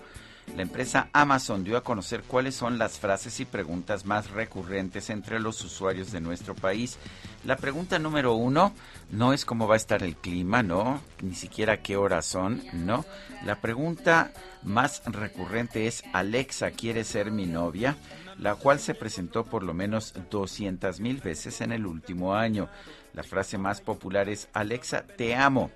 la 0.57 0.63
empresa 0.63 1.09
Amazon 1.13 1.65
dio 1.65 1.79
a 1.79 1.83
conocer 1.83 2.23
cuáles 2.25 2.55
son 2.55 2.79
las 2.79 2.99
frases 2.99 3.41
y 3.41 3.47
preguntas 3.47 4.05
más 4.05 4.31
recurrentes 4.31 5.09
entre 5.09 5.41
los 5.41 5.65
usuarios 5.65 6.13
de 6.13 6.21
nuestro 6.21 6.55
país. 6.55 6.99
La 7.45 7.57
pregunta 7.57 7.99
número 7.99 8.35
uno 8.35 8.73
no 9.11 9.33
es 9.33 9.45
cómo 9.47 9.67
va 9.67 9.75
a 9.75 9.79
estar 9.79 10.03
el 10.03 10.17
clima, 10.17 10.63
no, 10.63 11.01
ni 11.23 11.35
siquiera 11.35 11.81
qué 11.81 11.97
horas 11.97 12.27
son, 12.27 12.63
no. 12.73 13.07
La 13.47 13.61
pregunta 13.61 14.33
más 14.63 15.03
recurrente 15.07 15.87
es 15.87 16.05
Alexa, 16.13 16.71
¿quiere 16.71 17.05
ser 17.05 17.31
mi 17.31 17.47
novia? 17.47 17.97
La 18.39 18.55
cual 18.55 18.79
se 18.79 18.95
presentó 18.95 19.45
por 19.45 19.63
lo 19.63 19.73
menos 19.73 20.15
200 20.31 21.01
mil 21.01 21.19
veces 21.19 21.63
en 21.63 21.73
el 21.73 21.87
último 21.87 22.35
año. 22.35 22.69
La 23.15 23.23
frase 23.23 23.57
más 23.57 23.81
popular 23.81 24.29
es 24.29 24.49
Alexa, 24.53 25.03
te 25.03 25.35
amo 25.35 25.71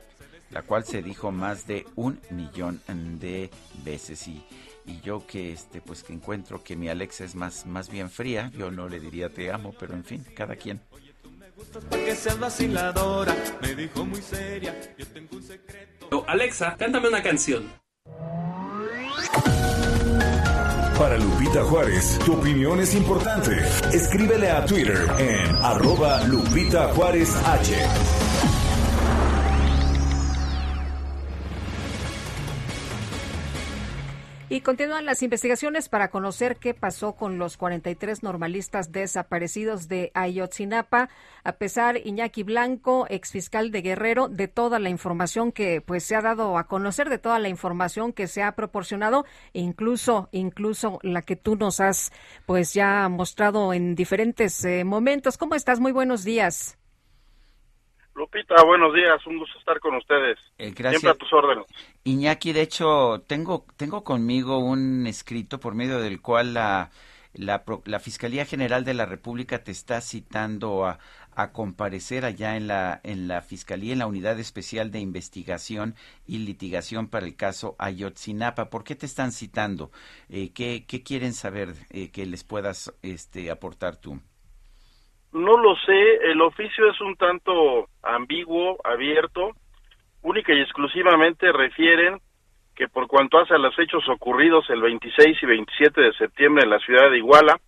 la 0.50 0.62
cual 0.62 0.84
se 0.84 1.02
dijo 1.02 1.32
más 1.32 1.66
de 1.66 1.86
un 1.96 2.20
millón 2.30 2.80
de 3.20 3.50
veces 3.84 4.28
y, 4.28 4.44
y 4.86 5.00
yo 5.00 5.26
que 5.26 5.52
este 5.52 5.80
pues 5.80 6.02
que 6.02 6.12
encuentro 6.12 6.62
que 6.62 6.76
mi 6.76 6.88
Alexa 6.88 7.24
es 7.24 7.34
más 7.34 7.66
más 7.66 7.90
bien 7.90 8.10
fría 8.10 8.50
yo 8.56 8.70
no 8.70 8.88
le 8.88 9.00
diría 9.00 9.28
te 9.28 9.50
amo 9.50 9.74
pero 9.78 9.94
en 9.94 10.04
fin 10.04 10.24
cada 10.34 10.56
quien 10.56 10.80
me 13.62 13.74
dijo 13.74 14.04
muy 14.04 14.22
seria, 14.22 14.74
yo 14.98 15.06
tengo 15.06 15.36
un 15.36 15.42
secreto. 15.42 16.24
Alexa, 16.26 16.76
cántame 16.78 17.08
una 17.08 17.22
canción. 17.22 17.72
Para 20.98 21.18
Lupita 21.18 21.62
Juárez, 21.64 22.18
tu 22.24 22.34
opinión 22.34 22.80
es 22.80 22.94
importante. 22.94 23.52
Escríbele 23.92 24.50
a 24.50 24.64
Twitter 24.64 25.06
en 25.18 25.56
arroba 25.56 26.24
Lupita 26.24 26.88
Juárez 26.94 27.34
H. 27.44 28.25
Y 34.48 34.60
continúan 34.60 35.06
las 35.06 35.24
investigaciones 35.24 35.88
para 35.88 36.08
conocer 36.08 36.56
qué 36.56 36.72
pasó 36.72 37.16
con 37.16 37.36
los 37.36 37.56
43 37.56 38.22
normalistas 38.22 38.92
desaparecidos 38.92 39.88
de 39.88 40.12
Ayotzinapa, 40.14 41.08
a 41.42 41.52
pesar 41.52 41.96
Iñaki 41.96 42.44
Blanco, 42.44 43.06
exfiscal 43.10 43.72
de 43.72 43.82
Guerrero, 43.82 44.28
de 44.28 44.46
toda 44.46 44.78
la 44.78 44.88
información 44.88 45.50
que 45.50 45.80
pues 45.80 46.04
se 46.04 46.14
ha 46.14 46.22
dado 46.22 46.58
a 46.58 46.68
conocer, 46.68 47.08
de 47.08 47.18
toda 47.18 47.40
la 47.40 47.48
información 47.48 48.12
que 48.12 48.28
se 48.28 48.44
ha 48.44 48.52
proporcionado, 48.54 49.24
incluso 49.52 50.28
incluso 50.30 51.00
la 51.02 51.22
que 51.22 51.34
tú 51.34 51.56
nos 51.56 51.80
has 51.80 52.12
pues 52.46 52.72
ya 52.72 53.08
mostrado 53.08 53.72
en 53.72 53.96
diferentes 53.96 54.64
eh, 54.64 54.84
momentos. 54.84 55.38
¿Cómo 55.38 55.56
estás? 55.56 55.80
Muy 55.80 55.90
buenos 55.90 56.22
días. 56.22 56.78
Lupita, 58.14 58.62
buenos 58.64 58.94
días, 58.94 59.26
un 59.26 59.38
gusto 59.38 59.58
estar 59.58 59.80
con 59.80 59.96
ustedes. 59.96 60.38
Eh, 60.56 60.70
gracias. 60.70 61.00
Siempre 61.02 61.10
a 61.10 61.14
tus 61.14 61.32
órdenes. 61.32 61.66
Iñaki, 62.06 62.52
de 62.52 62.62
hecho, 62.62 63.24
tengo, 63.26 63.66
tengo 63.76 64.04
conmigo 64.04 64.58
un 64.58 65.08
escrito 65.08 65.58
por 65.58 65.74
medio 65.74 65.98
del 65.98 66.22
cual 66.22 66.54
la, 66.54 66.90
la, 67.34 67.98
Fiscalía 67.98 68.44
General 68.46 68.84
de 68.84 68.94
la 68.94 69.06
República 69.06 69.64
te 69.64 69.72
está 69.72 70.00
citando 70.00 70.86
a, 70.86 71.00
a, 71.34 71.50
comparecer 71.50 72.24
allá 72.24 72.56
en 72.56 72.68
la, 72.68 73.00
en 73.02 73.26
la 73.26 73.42
Fiscalía, 73.42 73.92
en 73.92 73.98
la 73.98 74.06
Unidad 74.06 74.38
Especial 74.38 74.92
de 74.92 75.00
Investigación 75.00 75.96
y 76.28 76.38
Litigación 76.38 77.08
para 77.08 77.26
el 77.26 77.34
caso 77.34 77.74
Ayotzinapa. 77.80 78.70
¿Por 78.70 78.84
qué 78.84 78.94
te 78.94 79.06
están 79.06 79.32
citando? 79.32 79.90
Eh, 80.28 80.52
¿qué, 80.54 80.84
¿qué, 80.86 81.02
quieren 81.02 81.32
saber 81.32 81.70
eh, 81.90 82.12
que 82.12 82.24
les 82.24 82.44
puedas 82.44 82.96
este, 83.02 83.50
aportar 83.50 83.96
tú? 83.96 84.20
No 85.32 85.58
lo 85.58 85.74
sé, 85.84 86.30
el 86.30 86.40
oficio 86.40 86.88
es 86.88 87.00
un 87.00 87.16
tanto 87.16 87.88
ambiguo, 88.04 88.78
abierto, 88.84 89.56
única 90.26 90.52
y 90.52 90.60
exclusivamente 90.60 91.52
refieren 91.52 92.20
que 92.74 92.88
por 92.88 93.06
cuanto 93.06 93.38
hace 93.38 93.54
a 93.54 93.58
los 93.58 93.78
hechos 93.78 94.06
ocurridos 94.08 94.68
el 94.68 94.82
26 94.82 95.42
y 95.42 95.46
27 95.46 96.00
de 96.00 96.12
septiembre 96.14 96.64
en 96.64 96.70
la 96.70 96.78
ciudad 96.80 97.10
de 97.10 97.18
Iguala, 97.18 97.58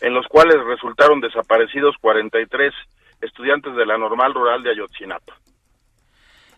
en 0.00 0.14
los 0.14 0.26
cuales 0.28 0.56
resultaron 0.64 1.20
desaparecidos 1.20 1.96
43 2.00 2.72
estudiantes 3.20 3.74
de 3.74 3.84
la 3.84 3.98
normal 3.98 4.32
rural 4.32 4.62
de 4.62 4.70
Ayotzinapa. 4.70 5.34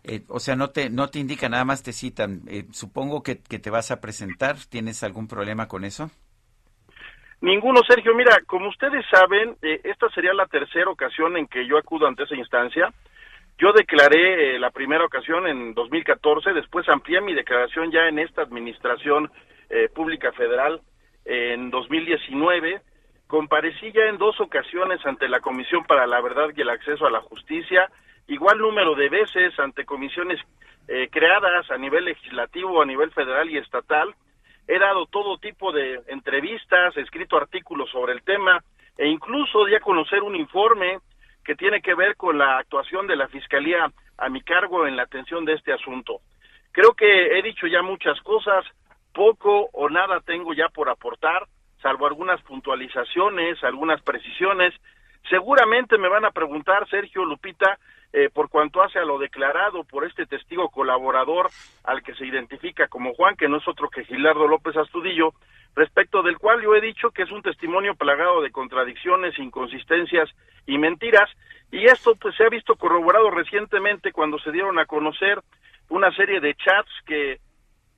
Eh, 0.05 0.23
o 0.29 0.39
sea, 0.39 0.55
no 0.55 0.71
te, 0.71 0.91
no 0.91 1.09
te 1.09 1.19
indica, 1.19 1.49
nada 1.49 1.65
más 1.65 1.83
te 1.83 1.93
citan. 1.93 2.43
Eh, 2.49 2.67
supongo 2.71 3.23
que, 3.23 3.43
que 3.43 3.59
te 3.59 3.71
vas 3.71 3.91
a 3.91 4.01
presentar. 4.01 4.57
¿Tienes 4.71 5.03
algún 5.03 5.27
problema 5.27 5.67
con 5.67 5.85
eso? 5.85 6.11
Ninguno, 7.41 7.81
Sergio. 7.87 8.15
Mira, 8.15 8.39
como 8.47 8.69
ustedes 8.69 9.05
saben, 9.11 9.57
eh, 9.63 9.81
esta 9.85 10.09
sería 10.11 10.33
la 10.35 10.47
tercera 10.47 10.91
ocasión 10.91 11.37
en 11.37 11.47
que 11.47 11.67
yo 11.67 11.79
acudo 11.79 12.07
ante 12.07 12.25
esa 12.25 12.37
instancia. 12.37 12.93
Yo 13.59 13.73
declaré 13.73 14.55
eh, 14.55 14.59
la 14.59 14.71
primera 14.71 15.05
ocasión 15.05 15.47
en 15.49 15.75
2014, 15.75 16.53
después 16.53 16.89
amplié 16.89 17.21
mi 17.21 17.35
declaración 17.35 17.91
ya 17.91 18.07
en 18.07 18.19
esta 18.19 18.43
administración 18.43 19.31
eh, 19.69 19.89
pública 19.93 20.31
federal 20.33 20.81
en 21.25 21.71
2019. 21.71 22.81
Comparecí 23.27 23.93
ya 23.93 24.05
en 24.05 24.17
dos 24.17 24.41
ocasiones 24.41 25.05
ante 25.05 25.29
la 25.29 25.41
Comisión 25.41 25.85
para 25.85 26.07
la 26.07 26.21
Verdad 26.21 26.51
y 26.57 26.61
el 26.61 26.71
Acceso 26.71 27.07
a 27.07 27.11
la 27.11 27.21
Justicia, 27.21 27.91
igual 28.29 28.59
número 28.59 28.95
de 28.95 29.09
veces 29.09 29.59
ante 29.59 29.85
comisiones 29.85 30.41
eh, 30.87 31.09
creadas 31.11 31.71
a 31.71 31.77
nivel 31.77 32.05
legislativo, 32.05 32.81
a 32.81 32.87
nivel 32.87 33.11
federal 33.11 33.51
y 33.51 33.59
estatal 33.59 34.15
he 34.69 34.79
dado 34.79 35.07
todo 35.07 35.39
tipo 35.39 35.73
de 35.73 36.03
entrevistas, 36.09 36.97
he 36.97 37.01
escrito 37.01 37.37
artículos 37.37 37.91
sobre 37.91 38.13
el 38.13 38.23
tema 38.23 38.63
e 38.97 39.09
incluso 39.09 39.65
di 39.65 39.75
a 39.75 39.81
conocer 39.81 40.23
un 40.23 40.37
informe 40.37 40.99
que 41.49 41.57
tiene 41.57 41.81
que 41.81 41.95
ver 41.95 42.15
con 42.17 42.37
la 42.37 42.59
actuación 42.59 43.07
de 43.07 43.17
la 43.17 43.27
Fiscalía 43.27 43.91
a 44.19 44.29
mi 44.29 44.43
cargo 44.43 44.87
en 44.87 44.97
la 44.97 45.05
atención 45.05 45.47
de 45.47 45.55
este 45.55 45.73
asunto. 45.73 46.21
Creo 46.73 46.93
que 46.93 47.39
he 47.39 47.43
dicho 47.43 47.67
ya 47.67 47.81
muchas 47.81 48.21
cosas, 48.21 48.67
poco 49.15 49.71
o 49.73 49.89
nada 49.89 50.21
tengo 50.21 50.53
ya 50.53 50.69
por 50.69 50.91
aportar, 50.91 51.47
salvo 51.81 52.07
algunas 52.07 52.43
puntualizaciones, 52.43 53.65
algunas 53.65 54.03
precisiones. 54.03 54.75
Seguramente 55.31 55.97
me 55.97 56.11
van 56.11 56.27
a 56.27 56.33
preguntar, 56.33 56.87
Sergio 56.91 57.25
Lupita, 57.25 57.79
eh, 58.13 58.29
por 58.29 58.51
cuanto 58.51 58.83
hace 58.83 58.99
a 58.99 59.07
lo 59.07 59.19
declarado 59.19 59.85
por 59.85 60.05
este 60.05 60.27
testigo 60.27 60.69
colaborador 60.69 61.49
al 61.85 62.03
que 62.03 62.15
se 62.17 62.27
identifica 62.27 62.89
como 62.89 63.15
Juan, 63.15 63.37
que 63.37 63.49
no 63.49 63.57
es 63.57 63.67
otro 63.67 63.89
que 63.89 64.05
Gilardo 64.05 64.47
López 64.47 64.77
Astudillo, 64.77 65.33
respecto 65.79 66.23
del 66.23 66.39
cual 66.39 66.61
yo 66.61 66.75
he 66.75 66.81
dicho 66.81 67.11
que 67.11 67.23
es 67.23 67.31
un 67.31 67.43
testimonio 67.43 67.95
plagado 67.95 68.43
de 68.43 68.51
contradicciones, 68.51 69.39
inconsistencias 69.39 70.29
y 70.67 70.77
mentiras, 70.77 71.31
y 71.71 71.85
esto 71.85 72.17
pues 72.17 72.35
se 72.37 72.45
ha 72.45 72.49
visto 72.49 72.77
corroborado 72.77 73.31
recientemente 73.31 74.13
cuando 74.13 74.39
se 74.39 74.51
dieron 74.51 74.79
a 74.79 74.87
conocer 74.87 75.41
una 75.89 76.15
serie 76.15 76.41
de 76.41 76.55
chats 76.55 76.91
que, 77.07 77.39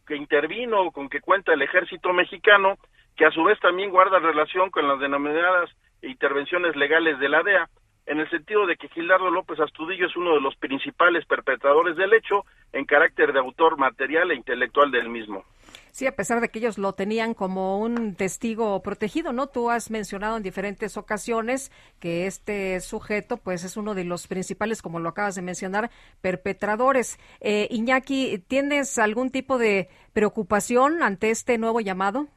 que 0.07 0.15
intervino, 0.15 0.91
con 0.91 1.09
que 1.09 1.21
cuenta 1.21 1.55
el 1.55 1.63
ejército 1.63 2.13
mexicano, 2.13 2.77
que 3.17 3.25
a 3.25 3.31
su 3.31 3.43
vez 3.45 3.59
también 3.61 3.91
guarda 3.91 4.19
relación 4.19 4.71
con 4.71 4.87
las 4.87 5.01
denominadas 5.01 5.71
intervenciones 6.03 6.77
legales 6.77 7.19
de 7.19 7.29
la 7.29 7.43
DEA, 7.43 7.69
en 8.07 8.21
el 8.21 8.29
sentido 8.29 8.67
de 8.67 8.77
que 8.77 8.89
Gilardo 8.89 9.31
López 9.31 9.61
Astudillo 9.61 10.07
es 10.07 10.17
uno 10.17 10.35
de 10.35 10.41
los 10.41 10.57
principales 10.57 11.25
perpetradores 11.27 11.97
del 11.97 12.13
hecho 12.13 12.45
en 12.73 12.85
carácter 12.85 13.33
de 13.33 13.39
autor 13.39 13.79
material 13.79 14.31
e 14.31 14.35
intelectual 14.35 14.91
del 14.91 15.09
mismo. 15.09 15.45
Sí, 15.91 16.07
a 16.07 16.17
pesar 16.17 16.41
de 16.41 16.49
que 16.49 16.59
ellos 16.59 16.79
lo 16.79 16.93
tenían 16.93 17.35
como 17.35 17.79
un 17.79 18.15
testigo 18.15 18.83
protegido, 18.83 19.33
¿no? 19.33 19.49
Tú 19.49 19.71
has 19.71 19.91
mencionado 19.91 20.37
en 20.37 20.43
diferentes 20.43 20.97
ocasiones 20.97 21.73
que 21.99 22.27
este 22.27 22.81
sujeto, 22.81 23.37
pues, 23.37 23.65
es 23.65 23.77
uno 23.77 23.95
de 23.95 24.05
los 24.05 24.27
principales, 24.27 24.83
como 24.83 25.01
lo 25.01 25.09
acabas 25.11 25.35
de 25.35 25.43
mencionar, 25.43 25.91
perpetradores. 26.21 27.19
Eh, 27.41 27.69
Iñaki, 27.71 28.39
¿tienes 28.47 28.99
algún 28.99 29.31
tipo 29.31 29.59
de 29.59 29.89
preocupación 30.13 31.03
ante 31.03 31.31
este 31.31 31.59
nuevo 31.59 31.81
llamado? 31.81 32.29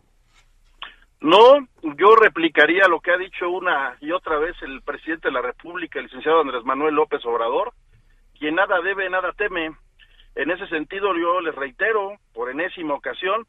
No, 1.24 1.58
yo 1.82 2.16
replicaría 2.18 2.90
lo 2.90 3.00
que 3.00 3.12
ha 3.12 3.18
dicho 3.18 3.50
una 3.50 3.96
y 4.02 4.12
otra 4.12 4.38
vez 4.40 4.56
el 4.62 4.82
presidente 4.82 5.30
de 5.30 5.34
la 5.34 5.42
República, 5.42 5.98
el 6.00 6.06
licenciado 6.06 6.42
Andrés 6.42 6.66
Manuel 6.66 6.96
López 6.96 7.26
Obrador, 7.26 7.72
quien 8.38 8.56
nada 8.56 8.82
debe, 8.82 9.10
nada 9.10 9.32
teme. 9.32 9.72
En 10.36 10.52
ese 10.52 10.68
sentido, 10.68 11.16
yo 11.16 11.42
les 11.42 11.54
reitero, 11.54 12.18
por 12.34 12.50
enésima 12.50 12.96
ocasión, 12.96 13.46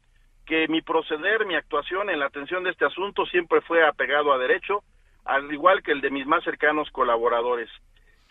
que 0.46 0.68
mi 0.68 0.82
proceder, 0.82 1.46
mi 1.46 1.54
actuación 1.54 2.10
en 2.10 2.20
la 2.20 2.26
atención 2.26 2.64
de 2.64 2.70
este 2.70 2.84
asunto 2.84 3.24
siempre 3.26 3.60
fue 3.62 3.86
apegado 3.86 4.32
a 4.32 4.38
derecho, 4.38 4.82
al 5.24 5.50
igual 5.52 5.82
que 5.82 5.92
el 5.92 6.00
de 6.00 6.10
mis 6.10 6.26
más 6.26 6.44
cercanos 6.44 6.90
colaboradores. 6.90 7.70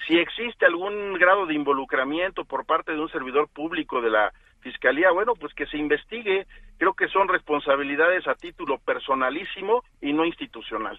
Si 0.07 0.17
existe 0.17 0.65
algún 0.65 1.13
grado 1.13 1.45
de 1.45 1.55
involucramiento 1.55 2.45
por 2.45 2.65
parte 2.65 2.91
de 2.91 2.99
un 2.99 3.09
servidor 3.09 3.47
público 3.49 4.01
de 4.01 4.09
la 4.09 4.31
Fiscalía, 4.63 5.11
bueno, 5.11 5.33
pues 5.35 5.53
que 5.53 5.65
se 5.67 5.77
investigue. 5.77 6.47
Creo 6.77 6.93
que 6.93 7.09
son 7.09 7.27
responsabilidades 7.27 8.27
a 8.27 8.35
título 8.35 8.77
personalísimo 8.79 9.83
y 10.01 10.13
no 10.13 10.25
institucional. 10.25 10.97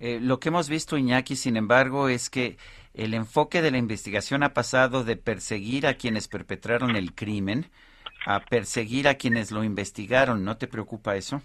Eh, 0.00 0.18
lo 0.20 0.38
que 0.38 0.48
hemos 0.48 0.68
visto, 0.68 0.96
Iñaki, 0.96 1.36
sin 1.36 1.56
embargo, 1.56 2.08
es 2.08 2.30
que 2.30 2.56
el 2.94 3.14
enfoque 3.14 3.62
de 3.62 3.70
la 3.70 3.78
investigación 3.78 4.42
ha 4.42 4.52
pasado 4.52 5.04
de 5.04 5.16
perseguir 5.16 5.86
a 5.86 5.94
quienes 5.94 6.28
perpetraron 6.28 6.96
el 6.96 7.14
crimen 7.14 7.66
a 8.26 8.40
perseguir 8.40 9.08
a 9.08 9.14
quienes 9.14 9.50
lo 9.50 9.64
investigaron. 9.64 10.44
¿No 10.44 10.56
te 10.56 10.68
preocupa 10.68 11.16
eso? 11.16 11.40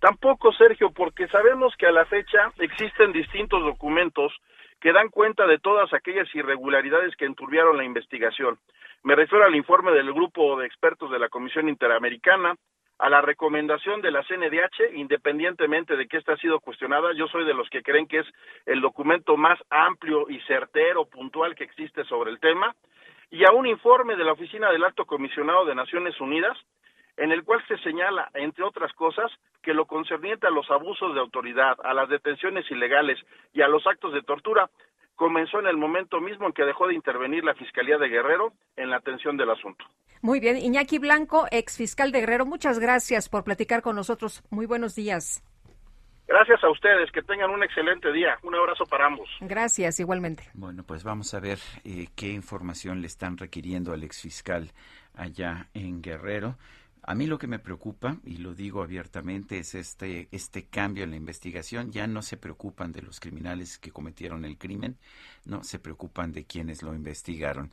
Tampoco, 0.00 0.52
Sergio, 0.52 0.90
porque 0.90 1.28
sabemos 1.28 1.74
que 1.78 1.86
a 1.86 1.92
la 1.92 2.04
fecha 2.06 2.52
existen 2.58 3.12
distintos 3.12 3.62
documentos 3.62 4.32
que 4.80 4.92
dan 4.92 5.08
cuenta 5.08 5.46
de 5.46 5.58
todas 5.58 5.92
aquellas 5.94 6.28
irregularidades 6.34 7.16
que 7.16 7.24
enturbiaron 7.24 7.76
la 7.76 7.84
investigación. 7.84 8.58
Me 9.02 9.14
refiero 9.14 9.44
al 9.44 9.54
informe 9.54 9.92
del 9.92 10.12
grupo 10.12 10.58
de 10.58 10.66
expertos 10.66 11.10
de 11.10 11.18
la 11.18 11.28
Comisión 11.30 11.68
Interamericana, 11.68 12.54
a 12.98 13.10
la 13.10 13.20
recomendación 13.20 14.00
de 14.00 14.10
la 14.10 14.22
CNDH, 14.22 14.94
independientemente 14.94 15.96
de 15.96 16.06
que 16.06 16.16
esta 16.16 16.34
ha 16.34 16.36
sido 16.36 16.60
cuestionada, 16.60 17.12
yo 17.14 17.26
soy 17.28 17.44
de 17.44 17.54
los 17.54 17.68
que 17.68 17.82
creen 17.82 18.06
que 18.06 18.20
es 18.20 18.26
el 18.66 18.80
documento 18.80 19.36
más 19.36 19.58
amplio 19.70 20.28
y 20.28 20.40
certero, 20.42 21.06
puntual 21.06 21.54
que 21.54 21.64
existe 21.64 22.04
sobre 22.04 22.30
el 22.30 22.40
tema, 22.40 22.74
y 23.30 23.44
a 23.44 23.52
un 23.52 23.66
informe 23.66 24.16
de 24.16 24.24
la 24.24 24.32
Oficina 24.32 24.70
del 24.70 24.84
Alto 24.84 25.06
Comisionado 25.06 25.64
de 25.64 25.74
Naciones 25.74 26.20
Unidas, 26.20 26.56
en 27.16 27.32
el 27.32 27.44
cual 27.44 27.64
se 27.66 27.78
señala, 27.78 28.28
entre 28.34 28.64
otras 28.64 28.92
cosas, 28.92 29.30
que 29.62 29.74
lo 29.74 29.86
concerniente 29.86 30.46
a 30.46 30.50
los 30.50 30.70
abusos 30.70 31.14
de 31.14 31.20
autoridad, 31.20 31.76
a 31.82 31.94
las 31.94 32.08
detenciones 32.08 32.68
ilegales 32.70 33.18
y 33.52 33.62
a 33.62 33.68
los 33.68 33.86
actos 33.86 34.12
de 34.12 34.22
tortura 34.22 34.68
comenzó 35.16 35.60
en 35.60 35.66
el 35.66 35.76
momento 35.76 36.20
mismo 36.20 36.46
en 36.46 36.52
que 36.52 36.64
dejó 36.64 36.88
de 36.88 36.94
intervenir 36.94 37.44
la 37.44 37.54
Fiscalía 37.54 37.98
de 37.98 38.08
Guerrero 38.08 38.52
en 38.76 38.90
la 38.90 38.96
atención 38.96 39.36
del 39.36 39.50
asunto. 39.50 39.84
Muy 40.22 40.40
bien, 40.40 40.56
Iñaki 40.56 40.98
Blanco, 40.98 41.46
ex 41.50 41.76
fiscal 41.76 42.10
de 42.10 42.20
Guerrero, 42.20 42.46
muchas 42.46 42.78
gracias 42.78 43.28
por 43.28 43.44
platicar 43.44 43.82
con 43.82 43.96
nosotros. 43.96 44.42
Muy 44.50 44.66
buenos 44.66 44.94
días. 44.94 45.42
Gracias 46.26 46.64
a 46.64 46.70
ustedes, 46.70 47.12
que 47.12 47.22
tengan 47.22 47.50
un 47.50 47.62
excelente 47.62 48.10
día. 48.10 48.38
Un 48.42 48.54
abrazo 48.54 48.86
para 48.86 49.06
ambos. 49.06 49.28
Gracias, 49.40 50.00
igualmente. 50.00 50.48
Bueno, 50.54 50.82
pues 50.82 51.04
vamos 51.04 51.34
a 51.34 51.40
ver 51.40 51.58
eh, 51.84 52.06
qué 52.16 52.28
información 52.28 53.02
le 53.02 53.06
están 53.06 53.36
requiriendo 53.36 53.92
al 53.92 54.02
exfiscal 54.02 54.70
allá 55.14 55.68
en 55.74 56.00
Guerrero. 56.00 56.56
A 57.06 57.14
mí 57.14 57.26
lo 57.26 57.38
que 57.38 57.46
me 57.46 57.58
preocupa, 57.58 58.18
y 58.24 58.38
lo 58.38 58.54
digo 58.54 58.82
abiertamente, 58.82 59.58
es 59.58 59.74
este, 59.74 60.28
este 60.32 60.64
cambio 60.64 61.04
en 61.04 61.10
la 61.10 61.16
investigación. 61.16 61.92
Ya 61.92 62.06
no 62.06 62.22
se 62.22 62.38
preocupan 62.38 62.92
de 62.92 63.02
los 63.02 63.20
criminales 63.20 63.78
que 63.78 63.90
cometieron 63.90 64.46
el 64.46 64.56
crimen, 64.56 64.96
no 65.44 65.62
se 65.64 65.78
preocupan 65.78 66.32
de 66.32 66.44
quienes 66.44 66.82
lo 66.82 66.94
investigaron. 66.94 67.70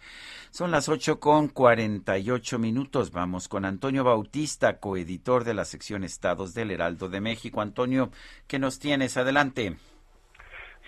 Son 0.52 0.70
las 0.70 0.90
8 0.90 1.22
con 1.22 1.48
48 1.48 2.60
minutos. 2.60 3.12
Vamos 3.12 3.48
con 3.48 3.64
Antonio 3.64 4.04
Bautista, 4.04 4.80
coeditor 4.80 5.46
de 5.46 5.54
la 5.54 5.64
sección 5.64 6.04
Estados 6.04 6.54
del 6.54 6.72
Heraldo 6.72 7.08
de 7.08 7.22
México. 7.22 7.62
Antonio, 7.62 8.12
¿qué 8.48 8.60
nos 8.60 8.80
tienes? 8.80 9.16
Adelante. 9.16 9.78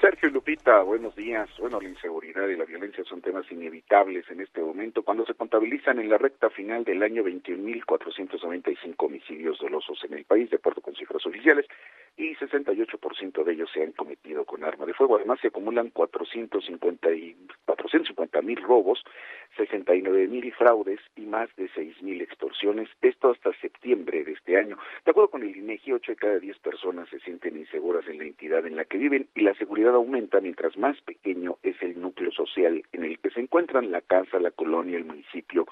Sergio 0.04 0.30
Lupita, 0.32 0.82
buenos 0.82 1.16
días. 1.16 1.50
Bueno, 1.60 1.80
la 1.80 1.88
inseguridad 1.88 2.46
y 2.50 2.58
la 2.58 2.66
violencia 2.66 3.06
son 3.06 3.22
temas 3.22 3.50
inevitables 3.50 4.30
en 4.30 4.42
este 4.42 4.60
momento 4.60 5.02
cuando 5.02 5.26
se 5.26 5.34
contabilizan 5.34 5.98
en 5.98 6.10
la 6.10 6.18
recta 6.18 6.50
final 6.50 6.84
del 6.84 7.02
año 7.04 7.24
21.495 7.24 8.96
homicidios 8.98 9.60
dolosos 9.60 10.04
en 10.04 10.16
el 10.16 10.26
país, 10.26 10.50
de 10.50 10.58
acuerdo 10.58 10.82
con 10.82 10.94
cifras 10.94 11.26
oficiales, 11.26 11.68
y 12.18 12.36
68% 12.36 13.44
de 13.44 13.54
ellos 13.54 13.70
se 13.74 13.84
han 13.84 13.92
cometido 13.94 14.46
con 14.46 14.64
arma 14.64 14.86
de 14.86 14.94
fuego. 14.94 15.18
Además, 15.18 15.40
se 15.42 15.48
acumulan 15.48 15.90
450 15.90 17.10
mil 18.42 18.62
robos, 18.62 19.04
69 19.58 20.28
mil 20.28 20.54
fraudes 20.54 21.00
y 21.16 21.22
más 21.22 21.50
de 21.56 21.70
6 21.74 22.02
mil 22.02 22.22
extorsiones. 22.22 22.90
Esto 23.02 23.32
hasta 23.32 23.54
septiembre 23.60 24.24
de 24.24 24.34
este 24.34 24.58
año. 24.58 24.78
De 25.06 25.12
acuerdo 25.12 25.32
con 25.32 25.44
el 25.44 25.56
INEGI, 25.56 25.94
8 25.94 26.12
de 26.12 26.16
cada 26.16 26.40
10 26.40 26.60
personas 26.60 27.10
se 27.10 27.20
sienten 27.20 27.58
inseguras 27.58 28.08
en 28.08 28.20
la 28.20 28.26
entidad 28.26 28.66
en 28.66 28.76
la 28.76 28.86
que 28.86 28.98
viven 28.98 29.28
y 29.36 29.42
la 29.42 29.54
seguridad 29.56 29.96
aumenta 29.96 30.40
mientras 30.40 30.78
más 30.78 31.00
pequeño 31.02 31.58
es 31.64 31.82
el 31.82 32.00
núcleo 32.00 32.32
social 32.32 32.84
en 32.92 33.04
el 33.04 33.20
que 33.20 33.32
se 33.32 33.40
encuentran 33.40 33.92
la 33.92 34.02
casa, 34.02 34.40
la 34.40 34.52
colonia, 34.52 34.98
el 34.98 35.06
municipio 35.06 35.66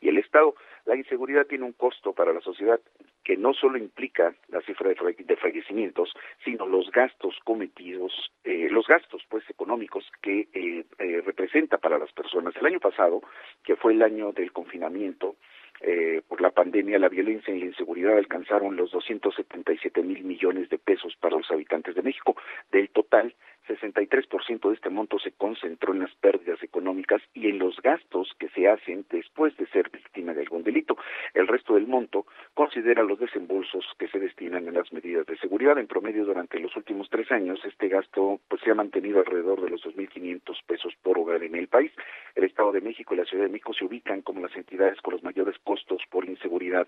y 0.00 0.08
el 0.08 0.18
Estado. 0.18 0.54
La 0.86 0.96
inseguridad 0.96 1.46
tiene 1.46 1.64
un 1.64 1.72
costo 1.72 2.12
para 2.12 2.32
la 2.32 2.40
sociedad 2.40 2.80
que 3.24 3.36
no 3.36 3.52
solo 3.54 3.76
implica 3.76 4.34
la 4.48 4.60
cifra 4.60 4.88
de 4.88 5.36
fallecimientos, 5.36 6.14
sino 6.44 6.64
los 6.64 6.90
gastos 6.92 7.36
cometidos, 7.44 8.12
eh, 8.44 8.68
los 8.70 8.86
gastos 8.86 9.22
pues 9.28 9.42
económicos 9.50 10.04
que 10.22 10.48
eh, 10.52 10.84
eh, 10.98 11.22
representa 11.26 11.78
para 11.78 11.98
las 11.98 12.12
personas. 12.12 12.54
El 12.56 12.66
año 12.66 12.78
pasado, 12.78 13.20
que 13.64 13.74
fue 13.74 13.94
el 13.94 14.02
año 14.02 14.30
del 14.30 14.52
confinamiento, 14.52 15.36
eh, 15.80 16.22
por 16.26 16.40
la 16.40 16.50
pandemia, 16.50 16.98
la 16.98 17.08
violencia 17.08 17.54
y 17.54 17.60
la 17.60 17.66
inseguridad 17.66 18.16
alcanzaron 18.16 18.76
los 18.76 18.90
277 18.92 20.02
mil 20.02 20.24
millones 20.24 20.70
de 20.70 20.78
pesos 20.78 21.14
para 21.20 21.36
los 21.36 21.50
habitantes 21.50 21.94
de 21.94 22.02
México. 22.02 22.34
Del 22.70 22.88
total, 22.90 23.34
63% 23.66 24.68
de 24.68 24.74
este 24.74 24.90
monto 24.90 25.18
se 25.18 25.32
concentró 25.32 25.92
en 25.92 26.00
las 26.00 26.14
pérdidas 26.16 26.62
económicas 26.62 27.22
y 27.34 27.48
en 27.48 27.58
los 27.58 27.80
gastos 27.82 28.32
que 28.38 28.48
se 28.50 28.68
hacen 28.68 29.04
después 29.10 29.56
de 29.56 29.66
ser 29.68 29.90
víctima 29.90 30.34
de 30.34 30.42
algún 30.42 30.62
delito. 30.62 30.96
El 31.34 31.48
resto 31.48 31.74
del 31.74 31.86
monto 31.86 32.26
considera 32.54 33.02
los 33.02 33.18
desembolsos 33.18 33.84
que 33.98 34.08
se 34.08 34.18
destinan 34.18 34.66
en 34.68 34.74
las 34.74 34.92
medidas 34.92 35.26
de 35.26 35.36
seguridad. 35.38 35.78
En 35.78 35.86
promedio, 35.86 36.24
durante 36.24 36.58
los 36.58 36.74
últimos 36.76 37.08
tres 37.10 37.30
años, 37.32 37.60
este 37.64 37.88
gasto 37.88 38.40
pues, 38.48 38.62
se 38.62 38.70
ha 38.70 38.74
mantenido 38.74 39.18
alrededor 39.18 39.60
de 39.62 39.70
los 39.70 39.82
2.500 39.82 40.62
pesos 40.66 40.94
por 41.02 41.18
hogar 41.18 41.42
en 41.42 41.54
el 41.54 41.68
país. 41.68 41.92
El 42.34 42.44
Estado 42.44 42.72
de 42.72 42.80
México 42.80 43.14
y 43.14 43.18
la 43.18 43.24
Ciudad 43.24 43.44
de 43.44 43.50
México 43.50 43.72
se 43.74 43.84
ubican 43.84 44.22
como 44.22 44.40
las 44.40 44.54
entidades 44.56 45.00
con 45.00 45.14
los 45.14 45.22
mayores 45.22 45.56
costos 45.64 46.02
por 46.10 46.24
inseguridad, 46.28 46.86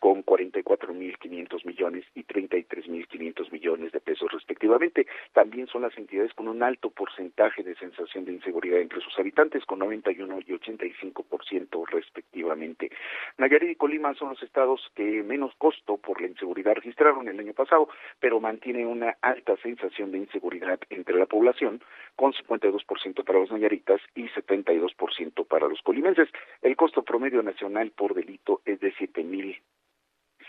con 0.00 0.24
44.500 0.24 1.64
millones 1.64 2.04
y 2.14 2.24
33.500 2.24 3.52
millones 3.52 3.92
de 3.92 4.00
pesos 4.00 4.30
respectivamente. 4.32 5.06
También 5.32 5.66
son 5.66 5.82
las 5.82 5.96
entidades 5.96 6.15
con 6.34 6.48
un 6.48 6.62
alto 6.62 6.90
porcentaje 6.90 7.62
de 7.62 7.74
sensación 7.74 8.24
de 8.24 8.32
inseguridad 8.32 8.80
entre 8.80 9.00
sus 9.00 9.18
habitantes, 9.18 9.64
con 9.66 9.78
91 9.80 10.38
y 10.46 10.52
85% 10.52 11.86
respectivamente. 11.88 12.90
Nayarit 13.36 13.70
y 13.70 13.74
Colima 13.76 14.14
son 14.14 14.30
los 14.30 14.42
estados 14.42 14.80
que 14.94 15.22
menos 15.22 15.54
costo 15.58 15.98
por 15.98 16.20
la 16.20 16.28
inseguridad 16.28 16.74
registraron 16.74 17.28
el 17.28 17.38
año 17.38 17.52
pasado, 17.52 17.88
pero 18.18 18.40
mantiene 18.40 18.86
una 18.86 19.16
alta 19.20 19.56
sensación 19.58 20.10
de 20.10 20.18
inseguridad 20.18 20.80
entre 20.88 21.18
la 21.18 21.26
población, 21.26 21.82
con 22.16 22.32
52% 22.32 23.24
para 23.24 23.38
los 23.38 23.50
nayaritas 23.50 24.00
y 24.14 24.28
72% 24.28 25.46
para 25.46 25.68
los 25.68 25.82
colimenses. 25.82 26.28
El 26.62 26.76
costo 26.76 27.02
promedio 27.02 27.42
nacional 27.42 27.90
por 27.90 28.14
delito 28.14 28.62
es 28.64 28.80
de 28.80 28.92
siete 28.96 29.22
mil 29.22 29.60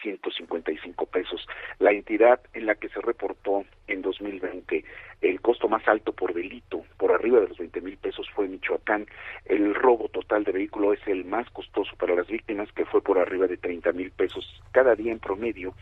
155 0.01 1.05
pesos. 1.07 1.47
La 1.79 1.91
entidad 1.91 2.39
en 2.53 2.65
la 2.65 2.75
que 2.75 2.89
se 2.89 3.01
reportó 3.01 3.65
en 3.87 4.01
2020 4.01 4.83
el 5.21 5.41
costo 5.41 5.67
más 5.67 5.87
alto 5.87 6.13
por 6.13 6.33
delito, 6.33 6.83
por 6.97 7.11
arriba 7.11 7.39
de 7.39 7.47
los 7.47 7.57
20 7.57 7.81
mil 7.81 7.97
pesos, 7.97 8.29
fue 8.35 8.47
Michoacán. 8.47 9.07
El 9.45 9.73
robo 9.73 10.09
total 10.09 10.43
de 10.43 10.51
vehículo 10.51 10.93
es 10.93 10.99
el 11.07 11.25
más 11.25 11.49
costoso 11.49 11.95
para 11.97 12.15
las 12.15 12.27
víctimas, 12.27 12.71
que 12.73 12.85
fue 12.85 13.01
por 13.01 13.17
arriba 13.17 13.47
de 13.47 13.57
30 13.57 13.91
mil 13.93 14.11
pesos. 14.11 14.61
Cada 14.71 14.95
día 14.95 15.11
en 15.11 15.19
promedio 15.19 15.73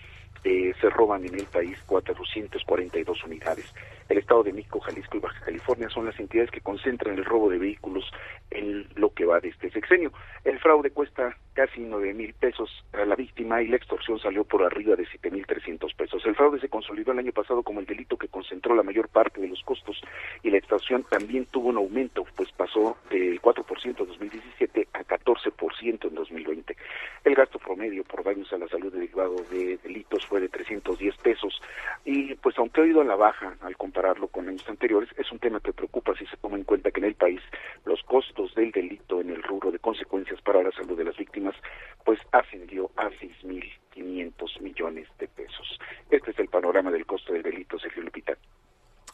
eh, 0.46 0.74
se 0.80 0.90
roban 0.90 1.26
en 1.26 1.34
el 1.36 1.46
país 1.48 1.78
442 1.88 3.24
unidades. 3.24 3.74
El 4.08 4.20
Estado 4.20 4.44
de 4.44 4.54
México, 4.54 4.80
Jalisco 4.80 5.18
y 5.18 5.20
Baja 5.20 5.44
California 5.46 5.90
son 5.90 6.06
las 6.06 6.20
entidades 6.20 6.52
que 6.52 6.62
concentran 6.62 7.16
el 7.18 7.26
robo 7.26 7.50
de 7.50 7.58
vehículos 7.58 8.06
en 8.52 8.88
lo 8.96 9.12
que 9.14 9.26
va 9.26 9.40
de 9.40 9.50
este 9.50 9.72
sexenio. 9.72 10.12
El 10.44 10.60
fraude 10.60 10.92
cuesta 10.92 11.36
casi 11.54 11.82
9 11.82 12.14
mil 12.14 12.34
pesos 12.34 12.70
a 12.94 13.06
la 13.06 13.16
víctima 13.16 13.62
y 13.62 13.68
la 13.68 13.78
extorsión 13.78 14.20
salió 14.20 14.44
por 14.44 14.64
arriba 14.64 14.96
de 14.96 15.08
7 15.08 15.32
mil 15.32 15.46
300 15.46 15.94
pesos. 15.94 16.24
El 16.26 16.36
fraude 16.36 16.60
se 16.60 16.70
consolidó 16.70 17.14
el 17.14 17.20
año 17.20 17.32
pasado 17.32 17.64
como 17.64 17.80
el 17.80 17.86
delito 17.86 18.18
que 18.18 18.28
concentró 18.28 18.76
la 18.76 18.84
mayor 18.84 19.08
parte 19.10 19.42
de 19.42 19.48
los 19.48 19.64
costos 19.64 20.00
y 20.44 20.52
la 20.52 20.58
extorsión 20.58 21.04
también 21.10 21.46
tuvo 21.46 21.70
un 21.70 21.78
aumento, 21.78 22.26
pues 22.36 22.52
pasó 22.52 22.98
del 23.10 23.42
4% 23.42 23.86
en 23.86 23.96
2017 23.96 24.88
a 24.94 25.04
14% 25.04 26.08
en 26.08 26.16
2020. 26.16 26.78
El 27.24 27.36
gasto 27.36 27.58
promedio 27.58 28.04
por 28.04 28.24
daños 28.24 28.52
a 28.54 28.58
la 28.58 28.68
salud 28.68 28.94
derivado 28.94 29.36
de 29.50 29.78
delitos 29.78 30.26
fue 30.28 30.42
de 30.42 30.50
310 30.50 31.18
pesos 31.18 31.62
y 32.04 32.36
pues 32.36 32.58
aunque 32.58 32.82
ha 32.82 32.86
ido 32.86 33.02
a 33.02 33.06
la 33.06 33.16
baja 33.16 33.56
al 33.62 33.78
compararlo 33.96 34.28
con 34.28 34.50
años 34.50 34.68
anteriores, 34.68 35.10
es 35.18 35.32
un 35.32 35.40
tema 35.40 35.62
que 35.62 35.72
preocupa 35.72 36.14
si 36.18 36.26
se 36.26 36.36
toma 36.38 36.58
en 36.58 36.66
cuenta 36.66 36.92
que 36.92 37.00
en 37.00 37.06
el 37.06 37.16
país 37.16 37.40
los 37.86 38.02
costos 38.04 38.54
del 38.54 38.72
delito 38.72 39.22
en 39.22 39.30
el 39.30 39.42
rubro 39.42 39.72
de 39.72 39.80
consecuencias 39.80 40.42
para 40.42 40.62
la 40.62 40.72
salud 40.72 40.98
de 40.98 41.06
las 41.06 41.16
víctimas 41.16 41.56
pues 42.04 42.20
ascendió 42.34 42.92
a 42.98 43.10
6.500 43.10 44.62
millones 44.62 45.08
de 45.18 45.30
pesos. 45.30 45.80
Este 46.12 46.32
es 46.32 46.40
el 46.40 46.50
panorama 46.50 46.92
del 46.92 47.06
costo 47.06 47.32
del 47.32 47.44
delito, 47.44 47.80
Sergio 47.80 48.04
Lupita. 48.04 48.34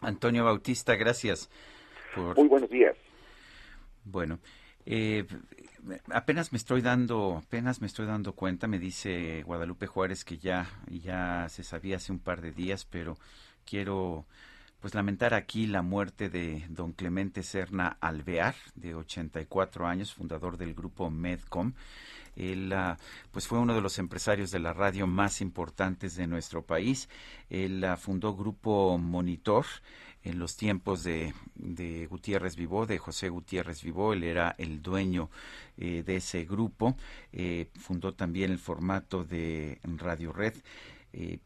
Antonio 0.01 0.43
Bautista, 0.45 0.95
gracias. 0.95 1.51
Muy 2.15 2.47
buenos 2.47 2.69
días. 2.71 2.97
Bueno, 4.03 4.39
eh, 4.87 5.25
apenas 6.11 6.51
me 6.51 6.57
estoy 6.57 6.81
dando, 6.81 7.37
apenas 7.45 7.81
me 7.81 7.87
estoy 7.87 8.07
dando 8.07 8.33
cuenta, 8.33 8.67
me 8.67 8.79
dice 8.79 9.43
Guadalupe 9.43 9.85
Juárez 9.85 10.25
que 10.25 10.39
ya, 10.39 10.65
ya 10.89 11.47
se 11.49 11.63
sabía 11.63 11.97
hace 11.97 12.11
un 12.11 12.19
par 12.19 12.41
de 12.41 12.51
días, 12.51 12.85
pero 12.85 13.15
quiero 13.63 14.25
pues 14.81 14.95
lamentar 14.95 15.35
aquí 15.35 15.67
la 15.67 15.83
muerte 15.83 16.29
de 16.29 16.65
don 16.69 16.91
Clemente 16.91 17.43
Serna 17.43 17.97
Alvear, 18.01 18.55
de 18.73 18.95
84 18.95 19.85
años, 19.85 20.13
fundador 20.13 20.57
del 20.57 20.73
grupo 20.73 21.11
Medcom. 21.11 21.73
Él 22.35 22.73
ah, 22.73 22.97
pues 23.31 23.47
fue 23.47 23.59
uno 23.59 23.75
de 23.75 23.81
los 23.81 23.99
empresarios 23.99 24.49
de 24.49 24.59
la 24.59 24.73
radio 24.73 25.05
más 25.05 25.39
importantes 25.41 26.15
de 26.15 26.25
nuestro 26.25 26.63
país. 26.63 27.09
Él 27.49 27.83
ah, 27.83 27.95
fundó 27.95 28.35
Grupo 28.35 28.97
Monitor 28.97 29.65
en 30.23 30.39
los 30.39 30.55
tiempos 30.55 31.03
de, 31.03 31.33
de, 31.55 32.05
Gutiérrez 32.07 32.55
Vivó, 32.55 32.85
de 32.85 32.97
José 32.97 33.29
Gutiérrez 33.29 33.83
Vivó, 33.83 34.13
él 34.13 34.23
era 34.23 34.55
el 34.57 34.81
dueño 34.81 35.29
eh, 35.77 36.03
de 36.05 36.17
ese 36.17 36.45
grupo, 36.45 36.95
eh, 37.33 37.69
fundó 37.79 38.13
también 38.13 38.51
el 38.51 38.59
formato 38.59 39.23
de 39.23 39.79
Radio 39.83 40.31
Red. 40.31 40.53
Eh, 41.13 41.39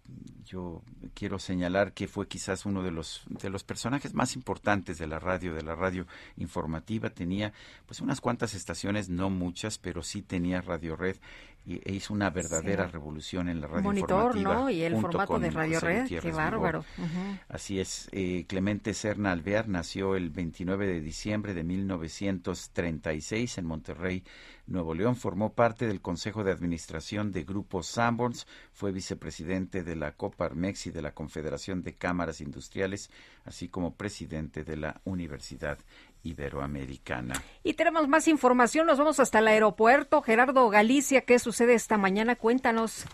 yo 0.46 0.84
quiero 1.16 1.40
señalar 1.40 1.94
que 1.94 2.08
fue 2.08 2.28
quizás 2.28 2.66
uno 2.68 2.84
de 2.84 2.92
los 2.92 3.24
de 3.28 3.50
los 3.50 3.64
personajes 3.64 4.14
más 4.14 4.36
importantes 4.36 5.00
de 5.00 5.08
la 5.08 5.20
radio, 5.20 5.54
de 5.56 5.64
la 5.64 5.76
radio 5.76 6.06
informativa. 6.38 7.10
Tenía 7.10 7.52
pues 7.86 8.00
unas 8.00 8.22
cuantas 8.22 8.54
estaciones, 8.54 9.10
no 9.10 9.30
muchas, 9.30 9.78
pero 9.78 10.04
sí 10.04 10.22
tenía 10.22 10.62
Radio 10.62 10.96
Red 10.96 11.18
e 11.68 11.94
hizo 11.94 12.14
una 12.14 12.30
verdadera 12.30 12.88
revolución 12.88 13.50
en 13.50 13.60
la 13.60 13.68
radio 13.68 13.84
Monitor, 13.84 14.38
informativa. 14.38 14.54
¿no? 14.54 14.70
Y 14.70 14.84
el 14.84 14.96
formato 15.02 15.40
de 15.40 15.50
Radio 15.50 15.80
Red, 15.80 16.08
qué 16.08 16.32
bárbaro. 16.32 16.86
Así 17.50 17.80
es. 17.80 18.08
Eh, 18.12 18.46
Clemente 18.48 18.94
Serna 18.94 19.32
Alvear 19.32 19.68
nació 19.68 20.16
el 20.16 20.30
29 20.30 20.86
de 20.88 21.02
diciembre 21.02 21.54
de 21.54 21.64
1936 21.64 23.58
en 23.58 23.66
Monterrey, 23.66 24.24
Nuevo 24.68 24.94
León. 24.94 25.16
Formó 25.16 25.54
parte 25.54 25.88
del 25.88 26.02
Consejo 26.02 26.44
de 26.44 26.52
Administración 26.52 27.32
de 27.32 27.44
Grupo 27.44 27.82
Sanborns. 27.82 28.46
Fue 28.72 28.92
vicepresidente 28.92 29.84
de 29.84 29.96
la 29.96 30.12
Coparmex 30.12 30.88
y 30.88 30.92
de 30.92 31.02
la 31.02 31.14
Confederación 31.14 31.82
de 31.82 31.96
Cámaras 31.96 32.42
Industriales, 32.42 33.10
así 33.44 33.70
como 33.70 33.96
presidente 33.96 34.64
de 34.64 34.78
la 34.78 35.02
Universidad 35.04 35.80
Iberoamericana. 36.26 37.42
Y 37.64 37.74
tenemos 37.74 38.08
más 38.08 38.28
información, 38.28 38.88
nos 38.88 38.98
vamos 38.98 39.20
hasta 39.20 39.40
el 39.40 39.48
aeropuerto. 39.48 40.22
Gerardo 40.22 40.70
Galicia, 40.70 41.22
¿qué 41.22 41.40
sucede 41.40 41.74
esta 41.76 41.98
mañana? 41.98 42.36
Cuéntanos. 42.36 43.06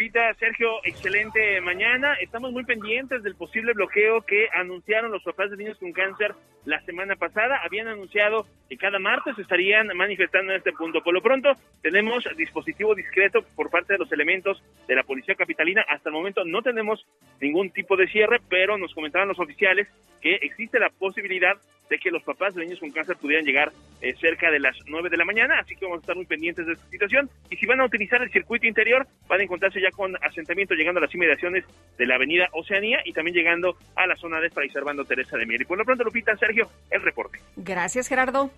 Pita, 0.00 0.32
Sergio, 0.38 0.82
excelente 0.82 1.60
mañana. 1.60 2.14
Estamos 2.22 2.52
muy 2.52 2.64
pendientes 2.64 3.22
del 3.22 3.34
posible 3.34 3.74
bloqueo 3.74 4.22
que 4.22 4.48
anunciaron 4.54 5.12
los 5.12 5.22
papás 5.22 5.50
de 5.50 5.58
niños 5.58 5.76
con 5.76 5.92
cáncer 5.92 6.34
la 6.64 6.80
semana 6.86 7.16
pasada. 7.16 7.60
Habían 7.62 7.86
anunciado 7.86 8.46
que 8.70 8.78
cada 8.78 8.98
martes 8.98 9.38
estarían 9.38 9.88
manifestando 9.94 10.52
en 10.52 10.58
este 10.58 10.72
punto. 10.72 11.02
Por 11.02 11.12
lo 11.12 11.20
pronto, 11.20 11.52
tenemos 11.82 12.24
dispositivo 12.38 12.94
discreto 12.94 13.42
por 13.54 13.68
parte 13.68 13.92
de 13.92 13.98
los 13.98 14.10
elementos 14.10 14.62
de 14.88 14.94
la 14.94 15.02
Policía 15.02 15.34
Capitalina. 15.34 15.84
Hasta 15.86 16.08
el 16.08 16.14
momento 16.14 16.46
no 16.46 16.62
tenemos 16.62 17.06
ningún 17.38 17.70
tipo 17.70 17.94
de 17.94 18.08
cierre, 18.08 18.40
pero 18.48 18.78
nos 18.78 18.94
comentaban 18.94 19.28
los 19.28 19.38
oficiales 19.38 19.86
que 20.22 20.36
existe 20.36 20.78
la 20.78 20.88
posibilidad 20.88 21.58
de 21.90 21.98
que 21.98 22.10
los 22.10 22.22
papás 22.22 22.54
de 22.54 22.62
niños 22.62 22.78
con 22.78 22.92
cáncer 22.92 23.16
pudieran 23.16 23.44
llegar 23.44 23.72
eh, 24.00 24.14
cerca 24.20 24.50
de 24.50 24.60
las 24.60 24.76
9 24.86 25.10
de 25.10 25.16
la 25.16 25.24
mañana, 25.24 25.58
así 25.58 25.74
que 25.74 25.84
vamos 25.84 25.98
a 25.98 26.00
estar 26.02 26.16
muy 26.16 26.24
pendientes 26.24 26.64
de 26.64 26.74
esta 26.74 26.88
situación. 26.88 27.28
Y 27.50 27.56
si 27.56 27.66
van 27.66 27.80
a 27.80 27.84
utilizar 27.84 28.22
el 28.22 28.30
circuito 28.30 28.66
interior, 28.66 29.06
van 29.28 29.40
a 29.40 29.42
encontrarse 29.42 29.80
ya 29.80 29.89
con 29.90 30.16
asentamiento 30.24 30.74
llegando 30.74 30.98
a 30.98 31.02
las 31.02 31.14
inmediaciones 31.14 31.64
de 31.98 32.06
la 32.06 32.16
avenida 32.16 32.48
Oceanía 32.52 33.00
y 33.04 33.12
también 33.12 33.34
llegando 33.36 33.76
a 33.96 34.06
la 34.06 34.16
zona 34.16 34.40
de 34.40 34.50
Fray 34.50 34.70
Servando 34.70 35.04
Teresa 35.04 35.36
de 35.36 35.46
Mier. 35.46 35.62
Y 35.62 35.64
por 35.64 35.78
lo 35.78 35.84
pronto, 35.84 36.04
Lupita, 36.04 36.36
Sergio, 36.36 36.68
el 36.90 37.02
reporte. 37.02 37.40
Gracias, 37.56 38.08
Gerardo. 38.08 38.50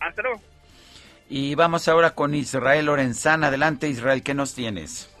Hasta 0.00 0.22
luego. 0.22 0.40
Y 1.28 1.54
vamos 1.54 1.88
ahora 1.88 2.14
con 2.14 2.34
Israel 2.34 2.86
Lorenzana. 2.86 3.48
Adelante, 3.48 3.88
Israel, 3.88 4.22
¿qué 4.22 4.34
nos 4.34 4.54
tienes? 4.54 5.14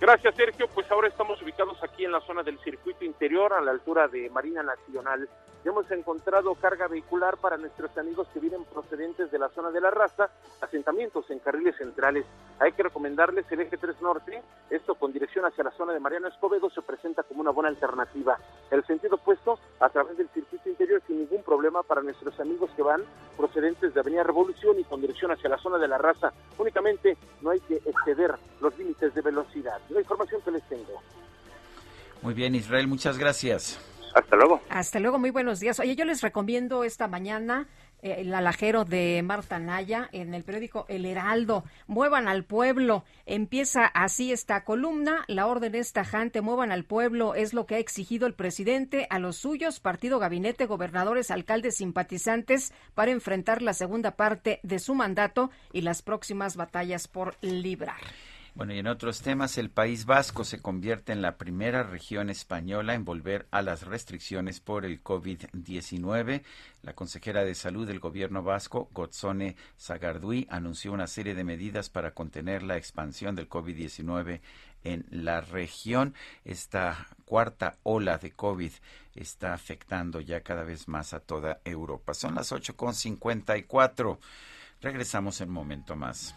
Gracias, 0.00 0.34
Sergio. 0.36 0.68
Pues 0.68 0.88
ahora 0.90 1.08
estamos 1.08 1.40
ubicados 1.42 1.82
aquí 1.82 2.04
en 2.04 2.12
la 2.12 2.20
zona 2.20 2.42
del 2.42 2.58
circuito 2.60 3.04
interior, 3.04 3.52
a 3.52 3.60
la 3.60 3.70
altura 3.70 4.06
de 4.06 4.30
Marina 4.30 4.62
Nacional. 4.62 5.28
Hemos 5.64 5.90
encontrado 5.90 6.54
carga 6.56 6.88
vehicular 6.88 7.38
para 7.38 7.56
nuestros 7.56 7.96
amigos 7.96 8.28
que 8.34 8.40
vienen 8.40 8.64
procedentes 8.64 9.30
de 9.30 9.38
la 9.38 9.48
zona 9.48 9.70
de 9.70 9.80
la 9.80 9.90
raza, 9.90 10.28
asentamientos 10.60 11.30
en 11.30 11.38
carriles 11.38 11.74
centrales. 11.76 12.26
Hay 12.58 12.72
que 12.72 12.82
recomendarles 12.82 13.50
el 13.50 13.60
eje 13.60 13.78
3 13.78 14.02
norte, 14.02 14.42
esto 14.68 14.94
con 14.94 15.12
dirección 15.12 15.46
hacia 15.46 15.64
la 15.64 15.70
zona 15.70 15.94
de 15.94 16.00
Mariano 16.00 16.28
Escobedo 16.28 16.68
se 16.68 16.82
presenta 16.82 17.22
como 17.22 17.40
una 17.40 17.50
buena 17.50 17.70
alternativa. 17.70 18.38
El 18.70 18.84
sentido 18.84 19.14
opuesto 19.14 19.58
a 19.80 19.88
través 19.88 20.18
del 20.18 20.28
circuito 20.28 20.68
interior 20.68 21.00
sin 21.06 21.20
ningún 21.20 21.42
problema 21.42 21.82
para 21.82 22.02
nuestros 22.02 22.38
amigos 22.40 22.70
que 22.76 22.82
van 22.82 23.02
procedentes 23.34 23.94
de 23.94 24.00
Avenida 24.00 24.22
Revolución 24.22 24.78
y 24.78 24.84
con 24.84 25.00
dirección 25.00 25.30
hacia 25.30 25.48
la 25.48 25.56
zona 25.56 25.78
de 25.78 25.88
la 25.88 25.96
raza. 25.96 26.30
Únicamente 26.58 27.16
no 27.40 27.50
hay 27.50 27.60
que 27.60 27.76
exceder 27.76 28.34
los 28.60 28.76
límites 28.76 29.14
de 29.14 29.20
velocidad. 29.22 29.80
La 29.88 30.00
información 30.00 30.42
que 30.42 30.50
les 30.50 30.62
tengo. 30.68 31.00
Muy 32.20 32.34
bien, 32.34 32.54
Israel, 32.54 32.86
muchas 32.86 33.18
gracias. 33.18 33.78
Hasta 34.14 34.36
luego. 34.36 34.60
Hasta 34.68 35.00
luego, 35.00 35.18
muy 35.18 35.30
buenos 35.30 35.60
días. 35.60 35.80
Oye, 35.80 35.96
yo 35.96 36.04
les 36.04 36.22
recomiendo 36.22 36.84
esta 36.84 37.08
mañana 37.08 37.66
eh, 38.00 38.16
el 38.18 38.32
alajero 38.32 38.84
de 38.84 39.22
Marta 39.24 39.58
Naya 39.58 40.08
en 40.12 40.34
el 40.34 40.44
periódico 40.44 40.86
El 40.88 41.04
Heraldo. 41.04 41.64
Muevan 41.88 42.28
al 42.28 42.44
pueblo. 42.44 43.04
Empieza 43.26 43.86
así 43.86 44.30
esta 44.30 44.62
columna. 44.62 45.24
La 45.26 45.46
orden 45.46 45.74
es 45.74 45.92
tajante. 45.92 46.42
Muevan 46.42 46.70
al 46.70 46.84
pueblo. 46.84 47.34
Es 47.34 47.54
lo 47.54 47.66
que 47.66 47.74
ha 47.74 47.78
exigido 47.78 48.28
el 48.28 48.34
presidente 48.34 49.08
a 49.10 49.18
los 49.18 49.36
suyos, 49.36 49.80
partido, 49.80 50.20
gabinete, 50.20 50.66
gobernadores, 50.66 51.32
alcaldes, 51.32 51.76
simpatizantes, 51.76 52.72
para 52.94 53.10
enfrentar 53.10 53.62
la 53.62 53.72
segunda 53.72 54.12
parte 54.12 54.60
de 54.62 54.78
su 54.78 54.94
mandato 54.94 55.50
y 55.72 55.80
las 55.80 56.02
próximas 56.02 56.56
batallas 56.56 57.08
por 57.08 57.36
librar. 57.40 58.00
Bueno, 58.56 58.72
y 58.72 58.78
en 58.78 58.86
otros 58.86 59.20
temas, 59.20 59.58
el 59.58 59.68
País 59.68 60.06
Vasco 60.06 60.44
se 60.44 60.62
convierte 60.62 61.12
en 61.12 61.22
la 61.22 61.36
primera 61.36 61.82
región 61.82 62.30
española 62.30 62.94
en 62.94 63.04
volver 63.04 63.48
a 63.50 63.62
las 63.62 63.82
restricciones 63.82 64.60
por 64.60 64.84
el 64.84 65.02
COVID-19. 65.02 66.44
La 66.82 66.94
consejera 66.94 67.42
de 67.42 67.56
salud 67.56 67.84
del 67.84 67.98
gobierno 67.98 68.44
vasco, 68.44 68.88
Gotzone 68.92 69.56
Sagardui, 69.76 70.46
anunció 70.50 70.92
una 70.92 71.08
serie 71.08 71.34
de 71.34 71.42
medidas 71.42 71.90
para 71.90 72.12
contener 72.12 72.62
la 72.62 72.76
expansión 72.76 73.34
del 73.34 73.48
COVID-19 73.48 74.40
en 74.84 75.04
la 75.10 75.40
región. 75.40 76.14
Esta 76.44 77.08
cuarta 77.24 77.78
ola 77.82 78.18
de 78.18 78.30
COVID 78.30 78.70
está 79.16 79.52
afectando 79.52 80.20
ya 80.20 80.42
cada 80.42 80.62
vez 80.62 80.86
más 80.86 81.12
a 81.12 81.18
toda 81.18 81.60
Europa. 81.64 82.14
Son 82.14 82.36
las 82.36 82.52
8.54. 82.52 84.16
Regresamos 84.80 85.40
en 85.40 85.48
un 85.48 85.54
momento 85.54 85.96
más. 85.96 86.36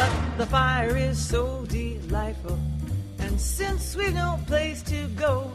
but 0.00 0.38
the 0.38 0.46
fire 0.46 0.96
is 0.96 1.18
so 1.18 1.64
delightful. 1.68 2.58
And 3.18 3.38
since 3.38 3.96
we've 3.96 4.14
no 4.14 4.38
place 4.46 4.82
to 4.84 5.00
go, 5.26 5.50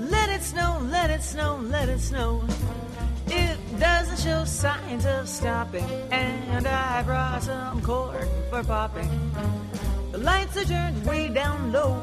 let 0.00 0.28
it 0.30 0.42
snow, 0.42 0.80
let 0.90 1.10
it 1.10 1.22
snow, 1.22 1.58
let 1.74 1.88
it 1.88 2.00
snow. 2.00 2.42
It 3.28 3.58
doesn't 3.78 4.20
show 4.26 4.44
signs 4.44 5.04
of 5.04 5.28
stopping, 5.28 5.88
and 6.10 6.66
I 6.66 7.02
brought 7.02 7.42
some 7.42 7.82
corn 7.82 8.28
for 8.50 8.62
popping. 8.64 9.10
The 10.12 10.18
lights 10.18 10.56
are 10.56 10.64
turned 10.64 11.04
way 11.04 11.28
down 11.28 11.72
low. 11.72 12.00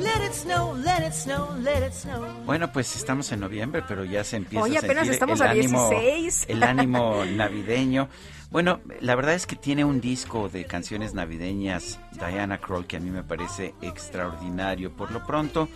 Let 0.00 0.20
it 0.22 0.34
snow, 0.34 0.72
let 0.88 1.02
it 1.02 1.12
snow, 1.12 1.52
let 1.60 1.82
it 1.82 1.92
snow. 1.92 2.24
Bueno, 2.46 2.72
pues 2.72 2.96
estamos 2.96 3.30
en 3.32 3.40
noviembre, 3.40 3.82
pero 3.86 4.04
ya 4.04 4.24
se 4.24 4.36
empieza 4.36 4.64
Oye, 4.64 4.76
a 4.76 4.78
apenas 4.78 5.06
sentir 5.08 5.12
estamos 5.12 5.40
el 5.40 5.46
a 5.46 5.50
ánimo, 5.50 5.90
16. 5.90 6.46
el 6.48 6.62
ánimo 6.62 7.24
navideño. 7.36 8.08
Bueno, 8.50 8.80
la 9.00 9.14
verdad 9.14 9.34
es 9.34 9.46
que 9.46 9.56
tiene 9.56 9.84
un 9.84 10.00
disco 10.00 10.48
de 10.48 10.64
canciones 10.64 11.12
navideñas 11.12 12.00
Diana 12.12 12.56
Kroll 12.58 12.86
que 12.86 12.96
a 12.96 13.00
mí 13.00 13.10
me 13.10 13.22
parece 13.22 13.74
extraordinario. 13.82 14.90
Por 14.90 15.10
lo 15.10 15.22
pronto, 15.26 15.68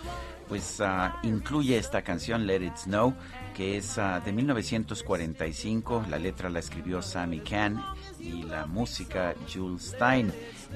pues 0.49 0.81
ah, 0.81 1.19
incluye 1.23 1.77
esta 1.77 2.01
canción 2.01 2.47
Let 2.47 2.63
It 2.65 2.77
Snow, 2.77 3.15
que 3.55 3.77
es 3.77 3.99
ah, 3.99 4.21
de 4.21 4.33
1945. 4.33 6.07
La 6.09 6.19
letra 6.19 6.49
la 6.49 6.61
escribió 6.61 7.03
Sammy 7.03 7.41
Kahn 7.41 7.79
y 8.19 8.43
la 8.45 8.65
música 8.65 9.35
Jules 9.53 9.93
Stein. 9.95 10.33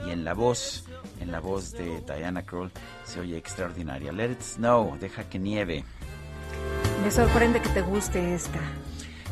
Y 0.06 0.10
en 0.10 0.22
la 0.22 0.34
voz, 0.34 0.84
en 1.18 1.32
la 1.32 1.40
voz 1.40 1.72
de 1.72 2.02
Diana 2.02 2.42
Kroll 2.42 2.70
se 3.04 3.20
oye 3.20 3.38
extraordinaria. 3.38 4.12
Let 4.12 4.32
It 4.32 4.42
Snow, 4.42 4.98
deja 5.00 5.26
que 5.30 5.38
nieve. 5.38 5.82
Me 7.02 7.10
sorprende 7.10 7.62
que 7.62 7.70
te 7.70 7.80
guste 7.80 8.34
esta. 8.34 8.60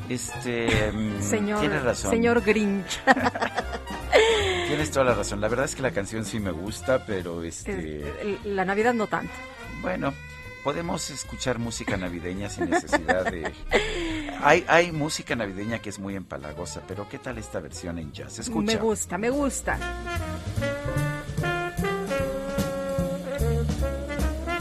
Este, 0.09 0.93
mm, 0.93 1.23
Señor, 1.23 1.61
tienes 1.61 1.83
razón. 1.83 2.11
señor 2.11 2.43
Grinch. 2.43 3.01
Tienes 4.69 4.91
toda 4.91 5.05
la 5.05 5.15
razón. 5.15 5.41
La 5.41 5.49
verdad 5.49 5.67
es 5.67 5.75
que 5.77 5.83
la 5.83 5.91
canción 5.93 6.25
sí 6.25 6.41
me 6.41 6.51
gusta, 6.51 7.05
pero 7.07 7.43
este, 7.45 8.03
La 8.45 8.65
Navidad 8.65 8.95
no 8.95 9.07
tanto. 9.07 9.33
bueno, 9.83 10.13
podemos 10.65 11.11
escuchar 11.11 11.59
música 11.59 11.97
navideña 11.97 12.49
sin 12.49 12.71
necesidad 12.71 13.31
de. 13.31 13.53
Hay, 14.43 14.65
hay 14.67 14.91
música 14.93 15.37
navideña 15.37 15.79
que 15.81 15.91
es 15.91 15.99
muy 15.99 16.17
empalagosa, 16.17 16.83
pero 16.89 17.09
¿qué 17.09 17.19
tal 17.19 17.39
esta 17.39 17.61
versión 17.61 17.99
en 17.99 18.13
jazz? 18.13 18.39
Escucha. 18.39 18.75
Me 18.75 18.77
gusta, 18.83 19.19
me 19.19 19.31
gusta. 19.31 19.79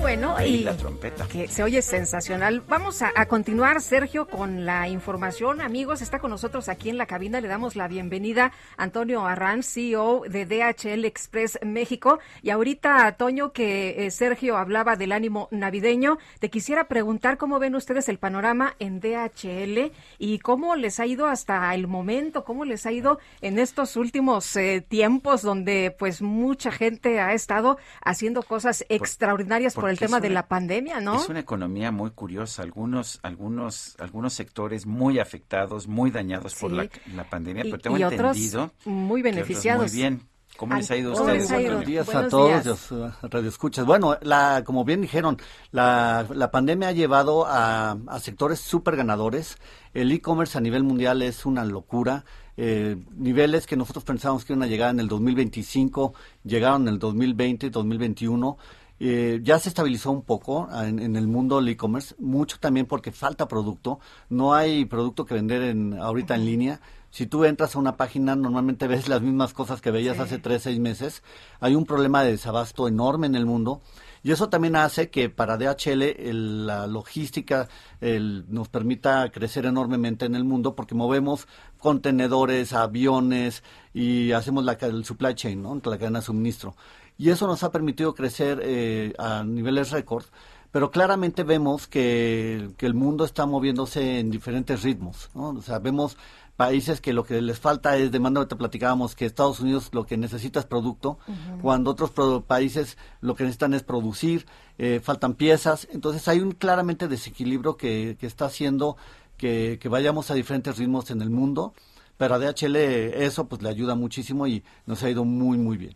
Bueno, 0.03 0.35
y 0.45 0.57
la 0.57 0.75
trompeta. 0.75 1.25
que 1.29 1.47
se 1.47 1.63
oye 1.63 1.81
sensacional. 1.81 2.61
Vamos 2.67 3.01
a, 3.01 3.13
a 3.15 3.25
continuar, 3.25 3.79
Sergio, 3.81 4.27
con 4.27 4.65
la 4.65 4.89
información. 4.89 5.61
Amigos, 5.61 6.01
está 6.01 6.19
con 6.19 6.29
nosotros 6.29 6.67
aquí 6.67 6.89
en 6.89 6.97
la 6.97 7.05
cabina. 7.05 7.39
Le 7.39 7.47
damos 7.47 7.77
la 7.77 7.87
bienvenida 7.87 8.51
a 8.75 8.83
Antonio 8.83 9.25
Arranz, 9.25 9.65
CEO 9.65 10.23
de 10.27 10.45
DHL 10.45 11.05
Express 11.05 11.57
México. 11.63 12.19
Y 12.41 12.49
ahorita, 12.49 13.13
Toño, 13.13 13.53
que 13.53 14.05
eh, 14.05 14.11
Sergio 14.11 14.57
hablaba 14.57 14.97
del 14.97 15.13
ánimo 15.13 15.47
navideño, 15.51 16.17
te 16.39 16.49
quisiera 16.49 16.89
preguntar 16.89 17.37
cómo 17.37 17.57
ven 17.57 17.73
ustedes 17.73 18.09
el 18.09 18.17
panorama 18.19 18.75
en 18.79 18.99
DHL 18.99 19.93
y 20.19 20.39
cómo 20.39 20.75
les 20.75 20.99
ha 20.99 21.05
ido 21.05 21.27
hasta 21.27 21.73
el 21.73 21.87
momento, 21.87 22.43
cómo 22.43 22.65
les 22.65 22.85
ha 22.85 22.91
ido 22.91 23.19
en 23.39 23.57
estos 23.57 23.95
últimos 23.95 24.53
eh, 24.57 24.85
tiempos 24.85 25.43
donde 25.43 25.95
pues 25.97 26.21
mucha 26.21 26.73
gente 26.73 27.21
ha 27.21 27.31
estado 27.33 27.77
haciendo 28.03 28.43
cosas 28.43 28.85
extraordinarias 28.89 29.75
por 29.75 29.92
el 29.93 29.99
tema 29.99 30.19
de 30.19 30.29
la 30.29 30.47
pandemia, 30.47 30.99
¿no? 30.99 31.15
Es 31.21 31.29
una 31.29 31.39
economía 31.39 31.91
muy 31.91 32.11
curiosa. 32.11 32.61
Algunos, 32.63 33.19
algunos, 33.23 33.95
algunos 33.99 34.33
sectores 34.33 34.85
muy 34.85 35.19
afectados, 35.19 35.87
muy 35.87 36.11
dañados 36.11 36.55
por 36.55 36.71
la, 36.71 36.89
la 37.15 37.29
pandemia, 37.29 37.65
Y- 37.65 37.69
pero 37.71 37.81
tengo 37.81 37.97
y 37.97 38.03
otros 38.03 38.35
entendido 38.37 38.71
muy 38.85 39.21
otros 39.21 39.33
beneficiados. 39.35 39.91
Muy 39.91 39.99
bien. 40.01 40.21
¿Cómo 40.55 40.75
les 40.75 40.91
ha 40.91 40.95
ido 40.95 41.13
a 41.13 41.15
¿Cómo 41.15 41.31
ustedes? 41.31 41.49
Buenos 41.49 41.85
días 41.85 42.13
a 42.13 42.27
todos 42.27 42.47
días. 42.49 42.65
los 42.67 42.91
uh, 42.91 43.09
radioescuchas. 43.23 43.87
Bueno, 43.87 44.19
la, 44.21 44.61
como 44.63 44.85
bien 44.85 45.01
dijeron, 45.01 45.37
la, 45.71 46.27
la 46.31 46.51
pandemia 46.51 46.89
ha 46.89 46.91
llevado 46.91 47.47
a, 47.47 47.97
a 48.05 48.19
sectores 48.19 48.59
súper 48.59 48.95
ganadores. 48.95 49.57
El 49.95 50.11
e-commerce 50.11 50.55
a 50.55 50.61
nivel 50.61 50.83
mundial 50.83 51.23
es 51.23 51.47
una 51.47 51.65
locura. 51.65 52.23
Eh, 52.55 52.95
niveles 53.15 53.65
que 53.65 53.75
nosotros 53.75 54.03
pensábamos 54.03 54.45
que 54.45 54.53
iban 54.53 54.61
a 54.61 54.67
llegar 54.67 54.91
en 54.91 54.99
el 54.99 55.07
2025, 55.07 56.13
llegaron 56.43 56.83
en 56.83 56.89
el 56.89 56.99
2020, 56.99 57.71
2021. 57.71 58.57
Eh, 58.99 59.39
ya 59.43 59.59
se 59.59 59.69
estabilizó 59.69 60.11
un 60.11 60.21
poco 60.21 60.69
en, 60.81 60.99
en 60.99 61.15
el 61.15 61.27
mundo 61.27 61.57
del 61.57 61.67
e-commerce, 61.69 62.15
mucho 62.19 62.57
también 62.59 62.85
porque 62.85 63.11
falta 63.11 63.47
producto, 63.47 63.99
no 64.29 64.53
hay 64.53 64.85
producto 64.85 65.25
que 65.25 65.33
vender 65.33 65.63
en, 65.63 65.93
ahorita 65.99 66.35
en 66.35 66.45
línea. 66.45 66.79
Si 67.09 67.27
tú 67.27 67.43
entras 67.45 67.75
a 67.75 67.79
una 67.79 67.95
página, 67.97 68.35
normalmente 68.35 68.87
ves 68.93 69.07
las 69.07 69.21
mismas 69.21 69.53
cosas 69.53 69.81
que 69.81 69.91
veías 69.91 70.19
hace 70.19 70.39
tres, 70.39 70.63
seis 70.63 70.79
meses. 70.79 71.21
Hay 71.59 71.75
un 71.75 71.85
problema 71.85 72.23
de 72.23 72.31
desabasto 72.31 72.87
enorme 72.87 73.27
en 73.27 73.35
el 73.35 73.45
mundo. 73.45 73.81
Y 74.25 74.31
eso 74.31 74.47
también 74.47 74.77
hace 74.77 75.09
que 75.09 75.29
para 75.29 75.57
DHL 75.57 76.01
el- 76.29 76.65
la 76.65 76.87
logística 76.87 77.67
el- 77.99 78.45
nos 78.47 78.69
permita 78.69 79.29
crecer 79.31 79.65
enormemente 79.65 80.25
en 80.25 80.33
el 80.35 80.45
mundo 80.45 80.75
porque 80.75 80.95
movemos 80.95 81.45
contenedores, 81.77 82.71
aviones 82.73 83.63
y 83.93 84.31
hacemos 84.31 84.63
la, 84.63 84.73
el 84.81 85.03
supply 85.05 85.35
chain, 85.35 85.61
¿no? 85.61 85.75
la 85.75 85.97
cadena 85.97 86.19
de 86.19 86.25
suministro. 86.25 86.75
Y 87.17 87.29
eso 87.29 87.47
nos 87.47 87.63
ha 87.63 87.71
permitido 87.71 88.13
crecer 88.13 88.59
eh, 88.63 89.13
a 89.17 89.43
niveles 89.43 89.91
récord. 89.91 90.25
Pero 90.71 90.89
claramente 90.89 91.43
vemos 91.43 91.87
que, 91.87 92.71
que 92.77 92.87
el 92.87 92.95
mundo 92.95 93.25
está 93.25 93.45
moviéndose 93.45 94.19
en 94.19 94.31
diferentes 94.31 94.81
ritmos. 94.81 95.29
¿no? 95.35 95.49
O 95.49 95.61
sea, 95.61 95.77
vemos 95.77 96.17
países 96.55 97.01
que 97.01 97.13
lo 97.13 97.23
que 97.23 97.41
les 97.41 97.59
falta 97.59 97.97
es 97.97 98.11
demanda, 98.11 98.39
ahorita 98.39 98.57
platicábamos 98.57 99.15
que 99.15 99.25
Estados 99.25 99.59
Unidos 99.59 99.89
lo 99.91 100.05
que 100.05 100.17
necesita 100.17 100.59
es 100.59 100.65
producto, 100.65 101.17
cuando 101.61 101.91
otros 101.91 102.11
países 102.45 102.97
lo 103.21 103.35
que 103.35 103.43
necesitan 103.43 103.73
es 103.73 103.83
producir, 103.83 104.45
eh, 104.77 104.99
faltan 105.03 105.33
piezas, 105.33 105.87
entonces 105.91 106.27
hay 106.27 106.39
un 106.39 106.51
claramente 106.51 107.07
desequilibrio 107.07 107.75
que, 107.75 108.17
que 108.19 108.27
está 108.27 108.45
haciendo 108.45 108.97
que, 109.37 109.79
que 109.81 109.89
vayamos 109.89 110.29
a 110.29 110.35
diferentes 110.35 110.77
ritmos 110.77 111.09
en 111.09 111.21
el 111.21 111.29
mundo, 111.29 111.73
pero 112.17 112.35
a 112.35 112.39
DHL 112.39 112.75
eso 112.75 113.45
pues 113.47 113.61
le 113.63 113.69
ayuda 113.69 113.95
muchísimo 113.95 114.45
y 114.45 114.63
nos 114.85 115.01
ha 115.03 115.09
ido 115.09 115.25
muy 115.25 115.57
muy 115.57 115.77
bien. 115.77 115.95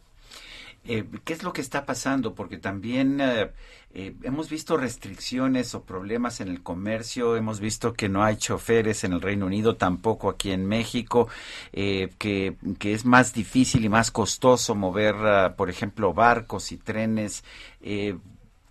Eh, 0.88 1.06
¿Qué 1.24 1.34
es 1.34 1.44
lo 1.44 1.54
que 1.54 1.62
está 1.62 1.86
pasando? 1.86 2.34
Porque 2.34 2.58
también 2.58 3.20
eh, 3.20 3.52
eh, 3.94 4.14
hemos 4.24 4.50
visto 4.50 4.78
restricciones 4.78 5.74
o 5.74 5.84
problemas 5.84 6.40
en 6.40 6.50
el 6.50 6.62
comercio, 6.62 7.36
hemos 7.36 7.60
visto 7.60 7.94
que 7.94 8.10
no 8.10 8.24
hay 8.24 8.38
choferes 8.38 9.04
en 9.04 9.14
el 9.14 9.22
Reino 9.22 9.48
Unido, 9.48 9.76
tampoco 9.76 10.30
aquí 10.30 10.52
en 10.52 10.66
México, 10.68 11.30
eh, 11.74 12.14
que, 12.20 12.58
que 12.80 12.94
es 12.94 13.06
más 13.06 13.34
difícil 13.34 13.84
y 13.86 13.90
más 13.90 14.12
costoso 14.12 14.76
mover, 14.76 15.16
ah, 15.16 15.56
por 15.58 15.70
ejemplo, 15.70 16.14
barcos 16.14 16.72
y 16.72 16.78
trenes. 16.78 17.44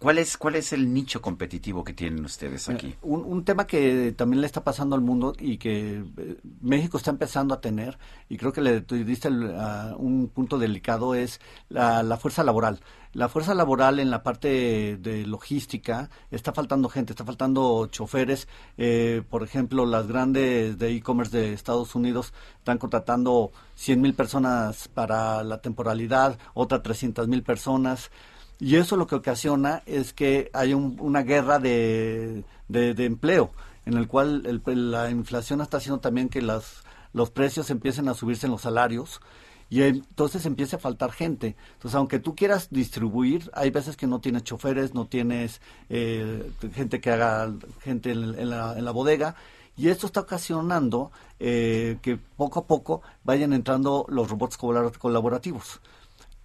¿Cuál 0.06 0.18
es, 0.18 0.36
¿Cuál 0.36 0.54
es 0.54 0.72
el 0.72 0.94
nicho 0.94 1.20
competitivo 1.20 1.82
que 1.82 1.92
tienen 1.92 2.24
ustedes 2.24 2.68
aquí? 2.68 2.94
Un, 3.02 3.24
un 3.24 3.44
tema 3.44 3.66
que 3.66 4.14
también 4.16 4.40
le 4.40 4.46
está 4.46 4.62
pasando 4.62 4.94
al 4.94 5.02
mundo 5.02 5.34
y 5.36 5.58
que 5.58 6.04
eh, 6.16 6.36
México 6.60 6.96
está 6.96 7.10
empezando 7.10 7.52
a 7.52 7.60
tener, 7.60 7.98
y 8.28 8.36
creo 8.36 8.52
que 8.52 8.60
le 8.60 8.82
diste 8.82 9.26
el, 9.26 9.52
un 9.96 10.28
punto 10.28 10.58
delicado, 10.58 11.16
es 11.16 11.40
la, 11.68 12.04
la 12.04 12.18
fuerza 12.18 12.44
laboral. 12.44 12.78
La 13.14 13.28
fuerza 13.28 13.52
laboral 13.52 13.98
en 13.98 14.12
la 14.12 14.22
parte 14.22 14.96
de 14.96 15.26
logística 15.26 16.08
está 16.30 16.52
faltando 16.52 16.88
gente, 16.88 17.12
está 17.12 17.24
faltando 17.24 17.88
choferes. 17.88 18.46
Eh, 18.78 19.24
por 19.28 19.42
ejemplo, 19.42 19.86
las 19.86 20.06
grandes 20.06 20.78
de 20.78 20.92
e-commerce 20.92 21.36
de 21.36 21.52
Estados 21.52 21.96
Unidos 21.96 22.32
están 22.58 22.78
contratando 22.78 23.50
100 23.74 24.00
mil 24.00 24.14
personas 24.14 24.86
para 24.86 25.42
la 25.42 25.60
temporalidad, 25.60 26.38
otras 26.54 26.84
300 26.84 27.26
mil 27.26 27.42
personas. 27.42 28.12
Y 28.58 28.76
eso 28.76 28.96
lo 28.96 29.06
que 29.06 29.14
ocasiona 29.16 29.82
es 29.86 30.12
que 30.12 30.50
hay 30.54 30.72
un- 30.74 30.96
una 31.00 31.22
guerra 31.22 31.58
de, 31.58 32.44
de- 32.68 33.04
empleo, 33.04 33.50
en 33.84 33.94
el 33.94 34.08
cual 34.08 34.44
el- 34.46 34.90
la 34.90 35.10
inflación 35.10 35.60
está 35.60 35.76
haciendo 35.76 36.00
también 36.00 36.28
que 36.28 36.40
las, 36.42 36.82
los 37.12 37.30
precios 37.30 37.70
empiecen 37.70 38.08
a 38.08 38.14
subirse 38.14 38.46
en 38.46 38.52
los 38.52 38.62
salarios 38.62 39.20
y 39.68 39.82
entonces 39.82 40.46
empieza 40.46 40.76
a 40.76 40.80
faltar 40.80 41.12
gente. 41.12 41.56
Entonces, 41.74 41.96
aunque 41.96 42.18
tú 42.18 42.34
quieras 42.34 42.68
distribuir, 42.70 43.50
hay 43.52 43.70
veces 43.70 43.96
que 43.96 44.06
no 44.06 44.20
tienes 44.20 44.44
choferes, 44.44 44.94
no 44.94 45.06
tienes 45.06 45.60
eh, 45.90 46.50
gente 46.72 47.00
que 47.00 47.10
haga, 47.10 47.52
gente 47.80 48.12
en, 48.12 48.38
en 48.38 48.50
la, 48.50 48.78
en 48.78 48.84
la 48.84 48.90
bodega. 48.92 49.34
Y 49.76 49.88
esto 49.88 50.06
está 50.06 50.20
ocasionando 50.20 51.10
eh, 51.40 51.98
que 52.00 52.16
poco 52.16 52.60
a 52.60 52.66
poco 52.66 53.02
vayan 53.24 53.52
entrando 53.52 54.06
los 54.08 54.30
robots 54.30 54.56
colabor- 54.58 54.96
colaborativos 54.98 55.80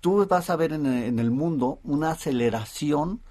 tú 0.02 0.26
vas 0.28 0.50
a 0.50 0.56
ver 0.56 0.74
en, 0.74 0.86
en 0.86 1.20
el 1.20 1.32
mundo 1.32 1.80
una 1.84 2.12
aceleración 2.12 3.22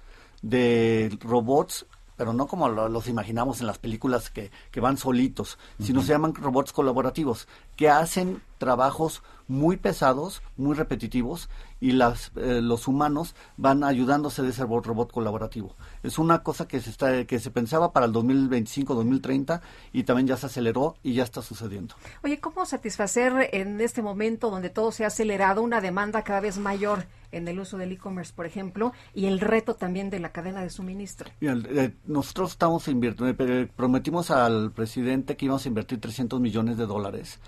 de 0.41 1.15
robots, 1.21 1.85
pero 2.17 2.33
no 2.33 2.47
como 2.47 2.69
lo- 2.69 2.89
los 2.89 3.07
imaginamos 3.07 3.61
en 3.61 3.67
las 3.67 3.77
películas 3.79 4.29
que, 4.29 4.51
que 4.71 4.79
van 4.79 4.97
solitos, 4.97 5.57
sino 5.79 6.01
se 6.01 6.09
llaman 6.09 6.33
robots 6.35 6.71
colaborativos, 6.73 7.47
que 7.75 7.89
hacen 7.89 8.41
trabajos 8.57 9.21
muy 9.51 9.77
pesados, 9.77 10.41
muy 10.55 10.75
repetitivos, 10.75 11.49
y 11.81 11.91
las, 11.91 12.31
eh, 12.35 12.61
los 12.61 12.87
humanos 12.87 13.35
van 13.57 13.83
ayudándose 13.83 14.43
de 14.43 14.49
ese 14.49 14.63
robot, 14.63 15.11
colaborativo. 15.11 15.75
Es 16.03 16.19
una 16.19 16.43
cosa 16.43 16.67
que 16.67 16.79
se, 16.79 16.91
está, 16.91 17.25
que 17.25 17.39
se 17.39 17.51
pensaba 17.51 17.91
para 17.91 18.05
el 18.05 18.13
2025-2030 18.13 19.61
y 19.91 20.03
también 20.03 20.27
ya 20.27 20.37
se 20.37 20.45
aceleró 20.45 20.95
y 21.03 21.15
ya 21.15 21.23
está 21.23 21.41
sucediendo. 21.41 21.95
Oye, 22.23 22.39
¿cómo 22.39 22.65
satisfacer 22.65 23.49
en 23.51 23.81
este 23.81 24.01
momento 24.01 24.49
donde 24.49 24.69
todo 24.69 24.91
se 24.91 25.03
ha 25.03 25.07
acelerado 25.07 25.61
una 25.63 25.81
demanda 25.81 26.23
cada 26.23 26.39
vez 26.39 26.57
mayor 26.57 27.05
en 27.31 27.47
el 27.47 27.59
uso 27.59 27.77
del 27.77 27.91
e-commerce, 27.93 28.33
por 28.35 28.45
ejemplo, 28.45 28.93
y 29.13 29.25
el 29.25 29.39
reto 29.39 29.73
también 29.73 30.09
de 30.09 30.19
la 30.19 30.31
cadena 30.31 30.61
de 30.61 30.69
suministro? 30.69 31.31
Mira, 31.39 31.57
eh, 31.69 31.93
nosotros 32.05 32.51
estamos 32.51 32.87
invirtiendo, 32.87 33.43
eh, 33.43 33.69
prometimos 33.75 34.29
al 34.29 34.71
presidente 34.71 35.35
que 35.35 35.45
íbamos 35.45 35.65
a 35.65 35.67
invertir 35.67 35.99
300 35.99 36.39
millones 36.39 36.77
de 36.77 36.85
dólares 36.85 37.39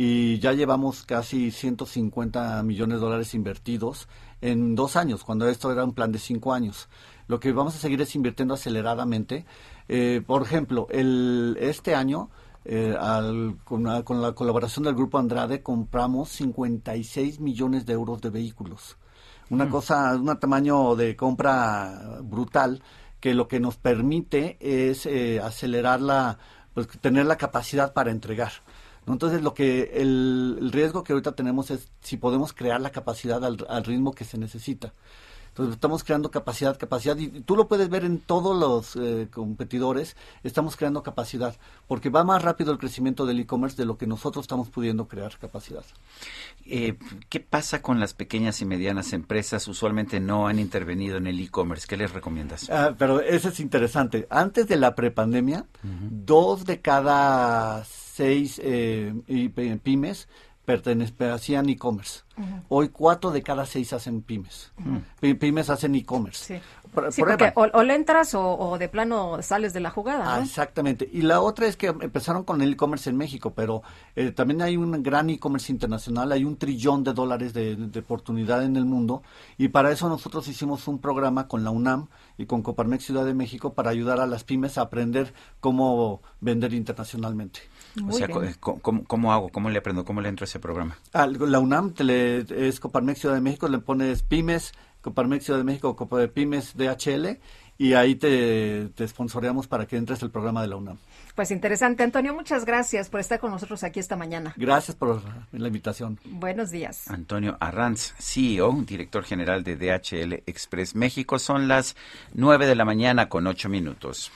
y 0.00 0.38
ya 0.38 0.52
llevamos 0.52 1.02
casi 1.04 1.50
150 1.50 2.62
millones 2.62 2.98
de 2.98 3.04
dólares 3.04 3.34
invertidos 3.34 4.06
en 4.40 4.76
dos 4.76 4.94
años, 4.94 5.24
cuando 5.24 5.48
esto 5.48 5.72
era 5.72 5.82
un 5.82 5.92
plan 5.92 6.12
de 6.12 6.20
cinco 6.20 6.52
años. 6.54 6.88
Lo 7.26 7.40
que 7.40 7.50
vamos 7.50 7.74
a 7.74 7.78
seguir 7.78 8.00
es 8.00 8.14
invirtiendo 8.14 8.54
aceleradamente. 8.54 9.44
Eh, 9.88 10.22
por 10.24 10.42
ejemplo, 10.42 10.86
el, 10.90 11.56
este 11.60 11.96
año, 11.96 12.30
eh, 12.64 12.94
al- 12.98 13.56
con, 13.64 13.82
la, 13.82 14.04
con 14.04 14.22
la 14.22 14.32
colaboración 14.32 14.84
del 14.84 14.94
Grupo 14.94 15.18
Andrade, 15.18 15.62
compramos 15.64 16.28
56 16.28 17.40
millones 17.40 17.84
de 17.84 17.94
euros 17.94 18.20
de 18.20 18.30
vehículos 18.30 18.96
una 19.50 19.64
Mm. 19.64 19.70
cosa, 19.70 20.14
un 20.14 20.38
tamaño 20.38 20.94
de 20.94 21.16
compra 21.16 22.18
brutal 22.22 22.82
que 23.18 23.32
lo 23.34 23.48
que 23.48 23.58
nos 23.60 23.78
permite 23.78 24.58
es 24.60 25.06
eh, 25.06 25.40
acelerar 25.42 26.02
la, 26.02 26.38
pues 26.74 26.86
tener 27.00 27.24
la 27.26 27.36
capacidad 27.36 27.94
para 27.94 28.10
entregar. 28.10 28.52
Entonces 29.12 29.42
lo 29.42 29.54
que 29.54 29.90
el, 29.94 30.58
el 30.60 30.72
riesgo 30.72 31.02
que 31.02 31.12
ahorita 31.12 31.32
tenemos 31.32 31.70
es 31.70 31.88
si 32.00 32.16
podemos 32.16 32.52
crear 32.52 32.80
la 32.80 32.90
capacidad 32.90 33.44
al, 33.44 33.66
al 33.68 33.84
ritmo 33.84 34.12
que 34.12 34.24
se 34.24 34.38
necesita. 34.38 34.92
Entonces 35.58 35.74
estamos 35.74 36.04
creando 36.04 36.30
capacidad, 36.30 36.78
capacidad, 36.78 37.16
y 37.16 37.40
tú 37.40 37.56
lo 37.56 37.66
puedes 37.66 37.88
ver 37.88 38.04
en 38.04 38.20
todos 38.20 38.56
los 38.56 38.94
eh, 38.94 39.26
competidores, 39.28 40.14
estamos 40.44 40.76
creando 40.76 41.02
capacidad, 41.02 41.56
porque 41.88 42.10
va 42.10 42.22
más 42.22 42.42
rápido 42.42 42.70
el 42.70 42.78
crecimiento 42.78 43.26
del 43.26 43.40
e-commerce 43.40 43.76
de 43.76 43.84
lo 43.84 43.98
que 43.98 44.06
nosotros 44.06 44.44
estamos 44.44 44.68
pudiendo 44.68 45.08
crear 45.08 45.36
capacidad. 45.36 45.82
Eh, 46.64 46.96
¿Qué 47.28 47.40
pasa 47.40 47.82
con 47.82 47.98
las 47.98 48.14
pequeñas 48.14 48.60
y 48.60 48.66
medianas 48.66 49.12
empresas? 49.12 49.66
Usualmente 49.66 50.20
no 50.20 50.46
han 50.46 50.60
intervenido 50.60 51.16
en 51.16 51.26
el 51.26 51.40
e-commerce. 51.40 51.88
¿Qué 51.88 51.96
les 51.96 52.12
recomiendas? 52.12 52.70
Ah, 52.70 52.94
pero 52.96 53.20
eso 53.20 53.48
es 53.48 53.58
interesante. 53.58 54.28
Antes 54.30 54.68
de 54.68 54.76
la 54.76 54.94
prepandemia, 54.94 55.66
dos 55.82 56.66
de 56.66 56.80
cada 56.80 57.84
seis 58.18 58.60
eh, 58.64 59.14
pymes 59.82 60.28
pertenec- 60.66 61.32
hacían 61.32 61.68
e-commerce. 61.70 62.24
Hoy 62.68 62.90
cuatro 62.90 63.30
de 63.30 63.42
cada 63.42 63.64
seis 63.64 63.92
hacen 63.92 64.22
pymes. 64.22 64.70
Pymes 65.20 65.70
hacen 65.70 65.94
e-commerce. 65.94 66.60
Sí, 66.60 66.60
porque 66.92 67.52
o, 67.54 67.82
le 67.82 67.94
entras 67.94 68.34
o, 68.34 68.76
de 68.78 68.88
plano 68.88 69.40
sales 69.42 69.72
de 69.72 69.80
la 69.80 69.90
jugada. 69.90 70.34
Ah, 70.34 70.42
exactamente. 70.42 71.08
Y 71.10 71.22
la 71.22 71.40
otra 71.40 71.66
es 71.66 71.76
que 71.76 71.86
empezaron 71.86 72.44
con 72.44 72.60
el 72.60 72.72
e-commerce 72.72 73.08
en 73.08 73.16
México, 73.16 73.54
pero 73.54 73.82
eh, 74.14 74.30
también 74.30 74.62
hay 74.62 74.76
un 74.76 75.02
gran 75.02 75.30
e-commerce 75.30 75.72
internacional, 75.72 76.32
hay 76.32 76.44
un 76.44 76.56
trillón 76.56 77.02
de 77.02 77.14
dólares 77.14 77.54
de, 77.54 77.76
de, 77.76 78.00
oportunidad 78.00 78.62
en 78.64 78.76
el 78.76 78.84
mundo 78.84 79.22
y 79.56 79.68
para 79.68 79.90
eso 79.90 80.08
nosotros 80.08 80.48
hicimos 80.48 80.86
un 80.86 80.98
programa 80.98 81.48
con 81.48 81.64
la 81.64 81.70
UNAM 81.70 82.08
y 82.36 82.46
con 82.46 82.62
Coparmex 82.62 83.04
Ciudad 83.04 83.24
de 83.24 83.34
México 83.34 83.72
para 83.72 83.90
ayudar 83.90 84.20
a 84.20 84.26
las 84.26 84.44
pymes 84.44 84.78
a 84.78 84.82
aprender 84.82 85.32
cómo 85.60 86.20
vender 86.40 86.74
internacionalmente. 86.74 87.60
O 88.06 88.12
sea, 88.12 88.28
¿cómo, 88.60 89.32
hago? 89.32 89.48
¿Cómo 89.48 89.70
le 89.70 89.78
aprendo? 89.78 90.04
¿Cómo 90.04 90.20
le 90.20 90.28
entro 90.28 90.44
a 90.44 90.46
ese 90.46 90.58
programa? 90.58 90.98
la 91.12 91.58
UNAM 91.58 91.92
te 91.92 92.04
le, 92.04 92.68
es 92.68 92.80
Coparmex 92.80 93.20
Ciudad 93.20 93.34
de 93.34 93.40
México, 93.40 93.68
le 93.68 93.78
pones 93.78 94.22
pymes 94.22 94.72
Coparmex 95.00 95.44
Ciudad 95.44 95.58
de 95.58 95.64
México, 95.64 95.94
Copa 95.96 96.18
de 96.18 96.28
Pymes 96.28 96.76
DHL, 96.76 97.38
y 97.78 97.94
ahí 97.94 98.16
te, 98.16 98.88
te 98.94 99.06
sponsoreamos 99.06 99.68
para 99.68 99.86
que 99.86 99.96
entres 99.96 100.22
al 100.22 100.30
programa 100.30 100.60
de 100.62 100.68
la 100.68 100.76
UNAM. 100.76 100.98
Pues 101.34 101.52
interesante. 101.52 102.02
Antonio, 102.02 102.34
muchas 102.34 102.64
gracias 102.64 103.08
por 103.08 103.20
estar 103.20 103.38
con 103.38 103.52
nosotros 103.52 103.84
aquí 103.84 104.00
esta 104.00 104.16
mañana. 104.16 104.52
Gracias 104.56 104.96
por 104.96 105.22
la 105.52 105.66
invitación. 105.68 106.18
Buenos 106.24 106.70
días. 106.72 107.08
Antonio 107.08 107.56
Arranz, 107.60 108.14
CEO, 108.18 108.72
director 108.84 109.22
general 109.22 109.62
de 109.62 109.76
DHL 109.76 110.42
Express 110.46 110.96
México. 110.96 111.38
Son 111.38 111.68
las 111.68 111.94
nueve 112.34 112.66
de 112.66 112.74
la 112.74 112.84
mañana 112.84 113.28
con 113.28 113.46
ocho 113.46 113.68
minutos. 113.68 114.32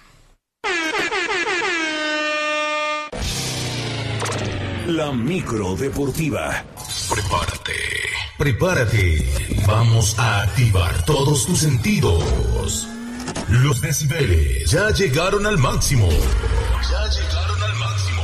La 4.93 5.11
micro 5.11 5.75
deportiva. 5.75 6.65
Prepárate 7.09 7.73
Prepárate, 8.37 9.27
vamos 9.67 10.19
a 10.19 10.43
activar 10.43 11.03
todos 11.07 11.47
tus 11.47 11.61
sentidos. 11.61 12.87
Los 13.49 13.81
decibeles 13.81 14.71
ya 14.71 14.91
llegaron 14.91 15.47
al 15.47 15.57
máximo. 15.57 16.11
Ya 16.11 17.09
llegaron 17.09 17.63
al 17.63 17.75
máximo. 17.79 18.23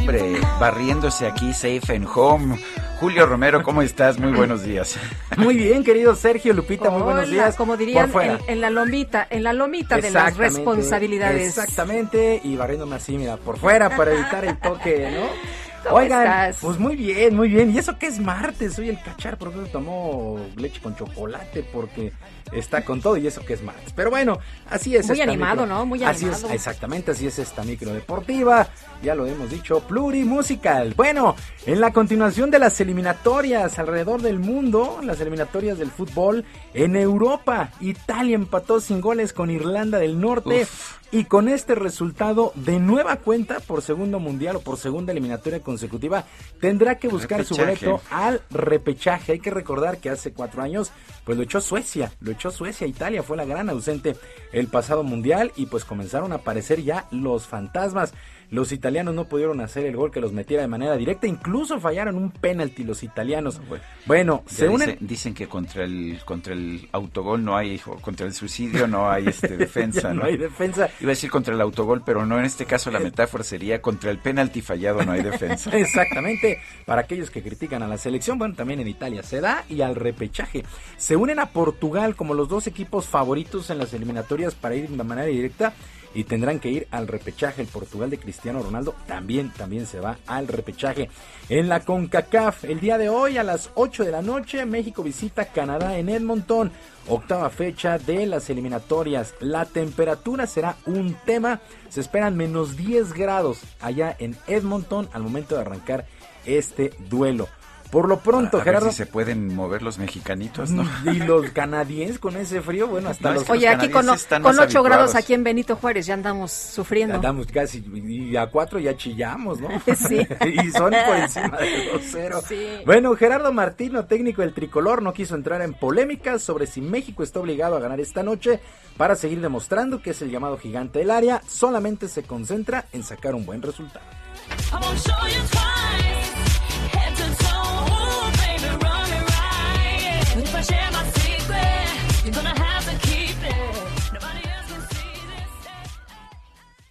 Hombre, 0.00 0.40
barriéndose 0.60 1.26
aquí 1.26 1.54
safe 1.54 1.94
and 1.94 2.06
home 2.14 2.58
Julio 3.00 3.24
Romero, 3.24 3.62
¿cómo 3.62 3.80
estás? 3.80 4.18
Muy 4.18 4.30
buenos 4.32 4.62
días. 4.62 4.98
Muy 5.38 5.56
bien, 5.56 5.82
querido 5.82 6.14
Sergio 6.14 6.52
Lupita, 6.52 6.90
muy 6.90 7.00
buenos 7.00 7.30
días. 7.30 7.56
Como 7.56 7.78
dirían 7.78 8.12
en, 8.46 8.60
la 8.60 8.68
lomita, 8.68 9.26
en 9.30 9.42
la 9.42 9.54
lomita 9.54 9.96
de 9.96 10.10
las 10.10 10.36
responsabilidades. 10.36 11.48
Exactamente, 11.48 12.42
y 12.44 12.56
barriéndome 12.56 12.96
así, 12.96 13.16
mira, 13.16 13.38
por 13.38 13.56
fuera 13.56 13.96
para 13.96 14.12
evitar 14.12 14.44
el 14.44 14.58
toque, 14.58 15.10
¿no? 15.12 15.90
Oigan, 15.92 16.54
pues 16.60 16.78
muy 16.78 16.94
bien, 16.94 17.34
muy 17.34 17.48
bien. 17.48 17.74
Y 17.74 17.78
eso 17.78 17.98
que 17.98 18.06
es 18.06 18.20
martes, 18.20 18.74
soy 18.74 18.90
el 18.90 19.00
cachar, 19.02 19.38
por 19.38 19.48
eso 19.48 19.62
tomó 19.72 20.38
leche 20.56 20.78
con 20.82 20.94
chocolate, 20.94 21.64
porque 21.72 22.12
está 22.52 22.84
con 22.84 23.00
todo 23.00 23.16
y 23.16 23.26
eso 23.26 23.44
que 23.44 23.54
es 23.54 23.62
martes. 23.62 23.92
Pero 23.94 24.10
bueno, 24.10 24.38
así 24.68 24.96
es. 24.96 25.06
Muy 25.08 25.20
animado, 25.20 25.66
¿no? 25.66 25.84
Muy 25.86 26.02
animado. 26.02 26.34
Así 26.34 26.46
es, 26.46 26.52
exactamente, 26.52 27.12
así 27.12 27.26
es 27.26 27.38
esta 27.38 27.62
micro 27.62 27.92
deportiva. 27.92 28.68
Ya 29.02 29.14
lo 29.14 29.26
hemos 29.26 29.50
dicho, 29.50 29.80
plurimusical. 29.80 30.94
Bueno, 30.94 31.34
en 31.66 31.80
la 31.80 31.92
continuación 31.92 32.50
de 32.50 32.58
las 32.58 32.80
eliminatorias 32.80 33.78
alrededor 33.78 34.20
del 34.22 34.38
mundo, 34.38 35.00
las 35.02 35.20
eliminatorias 35.20 35.78
del 35.78 35.90
fútbol 35.90 36.44
en 36.74 36.96
Europa, 36.96 37.72
Italia 37.80 38.34
empató 38.34 38.80
sin 38.80 39.00
goles 39.00 39.32
con 39.32 39.50
Irlanda 39.50 39.98
del 39.98 40.20
Norte. 40.20 40.66
Y 41.12 41.24
con 41.24 41.48
este 41.48 41.74
resultado, 41.74 42.52
de 42.54 42.78
nueva 42.78 43.16
cuenta, 43.16 43.58
por 43.58 43.82
segundo 43.82 44.20
mundial 44.20 44.54
o 44.54 44.60
por 44.60 44.76
segunda 44.76 45.10
eliminatoria 45.10 45.58
consecutiva, 45.58 46.24
tendrá 46.60 46.98
que 47.00 47.08
buscar 47.08 47.44
su 47.44 47.56
boleto 47.56 48.00
al 48.12 48.42
repechaje. 48.48 49.32
Hay 49.32 49.40
que 49.40 49.50
recordar 49.50 49.98
que 49.98 50.08
hace 50.08 50.32
cuatro 50.32 50.62
años, 50.62 50.92
pues 51.24 51.36
lo 51.36 51.42
echó 51.42 51.60
Suecia, 51.60 52.12
lo 52.20 52.30
echó 52.30 52.39
Suecia, 52.48 52.86
Italia 52.86 53.22
fue 53.22 53.36
la 53.36 53.44
gran 53.44 53.68
ausente 53.68 54.16
el 54.52 54.68
pasado 54.68 55.02
mundial 55.02 55.52
y 55.56 55.66
pues 55.66 55.84
comenzaron 55.84 56.32
a 56.32 56.36
aparecer 56.36 56.82
ya 56.82 57.06
los 57.10 57.46
fantasmas. 57.46 58.14
Los 58.50 58.72
italianos 58.72 59.14
no 59.14 59.26
pudieron 59.26 59.60
hacer 59.60 59.86
el 59.86 59.94
gol 59.94 60.10
que 60.10 60.20
los 60.20 60.32
metiera 60.32 60.62
de 60.62 60.68
manera 60.68 60.96
directa, 60.96 61.28
incluso 61.28 61.78
fallaron 61.78 62.16
un 62.16 62.32
penalti 62.32 62.82
los 62.82 63.04
italianos. 63.04 63.60
Bueno, 64.06 64.42
se 64.46 64.68
unen... 64.68 64.96
dicen, 65.00 65.34
que 65.34 65.46
contra 65.46 65.84
el 65.84 66.18
contra 66.24 66.52
el 66.52 66.88
autogol 66.90 67.44
no 67.44 67.56
hay 67.56 67.78
contra 67.78 68.26
el 68.26 68.34
suicidio 68.34 68.88
no 68.88 69.08
hay 69.08 69.28
este 69.28 69.56
defensa, 69.56 70.12
¿no? 70.12 70.24
hay 70.24 70.36
defensa. 70.36 70.88
Iba 71.00 71.10
a 71.10 71.14
decir 71.14 71.30
contra 71.30 71.54
el 71.54 71.60
autogol, 71.60 72.02
pero 72.04 72.26
no 72.26 72.38
en 72.40 72.44
este 72.44 72.66
caso 72.66 72.90
la 72.90 72.98
eh. 72.98 73.04
metáfora 73.04 73.44
sería 73.44 73.80
contra 73.80 74.10
el 74.10 74.18
penalti 74.18 74.62
fallado 74.62 75.04
no 75.04 75.12
hay 75.12 75.22
defensa. 75.22 75.70
Exactamente. 75.76 76.58
Para 76.84 77.02
aquellos 77.02 77.30
que 77.30 77.42
critican 77.42 77.84
a 77.84 77.88
la 77.88 77.98
selección, 77.98 78.36
bueno, 78.38 78.56
también 78.56 78.80
en 78.80 78.88
Italia 78.88 79.22
se 79.22 79.40
da 79.40 79.64
y 79.68 79.82
al 79.82 79.94
repechaje. 79.94 80.64
Se 80.96 81.14
unen 81.14 81.38
a 81.38 81.50
Portugal 81.50 82.16
como 82.16 82.34
los 82.34 82.48
dos 82.48 82.66
equipos 82.66 83.06
favoritos 83.06 83.70
en 83.70 83.78
las 83.78 83.94
eliminatorias 83.94 84.56
para 84.56 84.74
ir 84.74 84.88
de 84.88 85.04
manera 85.04 85.28
directa 85.28 85.72
y 86.14 86.24
tendrán 86.24 86.60
que 86.60 86.70
ir 86.70 86.88
al 86.90 87.06
repechaje. 87.06 87.62
El 87.62 87.68
Portugal 87.68 88.10
de 88.10 88.18
Cristiano 88.18 88.62
Ronaldo 88.62 88.94
también, 89.06 89.50
también 89.50 89.86
se 89.86 90.00
va 90.00 90.18
al 90.26 90.48
repechaje. 90.48 91.08
En 91.48 91.68
la 91.68 91.80
CONCACAF, 91.80 92.64
el 92.64 92.80
día 92.80 92.98
de 92.98 93.08
hoy 93.08 93.38
a 93.38 93.44
las 93.44 93.70
8 93.74 94.04
de 94.04 94.10
la 94.10 94.22
noche, 94.22 94.64
México 94.66 95.02
visita 95.02 95.46
Canadá 95.46 95.98
en 95.98 96.08
Edmonton. 96.08 96.72
Octava 97.08 97.50
fecha 97.50 97.98
de 97.98 98.26
las 98.26 98.50
eliminatorias. 98.50 99.34
La 99.40 99.64
temperatura 99.64 100.46
será 100.46 100.76
un 100.86 101.16
tema. 101.24 101.60
Se 101.88 102.00
esperan 102.00 102.36
menos 102.36 102.76
10 102.76 103.12
grados 103.14 103.60
allá 103.80 104.14
en 104.18 104.36
Edmonton 104.46 105.08
al 105.12 105.22
momento 105.22 105.54
de 105.54 105.62
arrancar 105.62 106.06
este 106.44 106.92
duelo. 107.08 107.48
Por 107.90 108.08
lo 108.08 108.20
pronto, 108.20 108.60
Gerardo. 108.60 108.90
si 108.90 108.96
se 108.96 109.06
pueden 109.06 109.54
mover 109.54 109.82
los 109.82 109.98
mexicanitos, 109.98 110.70
¿no? 110.70 110.88
Y 111.04 111.18
los 111.18 111.50
canadienses 111.50 112.18
con 112.20 112.36
ese 112.36 112.60
frío, 112.60 112.86
bueno, 112.86 113.10
hasta 113.10 113.32
los. 113.32 113.50
Oye, 113.50 113.68
aquí 113.68 113.88
con, 113.88 114.06
con 114.06 114.58
8 114.58 114.82
grados 114.82 115.14
aquí 115.16 115.34
en 115.34 115.42
Benito 115.42 115.74
Juárez 115.76 116.06
ya 116.06 116.14
andamos 116.14 116.52
sufriendo. 116.52 117.16
andamos 117.16 117.48
casi, 117.48 117.84
y 117.92 118.36
a 118.36 118.46
4 118.46 118.78
ya 118.78 118.96
chillamos, 118.96 119.60
¿no? 119.60 119.68
Sí. 120.00 120.18
y 120.64 120.70
son 120.70 120.92
por 121.06 121.16
encima 121.16 121.56
de 121.58 121.86
los 121.92 122.02
cero. 122.10 122.40
Sí. 122.46 122.64
Bueno, 122.86 123.14
Gerardo 123.16 123.52
Martino, 123.52 124.06
técnico 124.06 124.42
del 124.42 124.54
tricolor, 124.54 125.02
no 125.02 125.12
quiso 125.12 125.34
entrar 125.34 125.60
en 125.62 125.74
polémicas 125.74 126.42
sobre 126.42 126.66
si 126.66 126.80
México 126.80 127.22
está 127.22 127.40
obligado 127.40 127.76
a 127.76 127.80
ganar 127.80 128.00
esta 128.00 128.22
noche 128.22 128.60
para 128.96 129.16
seguir 129.16 129.40
demostrando 129.40 130.00
que 130.00 130.10
es 130.10 130.22
el 130.22 130.30
llamado 130.30 130.58
gigante 130.58 131.00
del 131.00 131.10
área. 131.10 131.42
Solamente 131.46 132.08
se 132.08 132.22
concentra 132.22 132.86
en 132.92 133.02
sacar 133.02 133.34
un 133.34 133.44
buen 133.44 133.62
resultado. 133.62 134.06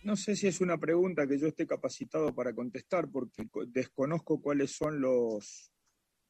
No 0.10 0.16
sé 0.16 0.36
si 0.36 0.48
es 0.48 0.60
una 0.60 0.80
pregunta 0.80 1.28
que 1.28 1.38
yo 1.38 1.46
esté 1.46 1.68
capacitado 1.68 2.34
para 2.34 2.52
contestar 2.54 3.12
porque 3.12 3.48
desconozco 3.68 4.42
cuáles 4.42 4.72
son 4.72 5.00
los, 5.00 5.72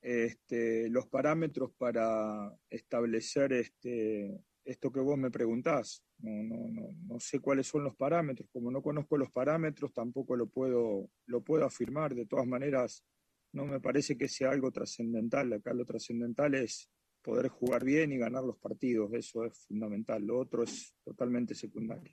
este, 0.02 0.90
los 0.90 1.07
parámetros 1.07 1.72
para 1.78 2.53
establecer 2.70 3.53
este, 3.53 4.44
esto 4.66 4.91
que 4.91 4.99
vos 4.99 5.18
me 5.18 5.32
preguntás. 5.32 6.03
No, 6.18 6.44
no, 6.44 6.68
no, 6.68 6.90
no 7.07 7.20
sé 7.22 7.40
cuáles 7.40 7.68
son 7.68 7.86
los 7.86 7.95
parámetros. 7.95 8.49
Como 8.52 8.70
no 8.70 8.82
conozco 8.82 9.18
los 9.18 9.32
parámetros, 9.32 9.94
tampoco 9.94 10.36
lo 10.36 10.48
puedo, 10.48 11.10
lo 11.26 11.41
puedo 11.41 11.64
afirmar. 11.64 12.16
De 12.16 12.26
todas 12.26 12.48
maneras, 12.48 13.06
no 13.53 13.66
me 13.66 13.80
parece 13.80 14.18
que 14.18 14.28
sea 14.28 14.52
algo 14.52 14.72
trascendental. 14.72 15.53
Acá 15.53 15.74
lo 15.74 15.86
trascendental 15.86 16.53
es 16.56 16.90
poder 17.30 17.49
jugar 17.49 17.84
bien 17.84 18.11
y 18.11 18.18
ganar 18.18 18.43
los 18.43 18.57
partidos. 18.57 19.14
Eso 19.14 19.45
es 19.45 19.65
fundamental. 19.68 20.26
Lo 20.26 20.39
otro 20.39 20.64
es 20.64 20.95
totalmente 21.03 21.53
secundario. 21.53 22.11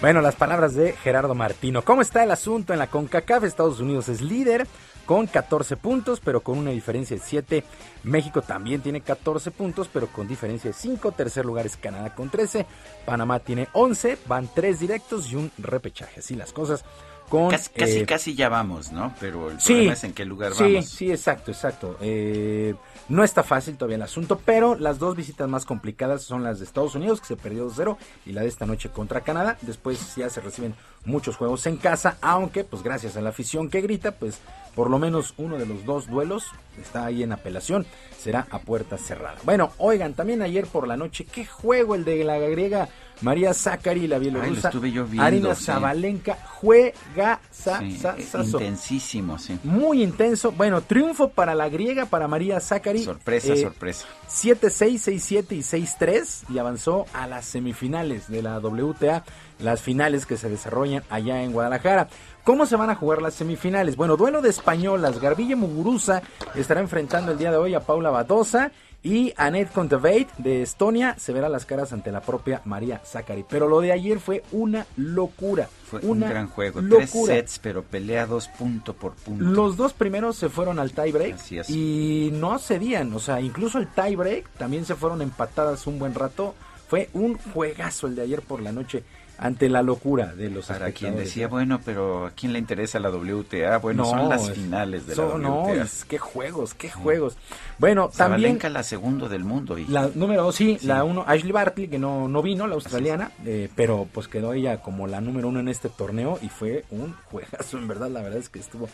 Bueno, 0.00 0.22
las 0.22 0.34
palabras 0.34 0.74
de 0.74 0.92
Gerardo 0.92 1.34
Martino. 1.34 1.82
¿Cómo 1.82 2.02
está 2.02 2.24
el 2.24 2.30
asunto 2.30 2.72
en 2.72 2.78
la 2.78 2.88
CONCACAF? 2.88 3.44
Estados 3.44 3.80
Unidos 3.80 4.08
es 4.08 4.22
líder 4.22 4.66
con 5.04 5.26
14 5.26 5.76
puntos, 5.76 6.20
pero 6.20 6.40
con 6.40 6.58
una 6.58 6.70
diferencia 6.70 7.16
de 7.16 7.22
7. 7.22 7.64
México 8.04 8.40
también 8.42 8.80
tiene 8.80 9.02
14 9.02 9.50
puntos, 9.50 9.88
pero 9.92 10.08
con 10.08 10.26
diferencia 10.26 10.70
de 10.70 10.74
5. 10.74 11.12
Tercer 11.12 11.44
lugar 11.44 11.66
es 11.66 11.76
Canadá 11.76 12.14
con 12.14 12.30
13. 12.30 12.66
Panamá 13.04 13.40
tiene 13.40 13.68
11. 13.74 14.18
Van 14.26 14.48
3 14.52 14.80
directos 14.80 15.30
y 15.30 15.36
un 15.36 15.52
repechaje. 15.58 16.20
Así 16.20 16.34
las 16.34 16.52
cosas 16.52 16.84
con... 17.30 17.48
Casi, 17.50 17.70
casi, 17.70 17.98
eh, 18.00 18.06
casi 18.06 18.34
ya 18.34 18.50
vamos, 18.50 18.92
¿no? 18.92 19.14
Pero 19.18 19.50
el 19.50 19.58
Sí, 19.60 19.68
problema 19.72 19.92
es 19.94 20.04
en 20.04 20.12
qué 20.12 20.24
lugar 20.26 20.52
sí, 20.52 20.62
vamos. 20.74 20.86
Sí, 20.90 21.10
exacto, 21.10 21.50
exacto. 21.50 21.96
Eh, 22.02 22.74
no 23.08 23.24
está 23.24 23.42
fácil 23.42 23.76
todavía 23.76 23.96
el 23.96 24.02
asunto, 24.02 24.38
pero 24.44 24.74
las 24.74 24.98
dos 24.98 25.16
visitas 25.16 25.48
más 25.48 25.64
complicadas 25.64 26.22
son 26.22 26.42
las 26.42 26.58
de 26.58 26.66
Estados 26.66 26.94
Unidos, 26.94 27.20
que 27.20 27.28
se 27.28 27.36
perdió 27.36 27.70
2-0, 27.70 27.96
y 28.26 28.32
la 28.32 28.42
de 28.42 28.48
esta 28.48 28.66
noche 28.66 28.90
contra 28.90 29.22
Canadá. 29.22 29.56
Después 29.62 30.14
ya 30.16 30.28
se 30.28 30.40
reciben 30.42 30.74
muchos 31.06 31.36
juegos 31.36 31.64
en 31.66 31.76
casa, 31.78 32.18
aunque 32.20 32.64
pues 32.64 32.82
gracias 32.82 33.16
a 33.16 33.22
la 33.22 33.30
afición 33.30 33.70
que 33.70 33.80
grita, 33.80 34.12
pues 34.12 34.38
por 34.74 34.90
lo 34.90 34.98
menos 34.98 35.34
uno 35.38 35.56
de 35.58 35.66
los 35.66 35.84
dos 35.84 36.06
duelos 36.08 36.44
está 36.80 37.06
ahí 37.06 37.22
en 37.22 37.32
apelación, 37.32 37.86
será 38.18 38.46
a 38.50 38.58
puerta 38.60 38.98
cerrada. 38.98 39.36
Bueno, 39.44 39.72
oigan, 39.78 40.14
también 40.14 40.42
ayer 40.42 40.66
por 40.66 40.86
la 40.86 40.96
noche, 40.96 41.24
qué 41.24 41.44
juego 41.44 41.94
el 41.94 42.04
de 42.04 42.22
la 42.24 42.38
griega 42.38 42.88
María 43.22 43.52
Zakari 43.54 44.04
y 44.04 44.06
la 44.06 44.18
bielorrusa 44.18 44.50
Ay, 44.50 44.62
lo 44.62 44.68
estuve 44.68 44.92
yo 44.92 45.04
viendo, 45.04 45.22
Arina 45.24 45.54
sí. 45.54 45.64
Zabalenka, 45.64 46.38
juega 46.46 47.40
Sí, 47.50 48.00
intensísimo, 48.38 49.38
sí. 49.38 49.58
muy 49.64 50.02
intenso. 50.02 50.52
Bueno, 50.52 50.80
triunfo 50.80 51.28
para 51.30 51.54
la 51.54 51.68
griega, 51.68 52.06
para 52.06 52.28
María 52.28 52.60
Zakari. 52.60 53.04
Sorpresa, 53.04 53.52
Eh, 53.52 53.62
sorpresa. 53.62 54.06
7-6, 54.28 54.98
6-7 54.98 55.52
y 55.56 55.62
6-3 55.62 56.44
y 56.48 56.58
avanzó 56.58 57.06
a 57.12 57.26
las 57.26 57.44
semifinales 57.46 58.28
de 58.28 58.42
la 58.42 58.58
WTA, 58.58 59.24
las 59.58 59.80
finales 59.82 60.24
que 60.26 60.36
se 60.36 60.48
desarrollan 60.48 61.02
allá 61.10 61.42
en 61.42 61.52
Guadalajara. 61.52 62.08
¿Cómo 62.44 62.64
se 62.64 62.76
van 62.76 62.88
a 62.90 62.94
jugar 62.94 63.20
las 63.20 63.34
semifinales? 63.34 63.96
Bueno, 63.96 64.16
duelo 64.16 64.40
de 64.40 64.48
españolas. 64.48 65.20
Garbilla 65.20 65.56
Muguruza 65.56 66.22
estará 66.54 66.80
enfrentando 66.80 67.32
el 67.32 67.38
día 67.38 67.50
de 67.50 67.58
hoy 67.58 67.74
a 67.74 67.80
Paula 67.80 68.10
Badosa 68.10 68.72
y 69.02 69.32
Annette 69.36 69.72
Kontaveit 69.72 70.28
de 70.36 70.62
Estonia 70.62 71.16
se 71.18 71.32
verá 71.32 71.48
las 71.48 71.64
caras 71.64 71.92
ante 71.92 72.12
la 72.12 72.20
propia 72.20 72.60
María 72.64 73.00
Zakari. 73.04 73.44
Pero 73.48 73.68
lo 73.68 73.80
de 73.80 73.92
ayer 73.92 74.20
fue 74.20 74.42
una 74.52 74.86
locura. 74.96 75.68
Fue 75.84 76.00
una 76.00 76.26
un 76.26 76.32
gran 76.32 76.48
juego. 76.48 76.80
locura. 76.80 77.06
Tres 77.06 77.26
sets, 77.26 77.58
pero 77.58 77.82
peleados 77.82 78.48
punto 78.48 78.92
por 78.94 79.14
punto. 79.14 79.44
Los 79.44 79.76
dos 79.76 79.94
primeros 79.94 80.36
se 80.36 80.48
fueron 80.48 80.78
al 80.78 80.92
tiebreak 80.92 81.38
y 81.68 82.30
no 82.32 82.58
cedían, 82.58 83.12
o 83.14 83.18
sea, 83.18 83.40
incluso 83.40 83.78
el 83.78 83.88
tiebreak 83.88 84.48
también 84.58 84.84
se 84.84 84.94
fueron 84.94 85.22
empatadas 85.22 85.86
un 85.86 85.98
buen 85.98 86.14
rato. 86.14 86.54
Fue 86.88 87.08
un 87.12 87.38
juegazo 87.38 88.08
el 88.08 88.16
de 88.16 88.22
ayer 88.22 88.42
por 88.42 88.60
la 88.60 88.72
noche 88.72 89.04
ante 89.42 89.70
la 89.70 89.80
locura 89.82 90.34
de 90.34 90.50
los 90.50 90.66
Para 90.66 90.92
quien 90.92 91.16
decía, 91.16 91.48
bueno, 91.48 91.80
pero 91.82 92.26
¿a 92.26 92.30
quién 92.32 92.52
le 92.52 92.58
interesa 92.58 93.00
la 93.00 93.08
WTA? 93.10 93.78
Bueno, 93.78 94.02
No, 94.02 94.10
son 94.10 94.28
las 94.28 94.48
es- 94.48 94.54
finales 94.54 95.06
de 95.06 95.14
son- 95.14 95.42
la 95.42 95.48
no, 95.48 95.62
WTA. 95.62 95.82
es- 95.84 96.04
qué 96.04 96.18
juegos, 96.18 96.74
qué 96.74 96.90
juegos. 96.90 97.38
Bueno, 97.78 98.10
también 98.10 98.40
Zabalenka 98.58 98.68
la 98.68 98.82
segundo 98.82 99.30
del 99.30 99.44
mundo. 99.44 99.78
Y... 99.78 99.86
la 99.86 100.10
número 100.14 100.42
dos, 100.42 100.54
sí, 100.56 100.78
la 100.82 101.04
uno, 101.04 101.24
Ashley 101.26 101.52
Barkley, 101.52 101.88
que 101.88 101.98
no, 101.98 102.28
no 102.28 102.42
vino, 102.42 102.66
la 102.66 102.74
australiana, 102.74 103.32
eh, 103.46 103.70
pero 103.74 104.06
pues 104.12 104.28
quedó 104.28 104.52
ella 104.52 104.82
como 104.82 105.06
la 105.06 105.22
número 105.22 105.48
uno 105.48 105.60
en 105.60 105.68
este 105.68 105.88
torneo 105.88 106.38
y 106.42 106.50
fue 106.50 106.84
un 106.90 107.14
juegazo, 107.30 107.78
en 107.78 107.88
verdad, 107.88 108.10
la 108.10 108.20
verdad 108.20 108.38
es 108.40 108.50
que 108.50 108.58
estuvo 108.58 108.90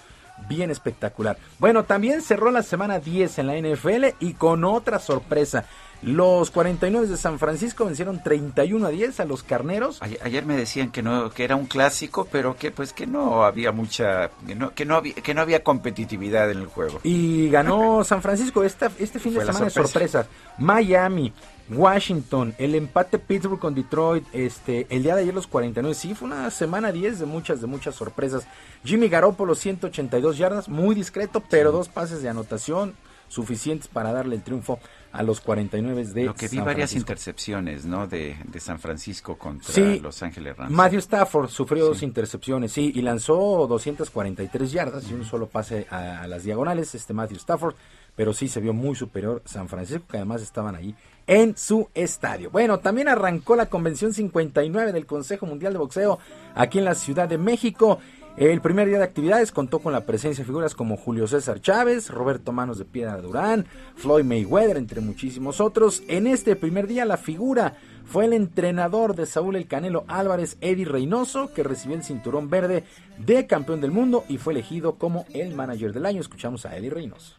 bien 0.49 0.71
espectacular. 0.71 1.39
Bueno, 1.59 1.85
también 1.85 2.23
cerró 2.23 2.51
la 2.51 2.63
semana 2.63 3.01
10 3.01 3.39
en 3.39 3.47
la 3.47 3.57
NFL 3.57 4.15
y 4.21 4.35
con 4.35 4.65
otra 4.65 4.99
sorpresa. 4.99 5.65
Los 6.03 6.51
49 6.51 7.07
de 7.07 7.17
San 7.17 7.39
Francisco 7.39 7.85
vencieron 7.87 8.23
31 8.23 8.87
a 8.87 8.91
10 8.91 9.21
a 9.21 9.25
los 9.25 9.43
Carneros. 9.43 10.03
Ayer, 10.03 10.21
ayer 10.23 10.45
me 10.45 10.57
decían 10.57 10.91
que 10.91 11.03
no 11.03 11.31
que 11.31 11.45
era 11.45 11.57
un 11.57 11.67
clásico, 11.67 12.29
pero 12.31 12.57
que 12.57 12.71
pues 12.71 12.93
que 12.93 13.07
no 13.07 13.45
había 13.45 13.73
mucha 13.73 14.31
que 14.47 14.55
no 14.55 14.73
que 14.75 14.85
no 14.85 14.97
había 14.97 15.15
que 15.15 15.35
no 15.35 15.41
había 15.41 15.65
competitividad 15.65 16.51
en 16.51 16.59
el 16.59 16.67
juego. 16.67 17.01
Y 17.03 17.49
ganó 17.49 18.05
San 18.05 18.23
Francisco 18.23 18.63
esta, 18.63 18.91
este 18.99 19.19
fin 19.19 19.35
de 19.35 19.41
Fue 19.41 19.47
semana 19.47 19.65
de 19.67 19.71
sorpresa. 19.71 20.23
sorpresas. 20.23 20.27
Miami, 20.59 21.33
Washington, 21.71 22.55
el 22.59 22.75
empate 22.75 23.19
Pittsburgh 23.19 23.59
con 23.59 23.75
Detroit, 23.75 24.25
este, 24.33 24.87
el 24.91 25.03
día 25.03 25.17
de 25.17 25.23
ayer 25.23 25.35
los 25.35 25.47
49. 25.47 25.95
Sí, 25.95 26.15
fue 26.15 26.29
una 26.29 26.51
semana 26.51 26.93
10 26.93 27.19
de 27.21 27.27
muchas, 27.27 27.61
de 27.61 27.67
muchas 27.67 27.95
sorpresas. 27.95 28.47
Jimmy 28.85 29.09
Garoppolo, 29.09 29.55
182 29.55 30.39
yardas, 30.39 30.69
muy 30.69 30.95
discreto, 30.95 31.43
pero 31.51 31.73
dos 31.73 31.89
pases 31.89 32.23
de 32.23 32.29
anotación 32.29 32.95
suficientes 33.29 33.89
para 33.89 34.13
darle 34.13 34.37
el 34.37 34.43
triunfo 34.43 34.79
a 35.13 35.23
los 35.23 35.41
49 35.41 36.05
de 36.07 36.25
Lo 36.25 36.35
que 36.35 36.49
vi 36.49 36.57
San 36.57 36.65
varias 36.67 36.91
Francisco. 36.91 36.99
intercepciones, 37.13 37.85
¿no? 37.87 38.07
De, 38.07 38.37
de 38.45 38.61
San 38.61 38.79
Francisco 38.79 39.37
contra 39.39 39.73
Sí. 39.73 39.99
Los 40.01 40.23
Ángeles 40.23 40.57
Rams. 40.57 40.71
Matthew 40.71 40.99
Stafford 41.01 41.49
sufrió 41.49 41.87
dos 41.87 42.03
intercepciones, 42.03 42.73
sí, 42.73 42.93
y 42.95 43.03
lanzó 43.03 43.67
243 43.67 44.73
yardas 44.73 45.11
y 45.11 45.15
un 45.15 45.25
solo 45.25 45.47
pase 45.49 45.87
a, 45.91 46.23
a 46.23 46.27
las 46.27 46.45
diagonales, 46.45 46.95
este 46.95 47.15
Matthew 47.15 47.39
Stafford, 47.39 47.75
pero 48.15 48.33
sí 48.33 48.49
se 48.49 48.61
vio 48.61 48.73
muy 48.73 48.95
superior 48.95 49.43
San 49.45 49.69
Francisco, 49.69 50.05
que 50.11 50.17
además 50.19 50.43
estaban 50.43 50.75
ahí 50.75 50.95
en 51.27 51.57
su 51.57 51.89
estadio. 51.95 52.51
Bueno, 52.51 52.79
también 52.79 53.09
arrancó 53.09 53.57
la 53.57 53.67
convención 53.67 54.13
59 54.13 54.93
del 54.93 55.07
Consejo 55.07 55.45
Mundial 55.47 55.73
de 55.73 55.79
Boxeo 55.79 56.19
aquí 56.55 56.79
en 56.79 56.85
la 56.85 56.95
Ciudad 56.95 57.29
de 57.29 57.37
México. 57.39 57.99
El 58.37 58.61
primer 58.61 58.87
día 58.87 58.99
de 58.99 59.05
actividades 59.05 59.51
contó 59.51 59.79
con 59.79 59.95
la 59.95 60.05
presencia 60.05 60.43
de 60.43 60.47
figuras 60.47 60.75
como 60.75 60.99
Julio 60.99 61.27
César 61.27 61.59
Chávez, 61.63 62.11
Roberto 62.11 62.53
Manos 62.53 62.77
de 62.77 62.85
Piedra 62.85 63.17
Durán, 63.17 63.67
Floyd 63.95 64.25
Mayweather, 64.25 64.77
entre 64.77 65.01
muchísimos 65.01 65.59
otros. 65.59 66.03
En 66.07 66.27
este 66.27 66.55
primer 66.55 66.87
día 66.87 67.07
la 67.07 67.17
figura 67.17 67.79
fue 68.05 68.27
el 68.27 68.35
entrenador 68.35 69.17
de 69.17 69.25
Saúl 69.25 69.57
El 69.57 69.67
Canelo 69.67 70.05
Álvarez, 70.07 70.59
Eddie 70.61 70.85
Reynoso, 70.85 71.51
que 71.55 71.63
recibió 71.63 71.97
el 71.97 72.05
cinturón 72.05 72.51
verde 72.51 72.85
de 73.17 73.47
campeón 73.47 73.81
del 73.81 73.91
mundo 73.91 74.25
y 74.29 74.37
fue 74.37 74.53
elegido 74.53 74.97
como 74.97 75.25
el 75.33 75.55
manager 75.55 75.95
del 75.95 76.05
año. 76.05 76.21
Escuchamos 76.21 76.67
a 76.67 76.77
Eddie 76.77 76.91
Reynoso. 76.91 77.37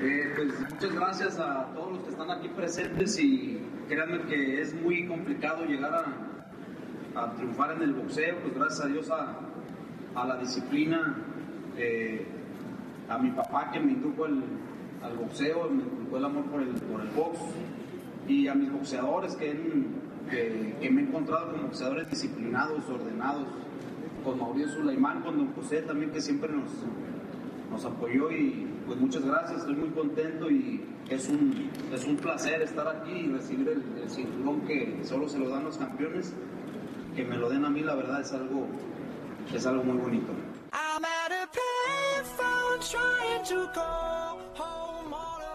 Eh, 0.00 0.32
pues 0.36 0.48
muchas 0.60 0.94
gracias 0.94 1.38
a 1.40 1.72
todos 1.74 1.94
los 1.94 2.02
que 2.04 2.10
están 2.10 2.30
aquí 2.30 2.48
presentes 2.48 3.18
y 3.18 3.58
créanme 3.88 4.20
que 4.28 4.60
es 4.60 4.72
muy 4.72 5.08
complicado 5.08 5.64
llegar 5.64 5.92
a, 7.14 7.34
triunfar 7.34 7.72
en 7.72 7.82
el 7.82 7.94
boxeo, 7.94 8.36
pues 8.42 8.54
gracias 8.54 8.80
a 8.80 8.86
Dios 8.86 9.10
a, 9.10 9.40
a 10.14 10.24
la 10.24 10.36
disciplina, 10.36 11.16
eh, 11.76 12.24
a 13.08 13.18
mi 13.18 13.30
papá 13.32 13.72
que 13.72 13.80
me 13.80 13.90
indujo 13.90 14.26
al, 14.26 15.16
boxeo, 15.18 15.68
me 15.68 15.82
inculcó 15.82 16.18
el 16.18 16.24
amor 16.24 16.44
por 16.44 16.62
el, 16.62 16.68
por 16.68 17.00
el 17.00 17.08
box 17.08 17.40
y 18.28 18.46
a 18.46 18.54
mis 18.54 18.70
boxeadores 18.70 19.34
que, 19.34 19.52
que 20.30 20.90
me 20.90 21.00
he 21.00 21.04
encontrado 21.06 21.50
con 21.50 21.62
boxeadores 21.62 22.08
disciplinados, 22.08 22.88
ordenados, 22.88 23.48
con 24.24 24.38
Mauricio 24.38 24.74
Sulaimán, 24.74 25.22
con 25.22 25.38
Don 25.38 25.52
José 25.54 25.82
también 25.82 26.12
que 26.12 26.20
siempre 26.20 26.52
nos, 26.52 26.70
nos 27.72 27.84
apoyó 27.84 28.30
y 28.30 28.77
pues 28.88 28.98
muchas 28.98 29.24
gracias, 29.24 29.60
estoy 29.60 29.76
muy 29.76 29.90
contento 29.90 30.50
y 30.50 30.82
es 31.10 31.28
un, 31.28 31.70
es 31.92 32.04
un 32.04 32.16
placer 32.16 32.62
estar 32.62 32.88
aquí 32.88 33.12
y 33.12 33.28
recibir 33.28 33.68
el, 33.68 34.02
el 34.02 34.10
cinturón 34.10 34.62
que 34.62 34.98
solo 35.04 35.28
se 35.28 35.38
lo 35.38 35.50
dan 35.50 35.64
los 35.64 35.76
campeones, 35.76 36.32
que 37.14 37.22
me 37.22 37.36
lo 37.36 37.50
den 37.50 37.66
a 37.66 37.70
mí 37.70 37.82
la 37.82 37.94
verdad 37.94 38.22
es 38.22 38.32
algo, 38.32 38.66
es 39.54 39.66
algo 39.66 39.84
muy 39.84 39.98
bonito. 39.98 40.32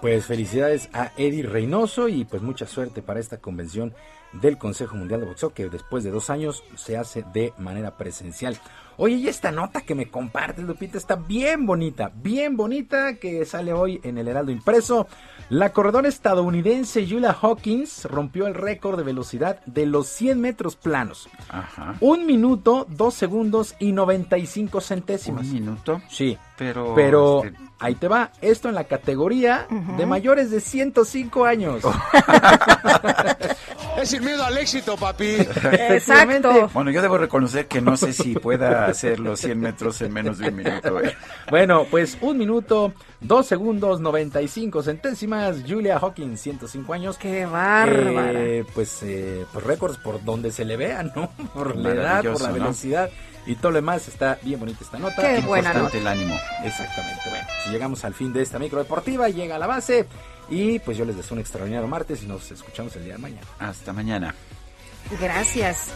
Pues 0.01 0.25
felicidades 0.25 0.89
a 0.93 1.11
Eddie 1.17 1.43
Reynoso 1.43 2.09
y 2.09 2.25
pues 2.25 2.41
mucha 2.41 2.67
suerte 2.67 3.01
para 3.01 3.19
esta 3.19 3.37
convención 3.37 3.93
del 4.33 4.57
Consejo 4.57 4.95
Mundial 4.95 5.21
de 5.21 5.27
Boxeo 5.27 5.53
que 5.53 5.69
después 5.69 6.03
de 6.03 6.11
dos 6.11 6.29
años 6.29 6.63
se 6.75 6.97
hace 6.97 7.23
de 7.33 7.53
manera 7.57 7.97
presencial. 7.97 8.57
Oye, 8.97 9.15
y 9.15 9.27
esta 9.27 9.51
nota 9.51 9.81
que 9.81 9.95
me 9.95 10.09
compartes, 10.09 10.63
Lupita, 10.63 10.97
está 10.97 11.15
bien 11.15 11.65
bonita, 11.65 12.11
bien 12.15 12.55
bonita, 12.55 13.15
que 13.15 13.45
sale 13.45 13.73
hoy 13.73 13.99
en 14.03 14.17
el 14.17 14.27
Heraldo 14.27 14.51
Impreso. 14.51 15.07
La 15.49 15.73
corredora 15.73 16.07
estadounidense 16.07 17.05
Julia 17.07 17.35
Hawkins 17.39 18.05
rompió 18.05 18.47
el 18.47 18.53
récord 18.53 18.97
de 18.97 19.03
velocidad 19.03 19.63
de 19.65 19.85
los 19.85 20.07
100 20.07 20.39
metros 20.39 20.75
planos. 20.75 21.29
Ajá. 21.49 21.95
Un 21.99 22.25
minuto, 22.25 22.87
dos 22.89 23.13
segundos 23.13 23.75
y 23.79 23.91
95 23.91 24.81
centésimas. 24.81 25.47
¿Un 25.47 25.53
minuto? 25.53 26.01
Sí. 26.09 26.37
Pero, 26.57 26.93
Pero 26.95 27.43
este, 27.43 27.57
ahí 27.79 27.95
te 27.95 28.07
va. 28.07 28.31
Esto 28.41 28.69
en 28.69 28.75
la 28.75 28.85
categoría 28.85 29.67
de 29.97 30.05
mayores 30.05 30.51
de 30.51 30.61
105 30.61 31.45
años. 31.45 31.83
Es 34.03 34.09
sin 34.09 34.25
miedo 34.25 34.43
al 34.43 34.57
éxito, 34.57 34.97
papi. 34.97 35.35
Efectivamente. 35.35 36.67
Bueno, 36.73 36.91
yo 36.91 37.01
debo 37.01 37.17
reconocer 37.17 37.67
que 37.67 37.79
no 37.79 37.95
sé 37.95 38.11
si 38.11 38.33
pueda 38.35 38.85
hacer 38.85 39.17
los 39.17 39.39
100 39.39 39.57
metros 39.57 40.01
en 40.01 40.11
menos 40.11 40.39
de 40.39 40.49
un 40.49 40.55
minuto. 40.57 40.99
¿eh? 40.99 41.15
Bueno, 41.49 41.85
pues 41.89 42.17
un 42.19 42.37
minuto, 42.37 42.91
dos 43.21 43.45
segundos, 43.47 44.01
95 44.01 44.83
centésimas. 44.83 45.63
Julia 45.65 45.99
Hawkins, 45.99 46.41
105 46.41 46.93
años. 46.93 47.17
¡Qué 47.17 47.45
bárbara! 47.45 48.43
Eh, 48.43 48.65
pues, 48.73 49.01
eh, 49.03 49.45
pues 49.53 49.65
récords 49.65 49.97
por 49.99 50.21
donde 50.21 50.51
se 50.51 50.65
le 50.65 50.75
vea, 50.75 51.03
¿no? 51.03 51.31
Por 51.53 51.77
la 51.77 51.91
edad, 51.91 52.23
por 52.23 52.41
la 52.41 52.49
¿no? 52.49 52.53
velocidad 52.55 53.09
y 53.45 53.55
todo 53.55 53.71
lo 53.71 53.75
demás. 53.77 54.05
Está 54.09 54.37
bien 54.41 54.59
bonita 54.59 54.79
esta 54.81 54.99
nota. 54.99 55.21
Qué 55.21 55.39
buena 55.39 55.69
Importante 55.69 55.99
el 55.99 56.07
ánimo. 56.07 56.35
Exactamente. 56.65 57.21
Bueno, 57.29 57.47
si 57.63 57.71
llegamos 57.71 58.03
al 58.03 58.13
fin 58.13 58.33
de 58.33 58.41
esta 58.41 58.59
micro 58.59 58.79
deportiva, 58.79 59.29
llega 59.29 59.55
a 59.55 59.59
la 59.59 59.67
base. 59.67 60.05
Y 60.53 60.77
pues 60.77 60.95
yo 60.97 61.03
les 61.03 61.15
deseo 61.15 61.33
un 61.33 61.39
extraordinario 61.39 61.87
martes 61.87 62.21
y 62.21 62.27
nos 62.27 62.51
escuchamos 62.51 62.95
el 62.95 63.05
día 63.05 63.13
de 63.13 63.19
mañana. 63.19 63.47
Hasta 63.57 63.91
mañana. 63.91 64.35
Gracias. 65.19 65.89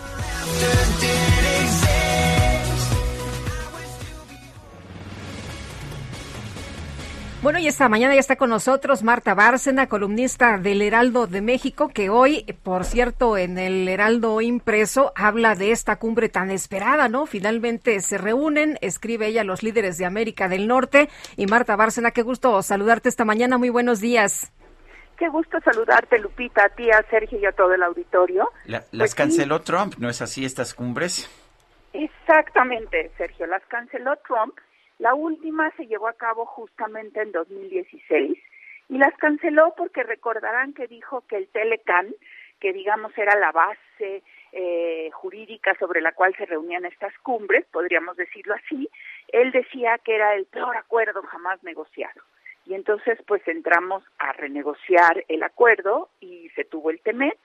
Bueno, 7.43 7.59
y 7.59 7.67
esta 7.67 7.87
mañana 7.87 8.15
ya 8.15 8.19
está 8.19 8.35
con 8.35 8.49
nosotros 8.49 9.03
Marta 9.03 9.35
Bárcena, 9.35 9.87
columnista 9.87 10.57
del 10.57 10.81
Heraldo 10.81 11.27
de 11.27 11.41
México, 11.41 11.87
que 11.87 12.09
hoy, 12.09 12.43
por 12.63 12.83
cierto, 12.83 13.37
en 13.37 13.59
el 13.59 13.87
Heraldo 13.87 14.41
impreso 14.41 15.13
habla 15.15 15.53
de 15.55 15.71
esta 15.71 15.97
cumbre 15.97 16.29
tan 16.29 16.49
esperada, 16.49 17.09
¿no? 17.09 17.27
Finalmente 17.27 18.01
se 18.01 18.17
reúnen, 18.17 18.77
escribe 18.81 19.27
ella, 19.27 19.43
los 19.43 19.61
líderes 19.61 19.99
de 19.99 20.05
América 20.05 20.49
del 20.49 20.67
Norte. 20.67 21.09
Y 21.35 21.45
Marta 21.45 21.75
Bárcena, 21.75 22.09
qué 22.11 22.23
gusto 22.23 22.61
saludarte 22.63 23.07
esta 23.07 23.23
mañana. 23.23 23.59
Muy 23.59 23.69
buenos 23.69 24.01
días. 24.01 24.51
Qué 25.17 25.29
gusto 25.29 25.59
saludarte, 25.63 26.17
Lupita, 26.19 26.65
a 26.65 26.69
ti, 26.69 26.89
a 26.91 27.03
Sergio 27.09 27.39
y 27.39 27.45
a 27.45 27.51
todo 27.51 27.71
el 27.73 27.83
auditorio. 27.83 28.49
La- 28.65 28.79
las 28.91 28.97
Pues 28.99 29.11
sí. 29.11 29.17
canceló 29.17 29.61
Trump, 29.61 29.93
¿no 29.99 30.09
es 30.09 30.21
así 30.23 30.43
estas 30.43 30.73
cumbres? 30.73 31.29
Exactamente, 31.93 33.11
Sergio, 33.17 33.45
las 33.47 33.63
canceló 33.67 34.15
Trump. 34.27 34.55
La 34.99 35.13
última 35.13 35.71
se 35.77 35.85
llevó 35.85 36.07
a 36.07 36.13
cabo 36.13 36.45
justamente 36.45 37.21
en 37.21 37.31
2016 37.31 38.37
y 38.89 38.97
las 38.97 39.15
canceló 39.17 39.73
porque 39.77 40.03
recordarán 40.03 40.73
que 40.73 40.87
dijo 40.87 41.23
que 41.27 41.37
el 41.37 41.47
Telecan, 41.49 42.13
que 42.59 42.73
digamos 42.73 43.15
era 43.17 43.37
la 43.37 43.51
base 43.51 44.23
eh, 44.53 45.09
jurídica 45.13 45.75
sobre 45.77 46.01
la 46.01 46.13
cual 46.13 46.33
se 46.35 46.45
reunían 46.45 46.85
estas 46.85 47.15
cumbres, 47.19 47.65
podríamos 47.71 48.17
decirlo 48.17 48.55
así, 48.55 48.89
él 49.27 49.51
decía 49.51 49.99
que 50.03 50.15
era 50.15 50.35
el 50.35 50.45
peor 50.45 50.75
acuerdo 50.77 51.21
jamás 51.23 51.61
negociado. 51.63 52.21
Y 52.65 52.73
entonces 52.73 53.19
pues 53.27 53.47
entramos 53.47 54.03
a 54.17 54.33
renegociar 54.33 55.23
el 55.27 55.43
acuerdo 55.43 56.09
y 56.19 56.49
se 56.55 56.63
tuvo 56.63 56.89
el 56.89 56.99
TEMEC, 57.01 57.37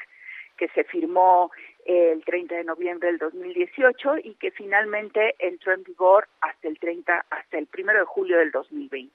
que 0.57 0.69
se 0.69 0.85
firmó 0.85 1.51
el 1.85 2.25
30 2.25 2.55
de 2.57 2.65
noviembre 2.65 3.09
del 3.09 3.19
2018 3.19 4.19
y 4.25 4.35
que 4.35 4.51
finalmente 4.53 5.35
entró 5.39 5.73
en 5.73 5.83
vigor 5.83 6.29
hasta 6.41 6.69
el 6.69 6.79
30 6.79 7.27
hasta 7.31 7.59
el 7.59 7.69
1 7.77 7.93
de 7.93 8.05
julio 8.05 8.39
del 8.39 8.51
2020. 8.51 9.13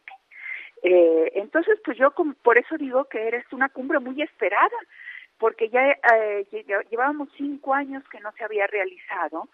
Eh, 0.84 1.31
entonces, 1.35 1.80
pues 1.84 1.98
yo 1.98 2.11
por 2.44 2.57
eso 2.57 2.77
digo 2.77 3.06
que 3.06 3.27
eres 3.27 3.45
una 3.52 3.69
cumbre 3.69 3.99
muy 3.99 4.22
esperada, 4.22 4.77
porque 5.39 5.69
ya 5.69 5.91
eh, 5.91 6.45
lle- 6.52 6.89
llevábamos 6.89 7.30
cinco 7.38 7.73
años 7.73 8.03
que 8.10 8.19
no 8.19 8.31
se 8.34 8.44
había 8.44 8.68
realizado 8.68 9.49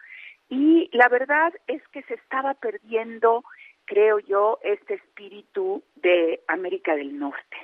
y 0.50 0.90
la 0.94 1.08
verdad 1.10 1.54
es 1.68 1.86
que 1.90 2.02
se 2.04 2.16
estaba 2.16 2.54
perdiendo, 2.56 3.44
creo 3.86 4.20
yo, 4.20 4.60
este 4.64 4.96
espíritu 4.96 5.84
de 5.96 6.42
América 6.48 6.96
del 6.96 7.18
Norte 7.18 7.58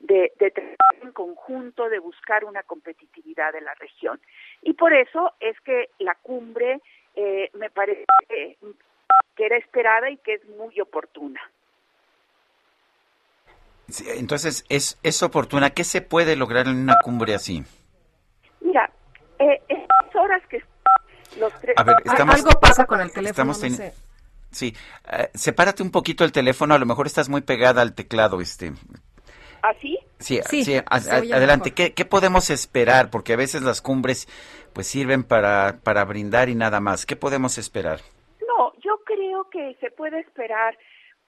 de, 0.00 0.32
de 0.38 0.50
trabajar 0.50 0.96
en 1.02 1.12
conjunto, 1.12 1.88
de 1.88 1.98
buscar 1.98 2.44
una 2.44 2.62
competitividad 2.62 3.52
de 3.52 3.60
la 3.62 3.74
región. 3.74 4.20
Y 4.62 4.74
por 4.74 4.92
eso 4.92 5.32
es 5.40 5.58
que 5.60 5.90
la 5.98 6.14
cumbre 6.16 6.80
eh, 7.14 7.50
me 7.54 7.70
parece 7.70 8.04
que, 8.28 8.58
que 9.36 9.46
era 9.46 9.56
esperada 9.56 10.10
y 10.10 10.16
que 10.18 10.34
es 10.34 10.44
muy 10.50 10.78
oportuna. 10.80 11.40
Sí, 13.88 14.04
Entonces, 14.08 14.64
es, 14.68 14.98
es 15.02 15.22
oportuna. 15.22 15.70
¿Qué 15.70 15.84
se 15.84 16.00
puede 16.00 16.36
lograr 16.36 16.66
en 16.68 16.76
una 16.76 16.96
cumbre 17.02 17.34
así? 17.34 17.62
Mira, 18.60 18.90
eh, 19.38 19.60
estas 19.68 20.14
horas 20.16 20.42
que 20.48 20.62
los 21.38 21.52
tres... 21.60 21.74
A 21.78 21.82
ver, 21.84 21.96
estamos- 22.04 22.36
Algo 22.36 22.58
pasa 22.60 22.86
con 22.86 23.00
el 23.00 23.08
teléfono, 23.12 23.52
Estamos 23.52 23.60
no 23.60 23.66
en- 23.66 23.76
sé. 23.76 23.94
Sí, 24.50 24.74
eh, 25.12 25.30
sepárate 25.34 25.82
un 25.82 25.90
poquito 25.90 26.24
el 26.24 26.30
teléfono, 26.32 26.74
a 26.74 26.78
lo 26.78 26.86
mejor 26.86 27.06
estás 27.08 27.28
muy 27.28 27.40
pegada 27.42 27.82
al 27.82 27.92
teclado, 27.94 28.40
este. 28.40 28.72
¿Así? 29.68 29.98
Sí, 30.18 30.40
Sí, 30.48 30.64
sí, 30.64 30.74
a- 30.84 31.00
se 31.00 31.10
a- 31.10 31.20
oye 31.20 31.32
adelante. 31.34 31.72
¿Qué, 31.72 31.92
qué 31.94 32.04
podemos 32.04 32.50
esperar? 32.50 33.10
Porque 33.10 33.32
a 33.32 33.36
veces 33.36 33.62
las 33.62 33.80
cumbres 33.80 34.26
pues 34.74 34.86
sirven 34.86 35.24
para, 35.24 35.78
para 35.82 36.04
brindar 36.04 36.48
y 36.48 36.54
nada 36.54 36.80
más. 36.80 37.06
¿Qué 37.06 37.16
podemos 37.16 37.56
esperar? 37.58 38.00
No, 38.46 38.72
yo 38.80 38.98
creo 39.04 39.48
que 39.50 39.76
se 39.80 39.90
puede 39.90 40.20
esperar 40.20 40.76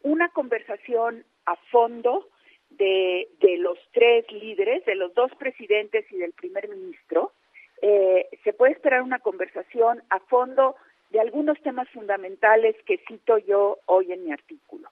una 0.03 0.29
conversación 0.31 1.25
a 1.47 1.57
fondo 1.71 2.29
de, 2.71 3.29
de 3.41 3.57
los 3.59 3.79
tres 3.93 4.31
líderes, 4.31 4.85
de 4.85 4.97
los 4.97 5.15
dos 5.15 5.31
presidentes 5.39 6.05
y 6.11 6.17
del 6.19 6.33
primer 6.33 6.69
ministro. 6.69 7.33
Eh, 7.81 8.29
se 8.45 8.53
puede 8.53 8.73
esperar 8.73 9.03
una 9.03 9.19
conversación 9.21 10.03
a 10.11 10.19
fondo 10.21 10.77
de 11.11 11.21
algunos 11.21 11.59
temas 11.63 11.89
fundamentales 11.91 12.75
que 12.85 12.99
cito 13.09 13.39
yo 13.39 13.79
hoy 13.87 14.13
en 14.13 14.25
mi 14.25 14.33
artículo. 14.33 14.89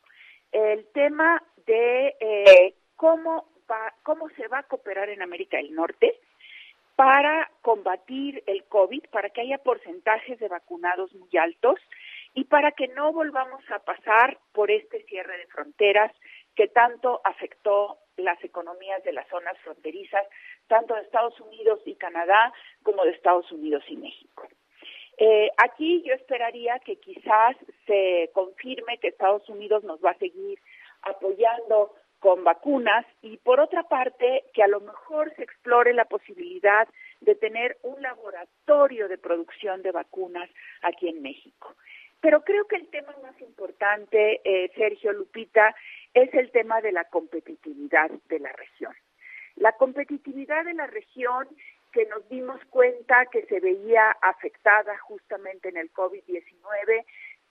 El 0.52 0.86
tema 0.94 1.42
de 1.66 2.14
eh, 2.20 2.74
cómo, 2.96 3.46
va, 3.70 3.94
cómo 4.02 4.28
se 4.30 4.48
va 4.48 4.58
a 4.58 4.62
cooperar 4.64 5.08
en 5.08 5.22
América 5.22 5.56
del 5.56 5.74
Norte, 5.74 6.20
para 6.96 7.50
combatir 7.62 8.42
el 8.46 8.64
COVID, 8.64 9.04
para 9.10 9.30
que 9.30 9.40
haya 9.40 9.58
porcentajes 9.58 10.38
de 10.38 10.48
vacunados 10.48 11.12
muy 11.14 11.28
altos 11.36 11.80
y 12.34 12.44
para 12.44 12.72
que 12.72 12.88
no 12.88 13.12
volvamos 13.12 13.62
a 13.70 13.80
pasar 13.80 14.38
por 14.52 14.70
este 14.70 15.02
cierre 15.04 15.38
de 15.38 15.46
fronteras 15.46 16.12
que 16.54 16.68
tanto 16.68 17.20
afectó 17.24 17.98
las 18.16 18.42
economías 18.44 19.02
de 19.02 19.12
las 19.12 19.28
zonas 19.28 19.58
fronterizas, 19.58 20.24
tanto 20.68 20.94
de 20.94 21.02
Estados 21.02 21.38
Unidos 21.40 21.80
y 21.84 21.96
Canadá 21.96 22.52
como 22.84 23.04
de 23.04 23.10
Estados 23.10 23.50
Unidos 23.50 23.82
y 23.88 23.96
México. 23.96 24.46
Eh, 25.16 25.50
aquí 25.56 26.02
yo 26.02 26.14
esperaría 26.14 26.78
que 26.80 26.96
quizás 26.96 27.56
se 27.86 28.30
confirme 28.32 28.98
que 28.98 29.08
Estados 29.08 29.48
Unidos 29.48 29.82
nos 29.84 30.04
va 30.04 30.10
a 30.10 30.18
seguir 30.18 30.60
apoyando 31.02 31.94
con 32.24 32.42
vacunas 32.42 33.04
y 33.20 33.36
por 33.36 33.60
otra 33.60 33.82
parte 33.82 34.44
que 34.54 34.62
a 34.62 34.66
lo 34.66 34.80
mejor 34.80 35.30
se 35.36 35.42
explore 35.42 35.92
la 35.92 36.06
posibilidad 36.06 36.88
de 37.20 37.34
tener 37.34 37.76
un 37.82 38.00
laboratorio 38.00 39.08
de 39.08 39.18
producción 39.18 39.82
de 39.82 39.92
vacunas 39.92 40.48
aquí 40.80 41.10
en 41.10 41.20
México. 41.20 41.74
Pero 42.22 42.40
creo 42.40 42.66
que 42.66 42.76
el 42.76 42.88
tema 42.88 43.14
más 43.22 43.38
importante, 43.42 44.40
eh, 44.42 44.72
Sergio 44.74 45.12
Lupita, 45.12 45.76
es 46.14 46.32
el 46.32 46.50
tema 46.50 46.80
de 46.80 46.92
la 46.92 47.04
competitividad 47.04 48.10
de 48.30 48.38
la 48.38 48.52
región. 48.52 48.94
La 49.56 49.72
competitividad 49.72 50.64
de 50.64 50.72
la 50.72 50.86
región 50.86 51.46
que 51.92 52.06
nos 52.06 52.26
dimos 52.30 52.58
cuenta 52.70 53.26
que 53.26 53.44
se 53.44 53.60
veía 53.60 54.12
afectada 54.22 54.96
justamente 54.96 55.68
en 55.68 55.76
el 55.76 55.92
COVID-19 55.92 57.04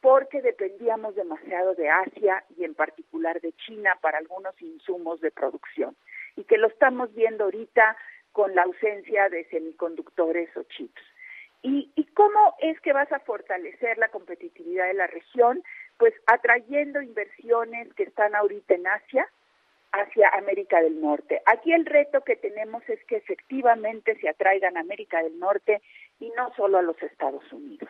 porque 0.04 0.42
dependíamos 0.42 1.16
demasiado 1.16 1.76
de 1.76 1.90
Asia 1.90 2.44
y 2.58 2.66
en 2.66 2.76
particular 2.76 3.40
de 3.40 3.54
China 3.54 3.98
para 4.02 4.18
algunos 4.18 4.62
insumos 4.62 5.22
de 5.22 5.32
producción 5.32 5.96
y 6.36 6.44
que 6.44 6.58
lo 6.58 6.68
estamos 6.68 7.16
viendo 7.16 7.46
ahorita 7.46 7.96
con 8.34 8.54
la 8.54 8.64
ausencia 8.64 9.30
de 9.30 9.46
semiconductores 9.46 10.50
o 10.58 10.64
chips. 10.64 11.02
¿Y, 11.62 11.90
¿Y 11.96 12.04
cómo 12.08 12.54
es 12.60 12.82
que 12.82 12.92
vas 12.92 13.10
a 13.14 13.20
fortalecer 13.20 13.98
la 13.98 14.10
competitividad 14.10 14.88
de 14.88 14.96
la 14.96 15.08
región? 15.08 15.64
Pues 15.96 16.14
atrayendo 16.28 17.02
inversiones 17.02 17.94
que 17.94 18.04
están 18.04 18.36
ahorita 18.36 18.74
en 18.74 18.86
Asia 18.86 19.30
hacia 19.94 20.28
América 20.34 20.82
del 20.82 21.00
Norte. 21.00 21.42
Aquí 21.46 21.72
el 21.72 21.86
reto 21.86 22.26
que 22.26 22.36
tenemos 22.36 22.84
es 22.90 23.02
que 23.06 23.16
efectivamente 23.16 24.20
se 24.20 24.28
atraigan 24.28 24.76
a 24.76 24.82
América 24.82 25.24
del 25.24 25.40
Norte 25.40 25.82
y 26.20 26.30
no 26.32 26.54
solo 26.56 26.80
a 26.80 26.82
los 26.82 27.02
Estados 27.02 27.50
Unidos 27.54 27.90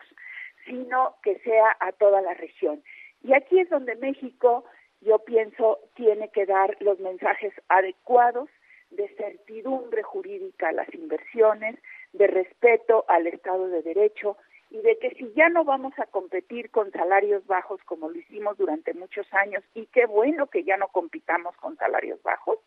sino 0.66 1.16
que 1.22 1.38
sea 1.40 1.76
a 1.80 1.92
toda 1.92 2.20
la 2.20 2.34
región. 2.34 2.82
Y 3.22 3.34
aquí 3.34 3.58
es 3.58 3.70
donde 3.70 3.96
México, 3.96 4.64
yo 5.00 5.18
pienso, 5.20 5.78
tiene 5.94 6.30
que 6.30 6.46
dar 6.46 6.76
los 6.80 6.98
mensajes 7.00 7.52
adecuados 7.68 8.48
de 8.90 9.08
certidumbre 9.16 10.02
jurídica 10.02 10.68
a 10.68 10.72
las 10.72 10.92
inversiones, 10.94 11.76
de 12.12 12.26
respeto 12.26 13.04
al 13.08 13.26
Estado 13.26 13.68
de 13.68 13.82
Derecho 13.82 14.36
y 14.70 14.78
de 14.82 14.98
que 14.98 15.10
si 15.10 15.32
ya 15.34 15.48
no 15.48 15.64
vamos 15.64 15.92
a 15.98 16.06
competir 16.06 16.70
con 16.70 16.90
salarios 16.92 17.46
bajos 17.46 17.80
como 17.84 18.08
lo 18.08 18.18
hicimos 18.18 18.56
durante 18.56 18.92
muchos 18.94 19.26
años, 19.32 19.62
y 19.74 19.86
qué 19.86 20.06
bueno 20.06 20.48
que 20.48 20.64
ya 20.64 20.76
no 20.76 20.88
compitamos 20.88 21.56
con 21.56 21.76
salarios 21.76 22.22
bajos, 22.22 22.58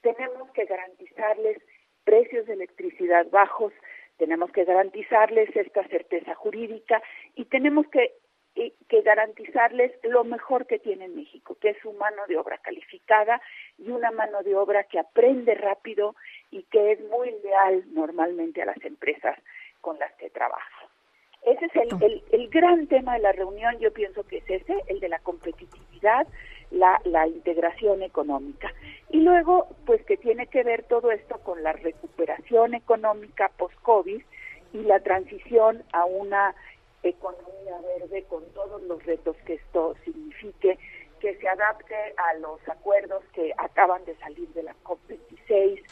tenemos 0.00 0.50
que 0.52 0.64
garantizarles 0.64 1.58
precios 2.04 2.46
de 2.46 2.54
electricidad 2.54 3.28
bajos, 3.30 3.72
tenemos 4.20 4.52
que 4.52 4.64
garantizarles 4.64 5.48
esta 5.56 5.82
certeza 5.88 6.34
jurídica 6.34 7.02
y 7.34 7.46
tenemos 7.46 7.86
que, 7.88 8.12
que 8.54 9.00
garantizarles 9.00 9.92
lo 10.02 10.24
mejor 10.24 10.66
que 10.66 10.78
tiene 10.78 11.08
México, 11.08 11.56
que 11.58 11.70
es 11.70 11.78
su 11.80 11.94
mano 11.94 12.26
de 12.28 12.36
obra 12.36 12.58
calificada 12.58 13.40
y 13.78 13.90
una 13.90 14.10
mano 14.10 14.42
de 14.42 14.54
obra 14.54 14.84
que 14.84 14.98
aprende 14.98 15.54
rápido 15.54 16.16
y 16.50 16.64
que 16.64 16.92
es 16.92 17.00
muy 17.08 17.30
leal 17.42 17.82
normalmente 17.94 18.60
a 18.60 18.66
las 18.66 18.84
empresas 18.84 19.38
con 19.80 19.98
las 19.98 20.12
que 20.16 20.28
trabaja. 20.28 20.86
Ese 21.42 21.64
es 21.64 21.76
el, 21.76 22.02
el, 22.02 22.22
el 22.32 22.50
gran 22.50 22.86
tema 22.88 23.14
de 23.14 23.20
la 23.20 23.32
reunión, 23.32 23.78
yo 23.78 23.90
pienso 23.90 24.24
que 24.24 24.36
es 24.36 24.50
ese, 24.50 24.74
el 24.88 25.00
de 25.00 25.08
la 25.08 25.20
competitividad, 25.20 26.26
la, 26.70 27.26
integración 27.26 28.02
económica. 28.02 28.72
Y 29.10 29.20
luego, 29.20 29.68
pues 29.86 30.02
que 30.04 30.16
tiene 30.16 30.46
que 30.46 30.62
ver 30.62 30.84
todo 30.84 31.10
esto 31.10 31.38
con 31.38 31.62
la 31.62 31.72
recuperación 31.72 32.74
económica 32.74 33.50
post-COVID 33.56 34.22
y 34.72 34.78
la 34.82 35.00
transición 35.00 35.82
a 35.92 36.04
una 36.04 36.54
economía 37.02 37.76
verde 37.98 38.24
con 38.28 38.44
todos 38.54 38.82
los 38.82 39.04
retos 39.04 39.36
que 39.46 39.54
esto 39.54 39.96
signifique, 40.04 40.78
que 41.18 41.36
se 41.36 41.48
adapte 41.48 41.94
a 42.16 42.34
los 42.34 42.60
acuerdos 42.68 43.22
que 43.32 43.52
acaban 43.58 44.04
de 44.04 44.14
salir 44.16 44.48
de 44.50 44.62
la 44.62 44.74
COP26 44.84 45.82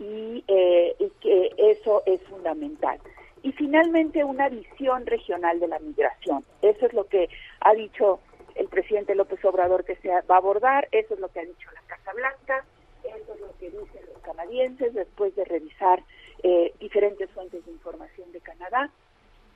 y, 0.00 0.44
eh, 0.46 0.94
y 0.98 1.10
que 1.20 1.50
eso 1.56 2.02
es 2.06 2.22
fundamental. 2.24 3.00
Y 3.42 3.52
finalmente 3.52 4.24
una 4.24 4.48
visión 4.48 5.06
regional 5.06 5.58
de 5.60 5.68
la 5.68 5.78
migración. 5.78 6.44
Eso 6.60 6.86
es 6.86 6.92
lo 6.92 7.06
que 7.06 7.28
ha 7.60 7.72
dicho 7.74 8.20
el 8.58 8.68
presidente 8.68 9.14
López 9.14 9.42
Obrador 9.44 9.84
que 9.84 9.96
se 9.96 10.08
va 10.08 10.34
a 10.34 10.38
abordar, 10.38 10.88
eso 10.90 11.14
es 11.14 11.20
lo 11.20 11.28
que 11.28 11.40
ha 11.40 11.44
dicho 11.44 11.70
la 11.72 11.82
Casa 11.82 12.12
Blanca, 12.12 12.64
eso 13.04 13.34
es 13.34 13.40
lo 13.40 13.56
que 13.58 13.70
dicen 13.70 14.02
los 14.12 14.22
canadienses 14.22 14.92
después 14.94 15.34
de 15.36 15.44
revisar 15.44 16.02
eh, 16.42 16.74
diferentes 16.80 17.30
fuentes 17.30 17.64
de 17.64 17.70
información 17.70 18.30
de 18.32 18.40
Canadá. 18.40 18.90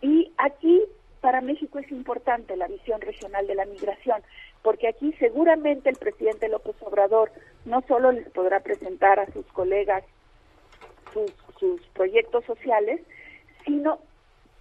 Y 0.01 0.33
aquí 0.39 0.83
para 1.21 1.41
México 1.41 1.79
es 1.79 1.91
importante 1.91 2.57
la 2.57 2.69
visión 2.69 3.01
regional 3.01 3.47
de 3.47 3.57
la 3.57 3.65
migración, 3.65 4.23
porque 4.63 4.89
aquí 4.89 5.13
seguramente 5.19 5.89
el 5.89 5.97
presidente 5.97 6.49
López 6.49 6.77
Obrador 6.81 7.33
no 7.65 7.83
solo 7.89 8.13
les 8.13 8.29
podrá 8.31 8.61
presentar 8.61 9.19
a 9.19 9.33
sus 9.33 9.47
colegas 9.47 10.05
sus, 11.13 11.33
sus 11.59 11.81
proyectos 11.89 12.45
sociales, 12.45 13.01
sino 13.65 13.99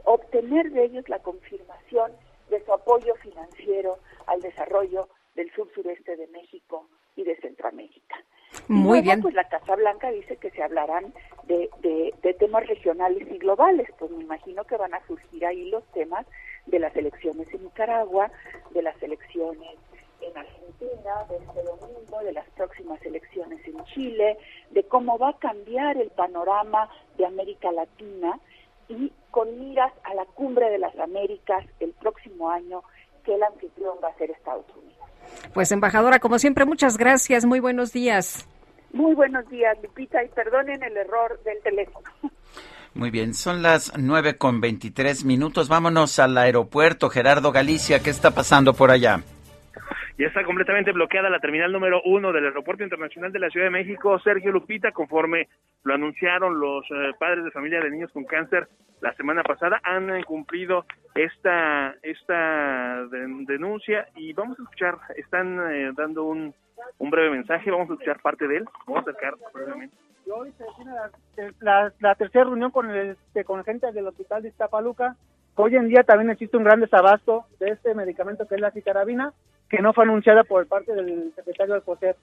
obtener 0.03 0.71
de 0.71 0.85
ellos 0.85 1.07
la 1.09 1.19
confirmación 1.19 2.11
de 2.49 2.63
su 2.65 2.73
apoyo 2.73 3.15
financiero 3.15 3.97
al 4.27 4.41
desarrollo 4.41 5.09
del 5.35 5.51
sur 5.53 5.71
sureste 5.73 6.15
de 6.15 6.27
México 6.27 6.87
y 7.15 7.23
de 7.23 7.35
Centroamérica. 7.37 8.17
Muy 8.67 8.99
luego, 8.99 9.03
bien. 9.03 9.21
Pues 9.21 9.33
la 9.33 9.47
Casa 9.47 9.75
Blanca 9.75 10.11
dice 10.11 10.37
que 10.37 10.51
se 10.51 10.61
hablarán 10.61 11.13
de, 11.43 11.69
de, 11.79 12.13
de 12.21 12.33
temas 12.33 12.67
regionales 12.67 13.27
y 13.31 13.37
globales, 13.37 13.87
pues 13.97 14.11
me 14.11 14.23
imagino 14.23 14.65
que 14.65 14.77
van 14.77 14.93
a 14.93 15.05
surgir 15.07 15.45
ahí 15.45 15.69
los 15.69 15.85
temas 15.91 16.25
de 16.65 16.79
las 16.79 16.95
elecciones 16.95 17.47
en 17.53 17.63
Nicaragua, 17.63 18.29
de 18.71 18.81
las 18.81 19.01
elecciones 19.01 19.77
en 20.21 20.37
Argentina, 20.37 21.25
de 21.29 21.37
este 21.37 21.63
domingo, 21.63 22.19
de 22.23 22.33
las 22.33 22.47
próximas 22.51 23.01
elecciones 23.03 23.65
en 23.65 23.83
Chile, 23.85 24.37
de 24.69 24.83
cómo 24.83 25.17
va 25.17 25.29
a 25.29 25.39
cambiar 25.39 25.97
el 25.97 26.09
panorama 26.11 26.89
de 27.17 27.25
América 27.25 27.71
Latina 27.71 28.39
y 28.87 29.11
con 29.31 29.59
miras 29.59 29.93
a 30.03 30.13
la 30.13 30.25
cumbre 30.25 30.69
de 30.69 30.77
las 30.77 30.97
Américas 30.99 31.65
el 31.79 31.93
próximo 31.93 32.49
año, 32.49 32.83
que 33.23 33.35
el 33.35 33.43
anfitrión 33.43 33.97
va 34.03 34.09
a 34.09 34.17
ser 34.17 34.31
Estados 34.31 34.65
Unidos. 34.75 34.99
Pues 35.53 35.71
embajadora, 35.71 36.19
como 36.19 36.39
siempre, 36.39 36.65
muchas 36.65 36.97
gracias. 36.97 37.45
Muy 37.45 37.59
buenos 37.59 37.93
días. 37.93 38.47
Muy 38.93 39.15
buenos 39.15 39.47
días, 39.49 39.77
Lupita, 39.81 40.23
y 40.23 40.27
perdonen 40.29 40.83
el 40.83 40.97
error 40.97 41.41
del 41.43 41.61
teléfono. 41.61 42.09
Muy 42.93 43.09
bien, 43.09 43.33
son 43.33 43.61
las 43.61 43.93
nueve 43.97 44.37
con 44.37 44.59
veintitrés 44.59 45.23
minutos. 45.23 45.69
Vámonos 45.69 46.19
al 46.19 46.37
aeropuerto. 46.37 47.09
Gerardo 47.09 47.53
Galicia, 47.53 47.99
¿qué 47.99 48.09
está 48.09 48.31
pasando 48.31 48.73
por 48.73 48.91
allá? 48.91 49.23
Ya 50.21 50.27
está 50.27 50.43
completamente 50.43 50.91
bloqueada 50.91 51.31
la 51.31 51.39
terminal 51.39 51.71
número 51.71 51.99
uno 52.05 52.31
del 52.31 52.45
Aeropuerto 52.45 52.83
Internacional 52.83 53.31
de 53.31 53.39
la 53.39 53.49
Ciudad 53.49 53.65
de 53.65 53.71
México, 53.71 54.19
Sergio 54.19 54.51
Lupita, 54.51 54.91
conforme 54.91 55.47
lo 55.83 55.95
anunciaron 55.95 56.59
los 56.59 56.85
eh, 56.91 57.11
padres 57.17 57.43
de 57.43 57.49
familia 57.49 57.81
de 57.81 57.89
niños 57.89 58.11
con 58.11 58.25
cáncer 58.25 58.67
la 59.01 59.15
semana 59.15 59.41
pasada, 59.41 59.81
han 59.83 60.11
eh, 60.15 60.23
cumplido 60.23 60.85
esta 61.15 61.95
esta 62.03 63.03
de- 63.07 63.45
denuncia 63.47 64.09
y 64.15 64.31
vamos 64.33 64.59
a 64.59 64.61
escuchar, 64.61 64.99
están 65.17 65.59
eh, 65.71 65.91
dando 65.97 66.25
un, 66.25 66.53
un 66.99 67.09
breve 67.09 67.31
mensaje, 67.31 67.71
vamos 67.71 67.89
a 67.89 67.93
escuchar 67.93 68.21
parte 68.21 68.47
de 68.47 68.57
él, 68.57 68.65
vamos 68.85 68.99
a 68.99 69.09
acercar 69.09 69.33
brevemente. 69.55 69.95
Hoy 70.31 70.51
se 70.51 70.65
tiene 70.77 70.91
la 71.99 72.15
tercera 72.15 72.43
reunión 72.43 72.69
con, 72.69 72.91
el, 72.91 73.09
este, 73.09 73.43
con 73.43 73.63
gente 73.63 73.91
del 73.91 74.05
hospital 74.05 74.43
de 74.43 74.49
Iztapaluca. 74.49 75.15
Hoy 75.55 75.75
en 75.75 75.87
día 75.89 76.03
también 76.03 76.29
existe 76.31 76.57
un 76.57 76.63
gran 76.63 76.79
desabasto 76.79 77.45
de 77.59 77.69
este 77.69 77.93
medicamento 77.93 78.47
que 78.47 78.55
es 78.55 78.61
la 78.61 78.71
citarabina, 78.71 79.33
que 79.69 79.81
no 79.81 79.93
fue 79.93 80.05
anunciada 80.05 80.43
por 80.43 80.65
parte 80.67 80.93
del 80.93 81.31
secretario 81.35 81.73
del 81.75 81.83
COSEP. 81.83 82.15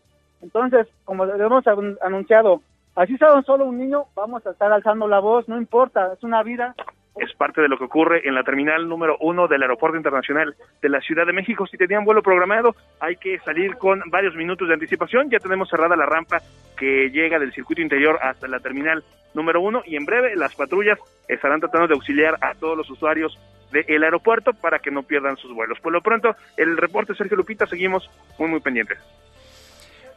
Entonces, 0.43 0.87
como 1.05 1.25
lo 1.25 1.35
hemos 1.35 1.65
anun- 1.65 1.99
anunciado, 2.03 2.63
así 2.95 3.17
sea 3.17 3.41
solo 3.43 3.67
un 3.67 3.79
niño, 3.79 4.05
vamos 4.15 4.47
a 4.47 4.51
estar 4.51 4.73
alzando 4.73 5.07
la 5.09 5.21
voz, 5.21 5.49
no 5.49 5.57
importa, 5.57 6.13
es 6.13 6.23
una 6.23 6.43
vida. 6.43 6.75
Es 7.21 7.33
parte 7.35 7.61
de 7.61 7.69
lo 7.69 7.77
que 7.79 7.85
ocurre 7.85 8.27
en 8.29 8.35
la 8.35 8.43
terminal 8.45 8.89
número 8.89 9.17
uno 9.21 9.49
del 9.49 9.63
Aeropuerto 9.63 9.97
Internacional 9.97 10.55
de 10.81 10.89
la 10.89 11.01
Ciudad 11.01 11.27
de 11.27 11.33
México. 11.33 11.67
Si 11.67 11.77
tenían 11.77 12.05
vuelo 12.05 12.23
programado, 12.23 12.75
hay 13.01 13.17
que 13.17 13.39
salir 13.41 13.77
con 13.77 14.01
varios 14.11 14.35
minutos 14.35 14.69
de 14.69 14.75
anticipación. 14.75 15.31
Ya 15.31 15.39
tenemos 15.39 15.69
cerrada 15.69 15.97
la 15.97 16.07
rampa 16.07 16.41
que 16.77 17.11
llega 17.11 17.39
del 17.39 17.53
circuito 17.53 17.83
interior 17.83 18.19
hasta 18.23 18.47
la 18.49 18.61
terminal 18.61 19.03
número 19.35 19.61
uno 19.61 19.83
y 19.85 19.97
en 19.97 20.05
breve 20.05 20.35
las 20.37 20.55
patrullas 20.55 20.99
estarán 21.29 21.61
tratando 21.61 21.89
de 21.89 21.95
auxiliar 21.95 22.37
a 22.41 22.55
todos 22.55 22.77
los 22.77 22.89
usuarios 22.91 23.39
del 23.73 24.03
aeropuerto 24.03 24.53
para 24.55 24.79
que 24.79 24.91
no 24.91 25.03
pierdan 25.03 25.37
sus 25.37 25.53
vuelos. 25.55 25.79
Por 25.81 25.93
lo 25.93 26.01
pronto, 26.01 26.35
el 26.57 26.77
reporte 26.79 27.15
Sergio 27.15 27.37
Lupita, 27.37 27.67
seguimos 27.67 28.09
muy, 28.39 28.49
muy 28.49 28.61
pendientes. 28.61 28.99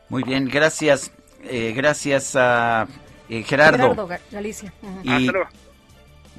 Muy 0.10 0.23
bien, 0.23 0.48
gracias. 0.48 1.11
eh, 1.44 1.73
gracias 1.76 2.36
a 2.38 2.88
eh, 3.30 3.44
Gerardo. 3.44 4.07
Ga- 4.07 4.19
Galicia. 4.32 4.72
Y, 5.03 5.30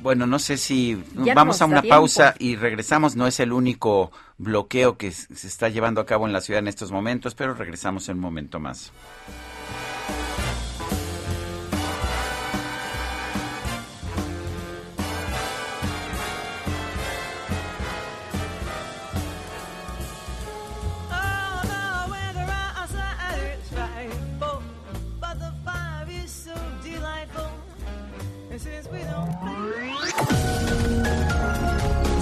bueno, 0.03 0.27
no 0.27 0.39
sé 0.39 0.57
si 0.57 1.03
Ya 1.25 1.35
vamos 1.35 1.63
a 1.63 1.67
una 1.67 1.81
tiempo. 1.83 1.97
pausa 1.97 2.35
y 2.39 2.57
regresamos. 2.57 3.17
No 3.17 3.27
es 3.27 3.41
el 3.41 3.53
único 3.53 4.11
bloqueo 4.39 4.97
que 4.97 5.11
se 5.13 5.47
está 5.47 5.69
llevando 5.69 6.01
a 6.01 6.07
cabo 6.07 6.27
en 6.27 6.33
la 6.33 6.41
ciudad 6.41 6.59
en 6.59 6.69
estos 6.69 6.91
momentos, 6.93 7.35
pero 7.35 7.55
regresamos 7.55 8.09
en 8.09 8.17
un 8.17 8.23
momento 8.23 8.59
más. 8.61 8.93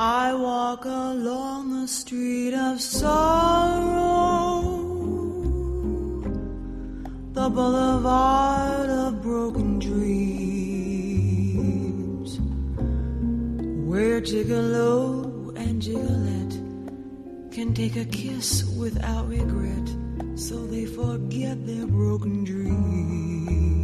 I 0.00 0.32
walk 0.32 0.84
along 0.84 1.80
the 1.80 1.88
street 1.88 2.54
of 2.54 2.80
sorrow, 2.80 4.62
the 7.32 7.50
boulevard 7.50 8.88
of 8.90 9.20
broken 9.20 9.80
dreams, 9.80 10.38
where 13.90 14.20
Gigolo 14.20 15.52
and 15.56 15.82
Gigolette 15.82 16.60
can 17.50 17.74
take 17.74 17.96
a 17.96 18.04
kiss 18.04 18.62
without 18.78 19.26
regret, 19.28 19.88
so 20.36 20.64
they 20.68 20.86
forget 20.86 21.66
their 21.66 21.88
broken 21.88 22.44
dreams. 22.44 23.77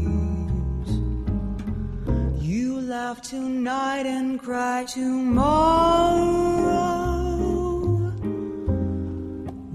Laugh 3.04 3.20
tonight 3.20 4.06
and 4.06 4.40
cry 4.40 4.82
tomorrow 4.84 6.22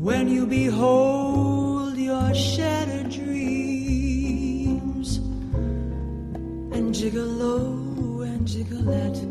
when 0.07 0.27
you 0.27 0.47
behold 0.47 1.95
your 1.95 2.33
shattered 2.33 3.11
dreams. 3.11 5.17
And 6.75 6.91
Gigolo 6.91 7.59
oh, 7.99 8.21
and 8.21 8.47
Gigolette 8.47 9.23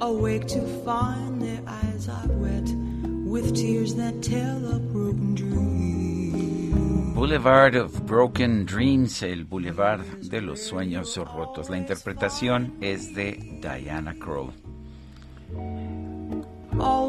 awake 0.00 0.46
to 0.46 0.62
find 0.82 1.42
their 1.42 1.60
eyes 1.66 2.08
are 2.08 2.28
wet 2.28 2.68
with 3.26 3.54
tears 3.54 3.94
that 3.96 4.22
tell 4.22 4.74
a 4.74 4.78
broken 4.78 5.34
dream. 5.34 5.73
Boulevard 7.24 7.74
of 7.76 8.02
Broken 8.04 8.66
Dreams, 8.66 9.22
el 9.22 9.44
Boulevard 9.46 10.02
de 10.24 10.42
los 10.42 10.60
Sueños 10.60 11.16
Rotos. 11.16 11.70
La 11.70 11.78
interpretación 11.78 12.74
es 12.82 13.14
de 13.14 13.58
Diana 13.62 14.14
Crow. 14.14 14.52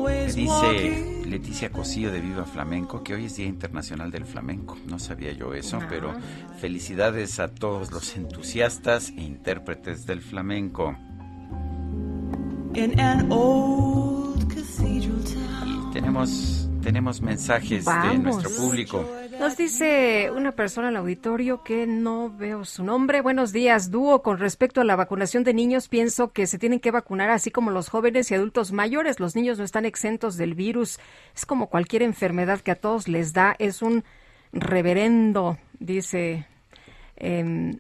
Me 0.06 0.26
dice 0.28 1.22
Leticia 1.28 1.70
Cosío 1.70 2.14
de 2.14 2.22
Viva 2.22 2.46
Flamenco 2.46 3.04
que 3.04 3.14
hoy 3.14 3.26
es 3.26 3.36
Día 3.36 3.48
Internacional 3.48 4.10
del 4.10 4.24
Flamenco. 4.24 4.78
No 4.88 5.00
sabía 5.00 5.34
yo 5.34 5.54
eso, 5.54 5.80
Ah. 5.82 5.88
pero 5.90 6.14
felicidades 6.62 7.42
a 7.42 7.50
todos 7.50 7.92
los 7.92 8.16
entusiastas 8.16 9.10
e 9.10 9.22
intérpretes 9.22 10.06
del 10.06 10.22
flamenco. 10.22 10.96
In 12.74 12.98
an 13.02 13.30
old 13.30 14.48
cathedral 14.48 15.22
town. 15.26 15.92
Tenemos, 15.92 16.70
tenemos 16.82 17.22
mensajes 17.22 17.84
de 17.84 18.18
nuestro 18.18 18.50
público. 18.52 19.06
Nos 19.40 19.58
dice 19.58 20.32
una 20.32 20.54
persona 20.54 20.88
al 20.88 20.96
auditorio 20.96 21.62
que 21.64 21.86
no 21.86 22.30
veo 22.30 22.64
su 22.64 22.84
nombre. 22.84 23.22
Buenos 23.22 23.52
días, 23.52 23.92
dúo. 23.92 24.22
Con 24.22 24.38
respecto 24.38 24.82
a 24.82 24.86
la 24.86 24.96
vacunación 24.96 25.44
de 25.44 25.54
niños, 25.54 25.88
pienso 25.88 26.32
que 26.32 26.48
se 26.48 26.58
tienen 26.58 26.80
que 26.80 26.92
vacunar 26.92 27.30
así 27.30 27.52
como 27.52 27.70
los 27.70 27.90
jóvenes 27.90 28.32
y 28.32 28.36
adultos 28.36 28.72
mayores. 28.72 29.20
Los 29.20 29.36
niños 29.36 29.58
no 29.58 29.64
están 29.64 29.86
exentos 29.86 30.38
del 30.38 30.56
virus. 30.56 31.00
Es 31.36 31.46
como 31.46 31.68
cualquier 31.68 32.02
enfermedad 32.02 32.62
que 32.62 32.72
a 32.72 32.76
todos 32.76 33.08
les 33.08 33.34
da. 33.34 33.56
Es 33.60 33.82
un 33.82 34.04
reverendo, 34.54 35.58
dice. 35.80 36.48
em, 37.18 37.80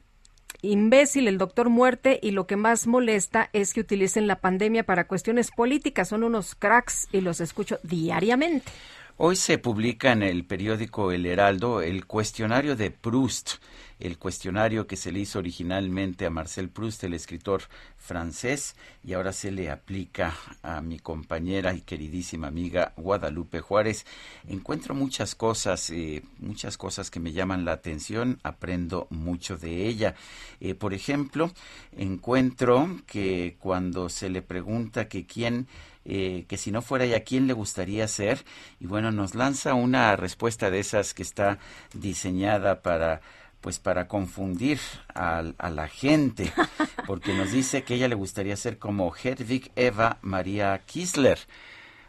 imbécil 0.61 1.27
el 1.27 1.37
doctor 1.37 1.69
muerte 1.69 2.19
y 2.21 2.31
lo 2.31 2.47
que 2.47 2.55
más 2.55 2.87
molesta 2.87 3.49
es 3.53 3.73
que 3.73 3.81
utilicen 3.81 4.27
la 4.27 4.39
pandemia 4.41 4.83
para 4.83 5.07
cuestiones 5.07 5.51
políticas. 5.51 6.09
Son 6.09 6.23
unos 6.23 6.55
cracks 6.55 7.07
y 7.11 7.21
los 7.21 7.39
escucho 7.39 7.79
diariamente. 7.83 8.71
Hoy 9.17 9.37
se 9.37 9.57
publica 9.57 10.11
en 10.11 10.23
el 10.23 10.43
periódico 10.43 11.13
El 11.13 11.25
Heraldo 11.25 11.81
el 11.81 12.05
cuestionario 12.05 12.75
de 12.75 12.91
Proust, 12.91 13.61
el 13.97 14.17
cuestionario 14.17 14.87
que 14.87 14.97
se 14.97 15.13
le 15.13 15.21
hizo 15.21 15.39
originalmente 15.39 16.25
a 16.25 16.29
Marcel 16.29 16.67
Proust, 16.67 17.01
el 17.05 17.13
escritor 17.13 17.61
francés, 17.95 18.75
y 19.05 19.13
ahora 19.13 19.31
se 19.31 19.53
le 19.53 19.71
aplica 19.71 20.35
a 20.63 20.81
mi 20.81 20.99
compañera 20.99 21.73
y 21.73 21.79
queridísima 21.79 22.47
amiga 22.47 22.91
Guadalupe 22.97 23.61
Juárez. 23.61 24.05
Encuentro 24.49 24.93
muchas 24.93 25.33
cosas, 25.33 25.89
eh, 25.91 26.21
muchas 26.39 26.77
cosas 26.77 27.09
que 27.09 27.21
me 27.21 27.31
llaman 27.31 27.63
la 27.63 27.71
atención, 27.71 28.41
aprendo 28.43 29.07
mucho 29.11 29.55
de 29.55 29.87
ella. 29.87 30.15
Eh, 30.59 30.75
por 30.75 30.93
ejemplo, 30.93 31.53
encuentro 31.95 32.99
que 33.07 33.55
cuando 33.61 34.09
se 34.09 34.29
le 34.29 34.41
pregunta 34.41 35.07
que 35.07 35.25
quién 35.25 35.67
eh, 36.05 36.45
que 36.47 36.57
si 36.57 36.71
no 36.71 36.81
fuera 36.81 37.05
ella, 37.05 37.23
¿quién 37.23 37.47
le 37.47 37.53
gustaría 37.53 38.07
ser? 38.07 38.45
Y 38.79 38.85
bueno, 38.87 39.11
nos 39.11 39.33
lanza 39.35 39.73
una 39.73 40.15
respuesta 40.15 40.69
de 40.71 40.79
esas 40.79 41.13
que 41.13 41.23
está 41.23 41.57
diseñada 41.93 42.81
para 42.81 43.21
pues 43.61 43.79
para 43.79 44.07
confundir 44.07 44.79
a, 45.15 45.41
a 45.57 45.69
la 45.71 45.87
gente, 45.87 46.53
porque 47.07 47.33
nos 47.33 47.51
dice 47.51 47.81
que 47.83 47.95
ella 47.95 48.07
le 48.07 48.13
gustaría 48.13 48.55
ser 48.55 48.77
como 48.77 49.11
Hedwig 49.15 49.71
Eva 49.75 50.19
María 50.21 50.79
Kisler, 50.85 51.39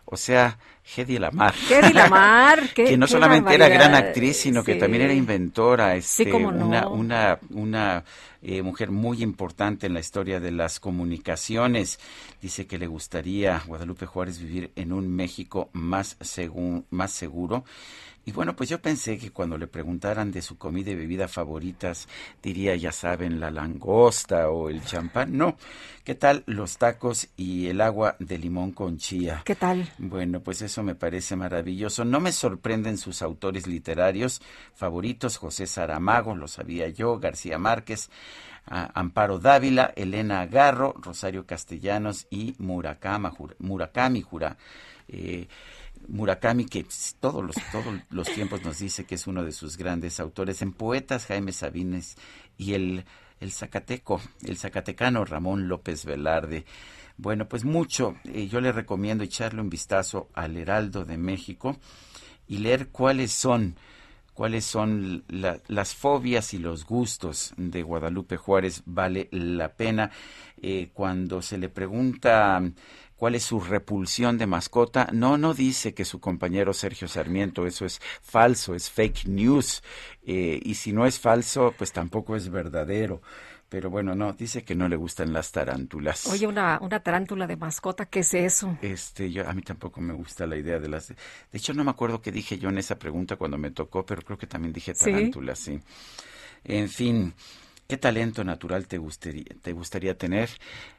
o 0.04 0.18
sea, 0.18 0.58
Hedy 0.94 1.18
Lamar. 1.18 1.54
Hedy 1.68 1.94
Lamar, 1.94 2.68
qué- 2.74 2.84
que 2.84 2.96
no 2.98 3.06
solamente 3.06 3.54
era 3.54 3.68
gran 3.70 3.94
actriz, 3.94 4.36
sino 4.36 4.62
que 4.62 4.74
también 4.74 5.04
era 5.04 5.14
inventora, 5.14 5.96
este, 5.96 6.28
cómo 6.30 6.52
no. 6.52 6.66
una, 6.66 6.88
una, 6.88 7.38
una 7.50 8.04
eh, 8.42 8.60
mujer 8.60 8.90
muy 8.90 9.22
importante 9.22 9.86
en 9.86 9.94
la 9.94 10.00
historia 10.00 10.38
de 10.40 10.50
las 10.52 10.78
comunicaciones. 10.78 11.98
Dice 12.46 12.68
que 12.68 12.78
le 12.78 12.86
gustaría 12.86 13.60
Guadalupe 13.66 14.06
Juárez 14.06 14.38
vivir 14.38 14.70
en 14.76 14.92
un 14.92 15.08
México 15.08 15.68
más, 15.72 16.16
más 16.90 17.10
seguro. 17.10 17.64
Y 18.24 18.30
bueno, 18.30 18.54
pues 18.54 18.68
yo 18.68 18.80
pensé 18.80 19.18
que 19.18 19.32
cuando 19.32 19.58
le 19.58 19.66
preguntaran 19.66 20.30
de 20.30 20.42
su 20.42 20.56
comida 20.56 20.92
y 20.92 20.94
bebida 20.94 21.26
favoritas, 21.26 22.06
diría, 22.40 22.76
ya 22.76 22.92
saben, 22.92 23.40
la 23.40 23.50
langosta 23.50 24.48
o 24.48 24.68
el 24.70 24.84
champán. 24.84 25.36
No, 25.36 25.56
¿qué 26.04 26.14
tal 26.14 26.44
los 26.46 26.78
tacos 26.78 27.28
y 27.36 27.66
el 27.66 27.80
agua 27.80 28.14
de 28.20 28.38
limón 28.38 28.70
con 28.70 28.96
chía? 28.98 29.42
¿Qué 29.44 29.56
tal? 29.56 29.92
Bueno, 29.98 30.40
pues 30.40 30.62
eso 30.62 30.84
me 30.84 30.94
parece 30.94 31.34
maravilloso. 31.34 32.04
No 32.04 32.20
me 32.20 32.30
sorprenden 32.30 32.96
sus 32.96 33.22
autores 33.22 33.66
literarios 33.66 34.40
favoritos, 34.72 35.36
José 35.36 35.66
Saramago, 35.66 36.36
lo 36.36 36.46
sabía 36.46 36.88
yo, 36.90 37.18
García 37.18 37.58
Márquez, 37.58 38.08
a- 38.08 38.55
Amparo 38.66 39.38
Dávila, 39.38 39.92
Elena 39.96 40.40
Agarro, 40.40 40.94
Rosario 41.00 41.46
Castellanos 41.46 42.26
y 42.30 42.54
Murakami 42.58 43.30
Jura. 44.22 44.56
eh, 45.08 45.48
Murakami, 46.08 46.66
que 46.66 46.86
todos 47.20 47.44
los, 47.44 47.56
todos 47.72 47.86
los 48.10 48.28
tiempos 48.32 48.62
nos 48.64 48.78
dice 48.78 49.04
que 49.04 49.14
es 49.16 49.26
uno 49.26 49.44
de 49.44 49.52
sus 49.52 49.76
grandes 49.76 50.20
autores. 50.20 50.62
En 50.62 50.72
poetas, 50.72 51.26
Jaime 51.26 51.52
Sabines 51.52 52.16
y 52.58 52.74
el, 52.74 53.04
el 53.40 53.52
zacateco, 53.52 54.20
el 54.44 54.56
zacatecano 54.56 55.24
Ramón 55.24 55.68
López 55.68 56.04
Velarde. 56.04 56.64
Bueno, 57.16 57.48
pues 57.48 57.64
mucho. 57.64 58.16
eh, 58.24 58.46
yo 58.46 58.60
le 58.60 58.72
recomiendo 58.72 59.24
echarle 59.24 59.60
un 59.60 59.70
vistazo 59.70 60.28
al 60.34 60.56
Heraldo 60.56 61.04
de 61.04 61.16
México 61.16 61.76
y 62.46 62.58
leer 62.58 62.88
cuáles 62.88 63.32
son 63.32 63.76
cuáles 64.36 64.64
son 64.66 65.24
la- 65.28 65.60
las 65.68 65.94
fobias 65.96 66.54
y 66.54 66.58
los 66.58 66.84
gustos 66.86 67.54
de 67.56 67.82
Guadalupe 67.82 68.36
Juárez. 68.36 68.82
Vale 68.86 69.28
la 69.32 69.74
pena 69.76 70.10
eh, 70.62 70.90
cuando 70.94 71.42
se 71.42 71.58
le 71.58 71.68
pregunta 71.68 72.62
cuál 73.16 73.34
es 73.34 73.44
su 73.44 73.60
repulsión 73.60 74.38
de 74.38 74.46
mascota. 74.46 75.08
No, 75.12 75.38
no 75.38 75.54
dice 75.54 75.94
que 75.94 76.04
su 76.04 76.20
compañero 76.20 76.72
Sergio 76.74 77.08
Sarmiento, 77.08 77.66
eso 77.66 77.84
es 77.86 78.00
falso, 78.22 78.74
es 78.74 78.90
fake 78.90 79.26
news. 79.26 79.82
eh, 80.28 80.60
y 80.62 80.74
si 80.74 80.92
no 80.92 81.06
es 81.06 81.18
falso, 81.18 81.74
pues 81.78 81.92
tampoco 81.92 82.36
es 82.36 82.48
verdadero. 82.50 83.22
Pero 83.76 83.90
bueno, 83.90 84.14
no, 84.14 84.32
dice 84.32 84.64
que 84.64 84.74
no 84.74 84.88
le 84.88 84.96
gustan 84.96 85.34
las 85.34 85.52
tarántulas. 85.52 86.26
Oye, 86.28 86.46
una, 86.46 86.78
una 86.80 87.00
tarántula 87.00 87.46
de 87.46 87.58
mascota, 87.58 88.06
¿qué 88.06 88.20
es 88.20 88.32
eso? 88.32 88.78
Este, 88.80 89.30
yo, 89.30 89.46
a 89.46 89.52
mí 89.52 89.60
tampoco 89.60 90.00
me 90.00 90.14
gusta 90.14 90.46
la 90.46 90.56
idea 90.56 90.78
de 90.78 90.88
las... 90.88 91.08
De 91.08 91.16
hecho, 91.52 91.74
no 91.74 91.84
me 91.84 91.90
acuerdo 91.90 92.22
qué 92.22 92.32
dije 92.32 92.56
yo 92.56 92.70
en 92.70 92.78
esa 92.78 92.98
pregunta 92.98 93.36
cuando 93.36 93.58
me 93.58 93.70
tocó, 93.72 94.06
pero 94.06 94.22
creo 94.22 94.38
que 94.38 94.46
también 94.46 94.72
dije 94.72 94.94
¿Sí? 94.94 95.04
tarántula, 95.04 95.54
sí. 95.54 95.78
En 96.64 96.88
fin, 96.88 97.34
¿qué 97.86 97.96
talento 97.96 98.42
natural 98.44 98.86
te 98.86 98.98
gustaría, 98.98 99.44
te 99.62 99.72
gustaría 99.72 100.16
tener? 100.16 100.50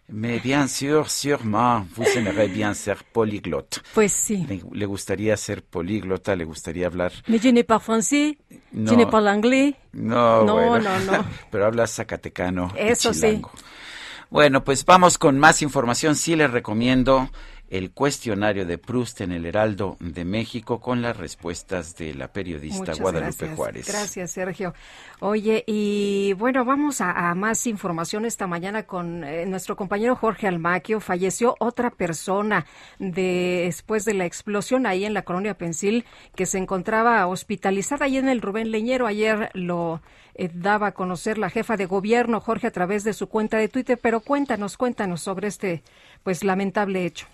Mais 0.10 0.42
bien 0.42 0.68
sûr, 0.70 1.10
sûrement, 1.10 1.86
vous 1.96 2.06
aimeriez 2.16 2.48
bien 2.54 2.74
ser 2.76 2.98
polyglotte. 3.12 3.82
Pues 3.94 4.14
sí. 4.14 4.46
Le, 4.48 4.62
le 4.72 4.86
gustaría 4.86 5.36
ser 5.38 5.64
políglota, 5.64 6.36
le 6.36 6.46
gustaría 6.46 6.88
hablar... 6.88 7.12
Mais 7.28 7.42
je 7.42 7.50
n'ai 7.52 7.64
pas 7.66 7.80
français, 7.80 8.38
No. 8.72 8.90
je 8.92 8.96
n'ai 8.96 9.06
pas 9.06 9.22
l'anglais. 9.22 9.76
No, 9.94 10.44
No, 10.46 10.54
bueno, 10.56 10.90
no, 11.06 11.12
no. 11.18 11.26
pero 11.52 11.66
hablas 11.66 11.92
zacatecano. 11.94 12.72
y 12.76 12.88
Eso 12.92 13.14
sí. 13.14 13.20
chilango. 13.22 13.52
Bueno, 14.30 14.64
pues 14.64 14.84
vamos 14.86 15.18
con 15.18 15.40
más 15.40 15.62
información. 15.62 16.16
Sí 16.16 16.36
les 16.36 16.52
recomiendo 16.52 17.30
el 17.70 17.92
cuestionario 17.92 18.66
de 18.66 18.78
Proust 18.78 19.22
en 19.22 19.32
el 19.34 19.46
Heraldo 19.46 19.98
de 20.00 20.24
México 20.24 20.80
con 20.80 21.02
las 21.02 21.18
respuestas 21.18 21.96
de 21.98 22.14
la 22.14 22.30
periodista 22.32 22.80
Muchas 22.80 23.00
Guadalupe 23.00 23.28
gracias. 23.38 23.56
Juárez. 23.56 23.88
Gracias, 23.88 24.32
Sergio. 24.32 24.74
Oye, 25.20 25.64
y 25.68 26.34
bueno, 26.34 26.64
vamos 26.64 27.02
a, 27.02 27.30
a 27.30 27.36
más 27.36 27.68
información 27.68 28.26
esta 28.26 28.48
mañana 28.48 28.84
con 28.84 29.24
eh, 29.24 29.46
nuestro 29.46 29.76
compañero 29.76 30.16
Jorge 30.16 30.48
Almaquio. 30.48 31.00
Falleció 31.02 31.56
otra 31.60 31.90
persona 31.90 32.66
de- 33.00 33.64
después 33.66 34.06
de 34.06 34.14
la 34.14 34.26
explosión 34.26 34.86
ahí 34.86 35.04
en 35.06 35.14
la 35.14 35.24
colonia 35.24 35.58
Pensil, 35.58 36.06
que 36.36 36.46
se 36.46 36.58
encontraba 36.58 37.28
hospitalizada 37.28 38.06
ahí 38.06 38.18
en 38.18 38.30
el 38.30 38.42
Rubén 38.42 38.72
Leñero. 38.72 39.08
Ayer 39.08 39.50
lo 39.54 40.02
eh, 40.36 40.50
daba 40.54 40.88
a 40.88 40.92
conocer 40.94 41.38
la 41.38 41.50
jefa 41.50 41.76
de 41.76 41.86
gobierno, 41.86 42.40
Jorge, 42.40 42.68
a 42.68 42.72
través 42.72 43.04
de 43.04 43.14
su 43.14 43.28
cuenta 43.28 43.58
de 43.58 43.68
Twitter. 43.68 44.00
Pero 44.02 44.22
cuéntanos, 44.22 44.78
cuéntanos 44.78 45.22
sobre 45.22 45.48
este, 45.50 45.84
pues, 46.24 46.44
lamentable 46.46 47.06
hecho. 47.06 47.28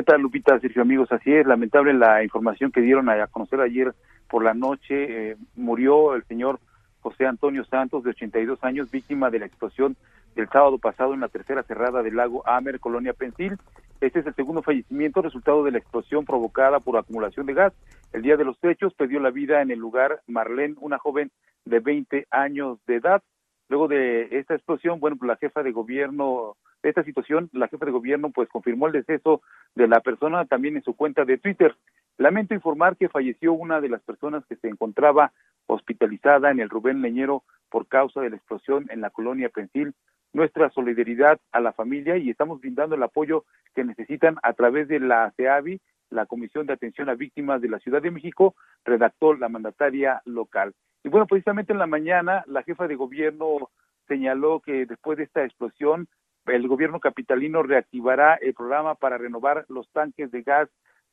¿Qué 0.00 0.04
tal, 0.04 0.22
Lupita, 0.22 0.58
Sergio, 0.60 0.80
amigos? 0.80 1.12
Así 1.12 1.30
es, 1.30 1.46
lamentable 1.46 1.92
la 1.92 2.24
información 2.24 2.72
que 2.72 2.80
dieron 2.80 3.10
a 3.10 3.26
conocer 3.26 3.60
ayer 3.60 3.94
por 4.30 4.42
la 4.42 4.54
noche. 4.54 4.94
Eh, 5.32 5.36
murió 5.56 6.14
el 6.14 6.24
señor 6.24 6.58
José 7.00 7.26
Antonio 7.26 7.66
Santos, 7.66 8.02
de 8.02 8.08
82 8.08 8.64
años, 8.64 8.90
víctima 8.90 9.28
de 9.28 9.40
la 9.40 9.44
explosión 9.44 9.98
del 10.34 10.48
sábado 10.48 10.78
pasado 10.78 11.12
en 11.12 11.20
la 11.20 11.28
tercera 11.28 11.64
cerrada 11.64 12.02
del 12.02 12.16
lago 12.16 12.42
Amer, 12.48 12.80
Colonia 12.80 13.12
Pensil. 13.12 13.58
Este 14.00 14.20
es 14.20 14.26
el 14.26 14.34
segundo 14.34 14.62
fallecimiento 14.62 15.20
resultado 15.20 15.62
de 15.64 15.72
la 15.72 15.78
explosión 15.80 16.24
provocada 16.24 16.80
por 16.80 16.96
acumulación 16.96 17.44
de 17.44 17.52
gas. 17.52 17.74
El 18.14 18.22
día 18.22 18.38
de 18.38 18.44
los 18.46 18.56
hechos 18.64 18.94
perdió 18.94 19.20
la 19.20 19.30
vida 19.30 19.60
en 19.60 19.70
el 19.70 19.78
lugar 19.78 20.22
Marlene, 20.26 20.76
una 20.80 20.96
joven 20.96 21.30
de 21.66 21.80
20 21.80 22.26
años 22.30 22.78
de 22.86 22.94
edad. 22.94 23.22
Luego 23.68 23.86
de 23.86 24.28
esta 24.30 24.54
explosión, 24.54 24.98
bueno, 24.98 25.18
pues 25.18 25.28
la 25.28 25.36
jefa 25.36 25.62
de 25.62 25.72
gobierno, 25.72 26.56
esta 26.82 27.02
situación, 27.04 27.50
la 27.52 27.68
jefa 27.68 27.84
de 27.84 27.92
gobierno 27.92 28.30
pues 28.30 28.48
confirmó 28.48 28.86
el 28.86 28.92
deceso 28.92 29.42
de 29.74 29.88
la 29.88 30.00
persona 30.00 30.44
también 30.46 30.76
en 30.76 30.82
su 30.82 30.94
cuenta 30.94 31.24
de 31.24 31.38
Twitter. 31.38 31.76
Lamento 32.16 32.54
informar 32.54 32.96
que 32.96 33.08
falleció 33.08 33.52
una 33.52 33.80
de 33.80 33.88
las 33.88 34.02
personas 34.02 34.44
que 34.46 34.56
se 34.56 34.68
encontraba 34.68 35.32
hospitalizada 35.66 36.50
en 36.50 36.60
el 36.60 36.70
Rubén 36.70 37.00
Leñero 37.02 37.44
por 37.70 37.86
causa 37.86 38.20
de 38.20 38.30
la 38.30 38.36
explosión 38.36 38.86
en 38.90 39.00
la 39.00 39.10
colonia 39.10 39.48
Pensil. 39.48 39.94
nuestra 40.32 40.70
solidaridad 40.70 41.40
a 41.50 41.60
la 41.60 41.72
familia 41.72 42.16
y 42.16 42.30
estamos 42.30 42.60
brindando 42.60 42.94
el 42.94 43.02
apoyo 43.02 43.44
que 43.74 43.82
necesitan 43.82 44.36
a 44.44 44.52
través 44.52 44.86
de 44.86 45.00
la 45.00 45.32
CEAVI, 45.36 45.80
la 46.10 46.26
Comisión 46.26 46.66
de 46.66 46.72
Atención 46.72 47.08
a 47.08 47.14
Víctimas 47.14 47.60
de 47.60 47.68
la 47.68 47.80
Ciudad 47.80 48.00
de 48.00 48.12
México, 48.12 48.54
redactó 48.84 49.34
la 49.34 49.48
mandataria 49.48 50.22
local. 50.26 50.72
Y 51.02 51.08
bueno, 51.08 51.26
precisamente 51.26 51.72
en 51.72 51.80
la 51.80 51.86
mañana 51.86 52.44
la 52.46 52.62
jefa 52.62 52.86
de 52.86 52.94
gobierno 52.94 53.70
señaló 54.06 54.60
que 54.60 54.86
después 54.86 55.18
de 55.18 55.24
esta 55.24 55.44
explosión, 55.44 56.06
el 56.46 56.68
gobierno 56.68 57.00
capitalino 57.00 57.62
reactivará 57.62 58.34
el 58.36 58.54
programa 58.54 58.94
para 58.94 59.18
renovar 59.18 59.64
los 59.68 59.88
tanques 59.90 60.30
de 60.30 60.42
gas 60.42 60.68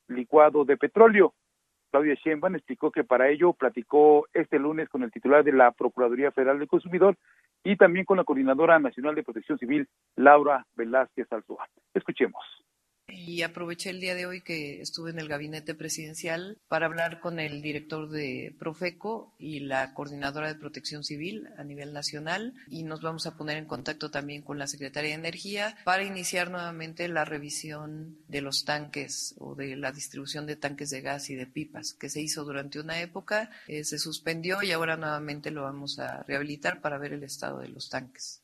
licuado 0.08 0.64
de 0.64 0.76
petróleo. 0.76 1.34
Claudia 1.90 2.14
Sheinbaum 2.14 2.54
explicó 2.54 2.90
que 2.90 3.04
para 3.04 3.28
ello 3.28 3.52
platicó 3.52 4.26
este 4.34 4.58
lunes 4.58 4.88
con 4.88 5.02
el 5.02 5.10
titular 5.10 5.42
de 5.42 5.52
la 5.52 5.72
Procuraduría 5.72 6.32
Federal 6.32 6.58
del 6.58 6.68
Consumidor 6.68 7.16
y 7.64 7.76
también 7.76 8.04
con 8.04 8.18
la 8.18 8.24
Coordinadora 8.24 8.78
Nacional 8.78 9.14
de 9.14 9.22
Protección 9.22 9.58
Civil, 9.58 9.88
Laura 10.16 10.66
Velázquez 10.76 11.32
Alzoa. 11.32 11.66
Escuchemos 11.94 12.42
y 13.08 13.42
aproveché 13.42 13.90
el 13.90 14.00
día 14.00 14.14
de 14.14 14.26
hoy 14.26 14.40
que 14.40 14.80
estuve 14.80 15.10
en 15.10 15.18
el 15.18 15.28
gabinete 15.28 15.74
presidencial 15.74 16.58
para 16.68 16.86
hablar 16.86 17.20
con 17.20 17.38
el 17.40 17.62
director 17.62 18.08
de 18.08 18.54
Profeco 18.58 19.34
y 19.38 19.60
la 19.60 19.94
coordinadora 19.94 20.48
de 20.48 20.58
Protección 20.58 21.04
Civil 21.04 21.48
a 21.56 21.64
nivel 21.64 21.92
nacional 21.92 22.54
y 22.68 22.84
nos 22.84 23.00
vamos 23.00 23.26
a 23.26 23.36
poner 23.36 23.56
en 23.56 23.66
contacto 23.66 24.10
también 24.10 24.42
con 24.42 24.58
la 24.58 24.66
Secretaría 24.66 25.10
de 25.10 25.16
Energía 25.16 25.76
para 25.84 26.04
iniciar 26.04 26.50
nuevamente 26.50 27.08
la 27.08 27.24
revisión 27.24 28.18
de 28.28 28.40
los 28.40 28.64
tanques 28.64 29.34
o 29.38 29.54
de 29.54 29.76
la 29.76 29.92
distribución 29.92 30.46
de 30.46 30.56
tanques 30.56 30.90
de 30.90 31.00
gas 31.00 31.30
y 31.30 31.34
de 31.34 31.46
pipas 31.46 31.94
que 31.94 32.10
se 32.10 32.20
hizo 32.20 32.44
durante 32.44 32.80
una 32.80 33.00
época, 33.00 33.50
eh, 33.66 33.84
se 33.84 33.98
suspendió 33.98 34.62
y 34.62 34.72
ahora 34.72 34.96
nuevamente 34.96 35.50
lo 35.50 35.62
vamos 35.62 35.98
a 35.98 36.22
rehabilitar 36.24 36.80
para 36.80 36.98
ver 36.98 37.12
el 37.12 37.22
estado 37.22 37.60
de 37.60 37.68
los 37.68 37.88
tanques. 37.88 38.42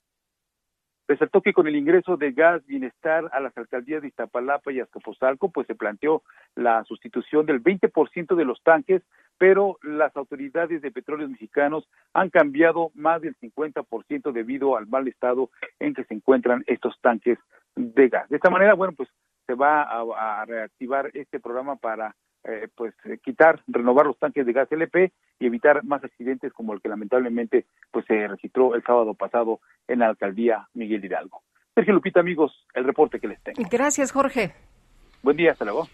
Resaltó 1.06 1.42
que 1.42 1.52
con 1.52 1.66
el 1.66 1.76
ingreso 1.76 2.16
de 2.16 2.32
gas 2.32 2.64
bienestar 2.66 3.28
a 3.32 3.40
las 3.40 3.56
alcaldías 3.58 4.00
de 4.00 4.08
Iztapalapa 4.08 4.72
y 4.72 4.80
Azcapotzalco, 4.80 5.50
pues 5.50 5.66
se 5.66 5.74
planteó 5.74 6.22
la 6.54 6.82
sustitución 6.84 7.44
del 7.44 7.62
20% 7.62 8.34
de 8.34 8.44
los 8.44 8.62
tanques, 8.62 9.02
pero 9.36 9.78
las 9.82 10.16
autoridades 10.16 10.80
de 10.80 10.90
petróleos 10.90 11.30
mexicanos 11.30 11.86
han 12.14 12.30
cambiado 12.30 12.90
más 12.94 13.20
del 13.20 13.36
50% 13.36 14.32
debido 14.32 14.76
al 14.76 14.86
mal 14.86 15.06
estado 15.06 15.50
en 15.78 15.92
que 15.92 16.04
se 16.04 16.14
encuentran 16.14 16.64
estos 16.66 16.98
tanques 17.02 17.38
de 17.76 18.08
gas. 18.08 18.28
De 18.30 18.36
esta 18.36 18.50
manera, 18.50 18.74
bueno, 18.74 18.94
pues 18.96 19.08
se 19.46 19.54
va 19.54 19.82
a, 19.82 20.40
a 20.40 20.44
reactivar 20.46 21.10
este 21.12 21.38
programa 21.38 21.76
para 21.76 22.14
eh, 22.44 22.68
pues 22.74 22.94
eh, 23.04 23.18
quitar, 23.24 23.62
renovar 23.66 24.06
los 24.06 24.18
tanques 24.18 24.44
de 24.44 24.52
gas 24.52 24.70
LP 24.70 25.12
y 25.38 25.46
evitar 25.46 25.82
más 25.84 26.04
accidentes 26.04 26.52
como 26.52 26.74
el 26.74 26.80
que 26.80 26.88
lamentablemente 26.88 27.66
pues 27.90 28.04
se 28.06 28.28
registró 28.28 28.74
el 28.74 28.82
sábado 28.82 29.14
pasado 29.14 29.60
en 29.88 30.00
la 30.00 30.08
alcaldía 30.08 30.68
Miguel 30.74 31.04
Hidalgo. 31.04 31.42
Sergio 31.74 31.94
Lupita, 31.94 32.20
amigos, 32.20 32.52
el 32.74 32.84
reporte 32.84 33.18
que 33.18 33.28
les 33.28 33.42
tengo. 33.42 33.62
Gracias, 33.70 34.12
Jorge. 34.12 34.52
Buen 35.22 35.36
día, 35.36 35.52
hasta 35.52 35.64
luego. 35.64 35.88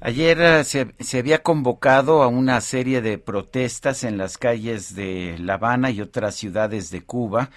Ayer 0.00 0.40
eh, 0.40 0.64
se, 0.64 0.92
se, 0.98 1.18
había 1.18 1.42
convocado 1.42 2.22
a 2.22 2.28
una 2.28 2.60
serie 2.60 3.00
de 3.00 3.18
protestas 3.18 4.04
en 4.04 4.18
las 4.18 4.36
calles 4.36 4.94
de 4.94 5.36
La 5.38 5.54
Habana 5.54 5.90
y 5.90 6.00
otras 6.00 6.34
ciudades 6.34 6.90
de 6.90 7.02
Cuba 7.02 7.50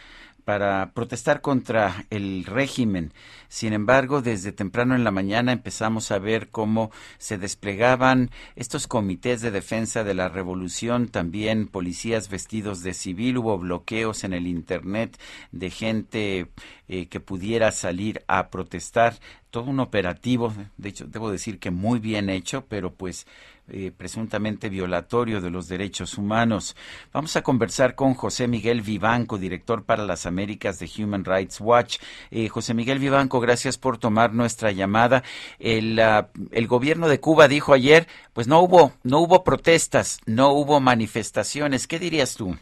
para 0.46 0.92
protestar 0.94 1.42
contra 1.42 2.06
el 2.12 2.46
régimen. 2.46 3.12
Sin 3.50 3.74
embargo, 3.74 4.22
desde 4.22 4.52
temprano 4.52 4.96
en 4.96 5.04
la 5.04 5.12
mañana 5.12 5.52
empezamos 5.52 6.12
a 6.12 6.20
ver 6.20 6.50
cómo 6.50 6.92
se 7.18 7.38
desplegaban 7.38 8.30
estos 8.56 8.88
comités 8.88 9.42
de 9.42 9.52
defensa 9.52 10.04
de 10.04 10.14
la 10.14 10.30
revolución, 10.30 11.08
también 11.08 11.68
policías 11.68 12.30
vestidos 12.30 12.84
de 12.84 12.94
civil, 12.94 13.40
hubo 13.40 13.58
bloqueos 13.58 14.24
en 14.24 14.34
el 14.34 14.46
Internet 14.48 15.20
de 15.52 15.70
gente 15.72 16.48
eh, 16.88 17.08
que 17.08 17.20
pudiera 17.20 17.72
salir 17.72 18.24
a 18.28 18.50
protestar. 18.50 19.16
Todo 19.50 19.70
un 19.70 19.80
operativo, 19.80 20.54
de 20.78 20.90
hecho, 20.90 21.06
debo 21.08 21.32
decir 21.32 21.60
que 21.60 21.72
muy 21.72 22.00
bien 22.00 22.30
hecho, 22.30 22.66
pero 22.68 22.92
pues 22.94 23.26
eh, 23.68 23.92
presuntamente 23.96 24.70
violatorio 24.70 25.42
de 25.42 25.50
los 25.50 25.68
derechos 25.68 26.20
humanos. 26.20 26.76
Vamos 27.12 27.36
a 27.36 27.42
conversar 27.42 27.96
con 27.96 28.14
José 28.14 28.48
Miguel 28.48 28.82
Vivanco, 28.82 29.40
director 29.40 29.84
para 29.84 30.06
las 30.06 30.28
Américas 30.28 30.78
de 30.78 30.88
Human 31.00 31.26
Rights 31.26 31.60
Watch. 31.62 31.98
Eh, 32.30 32.48
José 32.48 32.76
Miguel 32.76 33.00
Vivanco, 33.00 33.40
gracias 33.40 33.80
por 33.80 33.98
tomar 33.98 34.34
nuestra 34.34 34.72
llamada. 34.72 35.24
El, 35.58 36.00
uh, 36.00 36.28
el 36.52 36.68
gobierno 36.68 37.08
de 37.08 37.20
Cuba 37.20 37.48
dijo 37.48 37.74
ayer, 37.74 38.06
pues 38.34 38.48
no 38.48 38.60
hubo, 38.60 38.94
no 39.02 39.20
hubo 39.20 39.44
protestas, 39.44 40.22
no 40.28 40.52
hubo 40.52 40.80
manifestaciones. 40.80 41.88
¿Qué 41.88 41.98
dirías 41.98 42.36
tú? 42.36 42.56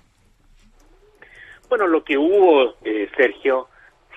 Bueno, 1.68 1.88
lo 1.88 2.04
que 2.06 2.18
hubo, 2.18 2.76
eh, 2.86 3.10
Sergio, 3.18 3.68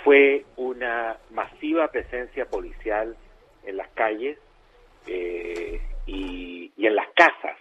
fue 0.06 0.44
una 0.54 1.16
masiva 1.32 1.88
presencia 1.88 2.44
policial 2.44 3.16
en 3.64 3.76
las 3.76 3.88
calles. 3.88 4.38
Eh, 5.08 5.80
y, 6.06 6.70
en 6.78 6.94
las 6.94 7.08
casas, 7.14 7.56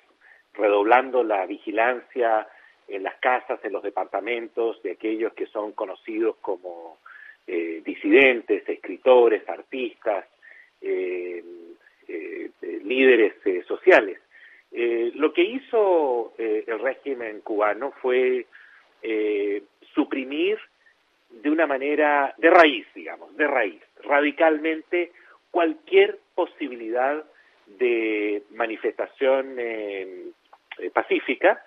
redoblando 0.54 1.24
la 1.24 1.48
vigilancia 1.48 2.48
en 2.88 3.02
las 3.02 3.16
casas, 3.16 3.60
en 3.64 3.74
los 3.74 3.82
departamentos 3.82 4.80
de 4.84 4.92
aquellos 4.92 5.34
que 5.34 5.48
son 5.48 5.72
conocidos 5.72 6.36
como 6.42 7.00
eh, 7.48 7.82
disidentes, 7.84 8.70
escritores, 8.70 9.50
artistas, 9.50 10.28
eh, 10.82 11.44
eh, 12.08 12.52
líderes 12.84 13.34
sociales. 13.68 14.20
lo 15.16 15.34
que 15.34 15.42
hizo 15.42 16.34
el 16.38 16.80
régimen 16.80 17.42
cubano 17.42 17.92
fue 18.02 18.46
suprimir 19.96 20.60
de 21.30 21.50
una 21.50 21.68
manera 21.68 22.34
de 22.38 22.50
raíz, 22.50 22.88
digamos, 22.94 23.36
de 23.36 23.48
raíz, 23.48 23.82
radicalmente 24.04 25.12
cualquier 25.52 26.20
posibilidad 26.34 27.24
de 27.66 28.44
manifestación 28.52 29.56
eh, 29.58 30.32
pacífica 30.94 31.64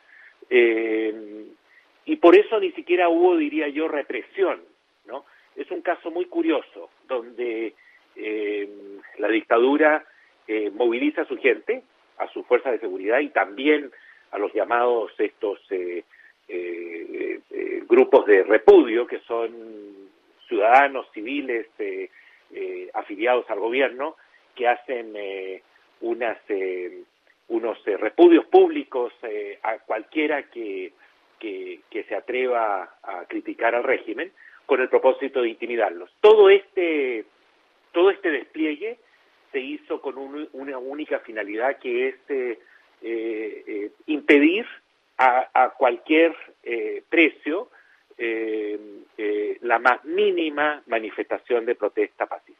eh, 0.49 1.47
y 2.05 2.17
por 2.17 2.37
eso 2.37 2.61
ni 2.61 2.73
siquiera 2.73 3.09
hubo, 3.09 3.37
diría 3.37 3.69
yo, 3.69 3.89
represión. 3.89 4.61
¿no? 5.07 5.25
Es 5.57 5.71
un 5.71 5.83
caso 5.83 6.11
muy 6.11 6.27
curioso 6.27 6.91
donde 7.07 7.75
eh, 8.17 8.69
la 9.19 9.29
dictadura 9.29 10.05
moviliza 10.73 11.23
a 11.23 11.27
su 11.27 11.37
gente, 11.37 11.83
a 12.17 12.27
sus 12.29 12.47
fuerzas 12.47 12.73
de 12.73 12.79
seguridad 12.79 13.21
y 13.21 13.29
también 13.29 13.91
a 14.31 14.39
los 14.39 14.51
llamados 14.55 15.13
estos 15.19 15.61
grupos 17.89 18.27
de 18.27 18.43
repudio 18.43 19.07
que 19.07 19.21
son 19.21 19.51
ciudadanos 20.47 21.07
civiles 21.13 21.67
afiliados 22.95 23.49
al 23.51 23.61
gobierno 23.61 24.17
que 24.55 24.69
hacen 24.69 25.15
unas, 26.01 26.39
eh, 26.49 27.03
unos 27.49 27.79
eh, 27.87 27.97
repudios 27.97 28.47
públicos 28.47 29.13
eh, 29.23 29.59
a 29.63 29.79
cualquiera 29.79 30.45
que, 30.45 30.93
que, 31.39 31.81
se 32.09 32.15
atreva 32.15 32.97
a 33.03 33.25
criticar 33.27 33.75
al 33.75 33.85
régimen 33.85 34.33
con 34.67 34.81
el 34.81 34.89
propósito 34.89 35.43
de 35.43 35.51
intimidarlos. 35.51 36.11
Todo 36.21 36.49
este, 36.49 37.25
todo 37.93 38.11
este 38.11 38.31
despliegue 38.31 38.99
se 39.53 39.61
hizo 39.61 40.01
con 40.01 40.17
una 40.53 40.79
única 40.79 41.19
finalidad 41.21 41.79
que 41.79 42.09
es 42.09 42.17
impedir 44.07 44.67
a, 45.19 45.51
a 45.53 45.71
cualquier 45.71 46.35
precio 47.09 47.71
la 49.61 49.79
más 49.79 50.05
mínima 50.05 50.83
manifestación 50.87 51.67
de 51.67 51.75
protesta 51.75 52.27
pacífica. 52.27 52.58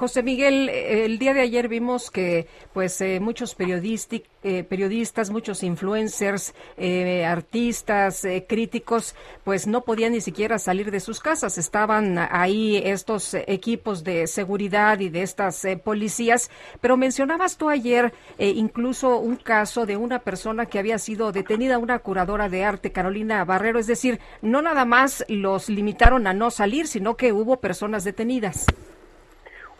José 0.00 0.22
Miguel, 0.22 0.70
el 0.70 1.18
día 1.18 1.34
de 1.34 1.42
ayer 1.42 1.68
vimos 1.68 2.10
que 2.10 2.46
pues 2.72 2.98
eh, 3.02 3.20
muchos 3.20 3.54
eh, 3.58 4.64
periodistas, 4.64 5.28
muchos 5.28 5.62
influencers, 5.62 6.54
eh, 6.78 7.26
artistas, 7.26 8.26
críticos, 8.48 9.14
pues 9.44 9.66
no 9.66 9.82
podían 9.84 10.12
ni 10.12 10.22
siquiera 10.22 10.58
salir 10.58 10.90
de 10.90 11.00
sus 11.00 11.20
casas. 11.20 11.58
Estaban 11.58 12.16
ahí 12.16 12.78
estos 12.82 13.34
equipos 13.34 14.02
de 14.02 14.26
seguridad 14.26 15.00
y 15.00 15.10
de 15.10 15.20
estas 15.20 15.66
policías. 15.84 16.50
Pero 16.80 16.96
mencionabas 16.96 17.58
tú 17.58 17.68
ayer 17.68 18.14
incluso 18.38 19.18
un 19.18 19.36
caso 19.36 19.84
de 19.84 19.98
una 19.98 20.20
persona 20.20 20.64
que 20.64 20.78
había 20.78 20.98
sido 20.98 21.30
detenida, 21.30 21.76
una 21.76 21.98
curadora 21.98 22.48
de 22.48 22.64
arte, 22.64 22.90
Carolina 22.90 23.44
Barrero. 23.44 23.78
Es 23.78 23.86
decir, 23.86 24.18
no 24.40 24.62
nada 24.62 24.86
más 24.86 25.26
los 25.28 25.68
limitaron 25.68 26.26
a 26.26 26.32
no 26.32 26.50
salir, 26.50 26.86
sino 26.86 27.18
que 27.18 27.34
hubo 27.34 27.60
personas 27.60 28.02
detenidas. 28.02 28.64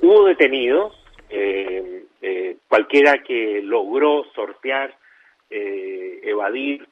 Hubo 0.02 0.24
detenidos, 0.24 0.94
eh, 1.28 2.04
eh, 2.22 2.56
cualquiera 2.68 3.22
que 3.22 3.60
logró 3.62 4.24
sortear, 4.34 4.94
eh, 5.50 6.20
evadir 6.22 6.86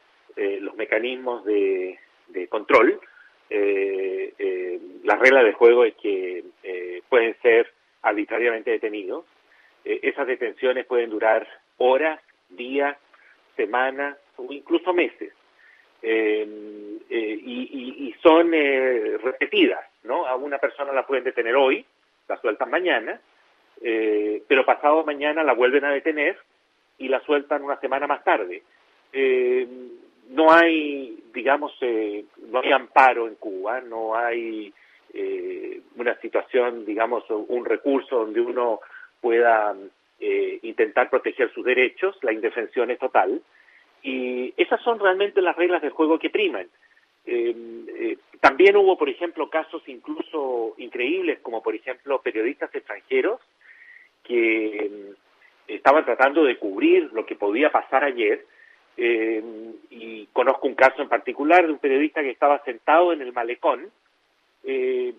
los 0.61 0.77
mecanismos 0.77 1.45
de, 1.45 1.99
control. 2.49 3.01
la 3.51 5.17
regla 5.17 5.43
del 5.43 5.55
juego 5.55 5.85
es 5.85 5.97
que 5.97 6.45
pueden 7.09 7.35
ser 7.43 7.73
arbitrariamente 8.03 8.71
detenidos. 8.71 9.25
esas 9.85 10.29
detenciones 10.29 10.87
pueden 10.87 11.11
durar 11.11 11.49
horas, 11.79 12.21
días, 12.51 12.97
semanas 13.57 14.17
o 14.37 14.53
incluso 14.53 14.93
meses. 14.95 15.33
y, 16.05 17.01
y, 17.11 18.15
son 18.23 18.53
repetidas, 18.53 19.85
a 20.09 20.37
una 20.37 20.59
persona 20.59 20.93
la 20.93 21.05
pueden 21.05 21.25
detener 21.25 21.57
hoy, 21.57 21.85
la 22.29 22.41
sueltan 22.41 22.71
mañana, 22.71 23.21
eh, 23.81 24.43
pero 24.47 24.65
pasado 24.65 25.05
mañana 25.05 25.43
la 25.43 25.55
vuelven 25.55 25.85
a 25.85 25.93
detener 25.93 26.37
y 26.99 27.09
la 27.09 27.21
sueltan 27.21 27.63
una 27.63 27.81
semana 27.81 28.07
más 28.07 28.23
tarde. 28.25 28.63
Eh, 29.13 29.67
no 30.31 30.53
hay, 30.53 31.23
digamos, 31.33 31.73
eh, 31.81 32.25
no 32.51 32.61
hay 32.61 32.73
amparo 32.73 33.29
en 33.29 33.37
Cuba, 33.37 33.81
no 33.81 34.17
hay 34.17 34.73
eh, 35.15 35.81
una 35.97 36.19
situación, 36.21 36.85
digamos, 36.85 37.25
un 37.31 37.65
recurso 37.65 38.19
donde 38.19 38.41
uno 38.41 38.81
pueda 39.21 39.75
eh, 40.21 40.59
intentar 40.63 41.09
proteger 41.09 41.53
sus 41.53 41.65
derechos, 41.65 42.17
la 42.23 42.33
indefensión 42.33 42.91
es 42.91 42.99
total, 42.99 43.41
y 44.03 44.53
esas 44.57 44.81
son 44.83 44.99
realmente 44.99 45.41
las 45.41 45.57
reglas 45.57 45.83
del 45.83 45.93
juego 45.93 46.19
que 46.19 46.31
priman. 46.31 46.67
Eh, 47.31 47.55
eh, 47.89 48.19
también 48.41 48.77
hubo, 48.77 48.97
por 48.97 49.11
ejemplo, 49.11 49.51
casos 49.51 49.83
incluso 49.87 50.75
increíbles, 50.79 51.41
como 51.41 51.63
por 51.63 51.75
ejemplo 51.75 52.23
periodistas 52.23 52.75
extranjeros 52.75 53.39
que 54.23 54.91
mm, 54.91 55.73
estaban 55.73 56.07
tratando 56.07 56.43
de 56.43 56.57
cubrir 56.57 57.11
lo 57.13 57.27
que 57.27 57.37
podía 57.37 57.71
pasar 57.71 58.05
ayer. 58.05 58.47
Eh, 58.97 59.43
y 59.91 60.27
conozco 60.33 60.67
un 60.67 60.75
caso 60.75 61.03
en 61.03 61.09
particular 61.09 61.67
de 61.67 61.73
un 61.73 61.79
periodista 61.79 62.23
que 62.23 62.31
estaba 62.31 62.65
sentado 62.65 63.13
en 63.13 63.21
el 63.21 63.33
malecón, 63.33 63.91
eh, 64.65 65.13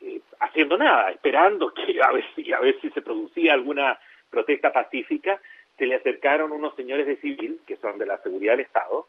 eh, 0.00 0.20
haciendo 0.40 0.78
nada, 0.78 1.10
esperando 1.10 1.72
que 1.74 2.00
a 2.02 2.10
ver 2.10 2.24
si 2.34 2.52
a 2.52 2.60
ver 2.60 2.80
si 2.80 2.90
se 2.90 3.02
producía 3.02 3.52
alguna 3.52 3.98
protesta 4.30 4.72
pacífica. 4.72 5.40
Se 5.76 5.86
le 5.86 5.96
acercaron 5.96 6.52
unos 6.52 6.74
señores 6.74 7.06
de 7.06 7.16
civil 7.16 7.60
que 7.66 7.76
son 7.76 7.98
de 7.98 8.06
la 8.06 8.18
seguridad 8.18 8.54
del 8.54 8.66
Estado 8.66 9.06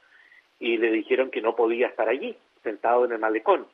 y 0.61 0.77
le 0.77 0.91
dijeron 0.91 1.29
que 1.31 1.41
no 1.41 1.55
podía 1.55 1.87
estar 1.87 2.07
allí, 2.07 2.33
sentado 2.63 3.03
en 3.03 3.11
el 3.11 3.19
malecón. 3.19 3.67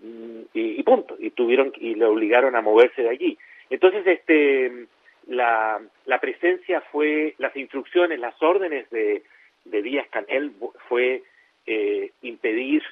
Mm, 0.00 0.42
Y, 0.52 0.80
y 0.80 0.82
punto. 0.82 1.16
Y 1.18 1.30
tuvieron 1.30 1.72
y 1.76 1.94
le 1.94 2.04
obligaron 2.04 2.54
a 2.56 2.60
moverse 2.60 3.02
de 3.02 3.08
allí. 3.08 3.38
Entonces, 3.70 4.06
este, 4.06 4.86
la, 5.28 5.80
la 6.04 6.18
presencia 6.20 6.82
fue, 6.92 7.34
las 7.38 7.56
instrucciones, 7.56 8.18
las 8.18 8.34
órdenes 8.42 8.90
de, 8.90 9.22
de 9.64 9.82
Díaz 9.82 10.08
Canel 10.10 10.52
fue 10.88 11.22
eh, 11.66 12.10
impedir 12.22 12.82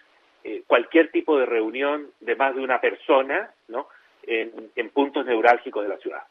eh, 0.44 0.62
cualquier 0.66 1.10
tipo 1.10 1.36
de 1.38 1.44
reunión 1.46 2.06
de 2.20 2.36
más 2.36 2.54
de 2.54 2.62
una 2.62 2.80
persona, 2.80 3.50
¿no? 3.68 3.88
En, 4.22 4.70
en 4.76 4.90
puntos 4.90 5.26
neurálgicos 5.26 5.82
de 5.82 5.88
la 5.88 5.98
ciudad. 5.98 6.22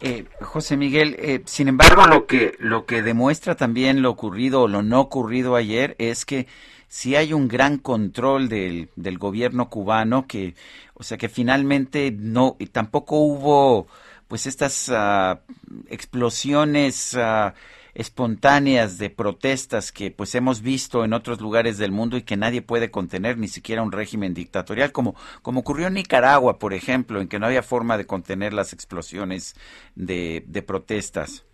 Eh, 0.00 0.24
José 0.40 0.76
Miguel, 0.76 1.16
eh, 1.18 1.42
sin 1.46 1.68
embargo, 1.68 2.06
lo 2.06 2.26
que 2.26 2.54
lo 2.58 2.86
que 2.86 3.02
demuestra 3.02 3.56
también 3.56 4.02
lo 4.02 4.10
ocurrido 4.10 4.62
o 4.62 4.68
lo 4.68 4.82
no 4.82 5.00
ocurrido 5.00 5.56
ayer 5.56 5.96
es 5.98 6.24
que 6.24 6.46
sí 6.88 7.16
hay 7.16 7.32
un 7.32 7.48
gran 7.48 7.78
control 7.78 8.48
del, 8.48 8.90
del 8.96 9.18
gobierno 9.18 9.68
cubano 9.68 10.26
que, 10.26 10.54
o 10.94 11.02
sea, 11.02 11.18
que 11.18 11.28
finalmente 11.28 12.10
no 12.12 12.56
y 12.58 12.66
tampoco 12.66 13.16
hubo 13.18 13.88
pues 14.28 14.46
estas 14.46 14.90
ah, 14.94 15.40
explosiones 15.88 17.14
ah, 17.16 17.54
espontáneas 17.98 18.96
de 18.98 19.10
protestas 19.10 19.90
que 19.90 20.12
pues 20.12 20.36
hemos 20.36 20.62
visto 20.62 21.04
en 21.04 21.12
otros 21.12 21.40
lugares 21.40 21.78
del 21.78 21.90
mundo 21.90 22.16
y 22.16 22.22
que 22.22 22.36
nadie 22.36 22.62
puede 22.62 22.92
contener, 22.92 23.36
ni 23.38 23.48
siquiera 23.48 23.82
un 23.82 23.90
régimen 23.90 24.34
dictatorial, 24.34 24.92
como, 24.92 25.16
como 25.42 25.60
ocurrió 25.60 25.88
en 25.88 25.94
Nicaragua, 25.94 26.60
por 26.60 26.74
ejemplo, 26.74 27.20
en 27.20 27.28
que 27.28 27.40
no 27.40 27.46
había 27.46 27.62
forma 27.62 27.98
de 27.98 28.06
contener 28.06 28.52
las 28.52 28.72
explosiones 28.72 29.56
de, 29.96 30.44
de 30.46 30.62
protestas. 30.62 31.44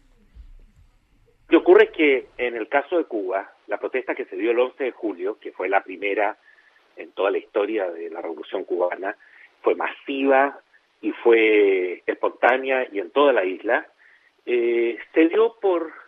Lo 1.48 1.60
ocurre 1.60 1.90
que 1.90 2.28
en 2.36 2.56
el 2.56 2.68
caso 2.68 2.98
de 2.98 3.05
Cuba, 3.05 3.50
la 3.66 3.78
protesta 3.78 4.14
que 4.14 4.26
se 4.26 4.36
dio 4.36 4.50
el 4.50 4.58
11 4.58 4.84
de 4.84 4.92
julio, 4.92 5.39
que 5.40 5.52
fue 5.52 5.70
la 5.70 5.82
primera 5.82 6.36
en 6.97 7.10
toda 7.12 7.31
la 7.31 7.39
historia 7.39 7.90
de 7.90 8.10
la 8.10 8.20
Revolución 8.20 8.64
cubana, 8.64 9.16
fue 9.62 9.74
masiva 9.76 10.60
y 11.00 11.10
fue 11.12 12.02
espontánea 12.06 12.86
y 12.92 12.98
en 12.98 13.10
toda 13.12 13.32
la 13.32 13.47
isla, 13.47 13.86
eh, 14.44 14.98
se 15.14 15.28
dio 15.28 15.56
por 15.58 16.03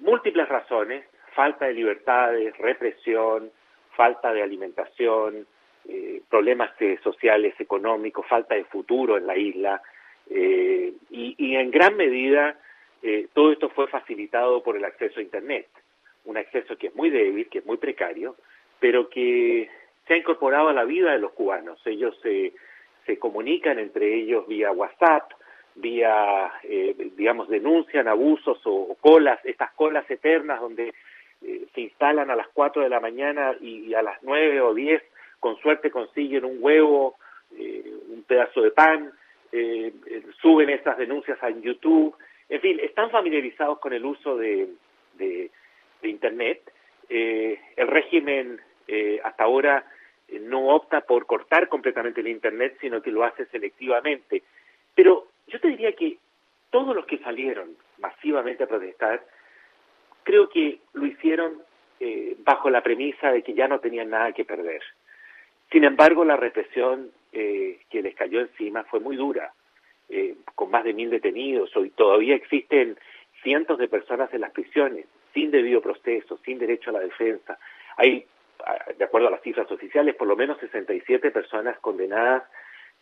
múltiples 0.00 0.48
razones, 0.48 1.04
falta 1.34 1.66
de 1.66 1.74
libertades, 1.74 2.56
represión, 2.58 3.50
falta 3.96 4.32
de 4.32 4.42
alimentación, 4.42 5.46
eh, 5.88 6.22
problemas 6.28 6.70
eh, 6.80 6.98
sociales, 7.02 7.54
económicos, 7.58 8.26
falta 8.26 8.54
de 8.54 8.64
futuro 8.64 9.16
en 9.16 9.26
la 9.26 9.36
isla, 9.36 9.82
eh, 10.32 10.92
y, 11.10 11.56
en 11.56 11.72
gran 11.72 11.96
medida 11.96 12.56
eh, 13.02 13.26
todo 13.32 13.50
esto 13.50 13.68
fue 13.70 13.88
facilitado 13.88 14.62
por 14.62 14.76
el 14.76 14.84
acceso 14.84 15.18
a 15.18 15.22
Internet, 15.22 15.66
un 16.24 16.36
acceso 16.36 16.76
que 16.76 16.88
es 16.88 16.94
muy 16.94 17.10
débil, 17.10 17.48
que 17.48 17.58
es 17.58 17.66
muy 17.66 17.78
precario, 17.78 18.36
pero 18.78 19.08
que 19.08 19.68
se 20.06 20.14
ha 20.14 20.16
incorporado 20.16 20.68
a 20.68 20.72
la 20.72 20.84
vida 20.84 21.12
de 21.12 21.18
los 21.18 21.32
cubanos. 21.32 21.84
Ellos 21.84 22.16
se, 22.22 22.52
se 23.06 23.18
comunican 23.18 23.78
entre 23.80 24.14
ellos 24.14 24.46
vía 24.46 24.70
WhatsApp, 24.70 25.32
vía, 25.80 26.52
eh, 26.62 26.94
digamos, 27.16 27.48
denuncian 27.48 28.08
abusos 28.08 28.60
o, 28.64 28.96
colas, 29.00 29.38
estas 29.44 29.72
colas 29.72 30.08
eternas 30.10 30.60
donde 30.60 30.94
eh, 31.42 31.66
se 31.74 31.80
instalan 31.80 32.30
a 32.30 32.36
las 32.36 32.48
4 32.48 32.82
de 32.82 32.88
la 32.88 33.00
mañana 33.00 33.56
y, 33.60 33.86
y, 33.86 33.94
a 33.94 34.02
las 34.02 34.22
9 34.22 34.60
o 34.60 34.74
10 34.74 35.02
con 35.38 35.56
suerte 35.58 35.90
consiguen 35.90 36.44
un 36.44 36.58
huevo, 36.60 37.16
eh, 37.56 37.90
un 38.08 38.22
pedazo 38.24 38.60
de 38.60 38.70
pan, 38.72 39.10
eh, 39.52 39.92
suben 40.40 40.68
estas 40.68 40.98
denuncias 40.98 41.42
a 41.42 41.50
YouTube, 41.50 42.14
en 42.48 42.60
fin, 42.60 42.78
están 42.80 43.10
familiarizados 43.10 43.78
con 43.78 43.92
el 43.92 44.04
uso 44.04 44.36
de, 44.36 44.68
de, 45.14 45.50
de 46.02 46.08
Internet. 46.08 46.70
el 47.08 47.88
régimen 47.88 48.60
hasta 49.22 49.44
ahora 49.44 49.84
no 50.40 50.68
opta 50.68 51.00
por 51.00 51.26
cortar 51.26 51.68
completamente 51.68 52.20
el 52.20 52.28
Internet, 52.28 52.76
sino 52.80 53.00
que 53.00 53.12
lo 53.12 53.24
hace 53.24 53.46
selectivamente. 53.46 54.42
Pero 54.94 55.28
yo 55.50 55.60
te 55.60 55.68
diría 55.68 55.92
que 55.92 56.18
todos 56.70 56.94
los 56.94 57.04
que 57.06 57.18
salieron 57.18 57.76
masivamente 57.98 58.64
a 58.64 58.68
protestar, 58.68 59.24
creo 60.22 60.48
que 60.48 60.78
lo 60.92 61.06
hicieron 61.06 61.62
eh, 61.98 62.36
bajo 62.38 62.70
la 62.70 62.82
premisa 62.82 63.32
de 63.32 63.42
que 63.42 63.54
ya 63.54 63.68
no 63.68 63.80
tenían 63.80 64.10
nada 64.10 64.32
que 64.32 64.44
perder. 64.44 64.82
Sin 65.70 65.84
embargo, 65.84 66.24
la 66.24 66.36
represión 66.36 67.10
eh, 67.32 67.80
que 67.90 68.02
les 68.02 68.14
cayó 68.14 68.40
encima 68.40 68.84
fue 68.84 69.00
muy 69.00 69.16
dura, 69.16 69.52
eh, 70.08 70.36
con 70.54 70.70
más 70.70 70.84
de 70.84 70.94
mil 70.94 71.10
detenidos. 71.10 71.76
Hoy 71.76 71.90
todavía 71.90 72.34
existen 72.34 72.96
cientos 73.42 73.78
de 73.78 73.88
personas 73.88 74.32
en 74.32 74.42
las 74.42 74.52
prisiones, 74.52 75.06
sin 75.34 75.50
debido 75.50 75.80
proceso, 75.80 76.38
sin 76.44 76.58
derecho 76.58 76.90
a 76.90 76.94
la 76.94 77.00
defensa. 77.00 77.58
Hay, 77.96 78.24
de 78.96 79.04
acuerdo 79.04 79.28
a 79.28 79.32
las 79.32 79.42
cifras 79.42 79.70
oficiales, 79.70 80.14
por 80.16 80.28
lo 80.28 80.36
menos 80.36 80.58
67 80.58 81.30
personas 81.30 81.78
condenadas 81.80 82.44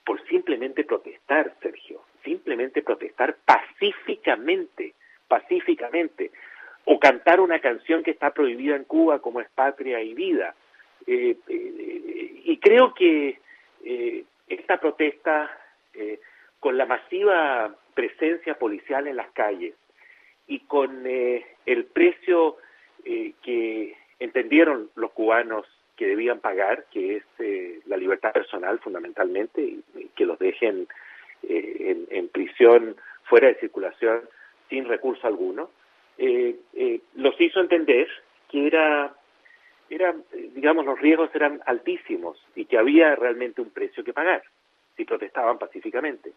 por 0.04 0.24
simplemente 0.26 0.84
protestar, 0.84 1.54
Sergio, 1.60 2.00
simplemente 2.24 2.82
protestar 2.82 3.36
pacíficamente, 3.44 4.94
pacíficamente, 5.26 6.30
o 6.84 6.98
cantar 6.98 7.40
una 7.40 7.60
canción 7.60 8.02
que 8.02 8.12
está 8.12 8.32
prohibida 8.32 8.76
en 8.76 8.84
Cuba 8.84 9.20
como 9.20 9.40
es 9.40 9.48
Patria 9.50 10.00
y 10.00 10.14
Vida. 10.14 10.54
Eh, 11.06 11.36
eh, 11.48 12.40
y 12.44 12.58
creo 12.58 12.94
que 12.94 13.38
eh, 13.84 14.24
esta 14.48 14.80
protesta, 14.80 15.50
eh, 15.94 16.20
con 16.60 16.76
la 16.76 16.86
masiva 16.86 17.74
presencia 17.94 18.54
policial 18.58 19.06
en 19.06 19.16
las 19.16 19.30
calles 19.32 19.74
y 20.46 20.60
con 20.60 21.06
eh, 21.06 21.44
el 21.66 21.84
precio 21.84 22.56
que 23.42 23.96
entendieron 24.18 24.90
los 24.94 25.12
cubanos 25.12 25.66
que 25.98 26.06
debían 26.06 26.38
pagar, 26.40 26.86
que 26.92 27.16
es 27.16 27.24
eh, 27.40 27.80
la 27.86 27.96
libertad 27.96 28.32
personal 28.32 28.78
fundamentalmente, 28.78 29.60
y, 29.60 29.82
que 30.14 30.24
los 30.24 30.38
dejen 30.38 30.82
eh, 30.82 30.86
en, 31.42 32.06
en, 32.10 32.28
prisión 32.28 32.96
fuera 33.24 33.48
de 33.48 33.56
circulación 33.56 34.20
sin 34.68 34.86
recurso 34.86 35.26
alguno, 35.26 35.70
eh, 36.16 36.56
los 37.14 37.40
hizo 37.40 37.60
entender 37.60 38.08
que 38.50 38.66
era, 38.66 39.14
era, 39.90 40.14
digamos, 40.54 40.84
los 40.84 41.00
riesgos 41.00 41.30
eran 41.34 41.60
altísimos 41.66 42.42
y 42.54 42.64
que 42.64 42.78
había 42.78 43.14
realmente 43.14 43.60
un 43.60 43.70
precio 43.70 44.04
que 44.04 44.12
pagar 44.12 44.42
si 44.96 45.04
protestaban 45.04 45.58
pacíficamente. 45.58 46.32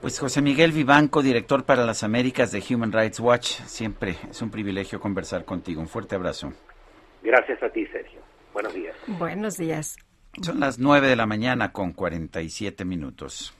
Pues 0.00 0.20
José 0.20 0.40
Miguel 0.42 0.72
Vivanco, 0.72 1.22
director 1.22 1.64
para 1.64 1.84
las 1.84 2.04
Américas 2.04 2.52
de 2.52 2.62
Human 2.70 2.92
Rights 2.92 3.18
Watch, 3.20 3.46
siempre 3.46 4.14
es 4.30 4.40
un 4.42 4.50
privilegio 4.50 5.00
conversar 5.00 5.44
contigo. 5.44 5.80
Un 5.80 5.88
fuerte 5.88 6.14
abrazo. 6.14 6.52
Gracias 7.22 7.62
a 7.62 7.68
ti, 7.70 7.84
Sergio. 7.86 8.20
Buenos 8.52 8.74
días. 8.74 8.96
Buenos 9.06 9.56
días. 9.56 9.96
Son 10.42 10.60
las 10.60 10.78
9 10.78 11.08
de 11.08 11.16
la 11.16 11.26
mañana 11.26 11.72
con 11.72 11.92
47 11.92 12.84
minutos. 12.84 13.54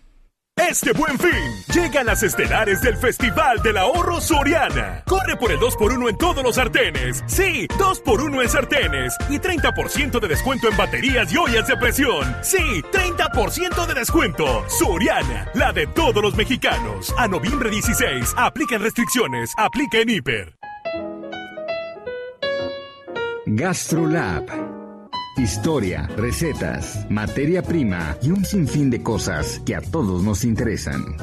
Este 0.58 0.92
buen 0.92 1.16
fin, 1.18 1.30
llegan 1.72 2.06
las 2.06 2.22
estelares 2.24 2.82
del 2.82 2.96
Festival 2.96 3.62
del 3.62 3.76
Ahorro 3.76 4.20
Soriana. 4.20 5.04
Corre 5.06 5.36
por 5.36 5.52
el 5.52 5.58
2x1 5.58 6.10
en 6.10 6.18
todos 6.18 6.42
los 6.42 6.56
sartenes. 6.56 7.22
Sí, 7.26 7.68
2x1 7.78 8.42
en 8.42 8.48
sartenes. 8.48 9.16
Y 9.30 9.38
30% 9.38 10.18
de 10.18 10.28
descuento 10.28 10.68
en 10.68 10.76
baterías 10.76 11.32
y 11.32 11.36
ollas 11.36 11.68
de 11.68 11.76
presión. 11.76 12.36
Sí, 12.42 12.82
30% 12.92 13.86
de 13.86 13.94
descuento. 13.94 14.64
Soriana, 14.68 15.48
la 15.54 15.72
de 15.72 15.86
todos 15.86 16.20
los 16.22 16.34
mexicanos. 16.34 17.14
A 17.16 17.28
noviembre 17.28 17.70
16, 17.70 18.34
aplican 18.36 18.82
restricciones, 18.82 19.52
aplica 19.56 19.98
en 19.98 20.10
hiper. 20.10 20.58
GastroLab 23.46 24.67
historia, 25.38 26.08
recetas, 26.16 27.06
materia 27.08 27.62
prima 27.62 28.16
y 28.22 28.30
un 28.30 28.44
sinfín 28.44 28.90
de 28.90 29.02
cosas 29.02 29.60
que 29.64 29.74
a 29.74 29.80
todos 29.80 30.22
nos 30.22 30.44
interesan. 30.44 31.16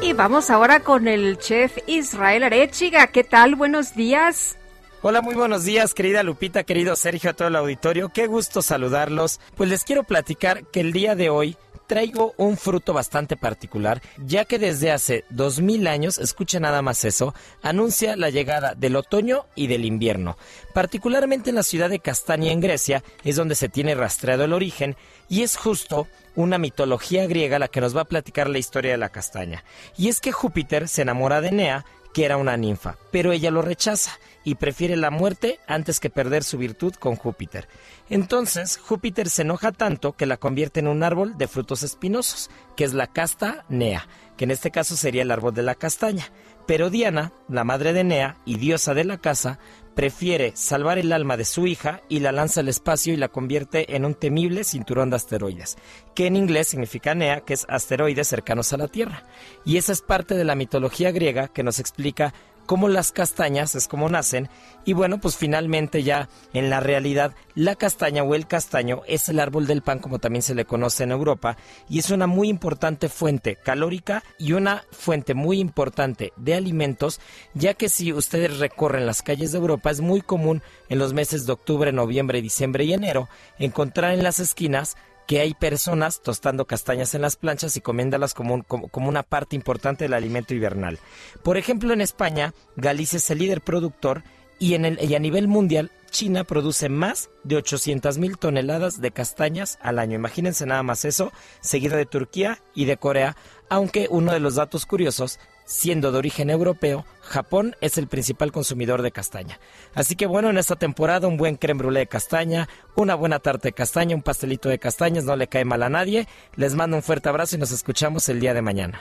Y 0.00 0.12
vamos 0.12 0.50
ahora 0.50 0.80
con 0.80 1.06
el 1.06 1.38
chef 1.38 1.78
Israel 1.86 2.44
Arechiga. 2.44 3.06
¿Qué 3.08 3.24
tal? 3.24 3.54
Buenos 3.54 3.94
días. 3.94 4.56
Hola, 5.00 5.20
muy 5.20 5.34
buenos 5.34 5.64
días, 5.64 5.94
querida 5.94 6.22
Lupita, 6.22 6.62
querido 6.62 6.94
Sergio, 6.94 7.30
a 7.30 7.32
todo 7.32 7.48
el 7.48 7.56
auditorio. 7.56 8.08
Qué 8.08 8.28
gusto 8.28 8.62
saludarlos. 8.62 9.40
Pues 9.56 9.68
les 9.68 9.84
quiero 9.84 10.04
platicar 10.04 10.64
que 10.66 10.80
el 10.80 10.92
día 10.92 11.16
de 11.16 11.28
hoy 11.28 11.56
traigo 11.86 12.34
un 12.36 12.56
fruto 12.56 12.92
bastante 12.92 13.36
particular, 13.36 14.00
ya 14.24 14.44
que 14.44 14.58
desde 14.58 14.90
hace 14.90 15.24
dos 15.30 15.60
mil 15.60 15.86
años, 15.86 16.18
escucha 16.18 16.60
nada 16.60 16.82
más 16.82 17.04
eso, 17.04 17.34
anuncia 17.62 18.16
la 18.16 18.30
llegada 18.30 18.74
del 18.74 18.96
otoño 18.96 19.46
y 19.54 19.66
del 19.66 19.84
invierno. 19.84 20.36
Particularmente 20.74 21.50
en 21.50 21.56
la 21.56 21.62
ciudad 21.62 21.90
de 21.90 22.00
Castania, 22.00 22.52
en 22.52 22.60
Grecia, 22.60 23.02
es 23.24 23.36
donde 23.36 23.54
se 23.54 23.68
tiene 23.68 23.94
rastreado 23.94 24.44
el 24.44 24.52
origen, 24.52 24.96
y 25.28 25.42
es 25.42 25.56
justo 25.56 26.08
una 26.34 26.58
mitología 26.58 27.26
griega 27.26 27.58
la 27.58 27.68
que 27.68 27.80
nos 27.80 27.96
va 27.96 28.02
a 28.02 28.06
platicar 28.06 28.48
la 28.48 28.58
historia 28.58 28.92
de 28.92 28.98
la 28.98 29.10
castaña. 29.10 29.64
Y 29.96 30.08
es 30.08 30.20
que 30.20 30.32
Júpiter 30.32 30.88
se 30.88 31.02
enamora 31.02 31.40
de 31.40 31.52
Nea, 31.52 31.84
que 32.12 32.24
era 32.24 32.36
una 32.36 32.56
ninfa, 32.56 32.96
pero 33.10 33.32
ella 33.32 33.50
lo 33.50 33.62
rechaza 33.62 34.18
y 34.44 34.56
prefiere 34.56 34.96
la 34.96 35.10
muerte 35.10 35.58
antes 35.66 36.00
que 36.00 36.10
perder 36.10 36.44
su 36.44 36.58
virtud 36.58 36.94
con 36.94 37.16
Júpiter. 37.16 37.68
Entonces, 38.08 38.78
Júpiter 38.78 39.28
se 39.28 39.42
enoja 39.42 39.72
tanto 39.72 40.12
que 40.12 40.26
la 40.26 40.36
convierte 40.36 40.80
en 40.80 40.88
un 40.88 41.02
árbol 41.02 41.36
de 41.38 41.48
frutos 41.48 41.82
espinosos, 41.82 42.50
que 42.76 42.84
es 42.84 42.94
la 42.94 43.06
casta 43.06 43.64
Nea, 43.68 44.06
que 44.36 44.44
en 44.44 44.50
este 44.50 44.70
caso 44.70 44.96
sería 44.96 45.22
el 45.22 45.30
árbol 45.30 45.54
de 45.54 45.62
la 45.62 45.74
castaña. 45.74 46.30
Pero 46.66 46.90
Diana, 46.90 47.32
la 47.48 47.64
madre 47.64 47.92
de 47.92 48.04
Nea 48.04 48.38
y 48.44 48.56
diosa 48.56 48.94
de 48.94 49.04
la 49.04 49.18
casa, 49.18 49.58
prefiere 49.94 50.52
salvar 50.54 50.98
el 50.98 51.12
alma 51.12 51.36
de 51.36 51.44
su 51.44 51.66
hija 51.66 52.02
y 52.08 52.20
la 52.20 52.32
lanza 52.32 52.60
al 52.60 52.68
espacio 52.68 53.12
y 53.12 53.16
la 53.16 53.28
convierte 53.28 53.96
en 53.96 54.04
un 54.04 54.14
temible 54.14 54.64
cinturón 54.64 55.10
de 55.10 55.16
asteroides, 55.16 55.76
que 56.14 56.26
en 56.26 56.36
inglés 56.36 56.68
significa 56.68 57.14
Nea, 57.14 57.40
que 57.40 57.54
es 57.54 57.66
asteroides 57.68 58.28
cercanos 58.28 58.72
a 58.72 58.76
la 58.76 58.88
Tierra. 58.88 59.24
Y 59.64 59.76
esa 59.76 59.92
es 59.92 60.02
parte 60.02 60.34
de 60.34 60.44
la 60.44 60.54
mitología 60.54 61.10
griega 61.10 61.48
que 61.48 61.62
nos 61.62 61.78
explica 61.78 62.32
cómo 62.66 62.88
las 62.88 63.12
castañas 63.12 63.74
es 63.74 63.88
como 63.88 64.08
nacen 64.08 64.48
y 64.84 64.94
bueno, 64.94 65.18
pues 65.18 65.36
finalmente 65.36 66.02
ya 66.02 66.28
en 66.52 66.70
la 66.70 66.80
realidad 66.80 67.34
la 67.54 67.76
castaña 67.76 68.22
o 68.22 68.34
el 68.34 68.46
castaño 68.46 69.02
es 69.06 69.28
el 69.28 69.38
árbol 69.38 69.66
del 69.66 69.82
pan 69.82 69.98
como 69.98 70.18
también 70.18 70.42
se 70.42 70.54
le 70.54 70.64
conoce 70.64 71.04
en 71.04 71.12
Europa 71.12 71.56
y 71.88 71.98
es 71.98 72.10
una 72.10 72.26
muy 72.26 72.48
importante 72.48 73.08
fuente 73.08 73.56
calórica 73.56 74.24
y 74.38 74.52
una 74.52 74.84
fuente 74.90 75.34
muy 75.34 75.60
importante 75.60 76.32
de 76.36 76.54
alimentos 76.54 77.20
ya 77.54 77.74
que 77.74 77.88
si 77.88 78.12
ustedes 78.12 78.58
recorren 78.58 79.06
las 79.06 79.22
calles 79.22 79.52
de 79.52 79.58
Europa 79.58 79.90
es 79.90 80.00
muy 80.00 80.20
común 80.20 80.62
en 80.88 80.98
los 80.98 81.12
meses 81.12 81.46
de 81.46 81.52
octubre, 81.52 81.92
noviembre, 81.92 82.42
diciembre 82.42 82.84
y 82.84 82.92
enero 82.92 83.28
encontrar 83.58 84.12
en 84.12 84.22
las 84.22 84.40
esquinas 84.40 84.96
que 85.32 85.40
hay 85.40 85.54
personas 85.54 86.20
tostando 86.20 86.66
castañas 86.66 87.14
en 87.14 87.22
las 87.22 87.36
planchas 87.36 87.74
y 87.78 87.80
comiéndolas 87.80 88.34
como, 88.34 88.64
como, 88.64 89.08
una 89.08 89.22
parte 89.22 89.56
importante 89.56 90.04
del 90.04 90.12
alimento 90.12 90.52
invernal. 90.52 90.98
Por 91.42 91.56
ejemplo, 91.56 91.94
en 91.94 92.02
España, 92.02 92.52
Galicia 92.76 93.16
es 93.16 93.30
el 93.30 93.38
líder 93.38 93.62
productor 93.62 94.24
y, 94.58 94.74
en 94.74 94.84
el, 94.84 95.02
y 95.02 95.14
a 95.14 95.18
nivel 95.18 95.48
mundial, 95.48 95.90
China 96.10 96.44
produce 96.44 96.90
más 96.90 97.30
de 97.44 97.56
800 97.56 98.18
mil 98.18 98.36
toneladas 98.36 99.00
de 99.00 99.10
castañas 99.10 99.78
al 99.80 99.98
año. 99.98 100.16
Imagínense 100.16 100.66
nada 100.66 100.82
más 100.82 101.06
eso, 101.06 101.32
seguida 101.62 101.96
de 101.96 102.04
Turquía 102.04 102.58
y 102.74 102.84
de 102.84 102.98
Corea, 102.98 103.34
aunque 103.70 104.08
uno 104.10 104.32
de 104.32 104.40
los 104.40 104.56
datos 104.56 104.84
curiosos 104.84 105.40
siendo 105.64 106.12
de 106.12 106.18
origen 106.18 106.50
europeo, 106.50 107.04
Japón 107.20 107.76
es 107.80 107.98
el 107.98 108.08
principal 108.08 108.52
consumidor 108.52 109.02
de 109.02 109.12
castaña. 109.12 109.58
Así 109.94 110.16
que 110.16 110.26
bueno, 110.26 110.50
en 110.50 110.58
esta 110.58 110.76
temporada 110.76 111.28
un 111.28 111.36
buen 111.36 111.56
creme 111.56 111.82
brûlée 111.82 112.00
de 112.00 112.06
castaña, 112.06 112.68
una 112.94 113.14
buena 113.14 113.38
tarta 113.38 113.68
de 113.68 113.72
castaña, 113.72 114.16
un 114.16 114.22
pastelito 114.22 114.68
de 114.68 114.78
castañas, 114.78 115.24
no 115.24 115.36
le 115.36 115.48
cae 115.48 115.64
mal 115.64 115.82
a 115.82 115.88
nadie. 115.88 116.28
Les 116.56 116.74
mando 116.74 116.96
un 116.96 117.02
fuerte 117.02 117.28
abrazo 117.28 117.56
y 117.56 117.58
nos 117.58 117.72
escuchamos 117.72 118.28
el 118.28 118.40
día 118.40 118.54
de 118.54 118.62
mañana. 118.62 119.00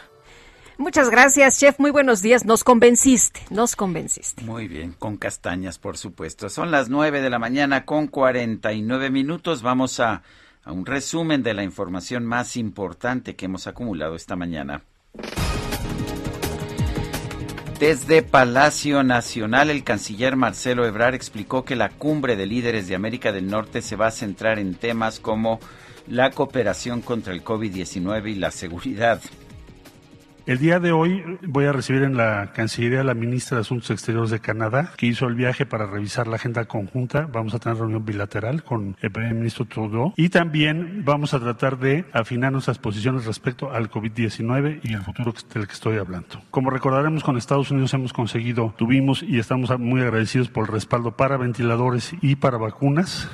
Muchas 0.77 1.11
gracias, 1.11 1.59
chef. 1.59 1.80
Muy 1.80 1.91
buenos 1.91 2.23
días. 2.23 2.43
Nos 2.43 2.64
convenciste, 2.64 3.41
nos 3.51 3.75
convenciste. 3.75 4.43
Muy 4.43 4.67
bien, 4.67 4.93
con 4.93 5.17
castañas, 5.17 5.77
por 5.77 5.95
supuesto. 5.95 6.49
Son 6.49 6.72
las 6.72 6.90
nueve 6.90 7.22
de 7.22 7.30
la 7.30 7.38
mañana 7.38 7.85
con 7.85 8.07
49 8.07 9.11
minutos. 9.11 9.61
Vamos 9.61 9.99
a, 9.99 10.23
a 10.64 10.72
un 10.72 10.85
resumen 10.85 11.43
de 11.43 11.53
la 11.53 11.64
información 11.64 12.25
más 12.25 12.57
importante 12.57 13.35
que 13.35 13.45
hemos 13.45 13.67
acumulado 13.67 14.15
esta 14.15 14.35
mañana. 14.35 14.81
Desde 17.82 18.22
Palacio 18.22 19.01
Nacional, 19.01 19.72
el 19.72 19.84
canciller 19.84 20.35
Marcelo 20.35 20.85
Ebrard 20.85 21.16
explicó 21.16 21.66
que 21.66 21.76
la 21.76 21.90
cumbre 21.90 22.35
de 22.35 22.45
líderes 22.45 22.88
de 22.88 22.93
América 22.93 23.32
del 23.32 23.48
Norte 23.48 23.82
se 23.82 23.95
va 23.95 24.06
a 24.06 24.11
centrar 24.11 24.60
en 24.60 24.76
temas 24.76 25.19
como 25.19 25.60
la 26.06 26.30
cooperación 26.30 27.01
contra 27.01 27.34
el 27.34 27.43
COVID-19 27.43 28.34
y 28.34 28.35
la 28.35 28.51
seguridad. 28.51 29.19
El 30.48 30.58
día 30.58 30.80
de 30.80 30.92
hoy 30.92 31.24
voy 31.44 31.66
a 31.66 31.72
recibir 31.72 32.02
en 32.02 32.18
la 32.18 32.52
Cancillería 32.52 33.02
a 33.02 33.03
la 33.03 33.14
ministra 33.14 33.58
de 33.58 33.61
Asuntos 33.61 33.92
Exteriores 33.92 34.32
de 34.32 34.40
Canadá, 34.40 34.92
que 34.98 35.06
hizo 35.06 35.28
el 35.28 35.36
viaje 35.36 35.68
para 35.68 35.86
revisar 35.86 36.28
la 36.28 36.38
agenda 36.38 36.66
conjunta. 36.66 37.30
Vamos 37.32 37.53
a 37.53 37.60
tener 37.60 37.78
reunión 37.78 38.03
bilateral 38.03 38.64
con 38.64 38.98
el 39.02 39.11
primer 39.11 39.36
ministro 39.36 39.66
Trudeau 39.66 40.14
y 40.18 40.30
también 40.30 41.03
vamos 41.06 41.36
a 41.36 41.40
tratar 41.40 41.78
de 41.78 42.06
afinar 42.11 42.52
nuestras 42.52 42.80
posiciones 42.80 43.26
respecto 43.26 43.72
al 43.72 43.92
COVID-19 43.92 44.80
y 44.82 44.94
el 44.94 45.02
futuro 45.03 45.32
del 45.53 45.68
que 45.68 45.74
estoy 45.74 46.00
hablando. 46.00 46.42
Como 46.50 46.72
recordaremos, 46.72 47.24
con 47.24 47.38
Estados 47.38 47.70
Unidos 47.70 47.94
hemos 47.94 48.11
conseguido, 48.11 48.74
tuvimos 48.78 49.22
y 49.22 49.38
estamos 49.38 49.78
muy 49.80 50.02
agradecidos 50.02 50.50
por 50.50 50.66
el 50.66 50.74
respaldo 50.74 51.16
para 51.16 51.38
ventiladores 51.38 52.14
y 52.20 52.36
para 52.36 52.58
vacunas. 52.58 53.30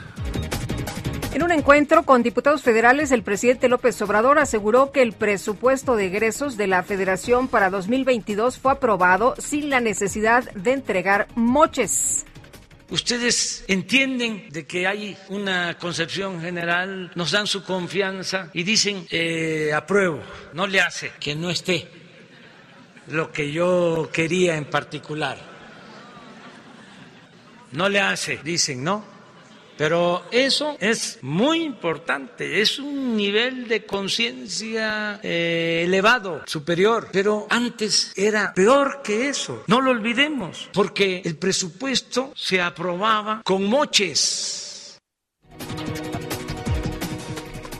En 1.38 1.44
un 1.44 1.52
encuentro 1.52 2.02
con 2.02 2.24
diputados 2.24 2.64
federales, 2.64 3.12
el 3.12 3.22
presidente 3.22 3.70
López 3.70 4.02
Obrador 4.02 4.40
aseguró 4.40 4.92
que 4.92 5.04
el 5.04 5.14
presupuesto 5.14 5.96
de 5.96 6.08
egresos 6.08 6.58
de 6.58 6.66
la 6.66 6.82
Federación 6.82 7.48
para 7.48 7.70
2022 7.70 8.58
fue 8.58 8.72
aprobado 8.72 9.36
sin 9.38 9.70
la 9.70 9.80
necesidad 9.80 10.52
de 10.54 10.72
entregar 10.72 11.28
moches. 11.36 12.26
Ustedes 12.90 13.64
entienden 13.68 14.50
de 14.50 14.66
que 14.66 14.88
hay 14.88 15.16
una 15.30 15.78
concepción 15.78 16.42
general, 16.42 17.12
nos 17.14 17.30
dan 17.30 17.46
su 17.46 17.64
confianza 17.64 18.50
y 18.52 18.64
dicen, 18.64 19.06
eh, 19.12 19.72
apruebo, 19.76 20.24
no 20.54 20.66
le 20.66 20.82
hace 20.82 21.12
que 21.20 21.36
no 21.36 21.52
esté 21.52 21.88
lo 23.10 23.32
que 23.32 23.52
yo 23.52 24.10
quería 24.12 24.58
en 24.58 24.66
particular. 24.66 25.38
No 27.74 27.90
le 27.90 28.00
hace, 28.00 28.40
dicen, 28.44 28.84
¿no? 28.84 29.17
Pero 29.78 30.24
eso 30.32 30.76
es 30.80 31.20
muy 31.22 31.62
importante, 31.64 32.62
es 32.62 32.80
un 32.80 33.16
nivel 33.16 33.68
de 33.68 33.86
conciencia 33.86 35.20
eh, 35.22 35.84
elevado, 35.86 36.42
superior. 36.48 37.10
Pero 37.12 37.46
antes 37.50 38.12
era 38.16 38.54
peor 38.54 39.02
que 39.04 39.30
eso, 39.30 39.64
no 39.68 39.82
lo 39.82 39.92
olvidemos, 39.92 40.70
porque 40.74 41.22
el 41.24 41.38
presupuesto 41.38 42.32
se 42.36 42.62
aprobaba 42.62 43.42
con 43.44 43.66
moches. 43.66 44.64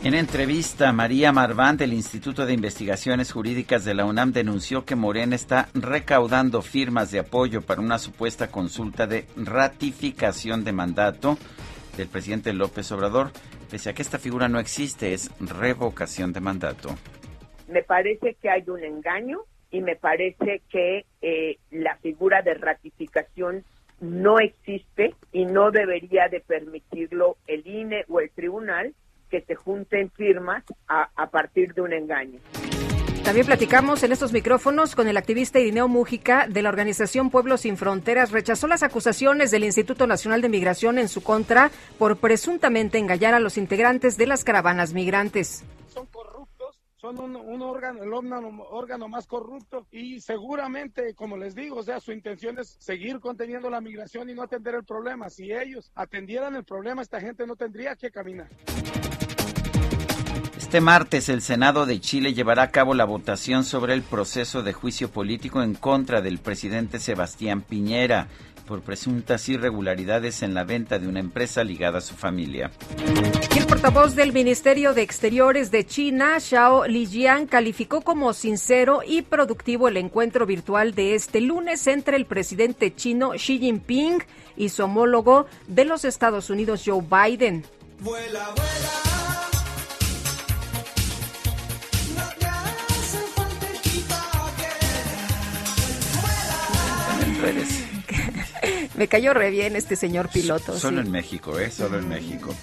En 0.04 0.14
entrevista, 0.14 0.92
María 0.92 1.32
Marván 1.32 1.76
del 1.76 1.92
Instituto 1.92 2.46
de 2.46 2.52
Investigaciones 2.52 3.32
Jurídicas 3.32 3.84
de 3.84 3.94
la 3.94 4.04
UNAM 4.04 4.32
denunció 4.32 4.84
que 4.84 4.94
Morena 4.94 5.34
está 5.34 5.68
recaudando 5.74 6.62
firmas 6.62 7.10
de 7.10 7.18
apoyo 7.18 7.62
para 7.62 7.80
una 7.80 7.98
supuesta 7.98 8.48
consulta 8.48 9.08
de 9.08 9.26
ratificación 9.36 10.62
de 10.62 10.72
mandato 10.72 11.36
del 11.98 12.08
presidente 12.08 12.52
López 12.52 12.90
Obrador, 12.92 13.30
pese 13.70 13.90
a 13.90 13.92
que 13.92 14.02
esta 14.02 14.18
figura 14.18 14.48
no 14.48 14.58
existe, 14.58 15.12
es 15.12 15.30
revocación 15.40 16.32
de 16.32 16.40
mandato. 16.40 16.90
Me 17.68 17.82
parece 17.82 18.34
que 18.40 18.48
hay 18.48 18.64
un 18.68 18.82
engaño 18.82 19.40
y 19.70 19.82
me 19.82 19.96
parece 19.96 20.62
que 20.70 21.04
eh, 21.20 21.58
la 21.70 21.96
figura 21.96 22.40
de 22.42 22.54
ratificación 22.54 23.64
no 24.00 24.38
existe 24.38 25.14
y 25.32 25.44
no 25.44 25.70
debería 25.70 26.28
de 26.28 26.40
permitirlo 26.40 27.36
el 27.46 27.66
INE 27.66 28.04
o 28.08 28.20
el 28.20 28.30
tribunal 28.30 28.94
que 29.28 29.42
se 29.42 29.54
junten 29.54 30.10
firmas 30.10 30.64
a, 30.86 31.10
a 31.14 31.30
partir 31.30 31.74
de 31.74 31.82
un 31.82 31.92
engaño. 31.92 32.38
También 33.28 33.44
platicamos 33.44 34.02
en 34.04 34.12
estos 34.12 34.32
micrófonos 34.32 34.94
con 34.94 35.06
el 35.06 35.18
activista 35.18 35.60
Irineo 35.60 35.86
Mújica 35.86 36.46
de 36.48 36.62
la 36.62 36.70
organización 36.70 37.28
Pueblos 37.28 37.60
Sin 37.60 37.76
Fronteras. 37.76 38.30
Rechazó 38.30 38.66
las 38.66 38.82
acusaciones 38.82 39.50
del 39.50 39.64
Instituto 39.64 40.06
Nacional 40.06 40.40
de 40.40 40.48
Migración 40.48 40.96
en 40.96 41.10
su 41.10 41.22
contra 41.22 41.70
por 41.98 42.16
presuntamente 42.16 42.96
engañar 42.96 43.34
a 43.34 43.38
los 43.38 43.58
integrantes 43.58 44.16
de 44.16 44.28
las 44.28 44.44
caravanas 44.44 44.94
migrantes. 44.94 45.62
Son 45.88 46.06
corruptos, 46.06 46.80
son 46.96 47.18
un, 47.18 47.60
órgano, 47.60 48.02
el 48.02 48.14
órgano, 48.14 48.62
órgano, 48.70 49.08
más 49.08 49.26
corrupto 49.26 49.86
y 49.90 50.22
seguramente, 50.22 51.14
como 51.14 51.36
les 51.36 51.54
digo, 51.54 51.76
o 51.76 51.82
sea, 51.82 52.00
su 52.00 52.12
intención 52.12 52.58
es 52.58 52.78
seguir 52.80 53.20
conteniendo 53.20 53.68
la 53.68 53.82
migración 53.82 54.30
y 54.30 54.34
no 54.34 54.44
atender 54.44 54.74
el 54.74 54.84
problema. 54.84 55.28
Si 55.28 55.52
ellos 55.52 55.92
atendieran 55.94 56.56
el 56.56 56.64
problema, 56.64 57.02
esta 57.02 57.20
gente 57.20 57.46
no 57.46 57.56
tendría 57.56 57.94
que 57.94 58.10
caminar. 58.10 58.48
Este 60.58 60.80
martes 60.80 61.28
el 61.28 61.40
Senado 61.40 61.86
de 61.86 62.00
Chile 62.00 62.34
llevará 62.34 62.64
a 62.64 62.70
cabo 62.72 62.92
la 62.92 63.04
votación 63.04 63.62
sobre 63.62 63.94
el 63.94 64.02
proceso 64.02 64.64
de 64.64 64.72
juicio 64.72 65.08
político 65.08 65.62
en 65.62 65.74
contra 65.74 66.20
del 66.20 66.38
presidente 66.38 66.98
Sebastián 66.98 67.62
Piñera. 67.62 68.26
por 68.66 68.82
presuntas 68.82 69.48
irregularidades 69.48 70.42
en 70.42 70.52
la 70.52 70.64
venta 70.64 70.98
de 70.98 71.08
una 71.08 71.20
empresa 71.20 71.64
ligada 71.64 71.98
a 71.98 72.02
su 72.02 72.14
familia. 72.14 72.70
el 73.56 73.66
portavoz 73.66 74.14
del 74.14 74.34
Ministerio 74.34 74.92
de 74.92 75.00
Exteriores 75.00 75.70
de 75.70 75.86
China, 75.86 76.38
Xiao 76.38 76.86
Lijian, 76.86 77.46
calificó 77.46 78.02
como 78.02 78.34
sincero 78.34 79.00
y 79.06 79.22
productivo 79.22 79.88
el 79.88 79.96
encuentro 79.96 80.44
virtual 80.44 80.94
de 80.94 81.14
este 81.14 81.40
lunes 81.40 81.86
entre 81.86 82.16
el 82.16 82.26
presidente 82.26 82.94
chino 82.94 83.30
Xi 83.30 83.58
Jinping 83.58 84.22
y 84.56 84.68
su 84.68 84.82
homólogo 84.82 85.46
de 85.66 85.86
los 85.86 86.04
Estados 86.04 86.50
Unidos, 86.50 86.82
Joe 86.84 87.00
Biden. 87.00 87.64
Vuela, 88.00 88.50
vuela. 88.54 89.07
Me 98.96 99.08
cayó 99.08 99.34
re 99.34 99.50
bien 99.50 99.76
este 99.76 99.96
señor 99.96 100.28
piloto. 100.28 100.78
Solo 100.78 101.00
en 101.00 101.10
México, 101.10 101.58
¿eh? 101.58 101.70
Solo 101.70 101.98
en 101.98 102.08
México. 102.08 102.54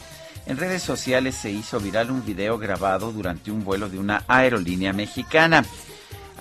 En 0.45 0.57
redes 0.57 0.83
sociales 0.83 1.35
se 1.35 1.49
hizo 1.49 1.79
viral 1.79 2.11
un 2.11 2.23
video 2.23 2.57
grabado 2.57 3.11
durante 3.11 3.51
un 3.51 3.63
vuelo 3.63 3.89
de 3.89 3.97
una 3.97 4.23
aerolínea 4.27 4.93
mexicana. 4.93 5.65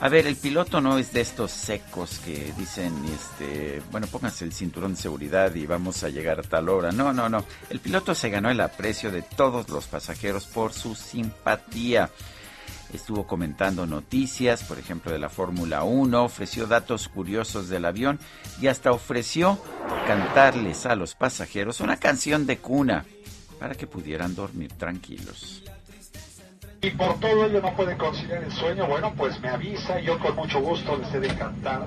A 0.01 0.09
ver, 0.09 0.27
el 0.27 0.37
piloto 0.37 0.81
no 0.81 0.99
es 0.99 1.13
de 1.13 1.21
estos 1.21 1.53
secos 1.53 2.19
que 2.25 2.53
dicen, 2.59 2.93
este, 3.07 3.81
bueno, 3.91 4.07
pónganse 4.09 4.45
el 4.45 4.53
cinturón 4.53 4.95
de 4.95 5.01
seguridad 5.01 5.55
y 5.55 5.67
vamos 5.67 6.03
a 6.03 6.09
llegar 6.09 6.41
a 6.41 6.43
tal 6.43 6.69
hora. 6.69 6.91
No, 6.91 7.13
no, 7.13 7.29
no. 7.29 7.45
El 7.71 7.79
piloto 7.79 8.15
se 8.15 8.29
ganó 8.29 8.51
el 8.51 8.61
aprecio 8.61 9.11
de 9.11 9.23
todos 9.23 9.69
los 9.69 9.87
pasajeros 9.87 10.47
por 10.47 10.73
su 10.73 10.95
simpatía 10.95 12.11
estuvo 12.97 13.27
comentando 13.27 13.87
noticias, 13.87 14.63
por 14.65 14.79
ejemplo, 14.79 15.13
de 15.13 15.19
la 15.19 15.29
Fórmula 15.29 15.85
1, 15.85 16.25
ofreció 16.25 16.67
datos 16.67 17.09
curiosos 17.09 17.69
del 17.69 17.85
avión 17.85 18.19
y 18.61 18.69
hasta 18.69 18.93
ofreció 18.93 19.59
cantarles 20.07 20.87
a 20.87 20.95
los 20.95 21.15
pasajeros 21.15 21.81
una 21.81 21.97
canción 21.97 22.47
de 22.47 22.59
cuna 22.59 23.05
para 23.59 23.75
que 23.75 23.87
pudieran 23.87 24.35
dormir 24.35 24.73
tranquilos. 24.73 25.63
Y 26.83 26.91
por 26.91 27.19
todo 27.19 27.47
ello 27.47 27.63
no 27.63 27.75
puede 27.75 27.97
conciliar 27.97 28.45
el 28.45 28.53
sueño, 28.53 28.87
bueno, 28.87 29.13
pues 29.17 29.41
me 29.41 29.49
avisa 29.49 29.99
y 30.01 30.05
yo 30.05 30.19
con 30.19 30.37
mucho 30.37 30.61
gusto 30.61 30.97
les 30.99 31.15
he 31.15 31.21
de 31.21 31.35
cantar 31.35 31.87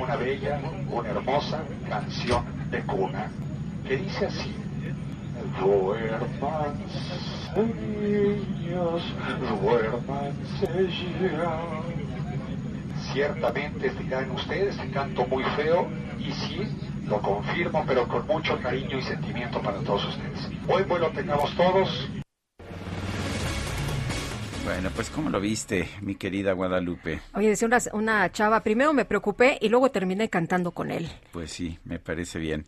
una 0.00 0.16
bella, 0.16 0.60
una 0.90 1.10
hermosa 1.10 1.62
canción 1.88 2.44
de 2.70 2.82
cuna 2.82 3.30
que 3.86 3.96
dice 3.98 4.26
así. 4.26 4.52
Niños, 7.56 9.02
duérmanse 9.60 10.88
ya. 11.20 11.60
Ciertamente 13.12 13.90
dirán 13.90 14.30
ustedes 14.30 14.76
que 14.76 14.90
canto 14.90 15.26
muy 15.26 15.44
feo 15.56 15.88
y 16.18 16.30
sí, 16.32 16.62
lo 17.06 17.20
confirmo, 17.20 17.84
pero 17.86 18.06
con 18.06 18.26
mucho 18.26 18.58
cariño 18.60 18.98
y 18.98 19.02
sentimiento 19.02 19.60
para 19.60 19.78
todos 19.80 20.06
ustedes. 20.06 20.48
Hoy 20.68 20.84
pues 20.86 21.00
lo 21.00 21.10
tengamos 21.10 21.54
todos. 21.56 22.08
Bueno, 24.64 24.90
pues 24.94 25.10
¿cómo 25.10 25.28
lo 25.28 25.40
viste, 25.40 25.88
mi 26.00 26.14
querida 26.14 26.52
Guadalupe? 26.52 27.20
Oye, 27.34 27.48
decía 27.48 27.66
una, 27.66 27.78
una 27.92 28.30
chava, 28.30 28.60
primero 28.60 28.92
me 28.92 29.04
preocupé 29.04 29.58
y 29.60 29.68
luego 29.68 29.90
terminé 29.90 30.28
cantando 30.28 30.70
con 30.70 30.92
él. 30.92 31.10
Pues 31.32 31.50
sí, 31.50 31.78
me 31.84 31.98
parece 31.98 32.38
bien. 32.38 32.64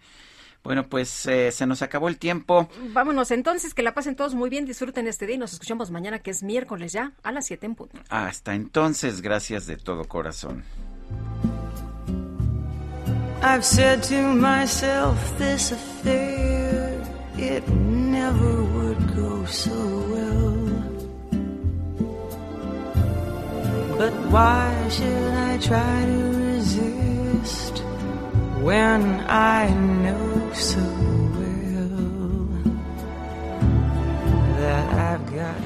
Bueno, 0.65 0.89
pues 0.89 1.26
eh, 1.26 1.52
se 1.52 1.67
nos 1.67 1.83
acabó 1.83 2.09
el 2.09 2.18
tiempo. 2.18 2.70
Vámonos 2.93 3.31
entonces, 3.31 3.75
que 3.75 3.83
la 3.83 3.93
pasen 3.93 4.17
todos 4.17 4.34
muy 4.34 4.49
bien, 4.49 4.65
disfruten 4.65 5.07
este 5.07 5.26
día 5.26 5.36
y 5.36 5.39
nos 5.39 5.52
escuchamos 5.52 5.91
mañana, 5.91 6.20
que 6.20 6.31
es 6.31 6.43
miércoles 6.43 6.93
ya, 6.93 7.12
a 7.23 7.33
las 7.33 7.47
7 7.47 7.67
en 7.67 7.75
punto. 7.75 8.01
Hasta 8.09 8.55
entonces, 8.55 9.20
gracias 9.20 9.67
de 9.67 9.76
todo 9.76 10.05
corazón. 10.09 10.65
I've 13.43 13.62
said 13.62 14.02
to 14.05 14.23
myself 14.23 15.18
this 15.36 15.70
affair, 15.70 16.99
it 17.36 17.68
never 17.68 18.62
would 18.65 19.15
go 19.15 19.44
so 19.44 19.70
well. 19.70 20.55
But 23.99 24.15
why 24.31 24.89
should 24.89 25.34
I 25.34 25.59
try 25.59 26.07
to 26.07 26.39
resist 26.39 27.83
when 28.65 29.20
I 29.28 29.68
know 29.75 30.51
so 30.55 30.81
well 31.36 32.49
that 34.57 34.86
I've 34.94 35.26
got 35.34 35.57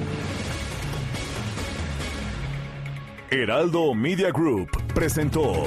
Heraldo 3.30 3.94
Media 3.94 4.32
Group 4.32 4.70
presentó 4.92 5.66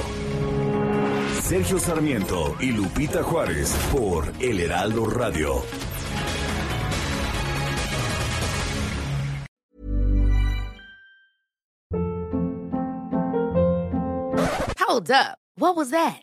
Sergio 1.40 1.78
Sarmiento 1.78 2.54
y 2.60 2.72
Lupita 2.72 3.22
Juárez 3.22 3.72
por 3.90 4.30
El 4.38 4.60
Heraldo 4.60 5.06
Radio. 5.06 5.62
Hold 14.78 15.10
up. 15.10 15.38
What 15.56 15.76
was 15.76 15.90
that? 15.90 16.22